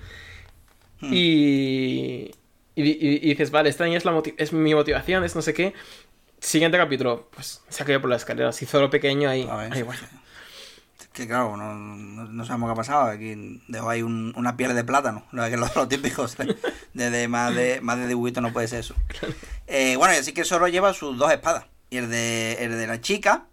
Hmm. 1.00 1.14
Y, 1.14 2.32
y, 2.76 3.20
dices, 3.30 3.52
vale, 3.52 3.70
esta 3.70 3.86
niña 3.86 3.98
es, 3.98 4.06
la 4.06 4.22
es 4.38 4.52
mi 4.52 4.76
motivación, 4.76 5.24
es 5.24 5.36
no 5.36 5.42
sé 5.42 5.54
qué. 5.54 5.74
Siguiente 6.40 6.78
capítulo, 6.78 7.30
pues 7.34 7.62
se 7.70 7.84
ha 7.84 7.86
caído 7.86 8.02
por 8.02 8.10
la 8.10 8.18
escalera, 8.18 8.50
así 8.50 8.66
Zoro 8.66 8.90
pequeño 8.90 9.30
ahí. 9.30 9.48
A 9.50 9.56
ver, 9.56 9.74
ahí, 9.74 9.82
bueno. 9.84 10.02
sí. 10.02 10.18
Que 11.14 11.28
claro, 11.28 11.56
no, 11.56 11.76
no, 11.76 12.26
no 12.26 12.46
sabemos 12.46 12.68
qué 12.70 12.72
ha 12.72 12.76
pasado. 12.76 13.04
Aquí 13.12 13.62
dejó 13.68 13.90
ahí 13.90 14.02
un- 14.02 14.34
una 14.36 14.58
piel 14.58 14.74
de 14.76 14.84
plátano. 14.84 15.24
Lo 15.32 15.48
que 15.50 15.58
los, 15.58 15.76
los 15.76 15.88
típicos. 15.88 16.36
De, 16.94 17.10
de 17.12 17.28
más 17.28 17.54
de 17.56 17.82
más 17.82 17.98
de 18.00 18.08
dibujito 18.08 18.42
no 18.42 18.52
puede 18.52 18.68
ser 18.68 18.80
eso. 18.80 18.96
Eh, 19.68 19.96
bueno, 19.96 20.14
y 20.16 20.18
así 20.18 20.34
que 20.34 20.44
solo 20.44 20.68
lleva 20.68 20.94
sus 20.94 21.18
dos 21.18 21.32
espadas. 21.32 21.66
Y 21.92 21.98
el 21.98 22.10
de, 22.10 22.54
el 22.60 22.72
de 22.72 22.88
la 22.88 23.00
chica 23.02 23.46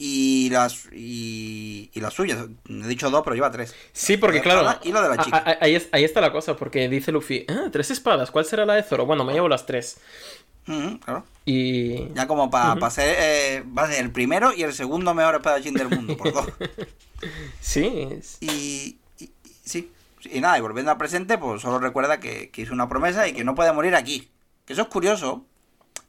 y 0.00 0.48
las 0.50 0.86
y, 0.92 1.90
y 1.92 2.00
la 2.00 2.10
suya. 2.10 2.46
He 2.68 2.86
dicho 2.86 3.10
dos, 3.10 3.22
pero 3.24 3.34
lleva 3.34 3.50
tres. 3.50 3.74
Sí, 3.92 4.16
porque 4.16 4.36
La 4.38 4.42
claro, 4.44 4.78
y 4.84 4.92
lo 4.92 5.00
de 5.02 5.08
la 5.08 5.14
a- 5.14 5.24
chica. 5.24 5.38
a- 5.38 5.56
ahí, 5.64 5.74
es- 5.74 5.88
ahí 5.92 6.04
está 6.04 6.20
la 6.20 6.30
cosa, 6.30 6.54
porque 6.56 6.88
dice 6.88 7.10
Luffy, 7.10 7.46
ah, 7.48 7.68
tres 7.72 7.90
espadas, 7.90 8.30
¿cuál 8.30 8.44
será 8.44 8.64
la 8.64 8.74
de 8.74 8.82
Zoro? 8.84 9.06
Bueno, 9.06 9.24
me 9.24 9.32
llevo 9.32 9.48
las 9.48 9.66
tres. 9.66 9.98
Claro. 11.04 11.24
Y... 11.44 12.12
Ya 12.14 12.26
como 12.26 12.50
para 12.50 12.74
Ujú. 12.74 12.90
ser, 12.90 13.16
eh, 13.18 13.64
va 13.76 13.84
a 13.84 13.86
ser 13.90 14.00
el 14.04 14.10
primero 14.12 14.52
y 14.52 14.62
el 14.62 14.72
segundo 14.74 15.14
mejor 15.14 15.36
espadachín 15.36 15.74
del 15.74 15.88
mundo, 15.88 16.16
por 16.16 16.32
dos. 16.34 16.46
Sí, 17.60 18.08
y- 18.40 18.98
sí. 19.64 19.90
Y 20.30 20.40
nada, 20.40 20.58
y 20.58 20.60
volviendo 20.60 20.90
al 20.90 20.98
presente, 20.98 21.38
pues 21.38 21.62
solo 21.62 21.78
recuerda 21.78 22.20
que, 22.20 22.50
que 22.50 22.62
hizo 22.62 22.72
una 22.74 22.88
promesa 22.88 23.26
y 23.28 23.32
que 23.32 23.44
no 23.44 23.54
puede 23.54 23.72
morir 23.72 23.94
aquí. 23.94 24.28
Que 24.66 24.72
eso 24.74 24.82
es 24.82 24.88
curioso, 24.88 25.46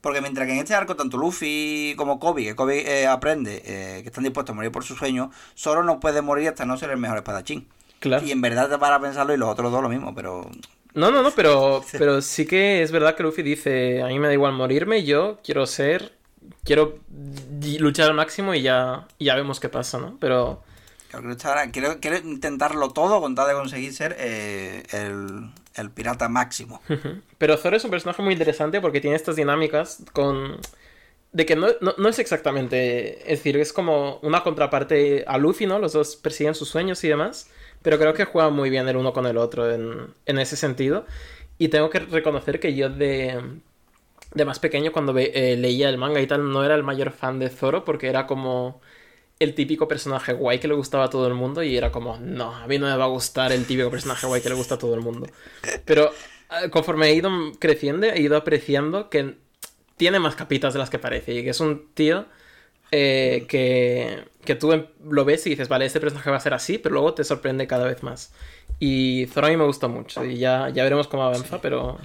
porque 0.01 0.19
mientras 0.21 0.45
que 0.47 0.53
en 0.53 0.59
este 0.59 0.73
arco 0.75 0.95
tanto 0.95 1.17
Luffy 1.17 1.93
como 1.95 2.19
Kobe, 2.19 2.43
que 2.43 2.55
Kobe 2.55 3.01
eh, 3.01 3.07
aprende 3.07 3.61
eh, 3.65 4.01
que 4.01 4.09
están 4.09 4.23
dispuestos 4.23 4.53
a 4.53 4.55
morir 4.55 4.71
por 4.71 4.83
su 4.83 4.95
sueño, 4.95 5.31
solo 5.55 5.83
no 5.83 5.99
puede 5.99 6.21
morir 6.21 6.49
hasta 6.49 6.65
no 6.65 6.75
ser 6.77 6.89
el 6.89 6.97
mejor 6.97 7.17
espadachín. 7.17 7.67
claro. 7.99 8.25
Y 8.25 8.31
en 8.31 8.41
verdad 8.41 8.69
te 8.69 8.77
para 8.77 8.99
pensarlo 8.99 9.33
y 9.33 9.37
los 9.37 9.47
otros 9.49 9.71
dos 9.71 9.81
lo 9.81 9.89
mismo, 9.89 10.13
pero... 10.13 10.49
No, 10.93 11.11
no, 11.11 11.21
no, 11.21 11.31
pero, 11.31 11.83
pero 11.91 12.21
sí 12.21 12.45
que 12.45 12.81
es 12.81 12.91
verdad 12.91 13.15
que 13.15 13.23
Luffy 13.23 13.43
dice, 13.43 14.01
a 14.01 14.07
mí 14.07 14.19
me 14.19 14.27
da 14.27 14.33
igual 14.33 14.53
morirme, 14.53 15.03
yo 15.03 15.39
quiero 15.43 15.65
ser, 15.65 16.13
quiero 16.63 16.99
luchar 17.79 18.09
al 18.09 18.15
máximo 18.15 18.53
y 18.53 18.61
ya, 18.61 19.07
y 19.17 19.25
ya 19.25 19.35
vemos 19.35 19.59
qué 19.59 19.69
pasa, 19.69 19.99
¿no? 19.99 20.17
Pero 20.19 20.63
quiero, 21.71 21.99
quiero 21.99 22.17
intentarlo 22.17 22.89
todo 22.89 23.19
con 23.19 23.35
tal 23.35 23.47
de 23.47 23.53
conseguir 23.53 23.93
ser 23.93 24.15
eh, 24.19 24.83
el, 24.91 25.49
el 25.75 25.91
pirata 25.91 26.29
máximo. 26.29 26.81
Pero 27.37 27.57
Zoro 27.57 27.77
es 27.77 27.83
un 27.83 27.91
personaje 27.91 28.21
muy 28.21 28.33
interesante 28.33 28.81
porque 28.81 29.01
tiene 29.01 29.15
estas 29.15 29.35
dinámicas 29.35 30.03
con... 30.13 30.57
De 31.31 31.45
que 31.45 31.55
no, 31.55 31.67
no, 31.81 31.93
no 31.97 32.09
es 32.09 32.19
exactamente... 32.19 33.31
Es 33.31 33.39
decir, 33.39 33.57
es 33.57 33.73
como 33.73 34.19
una 34.21 34.43
contraparte 34.43 35.23
a 35.27 35.37
Luffy, 35.37 35.65
¿no? 35.65 35.79
Los 35.79 35.93
dos 35.93 36.15
persiguen 36.15 36.55
sus 36.55 36.69
sueños 36.69 37.03
y 37.03 37.07
demás. 37.07 37.49
Pero 37.81 37.97
creo 37.99 38.13
que 38.13 38.25
juegan 38.25 38.53
muy 38.53 38.69
bien 38.69 38.87
el 38.87 38.97
uno 38.97 39.13
con 39.13 39.25
el 39.25 39.37
otro 39.37 39.71
en, 39.71 40.13
en 40.25 40.39
ese 40.39 40.55
sentido. 40.55 41.05
Y 41.57 41.69
tengo 41.69 41.89
que 41.89 41.99
reconocer 41.99 42.59
que 42.59 42.75
yo 42.75 42.89
de, 42.89 43.41
de 44.33 44.45
más 44.45 44.59
pequeño, 44.59 44.91
cuando 44.91 45.17
eh, 45.17 45.57
leía 45.57 45.89
el 45.89 45.97
manga 45.97 46.21
y 46.21 46.27
tal, 46.27 46.51
no 46.51 46.63
era 46.63 46.75
el 46.75 46.83
mayor 46.83 47.11
fan 47.11 47.39
de 47.39 47.49
Zoro 47.49 47.85
porque 47.85 48.07
era 48.07 48.27
como 48.27 48.81
el 49.39 49.55
típico 49.55 49.87
personaje 49.87 50.33
guay 50.33 50.59
que 50.59 50.67
le 50.67 50.73
gustaba 50.75 51.05
a 51.05 51.09
todo 51.09 51.27
el 51.27 51.33
mundo 51.33 51.63
y 51.63 51.77
era 51.77 51.91
como, 51.91 52.17
no, 52.19 52.55
a 52.55 52.67
mí 52.67 52.77
no 52.77 52.87
me 52.87 52.97
va 52.97 53.05
a 53.05 53.07
gustar 53.07 53.51
el 53.53 53.65
típico 53.65 53.89
personaje 53.91 54.27
guay 54.27 54.41
que 54.41 54.49
le 54.49 54.55
gusta 54.55 54.75
a 54.75 54.77
todo 54.79 54.95
el 54.95 55.01
mundo. 55.01 55.27
Pero 55.85 56.11
eh, 56.63 56.69
conforme 56.69 57.07
he 57.09 57.15
ido 57.15 57.31
creciendo, 57.59 58.07
he 58.07 58.21
ido 58.21 58.37
apreciando 58.37 59.09
que 59.09 59.37
tiene 59.97 60.19
más 60.19 60.35
capitas 60.35 60.73
de 60.73 60.79
las 60.79 60.89
que 60.89 60.99
parece 60.99 61.33
y 61.33 61.43
que 61.43 61.51
es 61.51 61.59
un 61.59 61.89
tío 61.93 62.25
eh, 62.91 63.45
que, 63.47 64.25
que 64.43 64.55
tú 64.55 64.71
em- 64.73 64.87
lo 65.09 65.25
ves 65.25 65.45
y 65.47 65.51
dices, 65.51 65.67
vale, 65.67 65.85
este 65.85 65.99
personaje 65.99 66.29
va 66.29 66.37
a 66.37 66.41
ser 66.41 66.53
así, 66.53 66.77
pero 66.77 66.93
luego 66.93 67.13
te 67.13 67.23
sorprende 67.23 67.67
cada 67.67 67.85
vez 67.85 68.03
más. 68.03 68.31
Y 68.79 69.27
Zoro 69.33 69.47
a 69.47 69.49
mí 69.49 69.57
me 69.57 69.65
gusta 69.65 69.87
mucho 69.87 70.23
y 70.23 70.37
ya, 70.37 70.69
ya 70.69 70.83
veremos 70.83 71.07
cómo 71.07 71.23
avanza, 71.23 71.59
pero... 71.61 71.97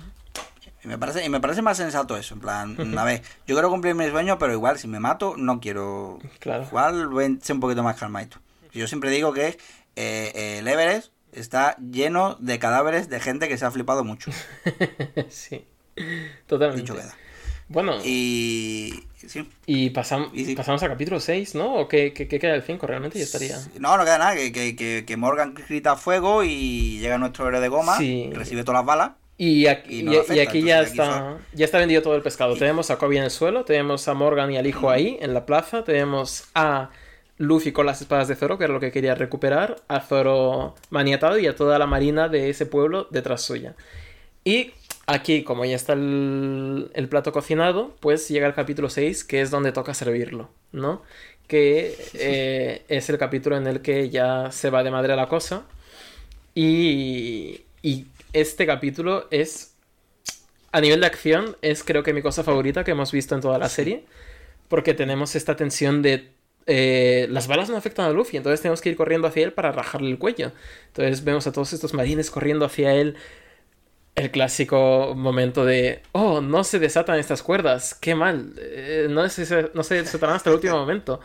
Y 0.83 0.89
me 0.89 0.99
parece, 0.99 1.25
y 1.25 1.29
me 1.31 1.41
parece 1.41 1.63
más 1.63 1.79
sensato 1.79 2.17
eso, 2.17 2.35
en 2.35 2.41
plan, 2.41 2.99
a 2.99 3.05
ver, 3.05 3.23
yo 3.47 3.55
quiero 3.55 3.71
cumplir 3.71 3.95
mi 3.95 4.07
sueño, 4.11 4.39
pero 4.39 4.53
igual 4.53 4.79
si 4.79 4.87
me 4.87 5.01
mato, 5.01 5.35
no 5.39 5.59
quiero 5.59 6.19
Claro. 6.41 6.65
Igual 6.65 7.09
voy 7.09 7.25
a 7.25 7.45
ser 7.45 7.55
un 7.55 7.61
poquito 7.61 7.83
más 7.83 7.97
calmadito. 7.97 8.37
Yo 8.73 8.87
siempre 8.87 9.11
digo 9.11 9.33
que 9.33 9.57
eh, 9.97 10.59
el 10.59 10.69
Everest 10.69 11.13
está 11.33 11.77
lleno 11.79 12.37
de 12.39 12.59
cadáveres 12.59 13.09
de 13.09 13.21
gente 13.21 13.49
que 13.49 13.57
se 13.57 13.65
ha 13.65 13.71
flipado 13.71 14.05
mucho. 14.05 14.31
sí, 15.31 15.65
totalmente. 16.47 16.83
Dicho 16.83 16.95
queda. 16.95 17.17
Bueno, 17.75 17.99
Y. 18.05 19.05
Sí. 19.27 19.49
y 19.67 19.91
pasam- 19.91 20.29
y 20.35 20.45
sí. 20.45 20.55
pasamos 20.55 20.83
a 20.83 20.89
capítulo 20.89 21.19
6, 21.19 21.55
¿no? 21.55 21.75
¿O 21.77 21.89
qué, 21.89 22.13
qué- 22.13 22.29
qué 22.29 22.39
queda 22.39 22.53
del 22.53 22.63
5? 22.63 22.87
Realmente 22.87 23.19
ya 23.19 23.25
estaría... 23.25 23.57
No, 23.79 23.97
no 23.97 24.05
queda 24.05 24.19
nada. 24.19 24.35
Que, 24.37 24.53
que, 24.53 25.05
que, 25.07 25.17
Morgan 25.17 25.55
grita 25.55 25.97
fuego 25.97 26.45
y 26.45 26.99
llega 27.01 27.17
nuestro 27.17 27.49
héroe 27.49 27.61
de 27.61 27.69
goma. 27.69 27.97
Sí. 27.97 28.31
Recibe 28.35 28.65
todas 28.65 28.81
las 28.81 28.87
balas. 28.87 29.11
Y 29.39 29.67
aquí, 29.67 30.01
Y 30.01 30.03
no 30.03 30.13
y- 30.13 30.15
le 30.15 30.21
y 30.21 30.21
afecta, 30.21 30.43
aquí 30.51 30.63
ya 30.63 30.81
aquí 30.81 30.91
está, 30.91 31.39
ya 31.55 31.65
está 31.65 31.79
vendido 31.79 32.03
todo 32.03 32.15
el 32.17 32.23
pescado. 32.23 32.55
Tenemos 32.55 32.91
a 32.91 32.99
Kobe 32.99 33.17
en 33.17 33.25
el 33.25 33.31
suelo, 33.31 33.65
tenemos 33.65 34.07
a 34.09 34.15
Morgan 34.15 34.53
y 34.53 34.59
al 34.59 34.67
hijo 34.67 34.91
ahí, 34.91 35.17
en 35.21 35.33
la 35.35 35.45
plaza, 35.47 35.83
tenemos 35.85 36.45
a 36.55 36.91
Luffy 37.39 37.73
con 37.73 37.87
las 37.87 38.01
espadas 38.03 38.29
de 38.29 38.37
Zoro, 38.37 38.59
que 38.59 38.65
era 38.65 38.75
lo 38.75 38.79
que 38.79 38.93
quería 38.93 39.15
recuperar, 39.17 39.77
a 39.89 40.01
Zoro 40.01 40.75
maniatado 40.91 41.39
y 41.39 41.47
a 41.49 41.57
toda 41.57 41.79
la 41.81 41.87
marina 41.87 42.29
de 42.29 42.51
ese 42.51 42.67
pueblo 42.67 43.09
detrás 43.11 43.41
suya. 43.43 43.75
Y 44.45 44.73
aquí, 45.07 45.45
como 45.45 45.65
ya 45.65 45.77
está 45.77 45.95
el, 45.95 46.91
el 46.95 47.09
plato 47.09 47.33
cocinado, 47.33 47.95
pues 48.01 48.29
llega 48.29 48.47
el 48.47 48.55
capítulo 48.55 48.91
6, 48.91 49.25
que 49.25 49.41
es 49.41 49.51
donde 49.51 49.73
toca 49.73 49.95
servirlo, 49.95 50.51
¿no? 50.73 51.03
Que 51.47 51.97
eh, 52.15 52.85
es 52.89 53.11
el 53.11 53.19
capítulo 53.19 53.57
en 53.57 53.67
el 53.67 53.83
que 53.83 54.11
ya 54.11 54.51
se 54.53 54.71
va 54.71 54.83
de 54.83 54.91
madre 54.91 55.17
la 55.17 55.29
cosa. 55.29 55.65
Y, 56.55 57.63
y 57.83 58.07
este 58.33 58.67
capítulo 58.67 59.27
es, 59.31 59.75
a 60.73 60.81
nivel 60.81 61.01
de 61.01 61.07
acción, 61.07 61.57
es 61.63 61.85
creo 61.85 62.03
que 62.03 62.13
mi 62.13 62.23
cosa 62.23 62.45
favorita 62.45 62.85
que 62.85 62.93
hemos 62.93 63.13
visto 63.13 63.35
en 63.35 63.41
toda 63.41 63.59
la 63.59 63.69
serie. 63.69 64.05
Porque 64.69 64.95
tenemos 64.95 65.37
esta 65.37 65.57
tensión 65.57 66.03
de 66.03 66.35
eh, 66.67 67.27
las 67.31 67.47
balas 67.47 67.69
no 67.69 67.77
afectan 67.77 68.07
a 68.07 68.11
Luffy, 68.11 68.39
entonces 68.39 68.63
tenemos 68.63 68.81
que 68.81 68.89
ir 68.89 68.97
corriendo 68.97 69.29
hacia 69.29 69.45
él 69.45 69.53
para 69.53 69.73
rajarle 69.73 70.11
el 70.11 70.19
cuello. 70.19 70.53
Entonces 70.89 71.25
vemos 71.25 71.47
a 71.47 71.53
todos 71.53 71.73
estos 71.73 71.95
marines 71.95 72.31
corriendo 72.31 72.65
hacia 72.65 72.95
él. 72.95 73.17
El 74.15 74.31
clásico 74.31 75.15
momento 75.17 75.65
de, 75.65 76.03
oh, 76.13 76.41
no 76.41 76.63
se 76.63 76.79
desatan 76.79 77.19
estas 77.19 77.43
cuerdas, 77.43 77.95
qué 77.95 78.15
mal, 78.15 78.55
eh, 78.59 79.09
no, 79.11 79.29
se, 79.29 79.71
no 79.75 79.83
se 79.83 79.97
desatarán 79.97 80.37
hasta 80.37 80.51
el 80.51 80.57
último 80.57 80.77
momento. 80.77 81.21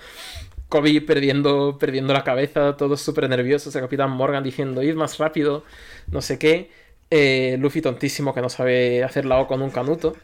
Kobe 0.69 1.01
perdiendo, 1.01 1.77
perdiendo 1.79 2.13
la 2.13 2.23
cabeza, 2.23 2.77
todos 2.77 3.01
súper 3.01 3.29
nerviosos, 3.29 3.75
el 3.75 3.81
Capitán 3.81 4.11
Morgan 4.11 4.43
diciendo, 4.43 4.83
id 4.83 4.95
más 4.95 5.17
rápido, 5.17 5.63
no 6.07 6.21
sé 6.21 6.39
qué. 6.39 6.71
Eh, 7.11 7.57
Luffy 7.59 7.81
tontísimo 7.81 8.33
que 8.33 8.41
no 8.41 8.49
sabe 8.49 9.03
hacer 9.03 9.25
la 9.25 9.39
O 9.39 9.47
con 9.47 9.61
un 9.61 9.71
canuto. 9.71 10.15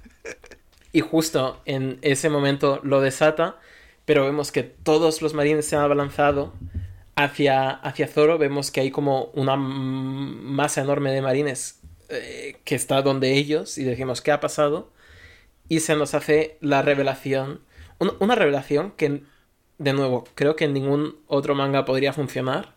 Y 0.91 1.01
justo 1.01 1.61
en 1.65 1.99
ese 2.01 2.29
momento 2.29 2.79
lo 2.83 3.01
desata 3.01 3.59
pero 4.05 4.25
vemos 4.25 4.51
que 4.51 4.63
todos 4.63 5.21
los 5.21 5.33
marines 5.33 5.65
se 5.65 5.75
han 5.75 5.81
abalanzado 5.81 6.53
hacia, 7.15 7.71
hacia 7.71 8.07
Zoro. 8.07 8.37
Vemos 8.37 8.71
que 8.71 8.81
hay 8.81 8.91
como 8.91 9.25
una 9.33 9.55
masa 9.55 10.81
enorme 10.81 11.11
de 11.11 11.21
marines 11.21 11.81
eh, 12.09 12.57
que 12.63 12.75
está 12.75 13.01
donde 13.01 13.33
ellos 13.33 13.77
y 13.77 13.83
decimos, 13.83 14.21
¿qué 14.21 14.31
ha 14.31 14.39
pasado? 14.39 14.91
Y 15.69 15.79
se 15.79 15.95
nos 15.95 16.13
hace 16.13 16.57
la 16.61 16.81
revelación, 16.81 17.61
una, 18.19 18.35
revelación 18.35 18.91
que, 18.91 19.23
de 19.77 19.93
nuevo, 19.93 20.25
creo 20.35 20.55
que 20.55 20.65
en 20.65 20.73
ningún 20.73 21.17
otro 21.27 21.55
manga 21.55 21.85
podría 21.85 22.13
funcionar, 22.13 22.75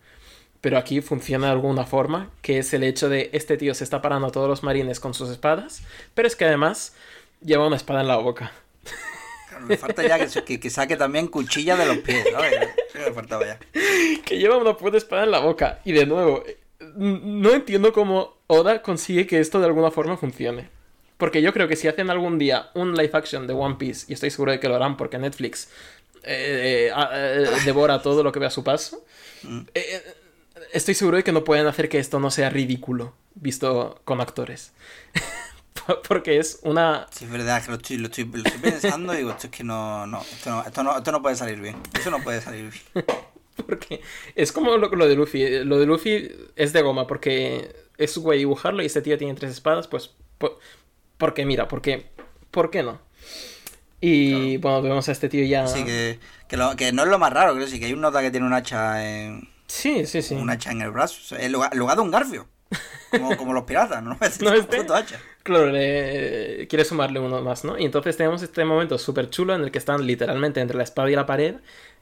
pero 0.60 0.78
aquí 0.78 1.00
funciona 1.00 1.46
de 1.46 1.52
alguna 1.52 1.84
forma, 1.84 2.30
que 2.42 2.58
es 2.58 2.72
el 2.72 2.82
hecho 2.82 3.08
de 3.08 3.30
este 3.32 3.56
tío 3.56 3.74
se 3.74 3.84
está 3.84 4.02
parando 4.02 4.28
a 4.28 4.32
todos 4.32 4.48
los 4.48 4.62
marines 4.62 5.00
con 5.00 5.14
sus 5.14 5.28
espadas, 5.30 5.82
pero 6.14 6.26
es 6.26 6.34
que 6.34 6.46
además 6.46 6.94
lleva 7.42 7.66
una 7.66 7.76
espada 7.76 8.00
en 8.00 8.08
la 8.08 8.16
boca. 8.16 8.52
Me 9.66 9.76
falta 9.76 10.06
ya 10.06 10.18
que, 10.18 10.70
saque 10.70 10.96
también 10.96 11.26
cuchilla 11.26 11.76
de 11.76 11.86
los 11.86 11.98
pies, 11.98 12.24
¿no? 12.32 12.38
me 13.06 13.12
faltaba 13.12 13.44
ya. 13.44 13.58
Que 14.24 14.38
lleva 14.38 14.56
una 14.56 14.76
puta 14.76 14.96
espada 14.96 15.24
en 15.24 15.30
la 15.30 15.40
boca. 15.40 15.80
Y 15.84 15.92
de 15.92 16.06
nuevo, 16.06 16.44
no 16.98 17.52
entiendo 17.52 17.92
cómo 17.92 18.36
Oda 18.48 18.82
consigue 18.82 19.26
que 19.26 19.38
esto 19.38 19.60
de 19.60 19.66
alguna 19.66 19.90
forma 19.90 20.16
funcione. 20.16 20.68
Porque 21.16 21.42
yo 21.42 21.52
creo 21.52 21.68
que 21.68 21.76
si 21.76 21.88
hacen 21.88 22.10
algún 22.10 22.38
día 22.38 22.70
un 22.74 22.94
live 22.94 23.10
action 23.12 23.46
de 23.46 23.52
One 23.52 23.76
Piece, 23.76 24.06
y 24.08 24.14
estoy 24.14 24.30
seguro 24.30 24.52
de 24.52 24.60
que 24.60 24.68
lo 24.68 24.76
harán 24.76 24.96
porque 24.96 25.18
Netflix 25.18 25.68
eh, 26.22 26.90
eh, 26.90 26.92
eh, 26.92 27.48
devora 27.64 28.02
todo 28.02 28.22
lo 28.22 28.32
que 28.32 28.38
ve 28.38 28.46
a 28.46 28.50
su 28.50 28.64
paso, 28.64 29.04
mm. 29.42 29.60
estoy 30.72 30.94
seguro 30.94 31.16
de 31.16 31.24
que 31.24 31.32
no 31.32 31.44
pueden 31.44 31.66
hacer 31.66 31.88
que 31.88 31.98
esto 31.98 32.20
no 32.20 32.30
sea 32.30 32.50
ridículo, 32.50 33.14
visto 33.34 34.00
con 34.04 34.20
actores. 34.20 34.72
porque 36.08 36.38
es 36.38 36.60
una... 36.62 37.06
Sí, 37.10 37.24
es 37.24 37.30
verdad, 37.30 37.62
que 37.62 37.70
lo 37.70 37.76
estoy, 37.76 37.96
lo 37.98 38.06
estoy, 38.06 38.24
pensando 38.24 39.14
y 39.14 39.18
digo, 39.18 39.30
esto 39.30 39.48
es 39.48 39.52
que 39.52 39.64
no, 39.64 40.06
no, 40.06 40.20
esto 40.20 40.50
no, 40.50 40.62
esto 40.62 40.82
no, 40.82 40.98
esto 40.98 41.12
no 41.12 41.22
puede 41.22 41.36
salir 41.36 41.60
bien. 41.60 41.76
Eso 41.98 42.10
no 42.10 42.22
puede 42.22 42.40
salir 42.40 42.70
bien. 42.70 43.06
porque 43.66 44.00
es 44.34 44.52
como 44.52 44.76
lo, 44.76 44.88
lo, 44.88 45.08
de 45.08 45.14
Luffy. 45.14 45.64
Lo 45.64 45.78
de 45.78 45.86
Luffy 45.86 46.30
es 46.56 46.72
de 46.72 46.82
goma 46.82 47.06
porque 47.06 47.74
es 47.96 48.12
su 48.12 48.22
güey 48.22 48.38
dibujarlo 48.38 48.82
y 48.82 48.86
este 48.86 49.02
tío 49.02 49.18
tiene 49.18 49.34
tres 49.34 49.52
espadas, 49.52 49.88
pues... 49.88 50.10
Por, 50.38 50.58
porque 51.16 51.44
mira, 51.44 51.68
porque... 51.68 52.06
¿Por 52.50 52.70
qué 52.70 52.82
no? 52.82 53.00
Y 54.00 54.56
bueno, 54.58 54.80
vemos 54.82 55.08
a 55.08 55.12
este 55.12 55.28
tío 55.28 55.44
ya... 55.44 55.66
Sí, 55.66 55.84
que, 55.84 56.18
que, 56.48 56.56
lo, 56.56 56.76
que 56.76 56.92
no 56.92 57.02
es 57.02 57.08
lo 57.08 57.18
más 57.18 57.32
raro, 57.32 57.54
creo 57.54 57.66
sí, 57.66 57.78
que 57.80 57.86
hay 57.86 57.92
un 57.92 58.00
nota 58.00 58.22
que 58.22 58.30
tiene 58.30 58.46
un 58.46 58.52
hacha 58.52 59.04
en... 59.04 59.48
Sí, 59.66 60.06
sí, 60.06 60.22
sí. 60.22 60.34
Un 60.34 60.48
hacha 60.48 60.70
en 60.70 60.80
el 60.80 60.90
brazo. 60.90 61.36
En 61.36 61.52
lugar, 61.52 61.74
lugar 61.76 61.96
de 61.96 62.02
un 62.02 62.10
garfio. 62.10 62.48
Como, 63.10 63.36
como 63.36 63.52
los 63.52 63.64
piratas, 63.64 64.02
¿no? 64.02 64.16
Es 64.20 64.40
no 64.42 64.52
este, 64.52 64.84
Claro, 65.48 65.70
quiere 65.72 66.84
sumarle 66.84 67.20
uno 67.20 67.40
más, 67.40 67.64
¿no? 67.64 67.78
Y 67.78 67.86
entonces 67.86 68.18
tenemos 68.18 68.42
este 68.42 68.66
momento 68.66 68.98
súper 68.98 69.30
chulo 69.30 69.54
en 69.54 69.62
el 69.62 69.70
que 69.70 69.78
están 69.78 70.06
literalmente 70.06 70.60
entre 70.60 70.76
la 70.76 70.82
espada 70.82 71.10
y 71.10 71.14
la 71.14 71.24
pared. 71.24 71.54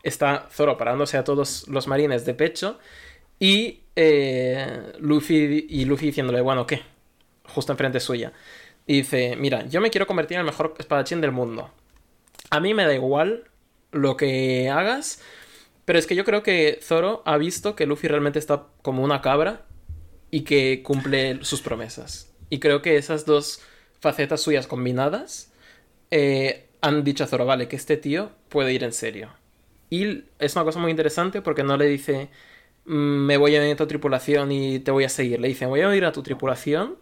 Está 0.02 0.48
Zoro 0.50 0.76
parándose 0.76 1.16
a 1.16 1.22
todos 1.22 1.68
los 1.68 1.86
marines 1.86 2.26
de 2.26 2.34
pecho. 2.34 2.80
Y 3.38 3.82
eh, 3.94 4.90
Luffy, 4.98 5.64
y 5.68 5.84
Luffy 5.84 6.06
diciéndole, 6.06 6.40
bueno, 6.40 6.66
¿qué? 6.66 6.82
Justo 7.44 7.70
enfrente 7.70 8.00
suya. 8.00 8.32
Y 8.84 8.96
dice, 8.96 9.36
mira, 9.36 9.64
yo 9.68 9.80
me 9.80 9.90
quiero 9.90 10.08
convertir 10.08 10.38
en 10.38 10.40
el 10.40 10.46
mejor 10.46 10.74
espadachín 10.80 11.20
del 11.20 11.30
mundo. 11.30 11.70
A 12.50 12.58
mí 12.58 12.74
me 12.74 12.84
da 12.84 12.94
igual 12.94 13.44
lo 13.92 14.16
que 14.16 14.70
hagas, 14.70 15.22
pero 15.84 16.00
es 16.00 16.08
que 16.08 16.16
yo 16.16 16.24
creo 16.24 16.42
que 16.42 16.80
Zoro 16.82 17.22
ha 17.24 17.36
visto 17.36 17.76
que 17.76 17.86
Luffy 17.86 18.08
realmente 18.08 18.40
está 18.40 18.64
como 18.82 19.04
una 19.04 19.22
cabra 19.22 19.66
y 20.32 20.40
que 20.40 20.82
cumple 20.82 21.44
sus 21.44 21.62
promesas. 21.62 22.32
Y 22.50 22.58
creo 22.58 22.82
que 22.82 22.96
esas 22.96 23.26
dos 23.26 23.60
facetas 24.00 24.40
suyas 24.40 24.66
combinadas 24.66 25.52
eh, 26.10 26.66
han 26.80 27.04
dicho 27.04 27.24
a 27.24 27.26
Zoro, 27.26 27.46
vale, 27.46 27.68
que 27.68 27.76
este 27.76 27.96
tío 27.96 28.30
puede 28.48 28.72
ir 28.72 28.84
en 28.84 28.92
serio. 28.92 29.30
Y 29.90 30.24
es 30.38 30.54
una 30.54 30.64
cosa 30.64 30.78
muy 30.78 30.90
interesante 30.90 31.42
porque 31.42 31.62
no 31.62 31.76
le 31.76 31.86
dice, 31.86 32.28
mm, 32.84 32.92
me 32.92 33.36
voy 33.36 33.56
a 33.56 33.66
ir 33.66 33.72
a 33.72 33.76
tu 33.76 33.86
tripulación 33.86 34.52
y 34.52 34.78
te 34.80 34.90
voy 34.90 35.04
a 35.04 35.08
seguir. 35.08 35.40
Le 35.40 35.48
dice, 35.48 35.66
voy 35.66 35.80
a 35.80 35.94
ir 35.94 36.04
a 36.04 36.12
tu 36.12 36.22
tripulación 36.22 36.96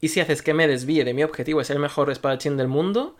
y 0.00 0.08
si 0.08 0.20
haces 0.20 0.42
que 0.42 0.54
me 0.54 0.68
desvíe 0.68 1.04
de 1.04 1.14
mi 1.14 1.22
objetivo 1.22 1.60
es 1.60 1.70
el 1.70 1.78
mejor 1.78 2.10
espadachín 2.10 2.56
del 2.56 2.68
mundo, 2.68 3.16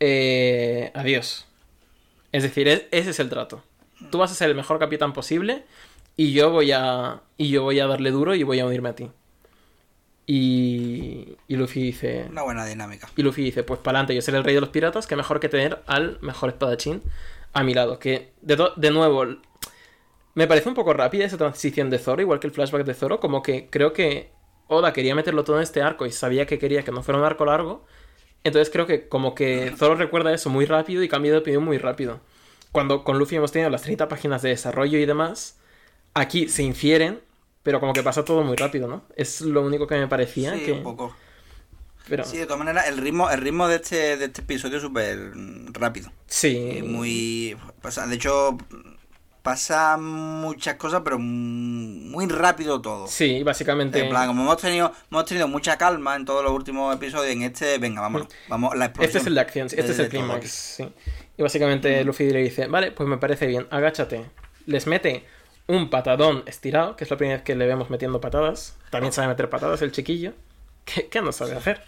eh, 0.00 0.90
adiós. 0.94 1.46
Es 2.32 2.42
decir, 2.42 2.68
ese 2.68 3.10
es 3.10 3.20
el 3.20 3.28
trato. 3.28 3.62
Tú 4.10 4.18
vas 4.18 4.32
a 4.32 4.34
ser 4.34 4.48
el 4.48 4.56
mejor 4.56 4.78
capitán 4.78 5.12
posible 5.12 5.64
y 6.16 6.32
yo 6.32 6.50
voy 6.50 6.72
a. 6.72 7.20
Y 7.36 7.50
yo 7.50 7.62
voy 7.62 7.80
a 7.80 7.86
darle 7.86 8.10
duro 8.10 8.34
y 8.34 8.42
voy 8.42 8.60
a 8.60 8.66
unirme 8.66 8.88
a 8.88 8.94
ti. 8.94 9.10
Y, 10.34 11.36
y 11.46 11.56
Luffy 11.56 11.82
dice. 11.82 12.24
Una 12.30 12.42
buena 12.42 12.64
dinámica. 12.64 13.06
Y 13.14 13.22
Luffy 13.22 13.42
dice: 13.42 13.64
Pues 13.64 13.80
para 13.80 13.98
adelante, 13.98 14.14
yo 14.14 14.22
seré 14.22 14.38
el 14.38 14.44
rey 14.44 14.54
de 14.54 14.62
los 14.62 14.70
piratas, 14.70 15.06
que 15.06 15.14
mejor 15.14 15.40
que 15.40 15.50
tener 15.50 15.82
al 15.86 16.18
mejor 16.22 16.48
espadachín 16.48 17.02
a 17.52 17.62
mi 17.62 17.74
lado. 17.74 17.98
Que, 17.98 18.32
de, 18.40 18.56
de 18.76 18.90
nuevo, 18.90 19.26
me 20.34 20.46
parece 20.46 20.70
un 20.70 20.74
poco 20.74 20.94
rápida 20.94 21.26
esa 21.26 21.36
transición 21.36 21.90
de 21.90 21.98
Zoro, 21.98 22.22
igual 22.22 22.40
que 22.40 22.46
el 22.46 22.52
flashback 22.54 22.86
de 22.86 22.94
Zoro. 22.94 23.20
Como 23.20 23.42
que 23.42 23.68
creo 23.68 23.92
que 23.92 24.30
Oda 24.68 24.94
quería 24.94 25.14
meterlo 25.14 25.44
todo 25.44 25.56
en 25.56 25.64
este 25.64 25.82
arco 25.82 26.06
y 26.06 26.12
sabía 26.12 26.46
que 26.46 26.58
quería 26.58 26.82
que 26.82 26.92
no 26.92 27.02
fuera 27.02 27.18
un 27.18 27.26
arco 27.26 27.44
largo. 27.44 27.84
Entonces 28.42 28.72
creo 28.72 28.86
que 28.86 29.08
como 29.08 29.34
que 29.34 29.74
Zoro 29.76 29.96
recuerda 29.96 30.32
eso 30.32 30.48
muy 30.48 30.64
rápido 30.64 31.02
y 31.02 31.10
cambia 31.10 31.32
de 31.32 31.38
opinión 31.38 31.62
muy 31.62 31.76
rápido. 31.76 32.20
Cuando 32.72 33.04
con 33.04 33.18
Luffy 33.18 33.36
hemos 33.36 33.52
tenido 33.52 33.68
las 33.68 33.82
30 33.82 34.08
páginas 34.08 34.40
de 34.40 34.48
desarrollo 34.48 34.98
y 34.98 35.04
demás 35.04 35.58
Aquí 36.14 36.48
se 36.48 36.62
infieren, 36.62 37.20
pero 37.62 37.80
como 37.80 37.92
que 37.92 38.02
pasa 38.02 38.24
todo 38.24 38.42
muy 38.42 38.56
rápido, 38.56 38.88
¿no? 38.88 39.02
Es 39.16 39.40
lo 39.40 39.62
único 39.62 39.86
que 39.86 39.96
me 39.96 40.08
parecía. 40.08 40.54
Sí, 40.54 40.60
que... 40.60 40.72
un 40.72 40.82
poco. 40.82 41.14
Pero... 42.08 42.24
Sí, 42.24 42.36
de 42.36 42.46
todas 42.46 42.58
maneras, 42.58 42.88
el 42.88 42.98
ritmo, 42.98 43.30
el 43.30 43.40
ritmo 43.40 43.68
de 43.68 43.76
este, 43.76 44.16
de 44.16 44.24
este 44.24 44.40
episodio 44.40 44.78
es 44.78 44.82
súper 44.82 45.32
rápido. 45.72 46.10
Sí. 46.26 46.82
muy. 46.84 47.56
de 48.08 48.14
hecho, 48.14 48.58
pasa 49.42 49.96
muchas 49.96 50.76
cosas, 50.76 51.02
pero 51.04 51.18
muy 51.18 52.26
rápido 52.26 52.80
todo. 52.80 53.06
Sí, 53.06 53.42
básicamente. 53.44 54.00
En 54.00 54.08
plan, 54.08 54.26
como 54.26 54.42
hemos 54.42 54.56
tenido, 54.56 54.92
hemos 55.10 55.24
tenido 55.26 55.46
mucha 55.46 55.78
calma 55.78 56.16
en 56.16 56.24
todos 56.24 56.42
los 56.42 56.52
últimos 56.52 56.94
episodios, 56.94 57.32
en 57.32 57.42
este, 57.42 57.78
venga, 57.78 58.00
vamos, 58.00 58.26
vamos, 58.48 58.76
la 58.76 58.86
explosión. 58.86 59.08
Este 59.08 59.18
es 59.18 59.26
el 59.26 59.34
de 59.34 59.40
acción, 59.40 59.66
este 59.66 59.92
es 59.92 59.98
el 59.98 60.08
clímax, 60.08 60.50
sí. 60.50 60.88
Y 61.36 61.42
básicamente 61.42 62.04
Luffy 62.04 62.30
le 62.30 62.40
dice, 62.40 62.66
vale, 62.66 62.92
pues 62.92 63.08
me 63.08 63.18
parece 63.18 63.46
bien, 63.46 63.66
agáchate. 63.70 64.26
Les 64.66 64.86
mete 64.86 65.24
un 65.66 65.90
patadón 65.90 66.42
estirado, 66.46 66.96
que 66.96 67.04
es 67.04 67.10
la 67.10 67.16
primera 67.16 67.38
vez 67.38 67.44
que 67.44 67.54
le 67.54 67.66
vemos 67.66 67.90
metiendo 67.90 68.20
patadas. 68.20 68.76
También 68.90 69.12
sabe 69.12 69.28
meter 69.28 69.48
patadas 69.48 69.82
el 69.82 69.92
chiquillo. 69.92 70.32
¿Qué, 70.84 71.22
no 71.22 71.32
sabe 71.32 71.54
hacer? 71.54 71.82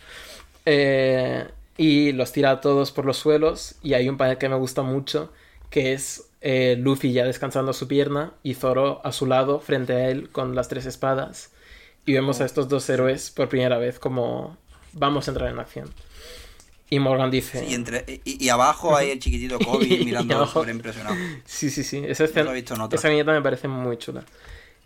Eh, 0.67 1.47
y 1.77 2.13
los 2.13 2.33
tira 2.33 2.53
a 2.53 2.61
todos 2.61 2.93
por 2.93 3.05
los 3.05 3.17
suelos. 3.17 3.77
Y 3.83 3.95
hay 3.95 4.09
un 4.09 4.17
panel 4.17 4.39
que 4.39 4.49
me 4.49 4.57
gusta 4.57 4.83
mucho, 4.83 5.33
que 5.71 5.93
es 5.93 6.31
eh, 6.41 6.77
Luffy 6.79 7.13
ya 7.13 7.25
descansando 7.25 7.73
su 7.73 7.89
pierna 7.89 8.35
y 8.43 8.55
Zoro 8.55 9.01
a 9.05 9.13
su 9.13 9.27
lado, 9.27 9.61
frente 9.61 9.93
a 9.95 10.09
él, 10.09 10.31
con 10.31 10.55
las 10.55 10.69
tres 10.69 10.87
espadas. 10.87 11.53
Y 12.07 12.13
vemos 12.13 12.41
a 12.41 12.45
estos 12.45 12.69
dos 12.69 12.89
héroes 12.91 13.31
por 13.31 13.49
primera 13.49 13.79
vez 13.79 13.99
como 13.99 14.57
vamos 14.93 15.27
a 15.27 15.31
entrar 15.33 15.51
en 15.51 15.59
acción. 15.59 15.91
Y 16.91 16.99
Morgan 16.99 17.31
dice. 17.31 17.65
y, 17.67 17.75
entre, 17.75 18.21
y, 18.25 18.49
abajo 18.49 18.97
hay 18.97 19.11
el 19.11 19.19
chiquitito 19.19 19.59
Kobe 19.65 19.87
mirando 20.05 20.49
impresionado. 20.71 21.17
Sí, 21.45 21.71
sí, 21.71 21.83
sí. 21.83 22.03
Esa, 22.07 22.25
escena, 22.25 22.53
esa 22.57 23.09
viñeta 23.09 23.33
me 23.33 23.43
parece 23.43 23.69
muy 23.69 23.97
chula. 23.99 24.25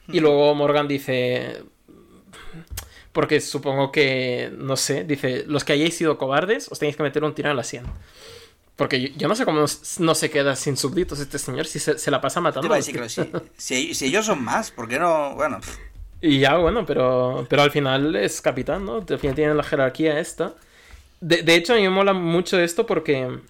Y 0.08 0.20
luego 0.20 0.54
Morgan 0.54 0.88
dice. 0.88 1.62
Porque 3.12 3.40
supongo 3.40 3.90
que. 3.90 4.52
No 4.56 4.76
sé. 4.76 5.04
Dice: 5.04 5.44
Los 5.46 5.64
que 5.64 5.72
hayáis 5.72 5.96
sido 5.96 6.18
cobardes, 6.18 6.70
os 6.70 6.78
tenéis 6.78 6.96
que 6.96 7.02
meter 7.02 7.24
un 7.24 7.34
tiro 7.34 7.50
en 7.50 7.56
la 7.56 7.64
sien. 7.64 7.84
Porque 8.78 9.12
yo, 9.16 9.26
no 9.26 9.34
sé 9.34 9.44
cómo 9.44 9.64
no 9.98 10.14
se 10.14 10.30
queda 10.30 10.54
sin 10.54 10.76
súbditos 10.76 11.18
este 11.18 11.40
señor 11.40 11.66
si 11.66 11.80
se, 11.80 12.10
la 12.12 12.20
pasa 12.20 12.40
matando. 12.40 12.72
a 12.72 12.80
si, 12.80 13.92
si, 13.92 14.06
ellos 14.06 14.24
son 14.24 14.44
más, 14.44 14.70
¿por 14.70 14.86
qué 14.86 15.00
no? 15.00 15.34
Bueno. 15.34 15.58
Y 16.20 16.38
ya, 16.38 16.56
bueno, 16.58 16.86
pero, 16.86 17.44
pero 17.50 17.62
al 17.62 17.72
final 17.72 18.14
es 18.14 18.40
capitán, 18.40 18.84
¿no? 18.84 19.04
Al 19.08 19.18
final 19.18 19.34
tiene 19.34 19.54
la 19.54 19.64
jerarquía 19.64 20.20
esta. 20.20 20.54
De, 21.20 21.54
hecho, 21.54 21.72
a 21.72 21.76
mí 21.76 21.82
me 21.82 21.90
mola 21.90 22.12
mucho 22.12 22.58
esto 22.60 22.86
porque 22.86 23.40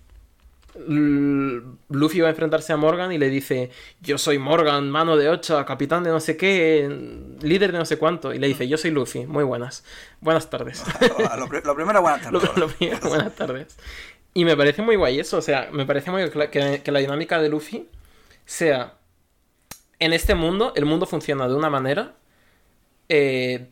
Luffy 0.74 2.20
va 2.20 2.28
a 2.28 2.30
enfrentarse 2.30 2.72
a 2.72 2.76
Morgan 2.76 3.12
y 3.12 3.18
le 3.18 3.28
dice, 3.28 3.70
yo 4.00 4.16
soy 4.16 4.38
Morgan, 4.38 4.90
mano 4.90 5.16
de 5.16 5.28
ocho, 5.28 5.62
capitán 5.66 6.02
de 6.02 6.10
no 6.10 6.20
sé 6.20 6.36
qué, 6.36 6.88
líder 7.42 7.72
de 7.72 7.78
no 7.78 7.84
sé 7.84 7.98
cuánto. 7.98 8.32
Y 8.32 8.38
le 8.38 8.46
dice, 8.46 8.68
yo 8.68 8.78
soy 8.78 8.90
Luffy, 8.90 9.26
muy 9.26 9.44
buenas. 9.44 9.84
Buenas 10.20 10.48
tardes. 10.48 10.84
lo, 11.38 11.74
primero, 11.74 12.00
buenas 12.00 12.22
tardes. 12.22 12.42
lo, 12.56 12.68
primero, 12.68 13.08
buenas 13.08 13.34
tardes. 13.34 13.76
Y 14.34 14.44
me 14.44 14.56
parece 14.56 14.82
muy 14.82 14.96
guay 14.96 15.18
eso, 15.18 15.38
o 15.38 15.42
sea, 15.42 15.68
me 15.72 15.84
parece 15.84 16.10
muy 16.10 16.30
que, 16.30 16.82
que 16.82 16.92
la 16.92 17.00
dinámica 17.00 17.40
de 17.40 17.48
Luffy 17.48 17.88
sea, 18.44 18.94
en 19.98 20.12
este 20.12 20.34
mundo, 20.34 20.72
el 20.76 20.84
mundo 20.84 21.06
funciona 21.06 21.48
de 21.48 21.54
una 21.54 21.70
manera 21.70 22.14
eh, 23.08 23.68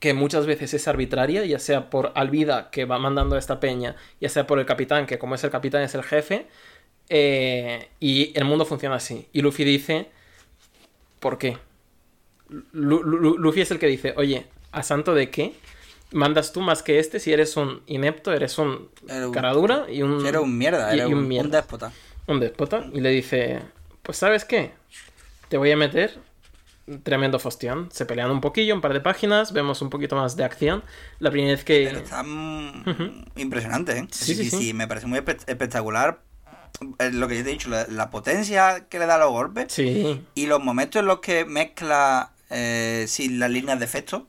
que 0.00 0.14
muchas 0.14 0.46
veces 0.46 0.74
es 0.74 0.88
arbitraria, 0.88 1.44
ya 1.44 1.58
sea 1.58 1.90
por 1.90 2.12
Alvida, 2.14 2.70
que 2.70 2.84
va 2.86 2.98
mandando 2.98 3.36
a 3.36 3.38
esta 3.38 3.60
peña, 3.60 3.96
ya 4.20 4.28
sea 4.28 4.46
por 4.46 4.58
el 4.58 4.66
capitán, 4.66 5.06
que 5.06 5.18
como 5.18 5.34
es 5.36 5.44
el 5.44 5.50
capitán 5.50 5.82
es 5.82 5.94
el 5.94 6.02
jefe, 6.02 6.46
eh, 7.10 7.88
y 8.00 8.32
el 8.36 8.44
mundo 8.44 8.64
funciona 8.64 8.96
así. 8.96 9.28
Y 9.32 9.42
Luffy 9.42 9.62
dice, 9.64 10.08
¿por 11.20 11.38
qué? 11.38 11.58
Lu- 12.72 13.02
Lu- 13.02 13.38
Luffy 13.38 13.60
es 13.60 13.70
el 13.70 13.78
que 13.78 13.86
dice, 13.86 14.14
oye, 14.16 14.46
¿a 14.72 14.82
santo 14.82 15.14
de 15.14 15.30
qué? 15.30 15.52
Mandas 16.12 16.52
tú 16.52 16.60
más 16.60 16.82
que 16.82 16.98
este 16.98 17.20
si 17.20 17.32
eres 17.32 17.56
un 17.56 17.82
inepto, 17.86 18.32
eres 18.32 18.58
un 18.58 18.88
un- 19.08 19.32
caradura 19.32 19.86
y 19.88 20.02
un... 20.02 20.24
Era 20.26 20.40
un 20.40 20.56
mierda, 20.58 20.92
y- 20.94 20.98
era 20.98 21.08
y 21.08 21.12
un, 21.12 21.18
un 21.20 21.28
mierda. 21.28 21.58
déspota. 21.58 21.92
un 22.26 22.40
déspota 22.40 22.86
y 22.92 23.00
le 23.00 23.10
dice, 23.10 23.60
pues 24.02 24.16
sabes 24.18 24.44
qué, 24.44 24.72
te 25.48 25.56
voy 25.58 25.70
a 25.70 25.76
meter 25.76 26.18
tremendo 27.02 27.38
fostión. 27.38 27.88
Se 27.92 28.06
pelean 28.06 28.30
un 28.30 28.40
poquillo, 28.40 28.74
un 28.74 28.80
par 28.80 28.92
de 28.92 29.00
páginas, 29.00 29.52
vemos 29.52 29.80
un 29.82 29.90
poquito 29.90 30.16
más 30.16 30.36
de 30.36 30.44
acción. 30.44 30.82
La 31.18 31.30
primera 31.30 31.52
vez 31.54 31.64
que... 31.64 31.84
Pero 31.86 31.98
está 32.00 32.22
mm, 32.22 33.24
impresionante, 33.36 33.98
¿eh? 33.98 34.06
Sí, 34.10 34.34
sí, 34.34 34.50
sí. 34.50 34.74
me 34.74 34.86
parece 34.88 35.06
muy 35.06 35.18
espe- 35.18 35.42
espectacular. 35.46 36.20
Lo 37.12 37.28
que 37.28 37.36
yo 37.36 37.44
te 37.44 37.50
he 37.50 37.52
dicho, 37.52 37.68
la, 37.68 37.86
la 37.88 38.10
potencia 38.10 38.86
que 38.88 38.98
le 38.98 39.06
da 39.06 39.16
a 39.16 39.18
los 39.18 39.30
golpes 39.30 39.72
Sí. 39.72 40.22
y 40.34 40.46
los 40.46 40.62
momentos 40.62 41.00
en 41.00 41.06
los 41.06 41.18
que 41.20 41.44
mezcla 41.44 42.32
eh, 42.48 43.04
sin 43.08 43.38
las 43.38 43.50
líneas 43.50 43.78
de 43.78 43.84
efecto, 43.84 44.28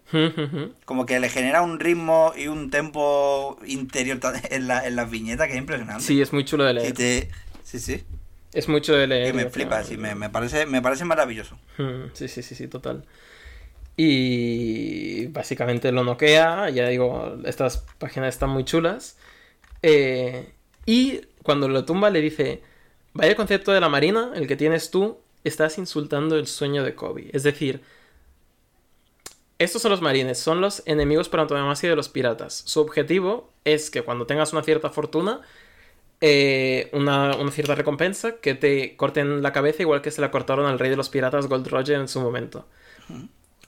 como 0.85 1.05
que 1.05 1.19
le 1.19 1.29
genera 1.29 1.61
un 1.61 1.79
ritmo 1.79 2.33
y 2.37 2.47
un 2.47 2.69
tempo 2.69 3.57
interior 3.65 4.19
en, 4.49 4.67
la- 4.67 4.85
en 4.85 4.95
las 4.95 5.09
viñetas 5.09 5.47
que 5.47 5.53
es 5.53 5.59
impresionante. 5.59 6.03
sí, 6.03 6.21
es 6.21 6.33
muy 6.33 6.43
chulo 6.43 6.65
de 6.65 6.71
Y 6.71 6.75
leer. 6.75 6.93
te- 6.93 7.29
Sí, 7.63 7.79
sí. 7.79 8.03
Es 8.53 8.67
muy 8.67 8.81
chulo 8.81 8.97
de 8.97 9.07
leer. 9.07 9.29
Y 9.29 9.33
me 9.33 9.49
flipa, 9.49 9.77
creo. 9.77 9.87
sí, 9.87 9.97
me, 9.97 10.13
me 10.15 10.29
parece, 10.29 10.65
me 10.65 10.81
parece 10.81 11.05
maravilloso. 11.05 11.57
Mm, 11.77 12.11
Sí, 12.13 12.27
sí, 12.27 12.43
sí, 12.43 12.55
sí, 12.55 12.67
total. 12.67 13.05
Y 13.97 15.27
básicamente 15.27 15.91
lo 15.91 16.03
noquea, 16.03 16.69
ya 16.69 16.87
digo, 16.87 17.37
estas 17.45 17.85
páginas 17.99 18.33
están 18.33 18.49
muy 18.49 18.63
chulas. 18.65 19.17
Eh, 19.83 20.51
y 20.85 21.21
cuando 21.43 21.67
lo 21.67 21.85
tumba 21.85 22.09
le 22.09 22.21
dice, 22.21 22.61
vaya 23.13 23.35
concepto 23.35 23.71
de 23.71 23.79
la 23.79 23.89
marina, 23.89 24.31
el 24.35 24.47
que 24.47 24.55
tienes 24.55 24.91
tú, 24.91 25.19
estás 25.43 25.77
insultando 25.77 26.35
el 26.37 26.47
sueño 26.47 26.83
de 26.83 26.95
Kobe. 26.95 27.29
Es 27.33 27.43
decir, 27.43 27.81
estos 29.59 29.81
son 29.81 29.91
los 29.91 30.01
marines, 30.01 30.39
son 30.39 30.61
los 30.61 30.81
enemigos 30.87 31.29
por 31.29 31.39
antonomasia 31.39 31.89
de 31.89 31.95
los 31.95 32.09
piratas. 32.09 32.63
Su 32.65 32.81
objetivo 32.81 33.51
es 33.63 33.91
que 33.91 34.01
cuando 34.01 34.25
tengas 34.25 34.53
una 34.53 34.63
cierta 34.63 34.89
fortuna, 34.89 35.41
eh, 36.21 36.89
una, 36.93 37.35
una 37.35 37.51
cierta 37.51 37.75
recompensa, 37.75 38.37
que 38.37 38.53
te 38.55 38.95
corten 38.95 39.41
la 39.41 39.51
cabeza 39.51 39.81
igual 39.81 40.01
que 40.01 40.11
se 40.11 40.21
la 40.21 40.31
cortaron 40.31 40.65
al 40.65 40.79
rey 40.79 40.89
de 40.89 40.95
los 40.95 41.09
piratas 41.09 41.47
Gold 41.47 41.67
Roger 41.67 41.99
en 41.99 42.07
su 42.07 42.21
momento. 42.21 42.67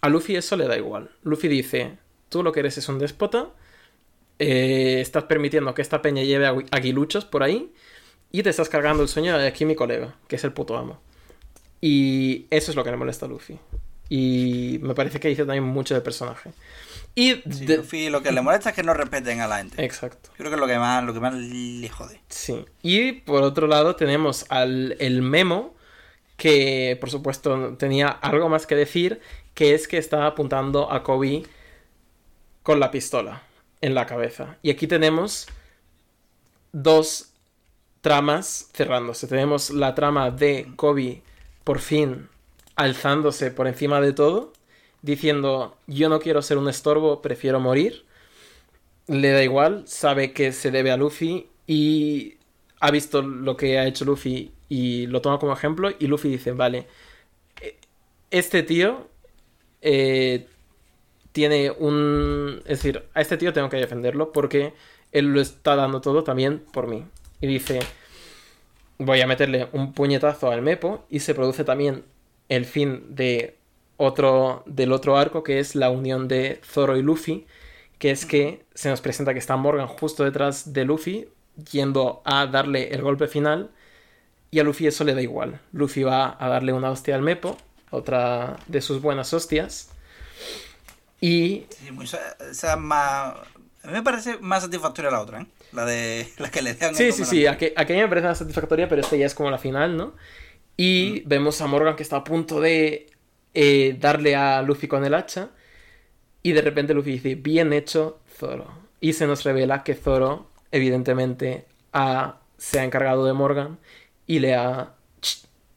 A 0.01 0.09
Luffy 0.09 0.35
eso 0.35 0.55
le 0.55 0.67
da 0.67 0.77
igual. 0.77 1.09
Luffy 1.23 1.47
dice, 1.47 1.97
tú 2.30 2.43
lo 2.43 2.51
que 2.51 2.59
eres 2.61 2.77
es 2.77 2.88
un 2.89 2.99
déspota, 2.99 3.49
eh, 4.39 4.99
estás 5.01 5.25
permitiendo 5.25 5.73
que 5.73 5.81
esta 5.81 6.01
peña 6.01 6.23
lleve 6.23 6.47
agui- 6.47 6.67
aguiluchos 6.71 7.25
por 7.25 7.43
ahí 7.43 7.71
y 8.31 8.43
te 8.43 8.49
estás 8.49 8.69
cargando 8.69 9.03
el 9.03 9.09
sueño 9.09 9.38
de 9.38 9.47
aquí 9.47 9.65
mi 9.65 9.75
colega, 9.75 10.15
que 10.27 10.35
es 10.35 10.43
el 10.43 10.53
puto 10.53 10.77
amo. 10.77 11.01
Y 11.81 12.45
eso 12.49 12.71
es 12.71 12.75
lo 12.75 12.84
que 12.84 12.91
le 12.91 12.97
molesta 12.97 13.25
a 13.25 13.30
Luffy. 13.30 13.59
Y 14.09 14.80
me 14.81 14.93
parece 14.93 15.19
que 15.19 15.27
dice 15.27 15.43
también 15.45 15.63
mucho 15.63 15.93
del 15.93 16.03
personaje. 16.03 16.51
Y... 17.15 17.35
Sí, 17.52 17.65
de- 17.65 17.77
Luffy 17.77 18.10
lo 18.10 18.23
que 18.23 18.31
le 18.31 18.41
molesta 18.41 18.69
es 18.69 18.76
que 18.76 18.84
no 18.84 18.94
respeten 18.94 19.40
a 19.41 19.48
la 19.48 19.57
gente. 19.57 19.84
Exacto. 19.84 20.31
Creo 20.35 20.49
que 20.49 20.56
es 20.56 20.60
lo 20.60 20.68
que 20.68 20.77
más, 20.77 21.03
lo 21.03 21.14
que 21.14 21.19
más 21.19 21.34
le 21.35 21.90
jode. 21.90 22.19
Sí. 22.30 22.65
Y 22.81 23.11
por 23.14 23.44
otro 23.44 23.68
lado 23.68 23.95
tenemos 23.95 24.45
al 24.49 24.95
el 24.99 25.22
memo, 25.22 25.76
que 26.38 26.98
por 26.99 27.10
supuesto 27.11 27.76
tenía 27.77 28.07
algo 28.07 28.49
más 28.49 28.65
que 28.65 28.76
decir, 28.76 29.22
que 29.53 29.76
es 29.76 29.88
que 29.88 29.98
estaba 29.98 30.26
apuntando 30.26 30.91
a 30.91 31.03
Kobe 31.03 31.44
con 32.64 32.80
la 32.80 32.90
pistola 32.90 33.44
en 33.81 33.94
la 33.94 34.06
cabeza. 34.06 34.57
Y 34.64 34.72
aquí 34.72 34.88
tenemos 34.88 35.48
dos 36.72 37.34
tramas 38.02 38.69
cerrándose. 38.73 39.27
Tenemos 39.27 39.69
la 39.69 39.94
trama 39.94 40.31
de 40.31 40.72
Kobe 40.76 41.22
por 41.64 41.80
fin 41.80 42.27
alzándose 42.76 43.52
por 43.52 43.68
encima 43.68 44.02
de 44.02 44.14
todo, 44.14 44.52
diciendo 45.03 45.77
yo 45.85 46.09
no 46.09 46.19
quiero 46.19 46.41
ser 46.41 46.57
un 46.57 46.67
estorbo, 46.67 47.21
prefiero 47.21 47.59
morir. 47.59 48.05
Le 49.07 49.31
da 49.31 49.43
igual, 49.43 49.84
sabe 49.85 50.34
que 50.34 50.51
se 50.53 50.71
debe 50.71 50.89
a 50.91 50.97
Luffy 50.97 51.47
y 51.67 52.38
ha 52.80 52.89
visto 52.89 53.21
lo 53.21 53.55
que 53.55 53.77
ha 53.77 53.85
hecho 53.85 54.05
Luffy 54.05 54.51
y 54.69 55.05
lo 55.07 55.21
toma 55.21 55.39
como 55.39 55.53
ejemplo 55.53 55.91
y 55.99 56.07
Luffy 56.07 56.30
dice, 56.30 56.53
vale, 56.53 56.88
este 58.31 58.63
tío 58.63 59.07
eh, 59.81 60.47
tiene 61.34 61.71
un... 61.71 62.61
Es 62.65 62.80
decir, 62.80 63.03
a 63.13 63.21
este 63.21 63.38
tío 63.38 63.53
tengo 63.53 63.69
que 63.69 63.77
defenderlo 63.77 64.31
porque 64.31 64.73
él 65.11 65.27
lo 65.27 65.41
está 65.41 65.75
dando 65.75 66.01
todo 66.01 66.23
también 66.23 66.63
por 66.71 66.88
mí. 66.88 67.05
Y 67.41 67.47
dice, 67.47 67.80
voy 68.97 69.21
a 69.21 69.27
meterle 69.27 69.67
un 69.73 69.93
puñetazo 69.93 70.49
al 70.49 70.61
Mepo 70.61 71.05
y 71.09 71.19
se 71.19 71.35
produce 71.35 71.63
también 71.63 72.05
el 72.49 72.65
fin 72.65 73.15
de 73.15 73.57
otro 73.98 74.64
del 74.65 74.91
otro 74.91 75.18
arco 75.18 75.44
que 75.44 75.60
es 75.60 75.76
la 75.76 75.90
unión 75.90 76.28
de 76.28 76.60
Zoro 76.65 76.98
y 76.98 77.02
Luffy, 77.02 77.45
que 77.99 78.11
es 78.11 78.26
que 78.26 78.65
se 78.74 78.90
nos 78.90 79.02
presenta 79.02 79.34
que 79.34 79.40
está 79.40 79.56
Morgan 79.56 79.88
justo 79.88 80.24
detrás 80.24 80.74
de 80.74 80.86
Luffy 80.86 81.30
yendo 81.72 82.22
a 82.26 82.48
darle 82.48 82.90
el 82.94 83.02
golpe 83.02 83.28
final 83.28 83.72
y 84.52 84.60
a 84.60 84.64
Luffy 84.64 84.88
eso 84.88 85.03
le 85.03 85.14
da 85.15 85.22
igual. 85.22 85.60
Luffy 85.72 86.03
va 86.03 86.36
a 86.40 86.49
darle 86.49 86.74
una 86.74 86.91
hostia 86.91 87.15
al 87.15 87.22
Mepo, 87.22 87.57
otra 87.91 88.57
de 88.68 88.82
sus 88.82 89.02
buenas 89.02 89.34
hostias. 89.34 89.90
Y 91.22 91.65
Sí, 91.70 91.88
es 91.88 92.78
más. 92.78 93.36
A 93.84 93.88
mí 93.88 93.94
me 93.94 94.03
parece 94.03 94.38
más 94.40 94.64
satisfactoria 94.64 95.11
la 95.11 95.22
otra, 95.22 95.41
¿eh? 95.41 95.45
La 95.72 95.86
de 95.86 96.28
la 96.38 96.49
que 96.52 96.61
le 96.61 96.74
dan. 96.74 96.95
Sí, 96.95 97.11
sí, 97.11 97.26
sí, 97.26 97.44
aqu- 97.45 97.74
aquella 97.76 98.03
me 98.03 98.10
parece 98.10 98.28
más 98.28 98.38
satisfactoria, 98.38 98.88
pero 98.88 99.02
esta 99.02 99.15
ya 99.15 99.26
es 99.26 99.36
como 99.36 99.49
la 99.52 99.57
final, 99.57 99.98
¿no? 99.98 100.14
Y 100.76 101.22
vemos 101.22 101.61
a 101.61 101.68
Morgan 101.68 101.95
que 101.95 102.03
está 102.03 102.18
a 102.18 102.24
punto 102.24 102.60
de 102.60 103.07
eh, 103.53 103.95
darle 103.99 104.35
a 104.35 104.61
Luffy 104.61 104.88
con 104.88 105.05
el 105.05 105.13
hacha. 105.13 105.49
Y 106.41 106.51
de 106.51 106.61
repente 106.61 106.93
Luffy 106.93 107.11
dice, 107.13 107.35
bien 107.35 107.71
hecho, 107.73 108.19
Zoro. 108.38 108.67
Y 108.99 109.13
se 109.13 109.27
nos 109.27 109.43
revela 109.43 109.84
que 109.84 109.95
Zoro, 109.95 110.49
evidentemente, 110.71 111.65
ha- 111.93 112.39
se 112.57 112.80
ha 112.80 112.84
encargado 112.84 113.25
de 113.25 113.34
Morgan 113.34 113.77
y 114.27 114.39
le 114.39 114.55
ha... 114.55 114.93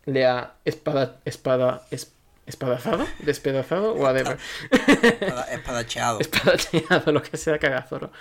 Le 0.04 0.26
ha 0.26 0.54
espada... 0.64 1.20
Espada... 1.24 1.86
es- 1.90 2.12
espadazado, 2.46 3.04
despedazado, 3.24 3.94
whatever. 3.94 4.38
Espada- 4.70 5.46
Espadacheado. 5.52 6.20
espadacheado, 6.20 7.10
lo 7.12 7.20
que 7.22 7.36
sea 7.36 7.58
que 7.58 7.66
haga 7.66 7.82
Zoro. 7.82 8.12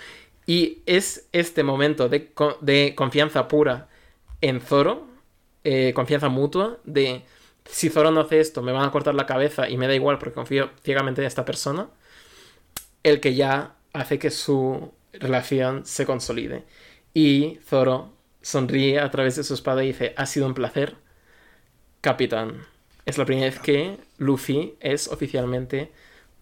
Y 0.46 0.78
es 0.86 1.28
este 1.32 1.62
momento 1.62 2.08
de, 2.08 2.32
de 2.60 2.94
confianza 2.96 3.46
pura 3.48 3.88
en 4.40 4.60
Zoro, 4.60 5.06
eh, 5.64 5.92
confianza 5.94 6.28
mutua, 6.28 6.78
de 6.84 7.22
si 7.68 7.90
Zoro 7.90 8.10
no 8.10 8.22
hace 8.22 8.40
esto, 8.40 8.62
me 8.62 8.72
van 8.72 8.84
a 8.84 8.90
cortar 8.90 9.14
la 9.14 9.26
cabeza 9.26 9.68
y 9.68 9.76
me 9.76 9.86
da 9.86 9.94
igual 9.94 10.18
porque 10.18 10.34
confío 10.34 10.70
ciegamente 10.82 11.20
en 11.20 11.26
esta 11.26 11.44
persona, 11.44 11.88
el 13.02 13.20
que 13.20 13.34
ya 13.34 13.74
hace 13.92 14.18
que 14.18 14.30
su 14.30 14.92
relación 15.12 15.84
se 15.84 16.06
consolide. 16.06 16.64
Y 17.14 17.58
Zoro 17.64 18.12
sonríe 18.42 19.00
a 19.00 19.10
través 19.10 19.36
de 19.36 19.44
su 19.44 19.54
espada 19.54 19.82
y 19.82 19.88
dice, 19.88 20.14
ha 20.16 20.26
sido 20.26 20.46
un 20.46 20.54
placer, 20.54 20.96
capitán. 22.00 22.66
Es 23.04 23.18
la 23.18 23.24
primera 23.24 23.46
vez 23.46 23.58
que 23.58 23.98
Luffy 24.18 24.76
es 24.80 25.08
oficialmente 25.08 25.92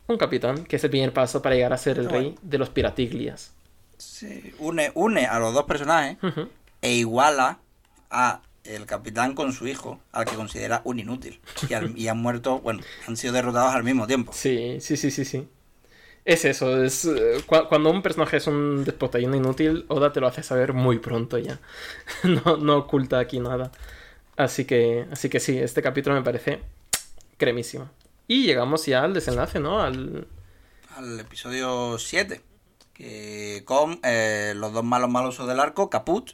un 0.06 0.18
capitán, 0.18 0.64
que 0.64 0.76
es 0.76 0.84
el 0.84 0.90
primer 0.90 1.12
paso 1.12 1.40
para 1.42 1.54
llegar 1.54 1.72
a 1.72 1.78
ser 1.78 1.98
el 1.98 2.08
Qué 2.08 2.14
rey 2.14 2.34
de 2.42 2.58
los 2.58 2.70
piratiglias. 2.70 3.54
Sí, 3.96 4.54
une, 4.58 4.90
une 4.94 5.26
a 5.26 5.38
los 5.38 5.54
dos 5.54 5.64
personajes 5.64 6.18
e 6.82 6.92
iguala 6.92 7.60
a 8.10 8.42
el 8.64 8.86
capitán 8.86 9.34
con 9.34 9.52
su 9.52 9.66
hijo, 9.68 10.00
al 10.12 10.24
que 10.24 10.34
considera 10.36 10.82
un 10.84 10.98
inútil. 10.98 11.40
Y, 11.68 11.74
al- 11.74 11.96
y 11.98 12.08
han 12.08 12.18
muerto, 12.18 12.60
bueno, 12.60 12.80
han 13.06 13.16
sido 13.16 13.32
derrotados 13.34 13.74
al 13.74 13.84
mismo 13.84 14.06
tiempo. 14.06 14.32
Sí, 14.32 14.78
sí, 14.80 14.96
sí, 14.96 15.10
sí, 15.10 15.24
sí. 15.24 15.48
Es 16.24 16.44
eso, 16.46 16.82
es 16.82 17.04
eh, 17.04 17.42
cu- 17.46 17.68
cuando 17.68 17.90
un 17.90 18.02
personaje 18.02 18.38
es 18.38 18.46
un 18.46 18.84
despota 18.84 19.18
y 19.20 19.26
un 19.26 19.34
inútil, 19.34 19.84
Oda 19.88 20.12
te 20.12 20.20
lo 20.20 20.26
hace 20.26 20.42
saber 20.42 20.72
muy 20.72 20.98
pronto 20.98 21.36
ya. 21.38 21.60
no, 22.24 22.56
no 22.56 22.78
oculta 22.78 23.18
aquí 23.18 23.40
nada. 23.40 23.70
Así 24.36 24.64
que, 24.64 25.06
así 25.12 25.28
que 25.28 25.40
sí, 25.40 25.58
este 25.58 25.82
capítulo 25.82 26.16
me 26.16 26.22
parece 26.22 26.60
cremísimo. 27.36 27.90
Y 28.26 28.44
llegamos 28.46 28.86
ya 28.86 29.02
al 29.04 29.14
desenlace, 29.14 29.60
¿no? 29.60 29.80
Al... 29.82 30.26
Al 30.96 31.20
episodio 31.20 31.98
7, 31.98 32.40
que 32.94 33.62
con 33.64 34.00
eh, 34.04 34.54
los 34.56 34.72
dos 34.72 34.84
malos 34.84 35.10
malosos 35.10 35.46
del 35.48 35.60
arco, 35.60 35.90
Caput, 35.90 36.30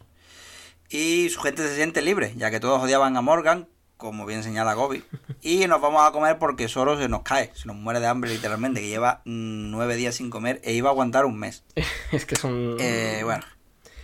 y 0.91 1.31
su 1.31 1.41
gente 1.41 1.63
se 1.67 1.75
siente 1.77 2.03
libre, 2.03 2.35
ya 2.37 2.51
que 2.51 2.61
todos 2.61 2.83
odiaban 2.83 3.17
a 3.17 3.23
Morgan, 3.23 3.69
como 3.97 4.27
bien 4.27 4.43
señala 4.43 4.75
Gobi, 4.75 5.03
y 5.41 5.67
nos 5.67 5.81
vamos 5.81 6.07
a 6.07 6.13
comer 6.13 6.39
porque 6.39 6.69
Zoro 6.69 6.99
se 6.99 7.09
nos 7.09 7.23
cae, 7.23 7.51
se 7.55 7.67
nos 7.67 7.77
muere 7.77 8.01
de 8.01 8.07
hambre 8.09 8.31
literalmente, 8.31 8.81
que 8.81 8.89
lleva 8.89 9.23
mm, 9.25 9.71
nueve 9.71 9.97
días 9.97 10.15
sin 10.17 10.29
comer 10.31 10.61
e 10.65 10.73
iba 10.75 10.89
a 10.89 10.93
aguantar 10.93 11.25
un 11.25 11.39
mes. 11.39 11.65
es 12.13 12.27
que 12.27 12.35
es 12.35 12.45
un... 12.45 12.77
Eh, 12.81 13.21
bueno, 13.25 13.45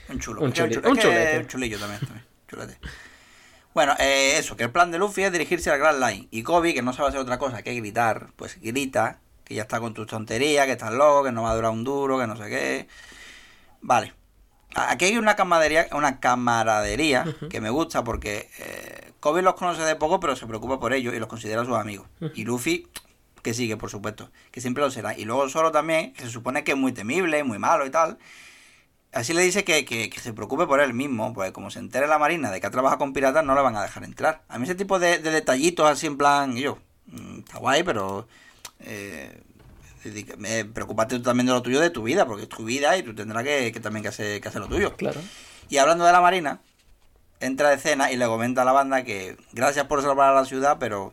un 0.08 0.20
chulo. 0.20 0.40
Un 0.42 0.52
chuli- 0.52 0.70
es 0.70 0.76
un 0.90 0.96
que 0.96 1.38
un 1.40 1.46
chulillo 1.48 1.78
también, 1.78 2.00
también, 2.00 2.24
chulete. 2.48 2.78
Bueno, 3.74 3.94
eh, 3.98 4.38
eso, 4.38 4.56
que 4.56 4.62
el 4.64 4.70
plan 4.70 4.90
de 4.90 4.98
Luffy 4.98 5.22
es 5.24 5.32
dirigirse 5.32 5.68
al 5.70 5.78
Grand 5.78 6.00
Line. 6.02 6.28
Y 6.30 6.42
Kobe, 6.42 6.72
que 6.72 6.80
no 6.80 6.94
sabe 6.94 7.08
hacer 7.10 7.20
otra 7.20 7.38
cosa 7.38 7.62
que 7.62 7.74
gritar, 7.74 8.28
pues 8.36 8.58
grita, 8.60 9.18
que 9.44 9.54
ya 9.54 9.62
está 9.62 9.80
con 9.80 9.92
tus 9.92 10.06
tonterías, 10.06 10.64
que 10.64 10.72
estás 10.72 10.92
loco, 10.92 11.24
que 11.24 11.32
no 11.32 11.42
va 11.42 11.50
a 11.50 11.54
durar 11.56 11.72
un 11.72 11.84
duro, 11.84 12.18
que 12.18 12.26
no 12.26 12.36
sé 12.36 12.48
qué. 12.48 12.88
Vale. 13.82 14.14
Aquí 14.76 15.06
hay 15.06 15.16
una 15.16 15.36
camaradería, 15.36 15.88
una 15.92 16.20
camaradería 16.20 17.24
que 17.48 17.60
me 17.60 17.70
gusta 17.70 18.04
porque 18.04 18.50
eh, 18.58 19.12
Kobe 19.20 19.42
los 19.42 19.54
conoce 19.54 19.82
de 19.82 19.96
poco, 19.96 20.20
pero 20.20 20.36
se 20.36 20.46
preocupa 20.46 20.78
por 20.78 20.92
ellos 20.92 21.14
y 21.14 21.18
los 21.18 21.28
considera 21.28 21.64
sus 21.64 21.76
amigos. 21.76 22.06
Y 22.34 22.44
Luffy, 22.44 22.86
que 23.42 23.54
sigue, 23.54 23.76
por 23.76 23.90
supuesto, 23.90 24.30
que 24.50 24.60
siempre 24.60 24.82
lo 24.84 24.90
será. 24.90 25.16
Y 25.16 25.24
luego 25.24 25.48
solo 25.48 25.72
también, 25.72 26.12
que 26.12 26.24
se 26.24 26.30
supone 26.30 26.62
que 26.62 26.72
es 26.72 26.78
muy 26.78 26.92
temible, 26.92 27.42
muy 27.42 27.58
malo 27.58 27.86
y 27.86 27.90
tal. 27.90 28.18
Así 29.12 29.32
le 29.32 29.40
dice 29.42 29.64
que, 29.64 29.86
que, 29.86 30.10
se 30.20 30.34
preocupe 30.34 30.66
por 30.66 30.80
él 30.80 30.92
mismo, 30.92 31.32
pues 31.32 31.52
como 31.52 31.70
se 31.70 31.78
entere 31.78 32.06
la 32.06 32.18
marina 32.18 32.50
de 32.50 32.60
que 32.60 32.66
ha 32.66 32.70
trabajado 32.70 32.98
con 32.98 33.14
piratas, 33.14 33.44
no 33.44 33.54
le 33.54 33.62
van 33.62 33.76
a 33.76 33.82
dejar 33.82 34.04
entrar. 34.04 34.42
A 34.48 34.58
mí 34.58 34.64
ese 34.64 34.74
tipo 34.74 34.98
de, 34.98 35.18
detallitos 35.20 35.88
así 35.88 36.06
en 36.06 36.18
plan, 36.18 36.54
yo, 36.54 36.78
mm, 37.06 37.38
está 37.38 37.58
guay, 37.58 37.82
pero 37.82 38.28
eh, 38.80 39.42
preocupate 40.72 41.16
tú 41.16 41.22
también 41.22 41.46
de 41.46 41.52
lo 41.52 41.62
tuyo, 41.62 41.80
de 41.80 41.90
tu 41.90 42.02
vida, 42.02 42.26
porque 42.26 42.44
es 42.44 42.48
tu 42.48 42.64
vida 42.64 42.96
y 42.96 43.02
tú 43.02 43.14
tendrás 43.14 43.44
que, 43.44 43.70
también 43.82 44.02
que 44.02 44.08
hacer, 44.08 44.40
que 44.40 44.48
hacer 44.48 44.60
lo 44.60 44.68
tuyo. 44.68 44.96
Claro. 44.96 45.20
Y 45.68 45.78
hablando 45.78 46.04
de 46.04 46.12
la 46.12 46.20
marina, 46.20 46.60
entra 47.40 47.70
de 47.70 47.78
cena 47.78 48.12
y 48.12 48.16
le 48.16 48.26
comenta 48.26 48.62
a 48.62 48.64
la 48.64 48.72
banda 48.72 49.04
que 49.04 49.36
gracias 49.52 49.86
por 49.86 50.02
salvar 50.02 50.30
a 50.30 50.34
la 50.34 50.44
ciudad, 50.44 50.78
pero 50.78 51.12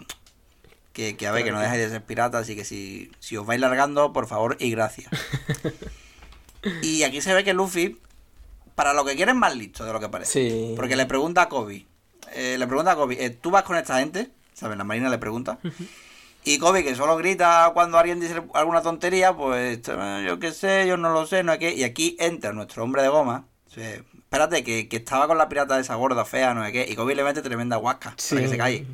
que, 0.94 1.16
a 1.28 1.32
ver, 1.32 1.44
que 1.44 1.52
no 1.52 1.60
dejéis 1.60 1.84
de 1.84 1.90
ser 1.90 2.04
piratas, 2.04 2.44
así 2.44 2.56
que 2.56 2.66
si, 2.66 3.12
si 3.20 3.36
os 3.36 3.46
vais 3.46 3.60
largando, 3.60 4.14
por 4.14 4.28
favor 4.28 4.58
y 4.60 4.72
gracias. 4.72 5.10
Y 6.82 7.04
aquí 7.04 7.22
se 7.22 7.34
ve 7.34 7.44
que 7.44 7.54
Luffy, 7.54 8.00
para 8.76 8.94
lo 8.94 9.04
que 9.06 9.16
quiere, 9.16 9.32
es 9.32 9.38
más 9.38 9.56
listo 9.56 9.86
de 9.86 9.94
lo 9.94 10.00
que 10.00 10.10
parece. 10.10 10.74
Porque 10.76 10.96
le 10.96 11.06
pregunta 11.06 11.44
a 11.44 11.50
Kobe, 11.50 11.86
eh, 12.34 12.56
le 12.58 12.68
pregunta 12.68 12.92
a 12.92 12.96
Kobe, 12.96 13.24
eh, 13.24 13.30
¿tú 13.30 13.52
vas 13.52 13.64
con 13.64 13.76
esta 13.76 14.00
gente? 14.00 14.30
¿Sabes? 14.54 14.78
La 14.78 14.84
marina 14.84 15.10
le 15.10 15.18
pregunta. 15.18 15.60
Y 16.46 16.60
Kobe, 16.60 16.84
que 16.84 16.96
solo 16.96 17.16
grita 17.16 17.72
cuando 17.74 17.98
alguien 17.98 18.20
dice 18.20 18.42
alguna 18.54 18.82
tontería, 18.82 19.34
pues 19.34 19.82
yo 20.26 20.40
qué 20.40 20.52
sé, 20.52 20.86
yo 20.88 20.98
no 20.98 21.12
lo 21.14 21.26
sé, 21.26 21.44
no 21.44 21.54
hay 21.54 21.60
que. 21.60 21.74
Y 21.74 21.84
aquí 21.84 22.18
entra 22.20 22.52
nuestro 22.52 22.84
hombre 22.84 23.02
de 23.02 23.10
goma. 23.10 23.46
espérate, 23.76 24.64
que, 24.64 24.88
estaba 24.92 25.28
con 25.28 25.38
la 25.38 25.48
pirata 25.48 25.76
de 25.76 25.82
esa 25.82 25.96
gorda 25.96 26.26
fea, 26.26 26.54
no 26.54 26.66
sé 26.66 26.72
qué. 26.72 26.86
Y 26.90 26.96
Kobe 26.96 27.16
le 27.16 27.24
mete 27.24 27.42
tremenda 27.42 27.78
huasca 27.78 28.16
para 28.30 28.42
que 28.42 28.48
se 28.48 28.58
calle. 28.58 28.86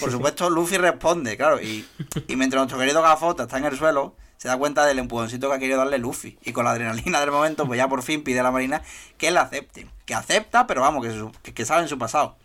Por 0.00 0.10
supuesto, 0.10 0.50
Luffy 0.50 0.78
responde, 0.78 1.36
claro. 1.36 1.60
Y, 1.60 1.86
y 2.26 2.36
mientras 2.36 2.60
nuestro 2.60 2.78
querido 2.78 3.02
Gafota 3.02 3.44
está 3.44 3.58
en 3.58 3.66
el 3.66 3.76
suelo, 3.76 4.16
se 4.38 4.48
da 4.48 4.56
cuenta 4.56 4.84
del 4.86 4.98
empujoncito 4.98 5.48
que 5.48 5.54
ha 5.54 5.58
querido 5.58 5.78
darle 5.78 5.98
Luffy. 5.98 6.38
Y 6.44 6.52
con 6.52 6.64
la 6.64 6.72
adrenalina 6.72 7.20
del 7.20 7.30
momento, 7.30 7.66
pues 7.66 7.76
ya 7.76 7.88
por 7.88 8.02
fin 8.02 8.24
pide 8.24 8.40
a 8.40 8.42
la 8.42 8.50
Marina 8.50 8.82
que 9.16 9.30
la 9.30 9.42
acepte. 9.42 9.86
Que 10.06 10.14
acepta, 10.14 10.66
pero 10.66 10.80
vamos, 10.80 11.06
que, 11.42 11.52
que, 11.52 11.64
sabe 11.64 11.82
en 11.82 11.88
su 11.88 11.98
pasado. 11.98 12.36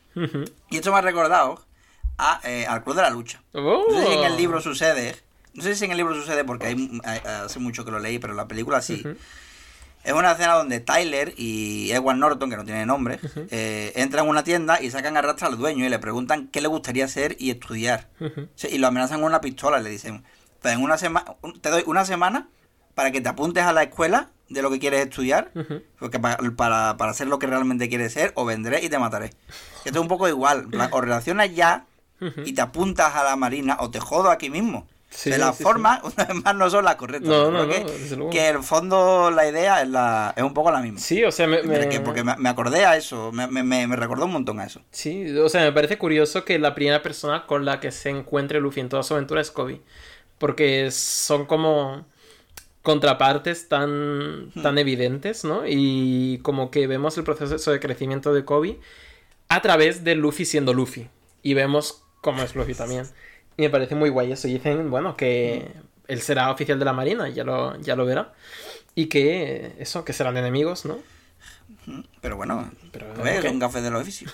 Y 0.70 0.78
esto 0.78 0.92
me 0.92 1.00
ha 1.00 1.02
recordado 1.02 1.60
a, 2.18 2.40
eh, 2.44 2.66
al 2.68 2.84
Club 2.84 2.96
de 2.96 3.02
la 3.02 3.10
Lucha. 3.10 3.42
No 3.54 3.84
sé 3.90 4.08
si 4.08 4.14
en 4.14 4.24
el 4.24 4.38
libro 4.38 4.62
sucede. 4.62 5.16
No 5.54 5.62
sé 5.64 5.76
si 5.76 5.86
en 5.86 5.92
el 5.92 5.98
libro 5.98 6.16
sucede 6.16 6.44
porque 6.44 6.68
hay, 6.68 7.02
hace 7.26 7.60
mucho 7.60 7.86
que 7.86 7.92
lo 7.92 8.00
leí, 8.00 8.20
pero 8.20 8.34
en 8.34 8.38
la 8.38 8.48
película 8.48 8.82
sí. 8.82 9.04
Es 10.04 10.12
una 10.12 10.34
escena 10.34 10.56
donde 10.56 10.82
Tyler 10.82 11.34
y 11.38 11.92
Edward 11.92 12.18
Norton, 12.18 12.50
que 12.50 12.58
no 12.58 12.66
tiene 12.66 12.86
nombre, 12.86 13.20
eh, 13.52 13.94
entran 13.96 14.26
en 14.26 14.32
una 14.32 14.44
tienda 14.44 14.82
y 14.82 14.92
sacan 14.92 15.16
a 15.16 15.22
rastra 15.22 15.48
al 15.48 15.58
dueño 15.58 15.86
y 15.86 15.90
le 15.90 16.00
preguntan 16.00 16.48
qué 16.48 16.60
le 16.60 16.68
gustaría 16.68 17.06
hacer 17.06 17.38
y 17.40 17.52
estudiar. 17.52 18.10
y 18.70 18.78
lo 18.80 18.88
amenazan 18.88 19.20
con 19.20 19.28
una 19.28 19.40
pistola 19.40 19.80
y 19.80 19.84
le 19.84 19.90
dicen, 19.90 20.24
en 20.64 20.82
una 20.82 20.98
semana, 20.98 21.36
te 21.62 21.70
doy 21.70 21.84
una 21.86 22.04
semana 22.04 22.50
para 22.96 23.12
que 23.12 23.22
te 23.22 23.30
apuntes 23.30 23.64
a 23.64 23.74
la 23.74 23.84
escuela 23.84 24.30
de 24.50 24.62
lo 24.62 24.70
que 24.70 24.80
quieres 24.80 25.02
estudiar, 25.02 25.52
porque 26.00 26.20
para, 26.20 26.90
hacer 26.90 27.28
lo 27.28 27.40
que 27.40 27.48
realmente 27.48 27.90
quieres 27.90 28.14
ser, 28.14 28.34
o 28.36 28.46
vendré 28.46 28.84
y 28.84 28.90
te 28.90 29.00
mataré. 29.00 29.28
Esto 29.86 30.00
es 30.00 30.02
un 30.02 30.08
poco 30.08 30.28
igual, 30.28 30.68
o 30.92 31.02
relacionas 31.02 31.54
ya 31.54 31.86
y 32.46 32.54
te 32.54 32.62
apuntas 32.62 33.16
a 33.16 33.24
la 33.24 33.36
marina, 33.36 33.78
o 33.80 33.90
te 33.92 34.00
jodo 34.00 34.30
aquí 34.30 34.50
mismo. 34.50 34.88
de 35.26 35.38
las 35.38 35.58
formas, 35.58 36.02
una 36.16 36.26
vez 36.26 36.44
más, 36.44 36.56
no 36.56 36.70
son 36.70 36.86
las 36.86 36.96
correctas. 36.96 37.30
No, 37.30 37.52
no, 37.52 37.66
no, 37.66 38.30
que, 38.30 38.48
en 38.48 38.56
el 38.56 38.64
fondo 38.64 39.32
la 39.32 39.48
idea 39.48 39.82
es, 39.82 39.90
la, 39.90 40.34
es 40.36 40.44
un 40.44 40.54
poco 40.54 40.72
la 40.72 40.82
misma. 40.82 41.00
Sí, 41.00 41.24
o 41.24 41.32
sea, 41.32 41.48
me, 41.48 41.60
porque 42.00 42.24
me, 42.24 42.50
acordé 42.50 42.86
a 42.86 42.98
eso, 42.98 43.32
me, 43.32 43.48
me, 43.48 43.96
recordó 43.96 44.26
un 44.26 44.34
montón 44.34 44.60
a 44.60 44.66
eso. 44.66 44.82
Sí, 44.92 45.38
o 45.38 45.50
sea, 45.50 45.62
me 45.62 45.72
parece 45.72 45.98
curioso 45.98 46.46
que 46.46 46.60
la 46.60 46.76
primera 46.76 47.02
persona 47.04 47.46
con 47.46 47.66
la 47.66 47.80
que 47.80 47.92
se 47.92 48.10
encuentre 48.10 48.60
Luffy 48.60 48.82
en 48.82 48.90
toda 48.90 49.04
su 49.04 49.14
aventura 49.14 49.42
es 49.42 49.52
Kobe 49.52 49.82
porque 50.44 50.92
son 50.92 51.46
como 51.46 52.06
contrapartes 52.82 53.70
tan, 53.70 54.48
hmm. 54.48 54.62
tan 54.62 54.78
evidentes, 54.78 55.46
¿no? 55.46 55.64
Y 55.66 56.40
como 56.40 56.70
que 56.70 56.86
vemos 56.86 57.18
el 57.18 57.24
proceso 57.24 57.72
de 57.72 57.80
crecimiento 57.80 58.34
de 58.34 58.44
Kobe 58.44 58.78
a 59.48 59.62
través 59.62 60.04
de 60.04 60.16
Luffy 60.16 60.44
siendo 60.44 60.74
Luffy. 60.74 61.08
Y 61.44 61.54
vemos 61.54 62.03
cómo 62.24 62.42
es 62.42 62.56
Luffy 62.56 62.74
también. 62.74 63.06
Y 63.58 63.64
me 63.64 63.70
parece 63.70 63.94
muy 63.94 64.10
guay 64.10 64.32
eso. 64.32 64.48
Y 64.48 64.54
dicen, 64.54 64.90
bueno, 64.90 65.16
que 65.16 65.72
él 66.08 66.22
será 66.22 66.50
oficial 66.50 66.80
de 66.80 66.86
la 66.86 66.94
Marina, 66.94 67.30
ya 67.30 67.44
lo, 67.44 67.80
ya 67.82 67.96
lo 67.96 68.06
verá. 68.06 68.34
Y 68.96 69.08
que 69.08 69.76
eso, 69.78 70.04
que 70.04 70.14
serán 70.14 70.38
enemigos, 70.38 70.86
¿no? 70.86 70.98
Pero 72.22 72.38
bueno, 72.38 72.72
Pero, 72.92 73.52
un 73.52 73.60
café 73.60 73.82
del 73.82 73.96
oficio. 73.96 74.30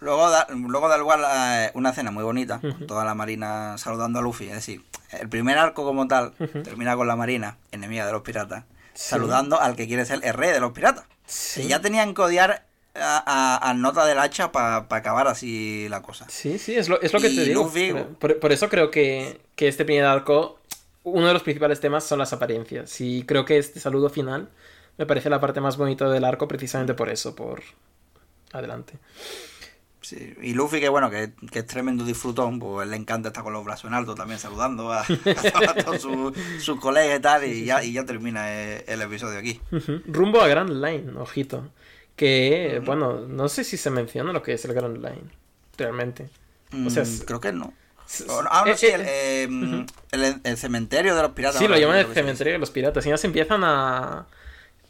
luego, 0.00 0.30
da, 0.30 0.46
luego 0.50 0.88
da 0.88 0.96
lugar 0.96 1.20
a 1.24 1.72
una 1.74 1.92
cena 1.92 2.10
muy 2.12 2.22
bonita, 2.22 2.60
con 2.60 2.86
toda 2.86 3.04
la 3.04 3.14
marina 3.14 3.76
saludando 3.78 4.20
a 4.20 4.22
Luffy. 4.22 4.46
Es 4.46 4.54
decir, 4.54 4.84
el 5.10 5.28
primer 5.28 5.58
arco 5.58 5.84
como 5.84 6.06
tal 6.06 6.34
termina 6.62 6.94
con 6.94 7.08
la 7.08 7.16
marina, 7.16 7.58
enemiga 7.72 8.06
de 8.06 8.12
los 8.12 8.22
piratas, 8.22 8.64
saludando 8.94 9.60
al 9.60 9.74
que 9.74 9.88
quiere 9.88 10.04
ser 10.04 10.20
el 10.22 10.34
rey 10.34 10.52
de 10.52 10.60
los 10.60 10.72
piratas. 10.72 11.04
Y 11.56 11.66
ya 11.66 11.80
tenían 11.80 12.14
que 12.14 12.22
odiar 12.22 12.64
a, 13.00 13.74
nota 13.76 14.04
del 14.06 14.18
hacha 14.18 14.52
para 14.52 14.86
acabar 14.90 15.28
así 15.28 15.88
la 15.88 16.02
cosa. 16.02 16.26
Sí, 16.28 16.58
sí, 16.58 16.74
es 16.74 16.88
lo, 16.88 17.00
es 17.00 17.12
lo 17.12 17.20
que 17.20 17.30
te 17.30 17.44
digo. 17.44 17.70
por, 18.18 18.52
eso 18.52 18.68
creo 18.68 18.90
que, 18.90 19.40
que 19.54 19.68
este 19.68 19.84
primer 19.84 20.04
arco, 20.04 20.58
uno 21.02 21.26
de 21.26 21.32
los 21.32 21.42
principales 21.42 21.80
temas 21.80 22.04
son 22.04 22.18
las 22.18 22.32
apariencias. 22.32 23.00
Y 23.00 23.24
creo 23.24 23.44
que 23.44 23.58
este 23.58 23.80
saludo 23.80 24.10
final 24.10 24.48
me 24.98 25.06
parece 25.06 25.30
la 25.30 25.40
parte 25.40 25.60
más 25.60 25.76
bonita 25.76 26.08
del 26.08 26.24
arco 26.24 26.48
precisamente 26.48 26.94
por 26.94 27.08
eso, 27.08 27.34
por... 27.34 27.62
Adelante. 28.52 28.94
Sí, 30.00 30.34
y 30.40 30.54
Luffy, 30.54 30.78
que 30.78 30.88
bueno, 30.88 31.10
que, 31.10 31.32
es 31.52 31.66
tremendo 31.66 32.04
disfrutón, 32.04 32.60
pues 32.60 32.88
le 32.88 32.96
encanta 32.96 33.30
estar 33.30 33.42
con 33.42 33.52
los 33.52 33.64
brazos 33.64 33.86
en 33.86 33.94
alto 33.94 34.14
también 34.14 34.38
saludando 34.38 34.92
a, 34.92 35.04
todos 35.84 36.06
sus 36.60 36.80
colegas 36.80 37.18
y 37.18 37.22
tal, 37.22 37.44
y 37.44 37.64
ya, 37.64 37.82
y 37.82 37.92
ya 37.92 38.04
termina 38.04 38.52
el, 38.52 39.02
episodio 39.02 39.36
aquí. 39.36 39.60
Rumbo 40.06 40.40
a 40.40 40.46
Grand 40.46 40.70
Line, 40.70 41.10
ojito. 41.18 41.68
Que, 42.16 42.82
bueno, 42.84 43.20
no 43.28 43.48
sé 43.48 43.62
si 43.62 43.76
se 43.76 43.90
menciona 43.90 44.32
lo 44.32 44.42
que 44.42 44.54
es 44.54 44.64
el 44.64 44.72
Grand 44.72 44.96
Line, 44.96 45.30
realmente. 45.76 46.30
O 46.86 46.90
sea, 46.90 47.04
mm, 47.04 47.18
creo 47.26 47.40
que 47.40 47.52
no. 47.52 47.72
Ah, 48.50 48.62
no, 48.64 48.72
eh, 48.72 48.76
sí, 48.76 48.86
eh, 48.86 49.42
em, 49.42 49.86
el, 50.12 50.40
el, 50.42 50.56
cementerio 50.56 51.14
de 51.14 51.22
los 51.22 51.32
piratas. 51.32 51.58
Sí, 51.58 51.68
lo 51.68 51.76
llaman 51.76 51.98
el 51.98 52.06
cementerio 52.14 52.54
de 52.54 52.58
los 52.58 52.70
piratas. 52.70 53.04
Y 53.04 53.10
ya 53.10 53.16
se 53.16 53.26
empiezan 53.26 53.64
a, 53.64 54.26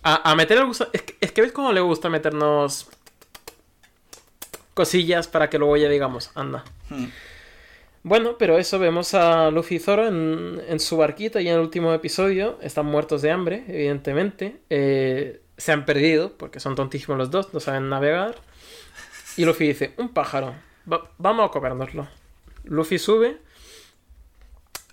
a, 0.02 0.34
meter 0.34 0.58
el 0.58 0.66
gusto. 0.66 0.88
Es 0.92 1.02
que, 1.02 1.16
es 1.20 1.32
que 1.32 1.42
ves 1.42 1.52
cómo 1.52 1.72
le 1.72 1.80
gusta 1.80 2.08
meternos 2.08 2.88
cosillas 4.74 5.26
para 5.26 5.48
que 5.48 5.58
luego 5.58 5.76
ya 5.76 5.88
digamos, 5.88 6.30
anda. 6.34 6.64
Hmm. 6.90 7.06
Bueno, 8.02 8.36
pero 8.38 8.56
eso, 8.56 8.78
vemos 8.78 9.14
a 9.14 9.50
Luffy 9.50 9.76
y 9.76 9.78
Zoro 9.80 10.06
en, 10.06 10.78
su 10.78 10.96
barquita 10.96 11.40
y 11.40 11.48
en 11.48 11.54
el 11.54 11.60
último 11.60 11.92
episodio 11.92 12.56
están 12.62 12.86
muertos 12.86 13.20
de 13.20 13.32
hambre, 13.32 13.64
evidentemente. 13.66 14.60
Eh, 14.70 15.40
se 15.56 15.72
han 15.72 15.84
perdido, 15.84 16.32
porque 16.36 16.60
son 16.60 16.74
tontísimos 16.74 17.18
los 17.18 17.30
dos, 17.30 17.52
no 17.54 17.60
saben 17.60 17.88
navegar. 17.88 18.36
Y 19.36 19.44
Luffy 19.44 19.68
dice, 19.68 19.94
un 19.96 20.10
pájaro, 20.10 20.54
vamos 21.18 21.48
a 21.48 21.52
comérnoslo. 21.52 22.08
Luffy 22.64 22.98
sube 22.98 23.38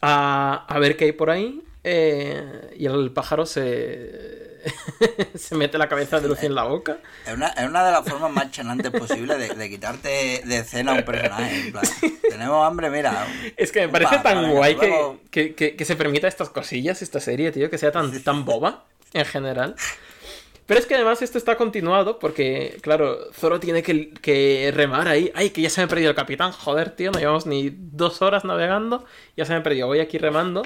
a, 0.02 0.66
a 0.68 0.80
ver 0.80 0.98
qué 0.98 1.06
hay 1.06 1.12
por 1.12 1.30
ahí 1.30 1.64
eh, 1.84 2.76
y 2.78 2.86
el 2.86 3.12
pájaro 3.12 3.46
se 3.46 4.44
se 5.36 5.56
mete 5.56 5.78
la 5.78 5.90
cabeza 5.90 6.20
de 6.20 6.28
Lucy 6.28 6.46
en 6.46 6.56
la 6.56 6.64
boca. 6.64 7.00
Es 7.26 7.34
una, 7.34 7.48
es 7.48 7.68
una 7.68 7.86
de 7.86 7.92
las 7.92 8.08
formas 8.08 8.32
más 8.32 8.52
chanantes 8.52 8.92
posibles 8.92 9.58
de, 9.58 9.70
quitarte 9.70 10.42
de 10.46 10.58
escena 10.58 10.94
a 10.94 10.96
un 10.96 11.04
personaje. 11.04 11.72
tenemos 12.30 12.66
hambre, 12.66 12.90
mira. 12.90 13.28
Es 13.58 13.72
que 13.72 13.82
me 13.82 13.90
parece 13.90 14.20
tan 14.20 14.52
guay 14.52 14.78
que, 15.30 15.86
se 15.86 15.96
permita 15.96 16.28
estas 16.28 16.50
cosillas, 16.50 17.02
esta 17.02 17.20
serie, 17.20 17.52
tío, 17.52 17.70
que 17.70 17.78
sea 17.78 17.92
tan, 17.92 18.24
tan 18.24 18.46
boba 18.46 18.86
en 19.14 19.26
general. 19.26 19.76
Pero 20.66 20.80
es 20.80 20.86
que 20.86 20.96
además 20.96 21.22
esto 21.22 21.38
está 21.38 21.58
continuado 21.58 22.20
porque, 22.20 22.78
claro, 22.82 23.32
Zoro 23.34 23.60
tiene 23.60 23.84
que, 23.84 24.12
que, 24.12 24.72
remar 24.74 25.08
ahí. 25.08 25.32
Ay, 25.36 25.50
que 25.50 25.62
ya 25.62 25.70
se 25.70 25.82
me 25.82 25.86
ha 25.86 25.88
perdido 25.88 26.10
el 26.10 26.16
capitán. 26.16 26.52
Joder, 26.52 26.92
tío, 26.92 27.12
no 27.12 27.20
llevamos 27.20 27.46
ni 27.46 27.70
dos 27.72 28.22
horas 28.22 28.46
navegando. 28.46 29.06
Ya 29.36 29.46
se 29.46 29.52
me 29.52 29.60
ha 29.60 29.64
perdido. 29.64 29.88
Voy 29.88 30.00
aquí 30.00 30.18
remando. 30.18 30.64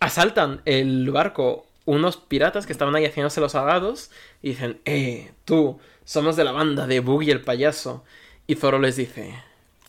Asaltan 0.00 0.62
el 0.64 1.10
barco 1.10 1.66
unos 1.84 2.16
piratas 2.16 2.66
que 2.66 2.72
estaban 2.72 2.94
ahí 2.96 3.06
haciéndose 3.06 3.40
los 3.40 3.54
agados 3.54 4.10
y 4.42 4.50
dicen, 4.50 4.80
eh, 4.84 5.32
tú, 5.44 5.80
somos 6.04 6.36
de 6.36 6.44
la 6.44 6.52
banda 6.52 6.86
de 6.86 7.00
Boogie 7.00 7.32
el 7.32 7.40
payaso. 7.40 8.04
Y 8.46 8.56
Zoro 8.56 8.78
les 8.78 8.96
dice, 8.96 9.42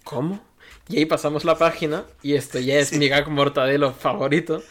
¿cómo? 0.03 0.41
Y 0.87 0.97
ahí 0.97 1.05
pasamos 1.05 1.45
la 1.45 1.57
página 1.57 2.05
y 2.23 2.33
esto 2.33 2.59
ya 2.59 2.79
es 2.79 2.93
mi 2.93 3.09
gag 3.09 3.29
mortadelo 3.29 3.93
favorito. 3.93 4.63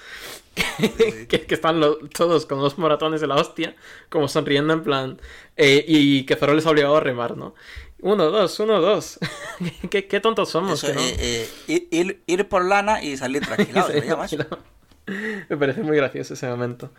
Que, 1.29 1.47
que, 1.47 1.55
están 1.55 1.81
todos 2.15 2.47
con 2.47 2.59
dos 2.61 2.79
moratones 2.79 3.21
de 3.21 3.27
la 3.27 3.35
hostia, 3.37 3.77
como 4.09 4.29
sonriendo 4.29 4.73
en 4.73 4.83
plan. 4.83 5.21
Eh, 5.57 5.85
y 5.87 6.25
que 6.25 6.37
Zoro 6.37 6.55
les 6.55 6.65
ha 6.67 6.71
obligado 6.71 6.97
a 6.97 7.01
remar, 7.01 7.37
¿no? 7.37 7.55
Uno, 8.01 8.31
dos, 8.31 8.59
uno, 8.61 8.81
dos. 8.81 9.19
¿Qué, 9.91 10.07
qué 10.07 10.21
tontos 10.21 10.51
somos. 10.51 10.83
Eso, 10.83 10.87
que 10.89 10.95
no? 10.95 11.01
eh, 11.01 11.49
eh, 11.69 11.89
ir, 11.91 12.23
ir- 12.27 12.49
por 12.49 12.65
lana 12.65 13.03
y 13.03 13.17
salir 13.17 13.45
tranquilado. 13.45 13.89
Me 15.49 15.57
parece 15.57 15.83
muy 15.83 15.97
gracioso 15.97 16.35
ese 16.35 16.47
momento. 16.49 16.93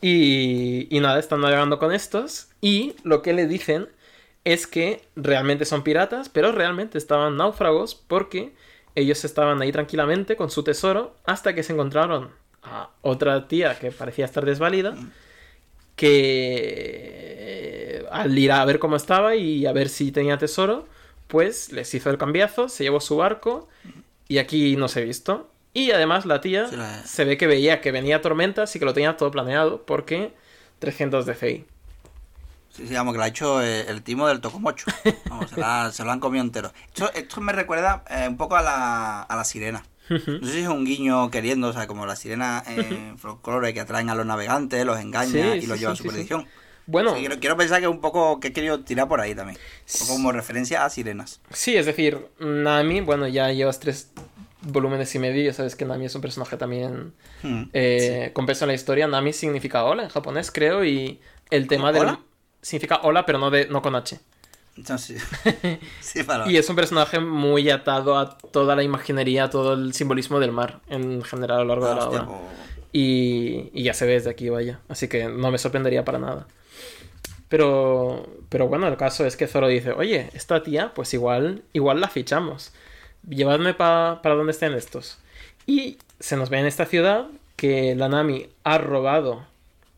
Y, 0.00 0.86
y 0.94 1.00
nada, 1.00 1.18
están 1.18 1.40
navegando 1.40 1.78
con 1.78 1.92
estos. 1.92 2.48
Y 2.60 2.94
lo 3.02 3.22
que 3.22 3.32
le 3.32 3.46
dicen 3.46 3.88
es 4.44 4.66
que 4.66 5.02
realmente 5.16 5.64
son 5.64 5.82
piratas, 5.82 6.28
pero 6.28 6.52
realmente 6.52 6.98
estaban 6.98 7.36
náufragos 7.36 7.94
porque 7.94 8.54
ellos 8.94 9.24
estaban 9.24 9.60
ahí 9.60 9.72
tranquilamente 9.72 10.36
con 10.36 10.50
su 10.50 10.62
tesoro 10.62 11.16
hasta 11.24 11.54
que 11.54 11.62
se 11.62 11.72
encontraron 11.72 12.30
a 12.66 12.90
otra 13.02 13.46
tía 13.48 13.78
que 13.78 13.90
parecía 13.92 14.24
estar 14.24 14.44
desvalida. 14.44 14.96
Que 15.96 18.00
eh, 18.00 18.06
al 18.10 18.36
ir 18.38 18.52
a 18.52 18.64
ver 18.64 18.78
cómo 18.78 18.96
estaba 18.96 19.34
y 19.36 19.66
a 19.66 19.72
ver 19.72 19.88
si 19.88 20.12
tenía 20.12 20.38
tesoro, 20.38 20.86
pues 21.26 21.72
les 21.72 21.92
hizo 21.94 22.10
el 22.10 22.18
cambiazo, 22.18 22.68
se 22.68 22.84
llevó 22.84 23.00
su 23.00 23.16
barco 23.16 23.68
y 24.28 24.38
aquí 24.38 24.76
no 24.76 24.88
se 24.88 25.00
ha 25.00 25.04
visto. 25.04 25.50
Y 25.72 25.90
además 25.90 26.24
la 26.26 26.40
tía 26.40 26.68
la- 26.72 27.02
se 27.04 27.24
ve 27.24 27.36
que 27.36 27.46
veía 27.46 27.80
que 27.80 27.92
venía 27.92 28.22
tormentas 28.22 28.74
y 28.76 28.78
que 28.78 28.84
lo 28.84 28.94
tenía 28.94 29.16
todo 29.16 29.30
planeado 29.30 29.82
porque 29.84 30.32
300 30.78 31.26
de 31.26 31.34
FEI. 31.34 31.64
Sí, 32.70 32.86
sí, 32.86 32.94
vamos, 32.94 33.14
que 33.14 33.18
lo 33.18 33.24
ha 33.24 33.28
hecho 33.28 33.62
eh, 33.62 33.86
el 33.88 34.02
timo 34.02 34.28
del 34.28 34.40
Tocomocho. 34.42 34.86
Vamos, 35.30 35.48
se, 35.50 35.58
la- 35.58 35.90
se 35.92 36.04
lo 36.04 36.10
han 36.12 36.20
comido 36.20 36.44
entero. 36.44 36.72
Esto, 36.88 37.10
esto 37.14 37.40
me 37.40 37.52
recuerda 37.54 38.04
eh, 38.10 38.26
un 38.28 38.36
poco 38.36 38.54
a 38.56 38.60
la, 38.60 39.22
a 39.22 39.34
la 39.36 39.44
sirena. 39.44 39.82
No 40.08 40.46
sé 40.46 40.52
si 40.52 40.60
es 40.60 40.68
un 40.68 40.84
guiño 40.84 41.30
queriendo, 41.30 41.68
o 41.68 41.72
sea, 41.72 41.86
como 41.86 42.06
la 42.06 42.16
sirena 42.16 42.62
en 42.66 43.18
folclore 43.18 43.74
que 43.74 43.80
atraen 43.80 44.08
a 44.10 44.14
los 44.14 44.26
navegantes, 44.26 44.84
los 44.84 45.00
engaña 45.00 45.30
Sí, 45.52 45.58
y 45.58 45.60
sí, 45.62 45.66
los 45.66 45.78
lleva 45.80 45.92
a 45.92 45.96
su 45.96 46.04
perdición. 46.04 46.46
Bueno, 46.86 47.14
quiero, 47.14 47.40
quiero 47.40 47.56
pensar 47.56 47.80
que 47.80 47.86
es 47.86 47.90
un 47.90 48.00
poco 48.00 48.38
que 48.38 48.48
he 48.48 48.52
querido 48.52 48.80
tirar 48.84 49.08
por 49.08 49.20
ahí 49.20 49.34
también. 49.34 49.58
Como 50.06 50.30
referencia 50.30 50.84
a 50.84 50.90
sirenas. 50.90 51.40
sí, 51.50 51.76
es 51.76 51.86
decir, 51.86 52.28
Nami, 52.38 53.00
bueno, 53.00 53.26
ya 53.26 53.50
llevas 53.50 53.80
tres 53.80 54.12
volúmenes 54.62 55.12
y 55.14 55.18
medio, 55.18 55.42
ya 55.44 55.52
sabes 55.52 55.74
que 55.74 55.84
Nami 55.84 56.06
es 56.06 56.14
un 56.14 56.20
personaje 56.22 56.56
también 56.56 57.12
Hmm. 57.42 57.64
eh, 57.72 58.30
con 58.32 58.46
peso 58.46 58.64
en 58.64 58.68
la 58.68 58.74
historia. 58.74 59.06
Nami 59.08 59.32
significa 59.32 59.84
hola 59.84 60.04
en 60.04 60.08
japonés, 60.08 60.50
creo, 60.52 60.84
y 60.84 61.20
el 61.50 61.66
tema 61.66 61.92
del... 61.92 62.02
¿Hola? 62.02 62.20
Significa 62.62 63.00
hola, 63.02 63.26
pero 63.26 63.38
no, 63.38 63.50
de, 63.50 63.66
no 63.66 63.82
con 63.82 63.94
H. 63.94 64.18
Entonces, 64.76 65.22
sí, 66.00 66.22
para. 66.22 66.50
Y 66.50 66.56
es 66.56 66.68
un 66.68 66.76
personaje 66.76 67.18
muy 67.18 67.70
atado 67.70 68.18
a 68.18 68.36
toda 68.38 68.76
la 68.76 68.82
imaginería, 68.82 69.44
a 69.44 69.50
todo 69.50 69.72
el 69.74 69.94
simbolismo 69.94 70.38
del 70.40 70.52
mar 70.52 70.80
en 70.88 71.22
general 71.22 71.60
a 71.60 71.64
lo 71.64 71.68
largo 71.68 71.88
de 71.88 71.94
la 71.94 72.04
Hostia, 72.06 72.22
obra. 72.24 72.38
Y, 72.92 73.70
y 73.72 73.82
ya 73.84 73.94
se 73.94 74.06
ve 74.06 74.12
desde 74.12 74.30
aquí, 74.30 74.48
vaya. 74.48 74.80
Así 74.88 75.08
que 75.08 75.24
no 75.28 75.50
me 75.50 75.58
sorprendería 75.58 76.04
para 76.04 76.18
nada. 76.18 76.46
Pero, 77.48 78.26
pero 78.48 78.66
bueno, 78.68 78.88
el 78.88 78.96
caso 78.96 79.24
es 79.24 79.36
que 79.36 79.46
Zoro 79.46 79.68
dice, 79.68 79.92
oye, 79.92 80.30
esta 80.34 80.62
tía, 80.62 80.92
pues 80.94 81.14
igual, 81.14 81.62
igual 81.72 82.00
la 82.00 82.08
fichamos. 82.08 82.72
Llevadme 83.28 83.74
pa- 83.74 84.20
para 84.22 84.34
donde 84.34 84.52
estén 84.52 84.72
estos. 84.74 85.18
Y 85.66 85.98
se 86.20 86.36
nos 86.36 86.50
ve 86.50 86.58
en 86.58 86.66
esta 86.66 86.86
ciudad 86.86 87.26
que 87.56 87.94
la 87.94 88.08
Nami 88.08 88.48
ha 88.64 88.78
robado 88.78 89.44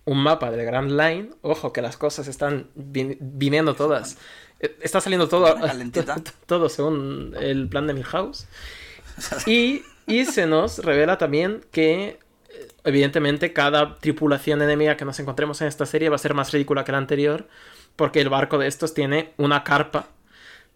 un 0.05 0.19
mapa 0.23 0.51
del 0.51 0.65
Grand 0.67 0.91
Line. 0.91 1.31
Ojo, 1.43 1.73
que 1.73 1.83
las 1.83 1.97
cosas 1.97 2.29
están 2.29 2.69
vin- 2.77 3.17
viniendo 3.21 3.75
todas. 3.75 4.19
Está 4.61 5.01
saliendo 5.01 5.29
todo, 5.29 5.57
todo 6.47 6.69
según 6.69 7.35
el 7.39 7.69
plan 7.69 7.87
de 7.87 7.95
Milhouse. 7.95 8.47
Y, 9.47 9.83
y 10.07 10.25
se 10.27 10.47
nos 10.47 10.79
revela 10.79 11.19
también 11.19 11.61
que, 11.73 12.21
eh, 12.51 12.69
evidentemente, 12.85 13.53
cada 13.53 13.97
tripulación 13.97 14.63
enemiga 14.63 14.97
que 14.97 15.05
nos 15.05 15.19
encontremos 15.19 15.61
en 15.61 15.67
esta 15.69 15.87
serie 15.87 16.09
va 16.09 16.17
a 16.17 16.21
ser 16.21 16.35
más 16.35 16.53
ridícula 16.53 16.85
que 16.85 16.93
la 16.93 16.99
anterior, 16.99 17.49
porque 17.97 18.21
el 18.21 18.29
barco 18.29 18.59
de 18.59 18.69
estos 18.69 18.95
tiene 18.95 19.33
una 19.37 19.65
carpa 19.65 20.09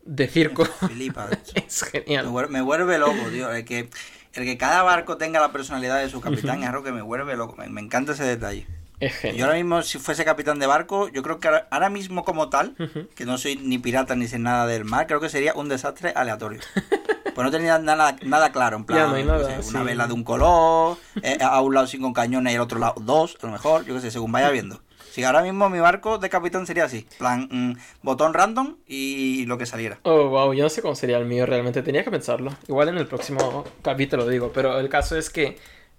de 0.05 0.27
circo. 0.29 0.65
de 0.65 1.35
hecho. 1.37 1.53
es 1.55 1.85
Me 1.85 2.01
genial. 2.01 2.27
vuelve, 2.29 2.51
me 2.53 2.63
vuelve 2.63 2.99
loco, 2.99 3.31
tío. 3.31 3.53
El 3.53 3.65
que, 3.65 3.91
el 4.33 4.45
que 4.45 4.59
cada 4.59 4.83
barco 4.83 5.17
tenga 5.19 5.41
la 5.41 5.53
personalidad 5.53 6.01
de 6.01 6.11
su 6.11 6.21
capitán 6.21 6.63
es 6.63 6.69
algo 6.69 6.83
que 6.83 6.93
me 6.93 7.03
vuelve 7.03 7.37
loco. 7.37 7.55
Me, 7.57 7.69
me 7.69 7.81
encanta 7.81 8.13
ese 8.13 8.25
detalle. 8.25 8.67
Es 9.03 9.35
Yo 9.35 9.47
ahora 9.47 9.57
mismo, 9.57 9.83
si 9.83 9.99
fuese 9.99 10.25
capitán 10.25 10.61
de 10.61 10.67
barco, 10.67 11.09
yo 11.09 11.25
creo 11.25 11.41
que 11.41 11.49
ahora, 11.49 11.67
ahora 11.73 11.91
mismo 11.91 12.25
como 12.25 12.51
tal, 12.51 12.77
que 13.17 13.25
no 13.25 13.37
soy 13.37 13.57
ni 13.57 13.79
pirata 13.79 14.15
ni 14.15 14.29
sé 14.29 14.39
nada 14.39 14.65
del 14.69 14.85
mar, 14.85 15.09
creo 15.09 15.19
que 15.19 15.29
sería 15.29 15.55
un 15.55 15.69
desastre 15.69 16.13
aleatorio. 16.15 16.61
Pues 17.35 17.47
no 17.47 17.51
tenía 17.51 17.79
nada, 17.79 18.15
nada 18.27 18.53
claro, 18.53 18.77
en 18.77 18.85
plan, 18.85 19.11
no 19.11 19.25
nada, 19.25 19.63
sé, 19.63 19.71
una 19.71 19.83
vela 19.83 20.07
de 20.07 20.13
un 20.13 20.23
color, 20.23 20.99
eh, 21.23 21.39
a 21.41 21.63
un 21.63 21.73
lado 21.73 21.87
cinco 21.87 22.13
cañones 22.13 22.53
y 22.53 22.57
al 22.57 22.61
otro 22.61 22.79
lado 22.79 22.97
dos, 23.01 23.39
a 23.41 23.47
lo 23.47 23.53
mejor, 23.53 23.87
yo 23.87 23.95
qué 23.95 24.03
sé, 24.03 24.11
según 24.11 24.33
vaya 24.33 24.51
viendo. 24.51 24.83
Si 25.11 25.25
ahora 25.25 25.41
mismo 25.41 25.71
mi 25.71 25.79
barco 25.79 26.19
de 26.19 26.29
capitán 26.29 26.67
sería 26.67 26.85
así, 26.85 27.07
plan, 27.19 27.49
mm, 27.51 27.73
botón 28.03 28.35
random 28.35 28.77
y 28.87 29.47
lo 29.47 29.57
que 29.57 29.65
saliera. 29.65 29.99
Oh, 30.03 30.29
wow, 30.29 30.53
yo 30.53 30.63
no 30.63 30.69
sé 30.69 30.83
cómo 30.83 30.95
sería 30.95 31.17
el 31.17 31.25
mío 31.25 31.47
realmente, 31.47 31.81
tenía 31.81 32.05
que 32.05 32.11
pensarlo. 32.11 32.53
Igual 32.69 32.91
en 32.91 32.99
el 32.99 33.07
próximo 33.07 33.65
capítulo 33.81 34.29
digo, 34.29 34.53
pero 34.53 34.79
el 34.79 34.91
caso 34.91 35.17
es 35.17 35.31
que 35.31 35.57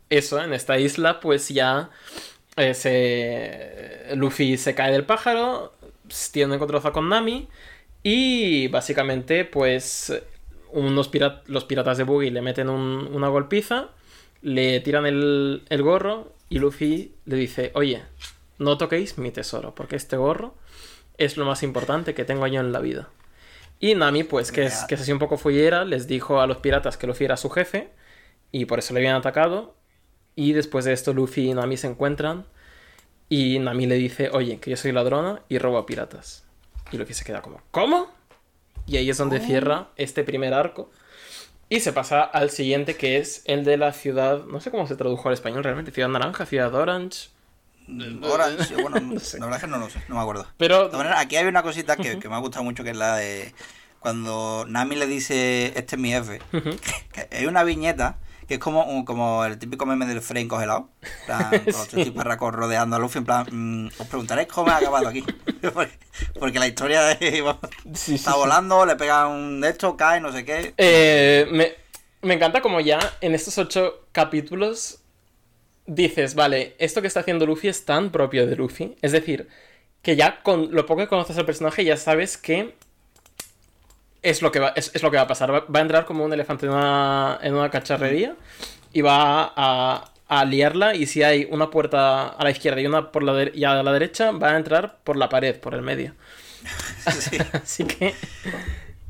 eso, 0.10 0.40
en 0.40 0.54
esta 0.54 0.78
isla, 0.78 1.20
pues 1.20 1.50
ya 1.50 1.90
eh, 2.58 2.74
se... 2.74 4.16
Luffy 4.16 4.58
se 4.58 4.76
cae 4.76 4.92
del 4.92 5.06
pájaro, 5.06 5.74
tiene 6.32 6.48
un 6.50 6.54
encontrozo 6.56 6.92
con 6.92 7.10
Nami 7.10 7.48
y 8.04 8.68
básicamente 8.68 9.46
pues 9.46 10.14
unos 10.72 11.10
los 11.48 11.64
piratas 11.66 11.98
de 11.98 12.04
Buggy 12.04 12.30
le 12.30 12.42
meten 12.42 12.70
un- 12.70 13.10
una 13.14 13.28
golpiza, 13.30 13.90
le 14.42 14.80
tiran 14.82 15.06
el, 15.06 15.64
el 15.70 15.82
gorro 15.84 16.34
y 16.50 16.60
Luffy 16.60 17.14
le 17.26 17.36
dice, 17.38 17.72
oye, 17.76 18.04
no 18.60 18.78
toquéis 18.78 19.18
mi 19.18 19.32
tesoro, 19.32 19.74
porque 19.76 19.96
este 19.96 20.18
gorro 20.18 20.56
es 21.18 21.38
lo 21.38 21.46
más 21.46 21.64
importante 21.64 22.14
que 22.14 22.26
tengo 22.26 22.46
yo 22.48 22.60
en 22.60 22.72
la 22.72 22.80
vida. 22.80 23.10
Y 23.80 23.96
Nami, 23.96 24.24
pues, 24.24 24.52
que 24.52 24.64
es, 24.66 24.84
que 24.88 24.96
es 24.96 25.02
así 25.02 25.12
un 25.12 25.20
poco 25.20 25.38
follera, 25.38 25.86
les 25.86 26.08
dijo 26.08 26.40
a 26.42 26.48
los 26.48 26.58
piratas 26.58 26.98
que 26.98 27.08
Luffy 27.08 27.26
era 27.26 27.38
su 27.38 27.50
jefe 27.50 27.90
y 28.52 28.66
por 28.66 28.80
eso 28.80 28.94
le 28.94 29.00
habían 29.02 29.16
atacado. 29.16 29.76
Y 30.36 30.54
después 30.54 30.86
de 30.86 30.94
esto, 30.94 31.14
Luffy 31.14 31.50
y 31.50 31.54
Nami 31.54 31.78
se 31.78 31.88
encuentran 31.88 32.46
y 33.30 33.60
Nami 33.60 33.86
le 33.86 33.96
dice, 33.96 34.30
oye, 34.32 34.60
que 34.60 34.72
yo 34.72 34.78
soy 34.78 34.92
ladrona 34.92 35.42
y 35.50 35.58
robo 35.58 35.78
a 35.78 35.86
piratas. 35.86 36.44
Y 36.92 36.98
Luffy 36.98 37.14
se 37.14 37.24
queda 37.26 37.42
como, 37.42 37.62
¿cómo? 37.72 38.12
Y 38.86 38.98
ahí 38.98 39.10
es 39.10 39.18
donde 39.18 39.40
cierra 39.40 39.90
este 39.96 40.24
primer 40.24 40.54
arco. 40.54 40.92
Y 41.70 41.80
se 41.80 41.94
pasa 41.94 42.22
al 42.22 42.50
siguiente, 42.50 42.96
que 42.96 43.18
es 43.18 43.42
el 43.46 43.64
de 43.64 43.78
la 43.78 43.94
ciudad, 43.94 44.44
no 44.46 44.60
sé 44.60 44.70
cómo 44.70 44.86
se 44.86 44.96
tradujo 44.96 45.30
al 45.30 45.34
español 45.34 45.64
realmente, 45.64 45.92
ciudad 45.92 46.10
naranja, 46.10 46.46
ciudad 46.46 46.74
orange. 46.76 47.30
Orange, 48.22 48.76
bueno, 48.82 49.00
No 49.14 49.20
sé. 49.20 49.40
la 49.40 49.46
verdad 49.46 49.60
es 49.60 49.66
que 49.66 49.72
no 49.72 49.78
lo 49.78 49.90
sé, 49.90 50.02
no 50.08 50.16
me 50.16 50.22
acuerdo. 50.22 50.48
Pero 50.58 50.90
De 50.90 51.08
aquí 51.16 51.36
hay 51.36 51.46
una 51.46 51.64
cosita 51.64 51.96
que, 51.96 52.20
que 52.20 52.30
me 52.30 52.36
ha 52.36 52.40
gustado 52.40 52.64
mucho, 52.64 52.84
que 52.84 52.92
es 52.92 52.98
la 52.98 53.16
de 53.16 53.54
cuando 54.00 54.66
Nami 54.68 54.96
le 54.98 55.08
dice, 55.08 55.68
este 55.76 55.96
es 55.96 56.02
mi 56.02 56.10
jefe. 56.12 56.42
Que 57.12 57.28
hay 57.32 57.46
una 57.46 57.64
viñeta 57.64 58.18
que 58.48 58.56
es 58.56 58.60
como, 58.60 59.06
como 59.06 59.46
el 59.46 59.58
típico 59.58 59.86
meme 59.86 60.06
del 60.06 60.22
Frame 60.22 60.48
congelado. 60.48 60.90
plan, 61.26 61.62
Con 61.70 61.80
los 61.82 61.88
tres 61.88 62.04
tiparracos 62.04 62.54
rodeando 62.54 62.96
a 62.96 63.00
Luffy, 63.00 63.20
en 63.20 63.26
plan, 63.26 63.48
mm, 63.50 63.88
os 63.98 64.08
preguntaréis 64.08 64.48
cómo 64.48 64.72
ha 64.72 64.78
acabado 64.78 65.08
aquí. 65.08 65.24
porque, 65.74 65.98
porque 66.40 66.60
la 66.60 66.68
historia 66.68 67.02
de, 67.04 67.44
Sí, 67.94 68.16
sí, 68.16 68.16
está 68.16 68.34
sí. 68.34 68.38
volando, 68.38 68.86
le 68.86 68.96
pega 68.96 69.28
un 69.28 69.62
de 69.62 69.70
esto, 69.70 69.96
cae, 69.98 70.20
no 70.22 70.32
sé 70.32 70.46
qué. 70.46 70.74
Eh, 70.78 71.48
me, 71.52 71.74
me 72.22 72.34
encanta 72.36 72.62
como 72.62 72.80
ya 72.80 73.00
en 73.22 73.36
estos 73.36 73.58
ocho 73.58 74.06
capítulos 74.12 75.00
dices, 75.86 76.36
vale, 76.36 76.76
esto 76.80 77.02
que 77.02 77.08
está 77.08 77.20
haciendo 77.22 77.46
Luffy 77.46 77.68
es 77.68 77.86
tan 77.86 78.12
propio 78.12 78.48
de 78.48 78.56
Luffy. 78.56 78.96
Es 79.02 79.12
decir, 79.12 79.48
que 80.02 80.16
ya 80.16 80.42
con 80.44 80.74
lo 80.74 80.86
poco 80.86 81.02
que 81.02 81.08
conoces 81.08 81.38
al 81.38 81.46
personaje 81.46 81.84
ya 81.84 81.98
sabes 81.98 82.38
que 82.38 82.76
es 84.24 84.42
lo 84.42 84.52
que 84.52 84.60
va, 84.60 84.70
es, 84.76 84.92
es 84.94 85.04
lo 85.04 85.12
que 85.12 85.18
va 85.18 85.24
a 85.24 85.28
pasar. 85.28 85.54
Va, 85.54 85.66
va 85.74 85.80
a 85.80 85.82
entrar 85.82 86.06
como 86.06 86.24
un 86.26 86.34
elefante 86.34 86.66
en 86.66 86.72
una, 86.72 87.40
en 87.42 87.54
una 87.54 87.70
cacharrería 87.70 88.36
y 88.94 89.02
va 89.02 89.54
a, 89.56 90.12
a 90.28 90.46
liarla 90.46 90.96
y 90.96 91.06
si 91.06 91.24
hay 91.24 91.48
una 91.52 91.70
puerta 91.70 92.28
a 92.30 92.44
la 92.44 92.52
izquierda 92.52 92.82
y 92.82 92.86
una 92.88 93.12
por 93.12 93.24
la 93.24 93.34
de- 93.34 93.52
y 93.54 93.64
a 93.66 93.84
la 93.84 93.92
derecha, 93.92 94.32
va 94.32 94.52
a 94.52 94.58
entrar 94.58 95.00
por 95.04 95.18
la 95.18 95.30
pared, 95.30 95.60
por 95.60 95.76
el 95.76 95.82
medio. 95.84 96.16
Sí. 97.20 97.38
Así 97.54 97.84
que... 97.86 98.16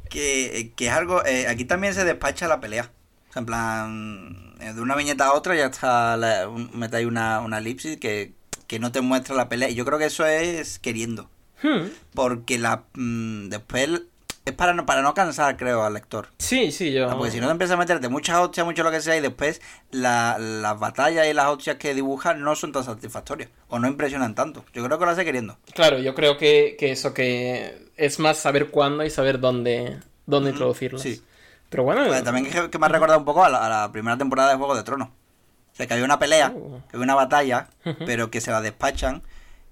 que, 0.10 0.72
que 0.76 0.88
es 0.88 0.92
algo. 0.92 1.24
eh, 1.26 1.48
aquí 1.48 1.66
también 1.66 1.94
se 1.94 2.06
despacha 2.06 2.48
la 2.48 2.60
pelea. 2.60 2.92
En 3.36 3.46
plan, 3.46 4.56
eh, 4.60 4.74
de 4.74 4.82
una 4.82 4.96
viñeta 4.96 5.26
a 5.28 5.34
otra 5.34 5.56
ya 5.56 5.66
está. 5.68 6.18
La, 6.18 6.48
un- 6.48 6.72
metéis 6.74 7.08
una, 7.08 7.40
una 7.42 7.58
elipsis 7.60 7.98
que, 7.98 8.34
que 8.68 8.80
no 8.80 8.92
te 8.92 9.02
muestra 9.02 9.36
la 9.36 9.50
pelea. 9.50 9.70
Y 9.70 9.76
yo 9.76 9.86
creo 9.86 9.98
que 10.00 10.06
eso 10.06 10.26
es 10.26 10.80
queriendo. 10.80 11.30
hmm, 11.64 11.88
Porque 12.14 12.58
la 12.60 12.84
mm, 12.94 13.50
después 13.50 14.02
es 14.46 14.54
para 14.54 14.74
no, 14.74 14.86
para 14.86 15.02
no 15.02 15.14
cansar, 15.14 15.56
creo, 15.58 15.84
al 15.84 15.94
lector. 15.94 16.28
Sí, 16.38 16.72
sí, 16.72 16.92
yo... 16.92 17.10
Porque 17.18 17.32
si 17.32 17.40
no 17.40 17.46
te 17.48 17.52
empiezas 17.54 17.76
a 17.76 17.78
meterte 17.78 18.10
muchas 18.10 18.38
hostias, 18.40 18.66
mucho 18.66 18.84
lo 18.84 18.92
que 18.92 19.00
sea, 19.02 19.16
y 19.16 19.22
después 19.22 19.62
la- 19.92 20.38
las 20.38 20.78
batallas 20.80 21.28
y 21.28 21.34
las 21.34 21.48
hostias 21.48 21.78
que 21.78 21.94
dibujan 21.94 22.42
no 22.42 22.56
son 22.56 22.72
tan 22.74 22.84
satisfactorias. 22.84 23.50
O 23.70 23.80
no 23.80 23.88
impresionan 23.88 24.36
tanto. 24.36 24.66
Yo 24.74 24.84
creo 24.84 25.00
que 25.00 25.06
lo 25.06 25.12
hace 25.12 25.24
queriendo. 25.24 25.58
Claro, 25.74 25.98
yo 26.00 26.14
creo 26.14 26.38
que, 26.38 26.76
que 26.78 26.92
eso 26.92 27.14
que 27.14 27.88
es 27.96 28.20
más 28.20 28.38
saber 28.38 28.70
cuándo 28.70 29.04
y 29.06 29.10
saber 29.10 29.40
dónde, 29.40 30.00
dónde 30.26 30.50
introducirlas. 30.52 31.02
sí. 31.02 31.24
Pero 31.70 31.84
bueno, 31.86 32.06
Pues 32.06 32.24
también 32.24 32.46
que, 32.52 32.70
que 32.70 32.78
me 32.78 32.86
ha 32.86 32.90
recordado 32.90 33.18
un 33.18 33.26
poco 33.26 33.44
a 33.44 33.50
la, 33.50 33.66
a 33.66 33.70
la 33.70 33.92
primera 33.92 34.16
temporada 34.16 34.52
de 34.52 34.58
Juego 34.58 34.76
de 34.76 34.84
Tronos. 34.84 35.08
O 35.08 35.76
sea, 35.76 35.88
que 35.88 35.94
había 35.94 36.06
una 36.06 36.20
pelea, 36.20 36.54
Oh. 36.56 36.82
que 36.88 36.98
había 36.98 37.04
una 37.06 37.16
batalla, 37.16 37.68
pero 38.06 38.30
que 38.30 38.42
se 38.42 38.52
la 38.52 38.62
despachan 38.62 39.24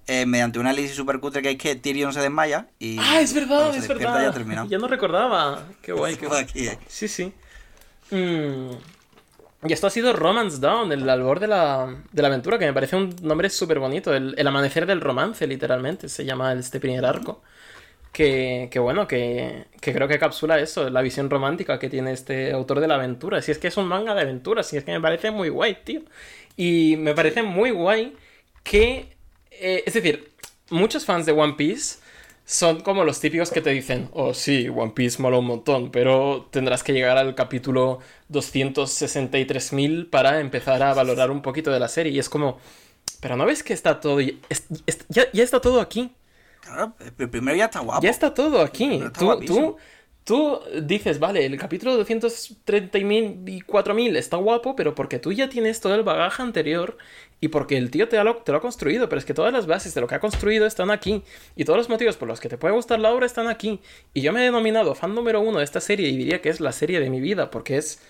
eh, 0.06 0.26
mediante 0.26 0.58
una 0.58 0.70
análisis 0.70 0.96
super 0.96 1.20
cutre 1.20 1.42
que 1.42 1.50
es 1.52 1.58
que 1.58 1.76
Tyrion 1.76 2.12
se 2.12 2.20
desmaya 2.20 2.68
y... 2.78 2.98
Ah, 2.98 3.20
es 3.20 3.34
verdad, 3.34 3.72
se 3.72 3.78
es 3.78 3.86
verdad. 3.88 4.20
Ya, 4.20 4.28
ha 4.28 4.32
terminado. 4.32 4.68
Ya 4.68 4.78
no 4.78 4.88
recordaba. 4.88 5.76
Qué 5.82 5.92
guay, 5.92 6.16
qué 6.16 6.26
guay. 6.26 6.42
aquí, 6.42 6.66
eh. 6.66 6.78
Sí, 6.86 7.08
sí. 7.08 7.32
Mm, 8.10 8.72
Y 9.64 9.72
esto 9.72 9.86
ha 9.86 9.90
sido 9.90 10.12
Romance 10.12 10.58
Down, 10.60 10.92
el 10.92 11.08
albor 11.08 11.38
de 11.40 11.46
la, 11.48 12.04
de 12.12 12.22
la 12.22 12.28
aventura, 12.28 12.58
que 12.58 12.66
me 12.66 12.72
parece 12.74 12.96
un 12.96 13.14
nombre 13.22 13.48
súper 13.50 13.78
bonito. 13.78 14.14
El, 14.14 14.34
el 14.36 14.46
amanecer 14.48 14.86
del 14.86 15.00
romance, 15.00 15.46
literalmente, 15.46 16.08
se 16.08 16.24
llama 16.24 16.52
este 16.54 16.80
primer 16.80 17.04
arco. 17.04 17.42
Que, 18.12 18.68
que 18.72 18.78
bueno, 18.80 19.08
que, 19.08 19.66
que 19.80 19.92
creo 19.94 20.08
que 20.08 20.18
capsula 20.18 20.58
eso, 20.60 20.90
la 20.90 21.02
visión 21.02 21.30
romántica 21.30 21.78
que 21.78 21.90
tiene 21.90 22.12
este 22.12 22.52
autor 22.52 22.80
de 22.80 22.88
la 22.88 22.96
aventura. 22.96 23.42
Si 23.42 23.52
es 23.52 23.58
que 23.58 23.68
es 23.68 23.76
un 23.78 23.86
manga 23.88 24.14
de 24.14 24.22
aventuras, 24.22 24.66
si 24.68 24.76
es 24.78 24.84
que 24.84 24.92
me 24.92 25.00
parece 25.00 25.30
muy 25.32 25.48
guay, 25.50 25.78
tío. 25.84 26.02
Y 26.56 26.96
me 26.98 27.14
parece 27.14 27.42
muy 27.42 27.70
guay 27.72 28.16
que... 28.64 29.16
eh, 29.62 29.82
es 29.86 29.94
decir, 29.94 30.32
muchos 30.70 31.04
fans 31.04 31.26
de 31.26 31.32
One 31.32 31.54
Piece 31.54 31.98
son 32.44 32.80
como 32.82 33.04
los 33.04 33.20
típicos 33.20 33.50
que 33.50 33.60
te 33.62 33.70
dicen, 33.70 34.08
oh 34.12 34.34
sí, 34.34 34.68
One 34.68 34.92
Piece 34.94 35.20
mola 35.22 35.38
un 35.38 35.46
montón, 35.46 35.90
pero 35.90 36.48
tendrás 36.50 36.82
que 36.82 36.92
llegar 36.92 37.16
al 37.18 37.34
capítulo 37.34 38.00
263.000 38.28 40.10
para 40.10 40.40
empezar 40.40 40.82
a 40.82 40.92
valorar 40.94 41.30
un 41.30 41.42
poquito 41.42 41.70
de 41.70 41.80
la 41.80 41.88
serie. 41.88 42.12
Y 42.12 42.18
es 42.18 42.28
como, 42.28 42.58
pero 43.20 43.36
¿no 43.36 43.46
ves 43.46 43.62
que 43.62 43.72
está 43.74 44.00
todo... 44.00 44.20
y- 44.20 44.40
ya, 45.08 45.24
ya 45.32 45.44
está 45.44 45.60
todo 45.60 45.80
aquí. 45.80 46.10
Claro, 46.60 46.94
el 47.18 47.30
primero 47.30 47.56
ya 47.56 47.66
está 47.66 47.80
guapo. 47.80 48.02
Ya 48.02 48.10
está 48.10 48.34
todo 48.34 48.60
aquí. 48.60 48.96
Pero 48.98 49.06
está 49.08 49.20
Tú, 49.20 49.44
tú, 49.44 49.76
tú 50.24 50.60
dices, 50.82 51.18
vale, 51.18 51.44
el 51.46 51.56
capítulo 51.58 51.96
234.000 51.96 54.16
está 54.16 54.36
guapo, 54.36 54.76
pero 54.76 54.94
porque 54.94 55.18
tú 55.18 55.32
ya 55.32 55.48
tienes 55.48 55.80
todo 55.80 55.94
el 55.94 56.02
bagaje 56.02 56.42
anterior 56.42 56.98
y 57.42 57.48
porque 57.48 57.76
el 57.76 57.90
tío 57.90 58.08
te, 58.08 58.22
lo, 58.22 58.36
te 58.36 58.52
lo 58.52 58.58
ha 58.58 58.60
construido. 58.60 59.08
Pero 59.08 59.18
es 59.18 59.24
que 59.24 59.34
todas 59.34 59.52
las 59.52 59.66
bases 59.66 59.92
de 59.92 60.00
lo 60.00 60.06
que 60.06 60.14
ha 60.14 60.20
construido 60.20 60.64
están 60.64 60.92
aquí. 60.92 61.24
Y 61.56 61.64
todos 61.64 61.76
los 61.76 61.88
motivos 61.88 62.16
por 62.16 62.28
los 62.28 62.38
que 62.38 62.48
te 62.48 62.56
puede 62.56 62.72
gustar 62.72 63.00
la 63.00 63.10
obra 63.10 63.26
están 63.26 63.48
aquí. 63.48 63.80
Y 64.14 64.20
yo 64.20 64.32
me 64.32 64.42
he 64.42 64.44
denominado 64.44 64.94
fan 64.94 65.12
número 65.12 65.40
uno 65.40 65.58
de 65.58 65.64
esta 65.64 65.80
serie 65.80 66.08
y 66.08 66.16
diría 66.16 66.40
que 66.40 66.50
es 66.50 66.60
la 66.60 66.70
serie 66.70 67.00
de 67.00 67.10
mi 67.10 67.20
vida, 67.20 67.50
porque 67.50 67.78
es 67.78 68.00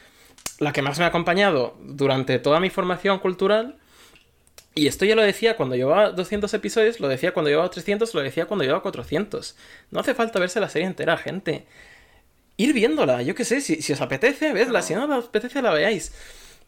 la 0.58 0.74
que 0.74 0.82
más 0.82 0.98
me 0.98 1.06
ha 1.06 1.08
acompañado 1.08 1.78
durante 1.80 2.38
toda 2.40 2.60
mi 2.60 2.68
formación 2.68 3.20
cultural. 3.20 3.78
Y 4.74 4.86
esto 4.86 5.06
ya 5.06 5.16
lo 5.16 5.22
decía 5.22 5.56
cuando 5.56 5.76
llevaba 5.76 6.10
200 6.10 6.52
episodios, 6.52 7.00
lo 7.00 7.08
decía 7.08 7.32
cuando 7.32 7.48
llevaba 7.48 7.70
300, 7.70 8.12
lo 8.12 8.20
decía 8.20 8.44
cuando 8.44 8.64
llevaba 8.64 8.82
400. 8.82 9.56
No 9.90 10.00
hace 10.00 10.12
falta 10.12 10.40
verse 10.40 10.60
la 10.60 10.68
serie 10.68 10.88
entera, 10.88 11.16
gente. 11.16 11.64
Ir 12.58 12.74
viéndola, 12.74 13.22
yo 13.22 13.34
qué 13.34 13.46
sé, 13.46 13.62
si, 13.62 13.80
si 13.80 13.94
os 13.94 14.00
apetece, 14.02 14.52
vedla, 14.52 14.82
si 14.82 14.94
no 14.94 15.06
os 15.06 15.24
apetece, 15.24 15.62
la 15.62 15.72
veáis. 15.72 16.12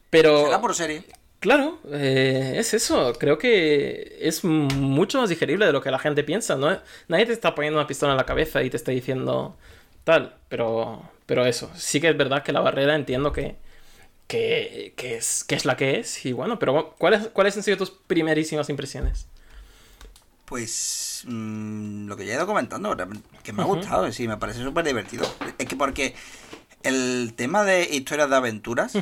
Pero, 0.08 0.46
Será 0.46 0.62
por 0.62 0.74
serie. 0.74 1.04
Claro, 1.44 1.78
eh, 1.92 2.54
es 2.56 2.72
eso. 2.72 3.12
Creo 3.18 3.36
que 3.36 4.16
es 4.18 4.44
mucho 4.44 5.20
más 5.20 5.28
digerible 5.28 5.66
de 5.66 5.72
lo 5.72 5.82
que 5.82 5.90
la 5.90 5.98
gente 5.98 6.24
piensa, 6.24 6.56
¿no? 6.56 6.80
Nadie 7.06 7.26
te 7.26 7.34
está 7.34 7.54
poniendo 7.54 7.78
una 7.78 7.86
pistola 7.86 8.12
en 8.12 8.16
la 8.16 8.24
cabeza 8.24 8.62
y 8.62 8.70
te 8.70 8.78
está 8.78 8.92
diciendo 8.92 9.54
tal, 10.04 10.36
pero, 10.48 11.02
pero 11.26 11.44
eso. 11.44 11.70
Sí 11.76 12.00
que 12.00 12.08
es 12.08 12.16
verdad 12.16 12.42
que 12.42 12.52
la 12.52 12.60
barrera 12.60 12.94
entiendo 12.94 13.30
que, 13.30 13.56
que, 14.26 14.94
que 14.96 15.16
es, 15.16 15.44
que 15.44 15.54
es 15.54 15.66
la 15.66 15.76
que 15.76 16.00
es. 16.00 16.24
Y 16.24 16.32
bueno, 16.32 16.58
pero 16.58 16.94
¿cuáles, 16.96 17.28
¿cuáles 17.28 17.54
han 17.58 17.62
sido 17.62 17.76
tus 17.76 17.90
primerísimas 17.90 18.70
impresiones? 18.70 19.26
Pues 20.46 21.24
mm, 21.26 22.06
lo 22.06 22.16
que 22.16 22.24
ya 22.24 22.32
he 22.32 22.36
ido 22.36 22.46
comentando, 22.46 22.96
que 23.42 23.52
me 23.52 23.62
ha 23.62 23.66
gustado, 23.66 24.10
sí, 24.12 24.26
me 24.26 24.38
parece 24.38 24.62
súper 24.62 24.86
divertido. 24.86 25.26
Es 25.58 25.68
que 25.68 25.76
porque 25.76 26.14
el 26.82 27.34
tema 27.36 27.64
de 27.64 27.82
historias 27.84 28.30
de 28.30 28.36
aventuras 28.36 28.94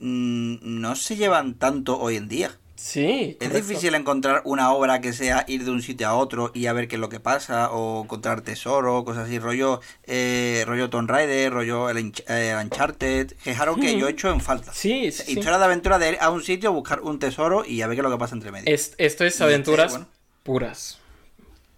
no 0.00 0.96
se 0.96 1.16
llevan 1.16 1.54
tanto 1.54 1.98
hoy 2.00 2.16
en 2.16 2.28
día. 2.28 2.56
Sí, 2.76 3.36
Es 3.40 3.52
difícil 3.52 3.94
encontrar 3.94 4.40
una 4.46 4.72
obra 4.72 5.02
que 5.02 5.12
sea 5.12 5.44
ir 5.46 5.66
de 5.66 5.70
un 5.70 5.82
sitio 5.82 6.08
a 6.08 6.14
otro 6.14 6.50
y 6.54 6.64
a 6.64 6.72
ver 6.72 6.88
qué 6.88 6.94
es 6.96 7.00
lo 7.00 7.10
que 7.10 7.20
pasa, 7.20 7.70
o 7.72 8.04
encontrar 8.04 8.40
tesoro, 8.40 9.04
cosas 9.04 9.26
así, 9.26 9.38
rollo 9.38 9.82
eh, 10.06 10.64
rollo 10.66 10.88
Tomb 10.88 11.10
Raider, 11.10 11.52
rollo 11.52 11.90
el, 11.90 12.10
eh, 12.28 12.56
Uncharted, 12.58 13.32
que 13.44 13.50
es 13.50 13.60
algo 13.60 13.76
que 13.76 13.94
Hmm. 13.94 13.98
yo 13.98 14.08
he 14.08 14.12
hecho 14.12 14.30
en 14.30 14.40
falta. 14.40 14.72
Sí, 14.72 15.12
sí. 15.12 15.32
Historia 15.32 15.58
de 15.58 15.64
aventura 15.66 15.98
de 15.98 16.12
ir 16.12 16.16
a 16.22 16.30
un 16.30 16.42
sitio, 16.42 16.72
buscar 16.72 17.02
un 17.02 17.18
tesoro 17.18 17.66
y 17.66 17.82
a 17.82 17.86
ver 17.86 17.96
qué 17.96 18.00
es 18.00 18.04
lo 18.04 18.10
que 18.10 18.18
pasa 18.18 18.34
entre 18.34 18.50
medio. 18.50 18.72
Es- 18.74 18.94
esto 18.96 19.26
es 19.26 19.38
aventuras 19.42 19.92
este, 19.92 19.98
bueno. 19.98 20.10
puras. 20.42 20.98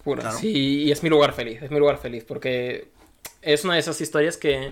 Puras. 0.05 0.23
Claro. 0.25 0.39
Sí, 0.39 0.53
y 0.85 0.93
es 0.93 1.03
mi 1.03 1.09
lugar 1.09 1.33
feliz. 1.33 1.61
Es 1.63 1.71
mi 1.73 1.81
lugar 1.81 1.99
feliz. 1.99 2.23
Porque 2.23 2.89
es 3.41 3.65
una 3.65 3.75
de 3.75 3.81
esas 3.81 4.01
historias 4.01 4.37
que 4.37 4.71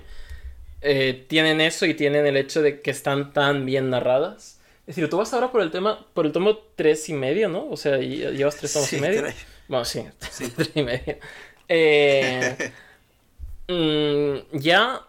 eh, 0.82 1.24
tienen 1.28 1.60
eso 1.60 1.86
y 1.86 1.94
tienen 1.94 2.26
el 2.26 2.36
hecho 2.36 2.62
de 2.62 2.80
que 2.80 2.90
están 2.90 3.32
tan 3.32 3.66
bien 3.66 3.90
narradas. 3.90 4.60
Es 4.86 4.96
decir, 4.96 5.08
tú 5.10 5.18
vas 5.18 5.32
ahora 5.34 5.52
por 5.52 5.62
el 5.62 5.70
tema, 5.70 6.06
por 6.14 6.26
el 6.26 6.32
tomo 6.32 6.58
tres 6.76 7.08
y 7.08 7.12
medio, 7.14 7.48
¿no? 7.48 7.68
O 7.70 7.76
sea, 7.76 7.98
llevas 7.98 8.56
tres 8.56 8.72
tomos 8.72 8.88
Sí, 8.88 8.96
y 8.96 9.00
medio. 9.00 9.20
tres. 9.22 9.36
Bueno, 9.68 9.84
sí, 9.84 10.04
Sí. 10.30 10.48
tres 10.56 10.70
y 10.74 10.82
medio. 10.82 11.18
Eh, 11.68 12.56
mm, 13.68 14.58
ya, 14.58 15.02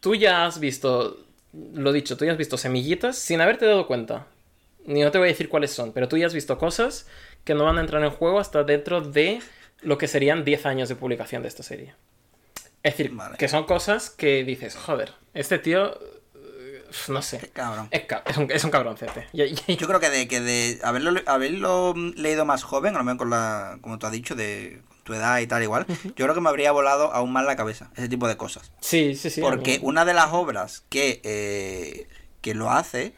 tú 0.00 0.14
ya 0.14 0.46
has 0.46 0.58
visto, 0.60 1.18
lo 1.52 1.92
dicho, 1.92 2.16
tú 2.16 2.24
ya 2.24 2.32
has 2.32 2.38
visto 2.38 2.56
semillitas 2.58 3.18
sin 3.18 3.40
haberte 3.40 3.66
dado 3.66 3.86
cuenta. 3.86 4.26
Ni 4.86 5.02
no 5.02 5.10
te 5.12 5.18
voy 5.18 5.28
a 5.28 5.32
decir 5.32 5.48
cuáles 5.48 5.70
son, 5.72 5.92
pero 5.92 6.08
tú 6.08 6.16
ya 6.18 6.26
has 6.26 6.34
visto 6.34 6.58
cosas 6.58 7.06
que 7.44 7.54
no 7.54 7.64
van 7.64 7.78
a 7.78 7.80
entrar 7.82 8.02
en 8.02 8.10
juego 8.10 8.40
hasta 8.40 8.64
dentro 8.64 9.00
de 9.00 9.40
lo 9.82 9.98
que 9.98 10.08
serían 10.08 10.44
10 10.44 10.66
años 10.66 10.88
de 10.88 10.96
publicación 10.96 11.42
de 11.42 11.48
esta 11.48 11.62
serie. 11.62 11.94
Es 12.82 12.96
decir, 12.96 13.12
Vale. 13.14 13.36
que 13.38 13.48
son 13.48 13.64
cosas 13.64 14.10
que 14.10 14.44
dices, 14.44 14.74
joder, 14.76 15.12
este 15.34 15.58
tío, 15.58 15.96
no 17.08 17.22
sé, 17.22 17.50
cabrón. 17.52 17.88
es, 17.90 18.02
es 18.26 18.36
un, 18.36 18.50
es 18.50 18.64
un 18.64 18.70
cabroncete. 18.70 19.26
Y- 19.32 19.42
y- 19.72 19.76
Yo 19.76 19.86
creo 19.86 20.00
que 20.00 20.10
de, 20.10 20.28
que 20.28 20.40
de 20.40 20.78
haberlo, 20.82 21.12
haberlo 21.26 21.94
leído 22.16 22.44
más 22.44 22.62
joven, 22.64 22.94
a 22.94 22.98
lo 22.98 23.04
mejor 23.04 23.18
con 23.18 23.30
la, 23.30 23.78
como 23.80 23.98
tú 23.98 24.06
has 24.06 24.12
dicho, 24.12 24.34
de 24.34 24.82
tu 25.04 25.14
edad 25.14 25.38
y 25.40 25.46
tal 25.46 25.62
igual, 25.62 25.84
yo 25.88 26.12
creo 26.26 26.34
que 26.34 26.40
me 26.40 26.48
habría 26.48 26.70
volado 26.72 27.12
aún 27.12 27.32
más 27.32 27.44
la 27.44 27.56
cabeza, 27.56 27.90
ese 27.96 28.08
tipo 28.08 28.28
de 28.28 28.36
cosas. 28.36 28.72
Sí, 28.80 29.16
sí, 29.16 29.30
sí. 29.30 29.40
Porque 29.40 29.78
una 29.82 30.04
de 30.04 30.14
las 30.14 30.32
obras 30.32 30.84
que, 30.88 31.20
eh, 31.24 32.06
que 32.40 32.54
lo 32.54 32.70
hace 32.70 33.14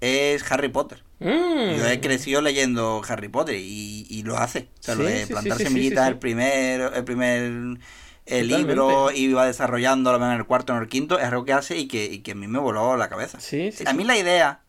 es 0.00 0.50
Harry 0.50 0.68
Potter. 0.68 1.02
Mm. 1.20 1.76
Yo 1.76 1.86
he 1.88 2.00
crecido 2.00 2.40
leyendo 2.42 3.00
Harry 3.08 3.28
Potter 3.28 3.56
y, 3.56 4.06
y 4.10 4.22
lo 4.24 4.36
hace. 4.38 4.68
O 4.80 4.82
sea, 4.82 4.94
lo 4.96 5.04
Sí, 5.06 5.12
de 5.12 5.18
sí, 5.20 5.26
sí, 5.26 5.32
plantar 5.32 5.58
sí, 5.58 5.64
sí, 5.64 5.68
semillitas, 5.70 6.08
el 6.08 6.18
primer, 6.18 6.80
el 6.94 7.04
primer 7.04 7.78
el 8.26 8.48
Totalmente. 8.48 8.56
libro 8.74 9.10
y 9.10 9.32
va 9.32 9.46
desarrollando 9.46 10.10
a 10.10 10.12
lo 10.14 10.18
mejor 10.18 10.34
en 10.34 10.40
el 10.40 10.46
cuarto 10.46 10.72
o 10.72 10.76
en 10.76 10.82
el 10.82 10.88
quinto, 10.88 11.18
es 11.18 11.24
algo 11.24 11.44
que 11.44 11.52
hace 11.52 11.76
y 11.78 11.88
que, 11.88 12.04
y 12.04 12.20
que 12.20 12.32
a 12.32 12.34
mí 12.34 12.46
me 12.46 12.58
voló 12.58 12.96
la 12.96 13.08
cabeza. 13.08 13.40
Sí, 13.40 13.72
sí, 13.72 13.84
a 13.86 13.90
sí. 13.90 13.96
mí 13.96 14.04
la 14.04 14.16
idea, 14.16 14.60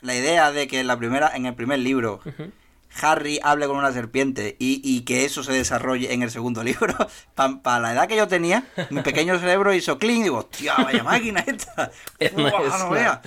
la 0.00 0.14
idea 0.14 0.50
de 0.52 0.66
que 0.68 0.80
en 0.80 0.86
la 0.86 0.96
primera, 0.98 1.30
en 1.34 1.46
el 1.46 1.54
primer 1.54 1.78
libro. 1.78 2.20
Harry 3.02 3.38
hable 3.42 3.66
con 3.66 3.76
una 3.76 3.92
serpiente 3.92 4.56
y, 4.58 4.80
y 4.82 5.02
que 5.02 5.26
eso 5.26 5.44
se 5.44 5.52
desarrolle 5.52 6.12
en 6.14 6.22
el 6.22 6.30
segundo 6.30 6.64
libro, 6.64 6.96
para 7.34 7.80
la 7.80 7.92
edad 7.92 8.08
que 8.08 8.16
yo 8.16 8.26
tenía, 8.26 8.64
mi 8.90 9.02
pequeño 9.02 9.38
cerebro 9.38 9.74
hizo 9.74 9.98
clean 9.98 10.20
y 10.20 10.22
digo, 10.24 10.38
hostia, 10.38 10.74
vaya 10.74 11.04
máquina 11.04 11.44
esta. 11.46 11.92
Es 12.18 12.32
una, 12.32 12.48
es 12.48 12.54
una- 12.74 12.88
veas". 12.88 13.18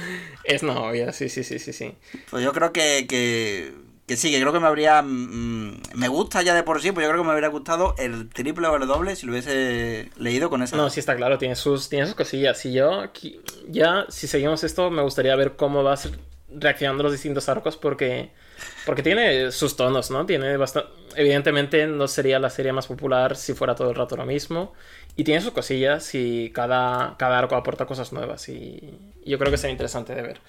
es 0.43 0.63
una 0.63 0.79
obvia, 0.79 1.13
sí, 1.13 1.29
sí, 1.29 1.43
sí, 1.43 1.59
sí, 1.59 1.73
sí. 1.73 1.95
Pues 2.31 2.43
yo 2.43 2.51
creo 2.53 2.73
que, 2.73 3.05
que, 3.07 3.73
que 4.11 4.17
sí, 4.17 4.29
que 4.29 4.41
creo 4.41 4.51
que 4.51 4.59
me 4.59 4.67
habría. 4.67 5.01
mm, 5.01 5.83
me 5.95 6.07
gusta 6.09 6.41
ya 6.41 6.53
de 6.53 6.63
por 6.63 6.81
sí, 6.81 6.91
pues 6.91 7.05
yo 7.05 7.09
creo 7.11 7.21
que 7.21 7.27
me 7.27 7.31
habría 7.31 7.47
gustado 7.47 7.95
el 7.97 8.27
triple 8.27 8.67
o 8.67 8.75
el 8.75 8.85
doble 8.85 9.15
si 9.15 9.25
lo 9.25 9.31
hubiese 9.31 10.09
leído 10.17 10.49
con 10.49 10.61
esa. 10.61 10.75
No, 10.75 10.89
sí 10.89 10.99
está 10.99 11.15
claro, 11.15 11.37
tiene 11.37 11.55
sus, 11.55 11.87
tiene 11.87 12.07
sus 12.07 12.15
cosillas. 12.15 12.57
Si 12.57 12.73
yo, 12.73 13.03
ya, 13.69 14.05
si 14.09 14.27
seguimos 14.27 14.65
esto, 14.65 14.91
me 14.91 15.01
gustaría 15.01 15.33
ver 15.37 15.55
cómo 15.55 15.81
va 15.81 15.93
a 15.93 15.97
ser 15.97 16.19
reaccionando 16.53 17.03
los 17.03 17.13
distintos 17.13 17.47
arcos 17.47 17.77
porque, 17.77 18.31
porque 18.85 19.01
tiene 19.01 19.49
sus 19.53 19.77
tonos, 19.77 20.11
¿no? 20.11 20.25
Tiene 20.25 20.57
bastante... 20.57 20.89
Evidentemente 21.15 21.87
no 21.87 22.09
sería 22.09 22.37
la 22.37 22.49
serie 22.49 22.73
más 22.73 22.87
popular 22.87 23.37
si 23.37 23.53
fuera 23.53 23.75
todo 23.75 23.91
el 23.91 23.95
rato 23.95 24.17
lo 24.17 24.25
mismo. 24.25 24.73
Y 25.15 25.23
tiene 25.23 25.39
sus 25.39 25.51
cosillas 25.51 26.13
y 26.15 26.51
cada, 26.51 27.15
cada 27.17 27.39
arco 27.39 27.55
aporta 27.55 27.85
cosas 27.85 28.11
nuevas 28.11 28.49
y, 28.49 28.93
yo 29.25 29.37
creo 29.39 29.51
que 29.51 29.57
sería 29.57 29.71
interesante 29.71 30.13
de 30.15 30.21
ver. 30.21 30.41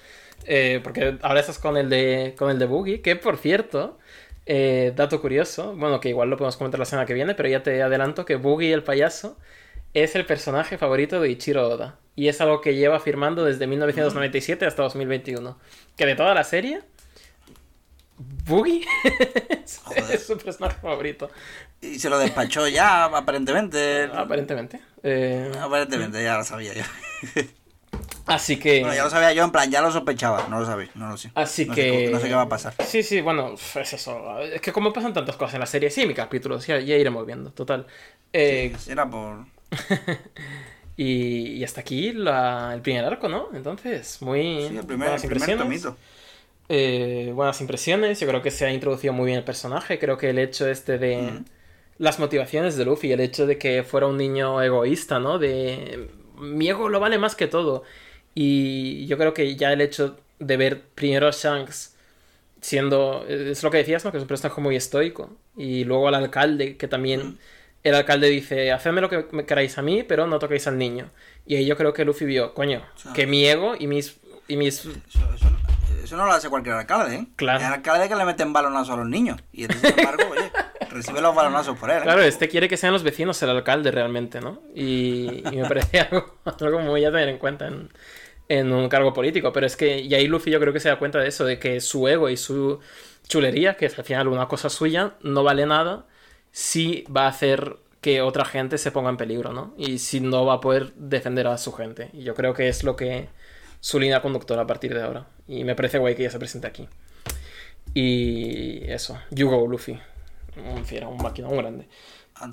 Eh, 0.45 0.81
porque 0.83 1.17
ahora 1.21 1.39
estás 1.39 1.59
con 1.59 1.77
el 1.77 1.89
de, 1.89 2.35
con 2.37 2.49
el 2.49 2.59
de 2.59 2.65
Boogie, 2.65 3.01
que 3.01 3.15
por 3.15 3.37
cierto... 3.37 3.97
eh, 4.45 4.91
dato 4.95 5.21
curioso, 5.21 5.73
bueno, 5.75 5.99
que 5.99 6.09
igual 6.09 6.29
lo 6.29 6.37
podemos 6.37 6.57
comentar 6.57 6.79
la 6.79 6.85
semana 6.85 7.05
que 7.05 7.13
viene, 7.13 7.33
pero 7.33 7.47
ya 7.49 7.63
te 7.63 7.81
adelanto 7.81 8.25
que 8.25 8.35
Boogie 8.35 8.73
el 8.73 8.83
payaso 8.83 9.37
es 9.93 10.15
el 10.15 10.25
personaje 10.25 10.77
favorito 10.77 11.21
de 11.21 11.29
Ichiro 11.29 11.67
Oda. 11.67 11.99
Y 12.15 12.27
es 12.27 12.41
algo 12.41 12.61
que 12.61 12.75
lleva 12.75 12.99
firmando 12.99 13.43
desde 13.43 13.67
1997 13.67 14.65
hasta 14.65 14.83
2021. 14.83 15.57
Que 15.95 16.05
de 16.05 16.15
toda 16.15 16.33
la 16.33 16.43
serie, 16.43 16.81
Boogie 18.45 18.85
es, 20.11 20.25
su 20.25 20.37
personaje 20.37 20.77
favorito. 20.79 21.29
Y 21.81 21.99
se 21.99 22.09
lo 22.09 22.19
despachó 22.19 22.67
ya, 22.67 23.05
aparentemente. 23.05 24.09
Aparentemente. 24.13 24.79
Eh, 25.01 25.51
Aparentemente, 25.59 26.23
ya 26.23 26.37
lo 26.37 26.43
sabía 26.43 26.73
yo. 26.73 26.83
así 28.27 28.57
que... 28.59 28.79
Bueno, 28.81 28.95
ya 28.95 29.03
lo 29.03 29.09
sabía 29.09 29.33
yo, 29.33 29.43
en 29.43 29.51
plan, 29.51 29.69
ya 29.71 29.81
lo 29.81 29.91
sospechaba, 29.91 30.47
no 30.49 30.59
lo 30.59 30.65
sabía, 30.65 30.89
no 30.95 31.09
lo 31.09 31.17
sé. 31.17 31.31
Así 31.35 31.65
No 31.65 31.75
sé 31.75 31.81
que... 31.81 31.89
cómo- 31.89 32.09
no 32.11 32.19
sé 32.19 32.27
qué 32.29 32.35
va 32.35 32.41
a 32.43 32.49
pasar. 32.49 32.73
Sí, 32.85 33.03
sí, 33.03 33.21
bueno, 33.21 33.53
es 33.53 33.93
eso. 33.93 34.39
Es 34.39 34.61
que 34.61 34.71
como 34.71 34.93
pasan 34.93 35.13
tantas 35.13 35.35
cosas 35.35 35.55
en 35.55 35.59
la 35.61 35.65
serie, 35.65 35.89
sí, 35.89 36.05
mi 36.05 36.13
capítulo, 36.13 36.59
ya, 36.59 36.79
ya 36.79 36.95
iremos 36.95 37.25
viendo, 37.25 37.51
total. 37.51 37.87
Eh, 38.31 38.75
Era 38.87 39.09
por. 39.09 39.45
y, 40.97 41.53
y 41.53 41.63
hasta 41.63 41.81
aquí 41.81 42.13
la- 42.13 42.71
el 42.73 42.81
primer 42.81 43.05
arco, 43.05 43.27
¿no? 43.29 43.49
Entonces, 43.53 44.21
muy... 44.21 44.67
Sí, 44.69 44.77
el 44.77 44.85
primer, 44.85 45.09
buenas 45.09 45.23
el 45.23 45.29
primer 45.29 45.49
impresiones. 45.49 45.81
tomito. 45.81 45.97
eh, 46.69 47.31
buenas 47.35 47.59
impresiones. 47.61 48.19
Yo 48.19 48.27
creo 48.27 48.41
que 48.41 48.51
se 48.51 48.65
ha 48.65 48.71
introducido 48.73 49.13
muy 49.13 49.27
bien 49.27 49.39
el 49.39 49.43
personaje. 49.45 49.99
Creo 49.99 50.17
que 50.17 50.29
el 50.29 50.39
hecho 50.39 50.67
este 50.69 50.97
de 50.97 51.17
Mm. 51.17 51.45
las 51.99 52.19
motivaciones 52.19 52.77
de 52.77 52.85
Luffy, 52.85 53.11
el 53.11 53.19
hecho 53.21 53.45
de 53.47 53.57
que 53.57 53.83
fuera 53.83 54.07
un 54.07 54.17
niño 54.17 54.61
egoísta, 54.61 55.19
¿no? 55.19 55.39
De 55.39 56.09
mi 56.37 56.69
ego 56.69 56.89
lo 56.89 56.99
vale 56.99 57.17
más 57.17 57.35
que 57.35 57.47
todo. 57.47 57.83
Y 58.35 59.05
yo 59.07 59.17
creo 59.17 59.33
que 59.33 59.55
ya 59.55 59.71
el 59.73 59.81
hecho 59.81 60.17
de 60.39 60.57
ver 60.57 60.81
primero 60.95 61.27
a 61.27 61.31
Shanks 61.31 61.95
siendo, 62.61 63.25
es 63.27 63.61
lo 63.63 63.71
que 63.71 63.77
decías, 63.77 64.03
¿no? 64.05 64.11
Que 64.11 64.17
es 64.17 64.21
un 64.23 64.27
personaje 64.27 64.61
muy 64.61 64.75
estoico. 64.75 65.29
Y 65.57 65.83
luego 65.83 66.07
al 66.07 66.15
alcalde, 66.15 66.77
que 66.77 66.87
también 66.87 67.37
el 67.83 67.95
alcalde 67.95 68.29
dice, 68.29 68.71
hacedme 68.71 69.01
lo 69.01 69.09
que 69.09 69.25
me 69.31 69.45
queráis 69.45 69.77
a 69.77 69.81
mí, 69.81 70.03
pero 70.03 70.25
no 70.27 70.39
toquéis 70.39 70.65
al 70.67 70.77
niño. 70.77 71.09
Y 71.45 71.55
ahí 71.57 71.65
yo 71.65 71.75
creo 71.77 71.93
que 71.93 72.05
Luffy 72.05 72.25
vio, 72.25 72.53
coño, 72.53 72.81
sea, 72.95 73.13
que 73.13 73.27
mi 73.27 73.45
ego 73.45 73.75
y 73.77 73.87
mis... 73.87 74.17
Y 74.47 74.57
mis 74.57 74.79
Eso, 74.79 74.91
eso- 75.35 75.49
eso 76.03 76.17
no 76.17 76.25
lo 76.25 76.33
hace 76.33 76.49
cualquier 76.49 76.75
alcalde, 76.75 77.15
¿eh? 77.15 77.27
Claro. 77.37 77.59
Hay 77.59 77.65
alcaldes 77.73 78.09
que 78.09 78.15
le 78.15 78.25
meten 78.25 78.51
balonazos 78.51 78.89
a 78.89 78.97
los 78.97 79.07
niños. 79.07 79.39
Y 79.53 79.63
este, 79.63 79.75
sin 79.89 79.99
embargo, 79.99 80.23
oye, 80.31 80.51
recibe 80.89 81.21
los 81.21 81.33
balonazos 81.33 81.77
por 81.77 81.89
él. 81.89 81.99
¿eh? 81.99 82.01
Claro, 82.03 82.21
este 82.23 82.49
quiere 82.49 82.67
que 82.67 82.75
sean 82.75 82.91
los 82.91 83.03
vecinos 83.03 83.41
el 83.41 83.49
alcalde 83.51 83.89
realmente, 83.89 84.41
¿no? 84.41 84.61
Y, 84.75 85.43
y 85.49 85.55
me 85.57 85.65
parece 85.65 85.99
algo, 86.11 86.35
algo 86.59 86.79
muy 86.79 87.05
a 87.05 87.11
tener 87.11 87.29
en 87.29 87.37
cuenta 87.37 87.67
en, 87.67 87.89
en 88.49 88.73
un 88.73 88.89
cargo 88.89 89.13
político. 89.13 89.51
Pero 89.53 89.65
es 89.65 89.75
que, 89.75 89.99
y 89.99 90.13
ahí 90.13 90.27
Luffy 90.27 90.51
yo 90.51 90.59
creo 90.59 90.73
que 90.73 90.79
se 90.79 90.89
da 90.89 90.99
cuenta 90.99 91.19
de 91.19 91.27
eso, 91.27 91.45
de 91.45 91.59
que 91.59 91.81
su 91.81 92.07
ego 92.07 92.29
y 92.29 92.37
su 92.37 92.79
chulería, 93.27 93.75
que 93.77 93.85
es 93.85 93.97
al 93.97 94.05
final 94.05 94.27
una 94.27 94.47
cosa 94.47 94.69
suya, 94.69 95.13
no 95.21 95.43
vale 95.43 95.65
nada 95.65 96.05
si 96.51 97.05
va 97.15 97.25
a 97.25 97.29
hacer 97.29 97.77
que 98.01 98.21
otra 98.21 98.45
gente 98.45 98.77
se 98.77 98.91
ponga 98.91 99.09
en 99.09 99.17
peligro, 99.17 99.53
¿no? 99.53 99.73
Y 99.77 99.97
si 99.99 100.19
no 100.19 100.45
va 100.45 100.55
a 100.55 100.61
poder 100.61 100.93
defender 100.95 101.47
a 101.47 101.57
su 101.57 101.71
gente. 101.71 102.09
Y 102.13 102.23
yo 102.23 102.35
creo 102.35 102.53
que 102.53 102.67
es 102.67 102.83
lo 102.83 102.95
que 102.95 103.29
su 103.79 103.99
línea 103.99 104.21
conductora 104.21 104.63
a 104.63 104.67
partir 104.67 104.93
de 104.93 105.01
ahora. 105.01 105.27
Y 105.47 105.63
me 105.63 105.75
parece 105.75 105.99
guay 105.99 106.15
que 106.15 106.23
ya 106.23 106.29
se 106.29 106.39
presente 106.39 106.67
aquí. 106.67 106.87
Y 107.93 108.83
eso, 108.91 109.17
you 109.31 109.49
go, 109.49 109.65
Luffy. 109.67 109.99
Un 110.57 110.85
fiera, 110.85 111.07
un 111.07 111.17
máquina, 111.17 111.47
un 111.47 111.57
grande. 111.57 111.87
A. 112.35 112.47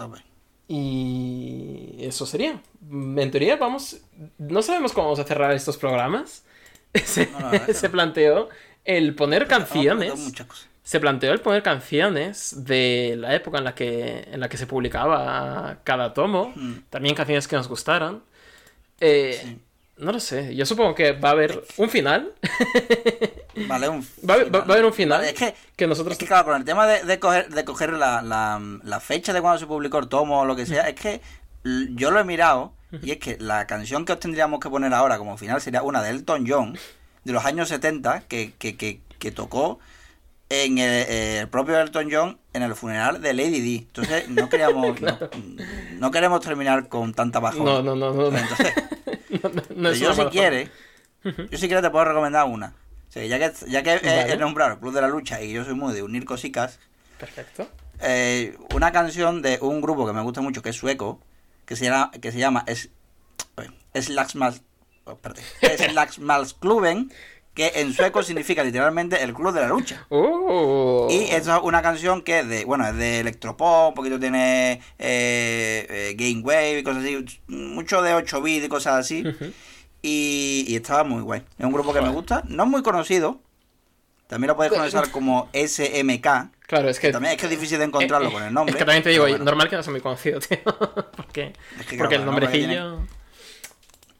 Y 0.72 1.96
eso 1.98 2.24
sería. 2.26 2.62
En 2.88 3.30
teoría, 3.32 3.56
vamos. 3.56 4.02
No 4.38 4.62
sabemos 4.62 4.92
cómo 4.92 5.08
vamos 5.08 5.18
a 5.18 5.24
cerrar 5.24 5.52
estos 5.52 5.76
programas. 5.76 6.44
Se, 7.04 7.26
No, 7.26 7.90
planteó 7.90 8.48
el 8.84 9.16
poner 9.16 9.48
canciones. 9.48 10.32
Se 10.84 11.00
planteó 11.00 11.32
el 11.32 11.40
poner 11.40 11.64
canciones 11.64 12.64
de 12.64 13.16
la 13.18 13.34
época 13.34 13.58
en 13.58 13.64
la 13.64 13.74
que, 13.74 14.28
en 14.30 14.38
la 14.38 14.48
que 14.48 14.56
se 14.56 14.68
publicaba 14.68 15.80
cada 15.82 16.14
tomo. 16.14 16.52
Mm. 16.54 16.74
También 16.88 17.16
canciones 17.16 17.48
que 17.48 17.56
nos 17.56 17.66
gustaran. 17.66 18.22
Eh, 19.00 19.40
Sí. 19.42 19.58
No 20.00 20.12
lo 20.12 20.20
sé. 20.20 20.54
Yo 20.56 20.64
supongo 20.66 20.94
que 20.94 21.12
va 21.12 21.28
a 21.30 21.32
haber 21.32 21.62
un 21.76 21.88
final. 21.90 22.32
Vale, 23.68 23.88
un 23.88 24.00
Va 24.28 24.34
a 24.34 24.36
haber- 24.36 24.54
va- 24.54 24.60
va 24.60 24.66
a 24.66 24.72
haber 24.72 24.84
un 24.84 24.92
final. 24.94 25.18
Vale, 25.20 25.30
es 25.30 25.38
que, 25.38 25.54
que 25.76 25.86
nosotros. 25.86 26.12
es 26.12 26.18
que, 26.18 26.26
claro, 26.26 26.44
con 26.46 26.56
el 26.56 26.64
tema 26.64 26.86
de, 26.86 27.04
de 27.04 27.18
coger, 27.18 27.48
de 27.48 27.64
coger 27.64 27.92
la, 27.92 28.22
la, 28.22 28.60
la 28.82 29.00
fecha 29.00 29.32
de 29.32 29.40
cuando 29.40 29.58
se 29.58 29.66
publicó 29.66 29.98
el 29.98 30.08
tomo 30.08 30.40
o 30.40 30.44
lo 30.44 30.56
que 30.56 30.66
sea, 30.66 30.88
es 30.88 30.94
que 30.94 31.20
yo 31.94 32.10
lo 32.10 32.20
he 32.20 32.24
mirado 32.24 32.72
y 33.02 33.10
es 33.12 33.18
que 33.18 33.36
la 33.38 33.66
canción 33.66 34.04
que 34.04 34.12
os 34.14 34.20
tendríamos 34.20 34.60
que 34.60 34.70
poner 34.70 34.92
ahora 34.94 35.18
como 35.18 35.36
final 35.36 35.60
sería 35.60 35.82
una 35.82 36.02
de 36.02 36.10
Elton 36.10 36.44
John 36.48 36.76
de 37.24 37.32
los 37.32 37.44
años 37.44 37.68
70 37.68 38.22
que, 38.28 38.52
que, 38.58 38.76
que, 38.76 39.00
que 39.18 39.30
tocó 39.30 39.78
en 40.48 40.78
el, 40.78 41.06
el 41.08 41.48
propio 41.48 41.78
Elton 41.78 42.08
John 42.10 42.38
en 42.54 42.62
el 42.62 42.74
funeral 42.74 43.20
de 43.20 43.34
Lady 43.34 43.60
Di. 43.60 43.76
Entonces 43.78 44.28
no 44.28 44.48
queríamos 44.48 45.00
no, 45.02 45.18
no 45.98 46.10
queremos 46.10 46.40
terminar 46.40 46.88
con 46.88 47.12
tanta 47.14 47.38
bajón. 47.40 47.64
No, 47.64 47.82
no, 47.82 47.94
no. 47.94 48.12
no, 48.12 48.36
Entonces, 48.36 48.72
no, 49.76 49.92
yo 49.92 50.14
si 50.14 50.24
quieres, 50.26 50.70
yo 51.24 51.58
si 51.58 51.66
quieres 51.68 51.82
te 51.82 51.90
puedo 51.90 52.04
recomendar 52.04 52.46
una. 52.46 52.74
O 53.08 53.12
sea, 53.12 53.24
ya 53.26 53.38
que, 53.38 53.52
ya 53.68 53.82
que 53.82 53.94
he- 53.94 54.16
Vale. 54.22 54.32
he 54.32 54.36
nombrado 54.36 54.72
el 54.74 54.78
Club 54.78 54.94
de 54.94 55.00
la 55.00 55.08
Lucha 55.08 55.42
y 55.42 55.52
yo 55.52 55.64
soy 55.64 55.74
muy 55.74 55.92
de 55.94 56.02
unir 56.02 56.24
cositas. 56.24 56.78
Perfecto. 57.18 57.68
eh, 58.00 58.56
una 58.74 58.92
canción 58.92 59.42
de 59.42 59.58
un 59.60 59.80
grupo 59.80 60.06
que 60.06 60.12
me 60.12 60.22
gusta 60.22 60.40
mucho, 60.40 60.62
que 60.62 60.70
es 60.70 60.76
sueco, 60.76 61.20
que 61.66 61.76
se 61.76 61.84
llama, 61.84 62.10
que 62.12 62.32
se 62.32 62.38
llama 62.38 62.64
es, 62.66 62.88
Slagsmals, 63.94 64.62
oh, 65.04 65.18
que 67.60 67.80
en 67.80 67.92
sueco 67.92 68.22
significa 68.24 68.64
literalmente 68.64 69.22
el 69.22 69.34
Club 69.34 69.52
de 69.52 69.60
la 69.60 69.68
Lucha. 69.68 70.06
Oh. 70.08 71.08
Y 71.10 71.24
es 71.30 71.46
una 71.62 71.82
canción 71.82 72.22
que 72.22 72.40
es 72.40 72.48
de, 72.48 72.64
bueno, 72.64 72.86
es 72.88 72.96
de 72.96 73.20
electropop, 73.20 73.88
un 73.88 73.94
poquito 73.94 74.18
tiene 74.18 74.80
eh, 74.98 75.86
eh, 75.88 76.14
Game 76.16 76.42
Wave 76.42 76.78
y 76.78 76.82
cosas 76.82 77.04
así, 77.04 77.40
mucho 77.48 78.02
de 78.02 78.14
8 78.14 78.42
bits 78.42 78.66
y 78.66 78.68
cosas 78.68 78.94
así. 78.94 79.24
Y, 80.02 80.64
y 80.66 80.76
estaba 80.76 81.04
muy 81.04 81.22
guay. 81.22 81.42
Es 81.58 81.66
un 81.66 81.72
grupo 81.72 81.92
que 81.92 82.00
me 82.00 82.08
gusta, 82.08 82.42
no 82.48 82.64
es 82.64 82.68
muy 82.70 82.82
conocido. 82.82 83.40
También 84.26 84.48
lo 84.48 84.56
podéis 84.56 84.72
conocer 84.72 85.10
como 85.10 85.48
SMK. 85.52 86.26
Claro, 86.68 86.88
es 86.88 87.00
que. 87.00 87.10
También 87.10 87.32
es 87.32 87.40
que 87.40 87.46
es 87.46 87.50
difícil 87.50 87.78
de 87.78 87.84
encontrarlo 87.86 88.28
eh, 88.28 88.32
con 88.32 88.42
el 88.44 88.54
nombre. 88.54 88.70
Es 88.70 88.76
que 88.76 88.84
también 88.84 89.02
te 89.02 89.10
digo, 89.10 89.24
bueno. 89.24 89.44
normal 89.44 89.68
que 89.68 89.74
no 89.74 89.82
sea 89.82 89.90
muy 89.90 90.00
conocido, 90.00 90.38
tío. 90.48 90.58
porque 91.16 91.52
Es 91.80 91.86
que, 91.86 91.96
claro, 91.96 92.04
porque 92.04 92.14
el 92.14 92.20
el 92.20 92.26
nombre 92.26 92.46
que 92.46 92.58
nombrecillo. 92.60 93.19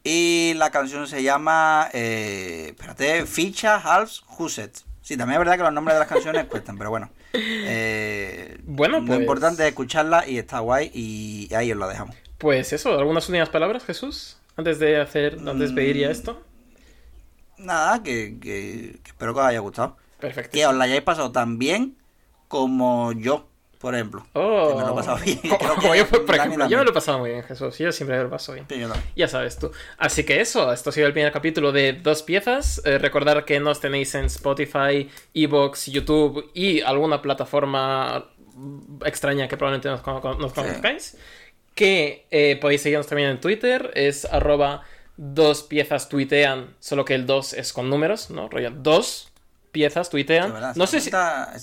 Y 0.03 0.53
la 0.55 0.71
canción 0.71 1.07
se 1.07 1.21
llama. 1.23 1.89
Eh, 1.93 2.67
espérate, 2.69 3.25
Ficha 3.25 3.75
Halves 3.77 4.23
Huset. 4.37 4.75
Sí, 5.01 5.17
también 5.17 5.33
es 5.35 5.39
verdad 5.39 5.57
que 5.57 5.63
los 5.63 5.73
nombres 5.73 5.95
de 5.95 5.99
las 5.99 6.07
canciones 6.07 6.45
cuestan, 6.45 6.77
pero 6.77 6.89
bueno. 6.89 7.09
Eh, 7.33 8.57
Bueno, 8.63 8.99
Lo 8.99 9.05
pues- 9.07 9.19
importante 9.19 9.63
es 9.63 9.69
escucharla 9.69 10.27
y 10.27 10.37
está 10.37 10.59
guay 10.59 10.91
y 10.93 11.53
ahí 11.53 11.71
os 11.71 11.77
la 11.77 11.87
dejamos. 11.87 12.15
Pues 12.37 12.73
eso, 12.73 12.97
algunas 12.97 13.27
últimas 13.29 13.49
palabras, 13.49 13.83
Jesús, 13.85 14.37
antes 14.57 14.79
de 14.79 14.99
hacer, 14.99 15.37
antes 15.47 15.75
de 15.75 15.85
ir 15.85 15.97
ya 15.97 16.07
Mm. 16.07 16.11
esto. 16.11 16.41
Nada, 17.57 18.01
que, 18.01 18.39
que- 18.39 18.99
que 19.03 19.09
espero 19.11 19.33
que 19.33 19.39
os 19.39 19.45
haya 19.45 19.59
gustado. 19.59 19.97
Perfecto. 20.19 20.51
Que 20.51 20.65
os 20.65 20.73
la 20.75 20.85
hayáis 20.85 21.01
pasado 21.03 21.31
tan 21.31 21.57
bien 21.59 21.95
como 22.47 23.11
yo, 23.13 23.47
por 23.81 23.95
ejemplo. 23.95 24.25
Oh. 24.33 24.69
que 24.69 24.75
me 24.75 24.81
lo 24.81 24.91
he 24.91 24.95
pasado 24.95 25.17
bien. 25.25 25.39
Como- 25.41 25.57
Creo 25.57 25.91
que 25.93 25.97
yo, 25.97 26.07
por 26.25 26.35
ejemplo, 26.35 26.67
yo 26.69 26.77
me 26.77 26.83
lo 26.83 26.91
he 26.91 26.93
pasado 26.93 27.19
muy 27.19 27.31
bien, 27.31 27.43
Jesús. 27.43 27.77
Yo 27.79 27.91
siempre 27.91 28.17
me 28.17 28.23
lo 28.23 28.29
paso 28.29 28.53
bien. 28.53 28.65
Sí, 28.69 28.79
yo. 28.79 28.87
Ya 29.15 29.27
sabes 29.27 29.57
tú. 29.57 29.71
Así 29.97 30.23
que 30.23 30.39
eso, 30.41 30.71
esto 30.71 30.91
ha 30.91 30.93
sido 30.93 31.07
el 31.07 31.13
primer 31.13 31.31
capítulo 31.33 31.71
de 31.71 31.93
Dos 31.93 32.23
Piezas. 32.23 32.81
Eh, 32.85 32.97
recordar 32.99 33.43
que 33.45 33.59
nos 33.59 33.79
tenéis 33.81 34.13
en 34.15 34.25
Spotify, 34.25 35.09
Evox, 35.33 35.87
YouTube 35.87 36.49
y 36.53 36.81
alguna 36.81 37.21
plataforma 37.21 38.25
extraña 39.05 39.47
que 39.47 39.57
probablemente 39.57 39.89
nos, 39.89 40.05
nos 40.39 40.53
conozcáis. 40.53 41.17
Que 41.75 42.27
eh, 42.31 42.57
podéis 42.61 42.81
seguirnos 42.81 43.07
también 43.07 43.29
en 43.29 43.39
Twitter, 43.39 43.91
es 43.95 44.25
arroba 44.25 44.83
dos 45.17 45.63
piezas 45.63 46.09
tuitean, 46.09 46.75
solo 46.79 47.05
que 47.05 47.15
el 47.15 47.25
dos 47.25 47.53
es 47.53 47.73
con 47.73 47.89
números, 47.89 48.29
¿no? 48.29 48.49
Rollo, 48.49 48.71
dos 48.71 49.31
piezas 49.71 50.09
tuitean. 50.09 50.51
verdad, 50.51 50.75
No 50.75 50.85
sé 50.85 50.99
si... 50.99 51.09
cuenta- 51.11 51.53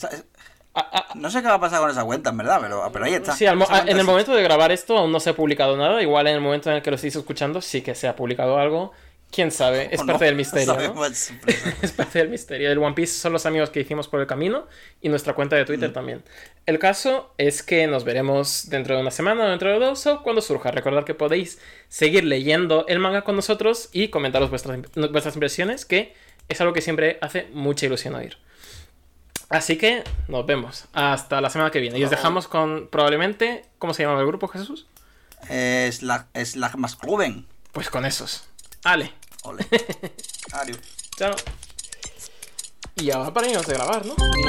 no 1.15 1.31
sé 1.31 1.41
qué 1.43 1.49
va 1.49 1.55
a 1.55 1.61
pasar 1.61 1.81
con 1.81 1.91
esa 1.91 2.05
cuenta, 2.05 2.31
en 2.31 2.37
verdad, 2.39 2.59
pero, 2.61 2.91
pero 2.93 3.05
ahí 3.05 3.15
está. 3.15 3.35
Sí, 3.35 3.47
al 3.47 3.61
a- 3.63 3.85
en 3.87 3.99
el 3.99 4.05
momento 4.05 4.35
de 4.35 4.43
grabar 4.43 4.73
esto 4.73 4.97
aún 4.99 5.13
no 5.13 5.21
se 5.21 5.31
ha 5.31 5.35
publicado 5.37 5.77
nada. 5.77 6.01
Igual 6.03 6.27
en 6.27 6.35
el 6.35 6.41
momento 6.41 6.71
en 6.71 6.77
el 6.77 6.83
que 6.83 6.91
lo 6.91 6.97
estéis 6.97 7.17
escuchando 7.17 7.61
sí 7.61 7.83
que 7.83 7.95
se 7.95 8.09
ha 8.09 8.17
publicado 8.17 8.59
algo. 8.59 8.93
Quién 9.31 9.51
sabe, 9.51 9.91
es 9.93 9.99
parte 9.99 10.13
no, 10.15 10.19
del 10.21 10.37
misterio, 10.37 10.75
¿no? 10.95 11.05
es 11.05 11.93
parte 11.95 12.19
del 12.21 12.31
misterio. 12.31 12.73
El 12.73 12.79
One 12.79 12.95
Piece 12.95 13.13
son 13.13 13.35
los 13.35 13.45
amigos 13.45 13.69
que 13.69 13.81
hicimos 13.81 14.09
por 14.09 14.21
el 14.23 14.27
camino 14.27 14.67
y 15.03 15.11
nuestra 15.11 15.35
cuenta 15.35 15.55
de 15.55 15.65
Mm. 15.65 15.67
Twitter 15.67 15.93
también. 15.93 16.23
El 16.65 16.79
caso 16.79 17.35
es 17.37 17.63
que 17.63 17.87
nos 17.89 18.05
veremos 18.05 18.71
dentro 18.71 18.95
de 18.97 19.03
una 19.03 19.11
semana 19.11 19.45
o 19.45 19.49
dentro 19.51 19.71
de 19.71 19.79
dos 19.79 20.07
o 20.07 20.23
cuando 20.23 20.41
surja. 20.41 20.71
Recordad 20.71 21.05
que 21.05 21.13
podéis 21.13 21.59
seguir 21.89 22.25
leyendo 22.25 22.87
el 22.89 23.01
manga 23.01 23.21
con 23.23 23.37
nosotros 23.37 23.91
y 23.93 24.09
comentaros 24.09 24.49
vuestras, 24.49 24.79
vuestras 24.95 25.35
impresiones, 25.35 25.85
que 25.85 26.15
es 26.49 26.59
algo 26.63 26.73
que 26.73 26.81
siempre 26.81 27.19
hace 27.21 27.49
mucha 27.53 27.85
ilusión 27.85 28.15
oír. 28.15 28.39
Así 29.49 29.79
que 29.79 30.05
nos 30.29 30.45
vemos. 30.47 30.85
Hasta 30.93 31.41
la 31.41 31.51
semana 31.51 31.71
que 31.71 31.81
viene. 31.81 31.99
Y 31.99 32.05
os 32.05 32.11
dejamos 32.11 32.49
con 32.49 32.89
probablemente. 32.89 33.65
¿Cómo 33.79 33.95
se 33.95 34.03
llama 34.03 34.21
el 34.21 34.27
grupo, 34.27 34.49
Jesús? 34.49 34.87
Es 35.49 36.03
la, 36.03 36.27
es 36.35 36.57
la 36.57 36.71
más 36.77 36.97
joven. 36.97 37.47
Pues 37.73 37.89
con 37.91 38.05
esos. 38.05 38.45
Ale. 38.85 39.13
Ole. 39.45 39.67
Adiós. 40.53 40.79
Chao. 41.17 41.35
Y 42.97 43.11
ahora 43.11 43.33
para 43.33 43.49
irnos 43.49 43.67
de 43.67 43.75
grabar, 43.75 44.05
¿no? 44.05 44.15
Sí, 44.15 44.43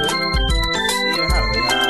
Leonardo, 1.15 1.53
ya 1.53 1.88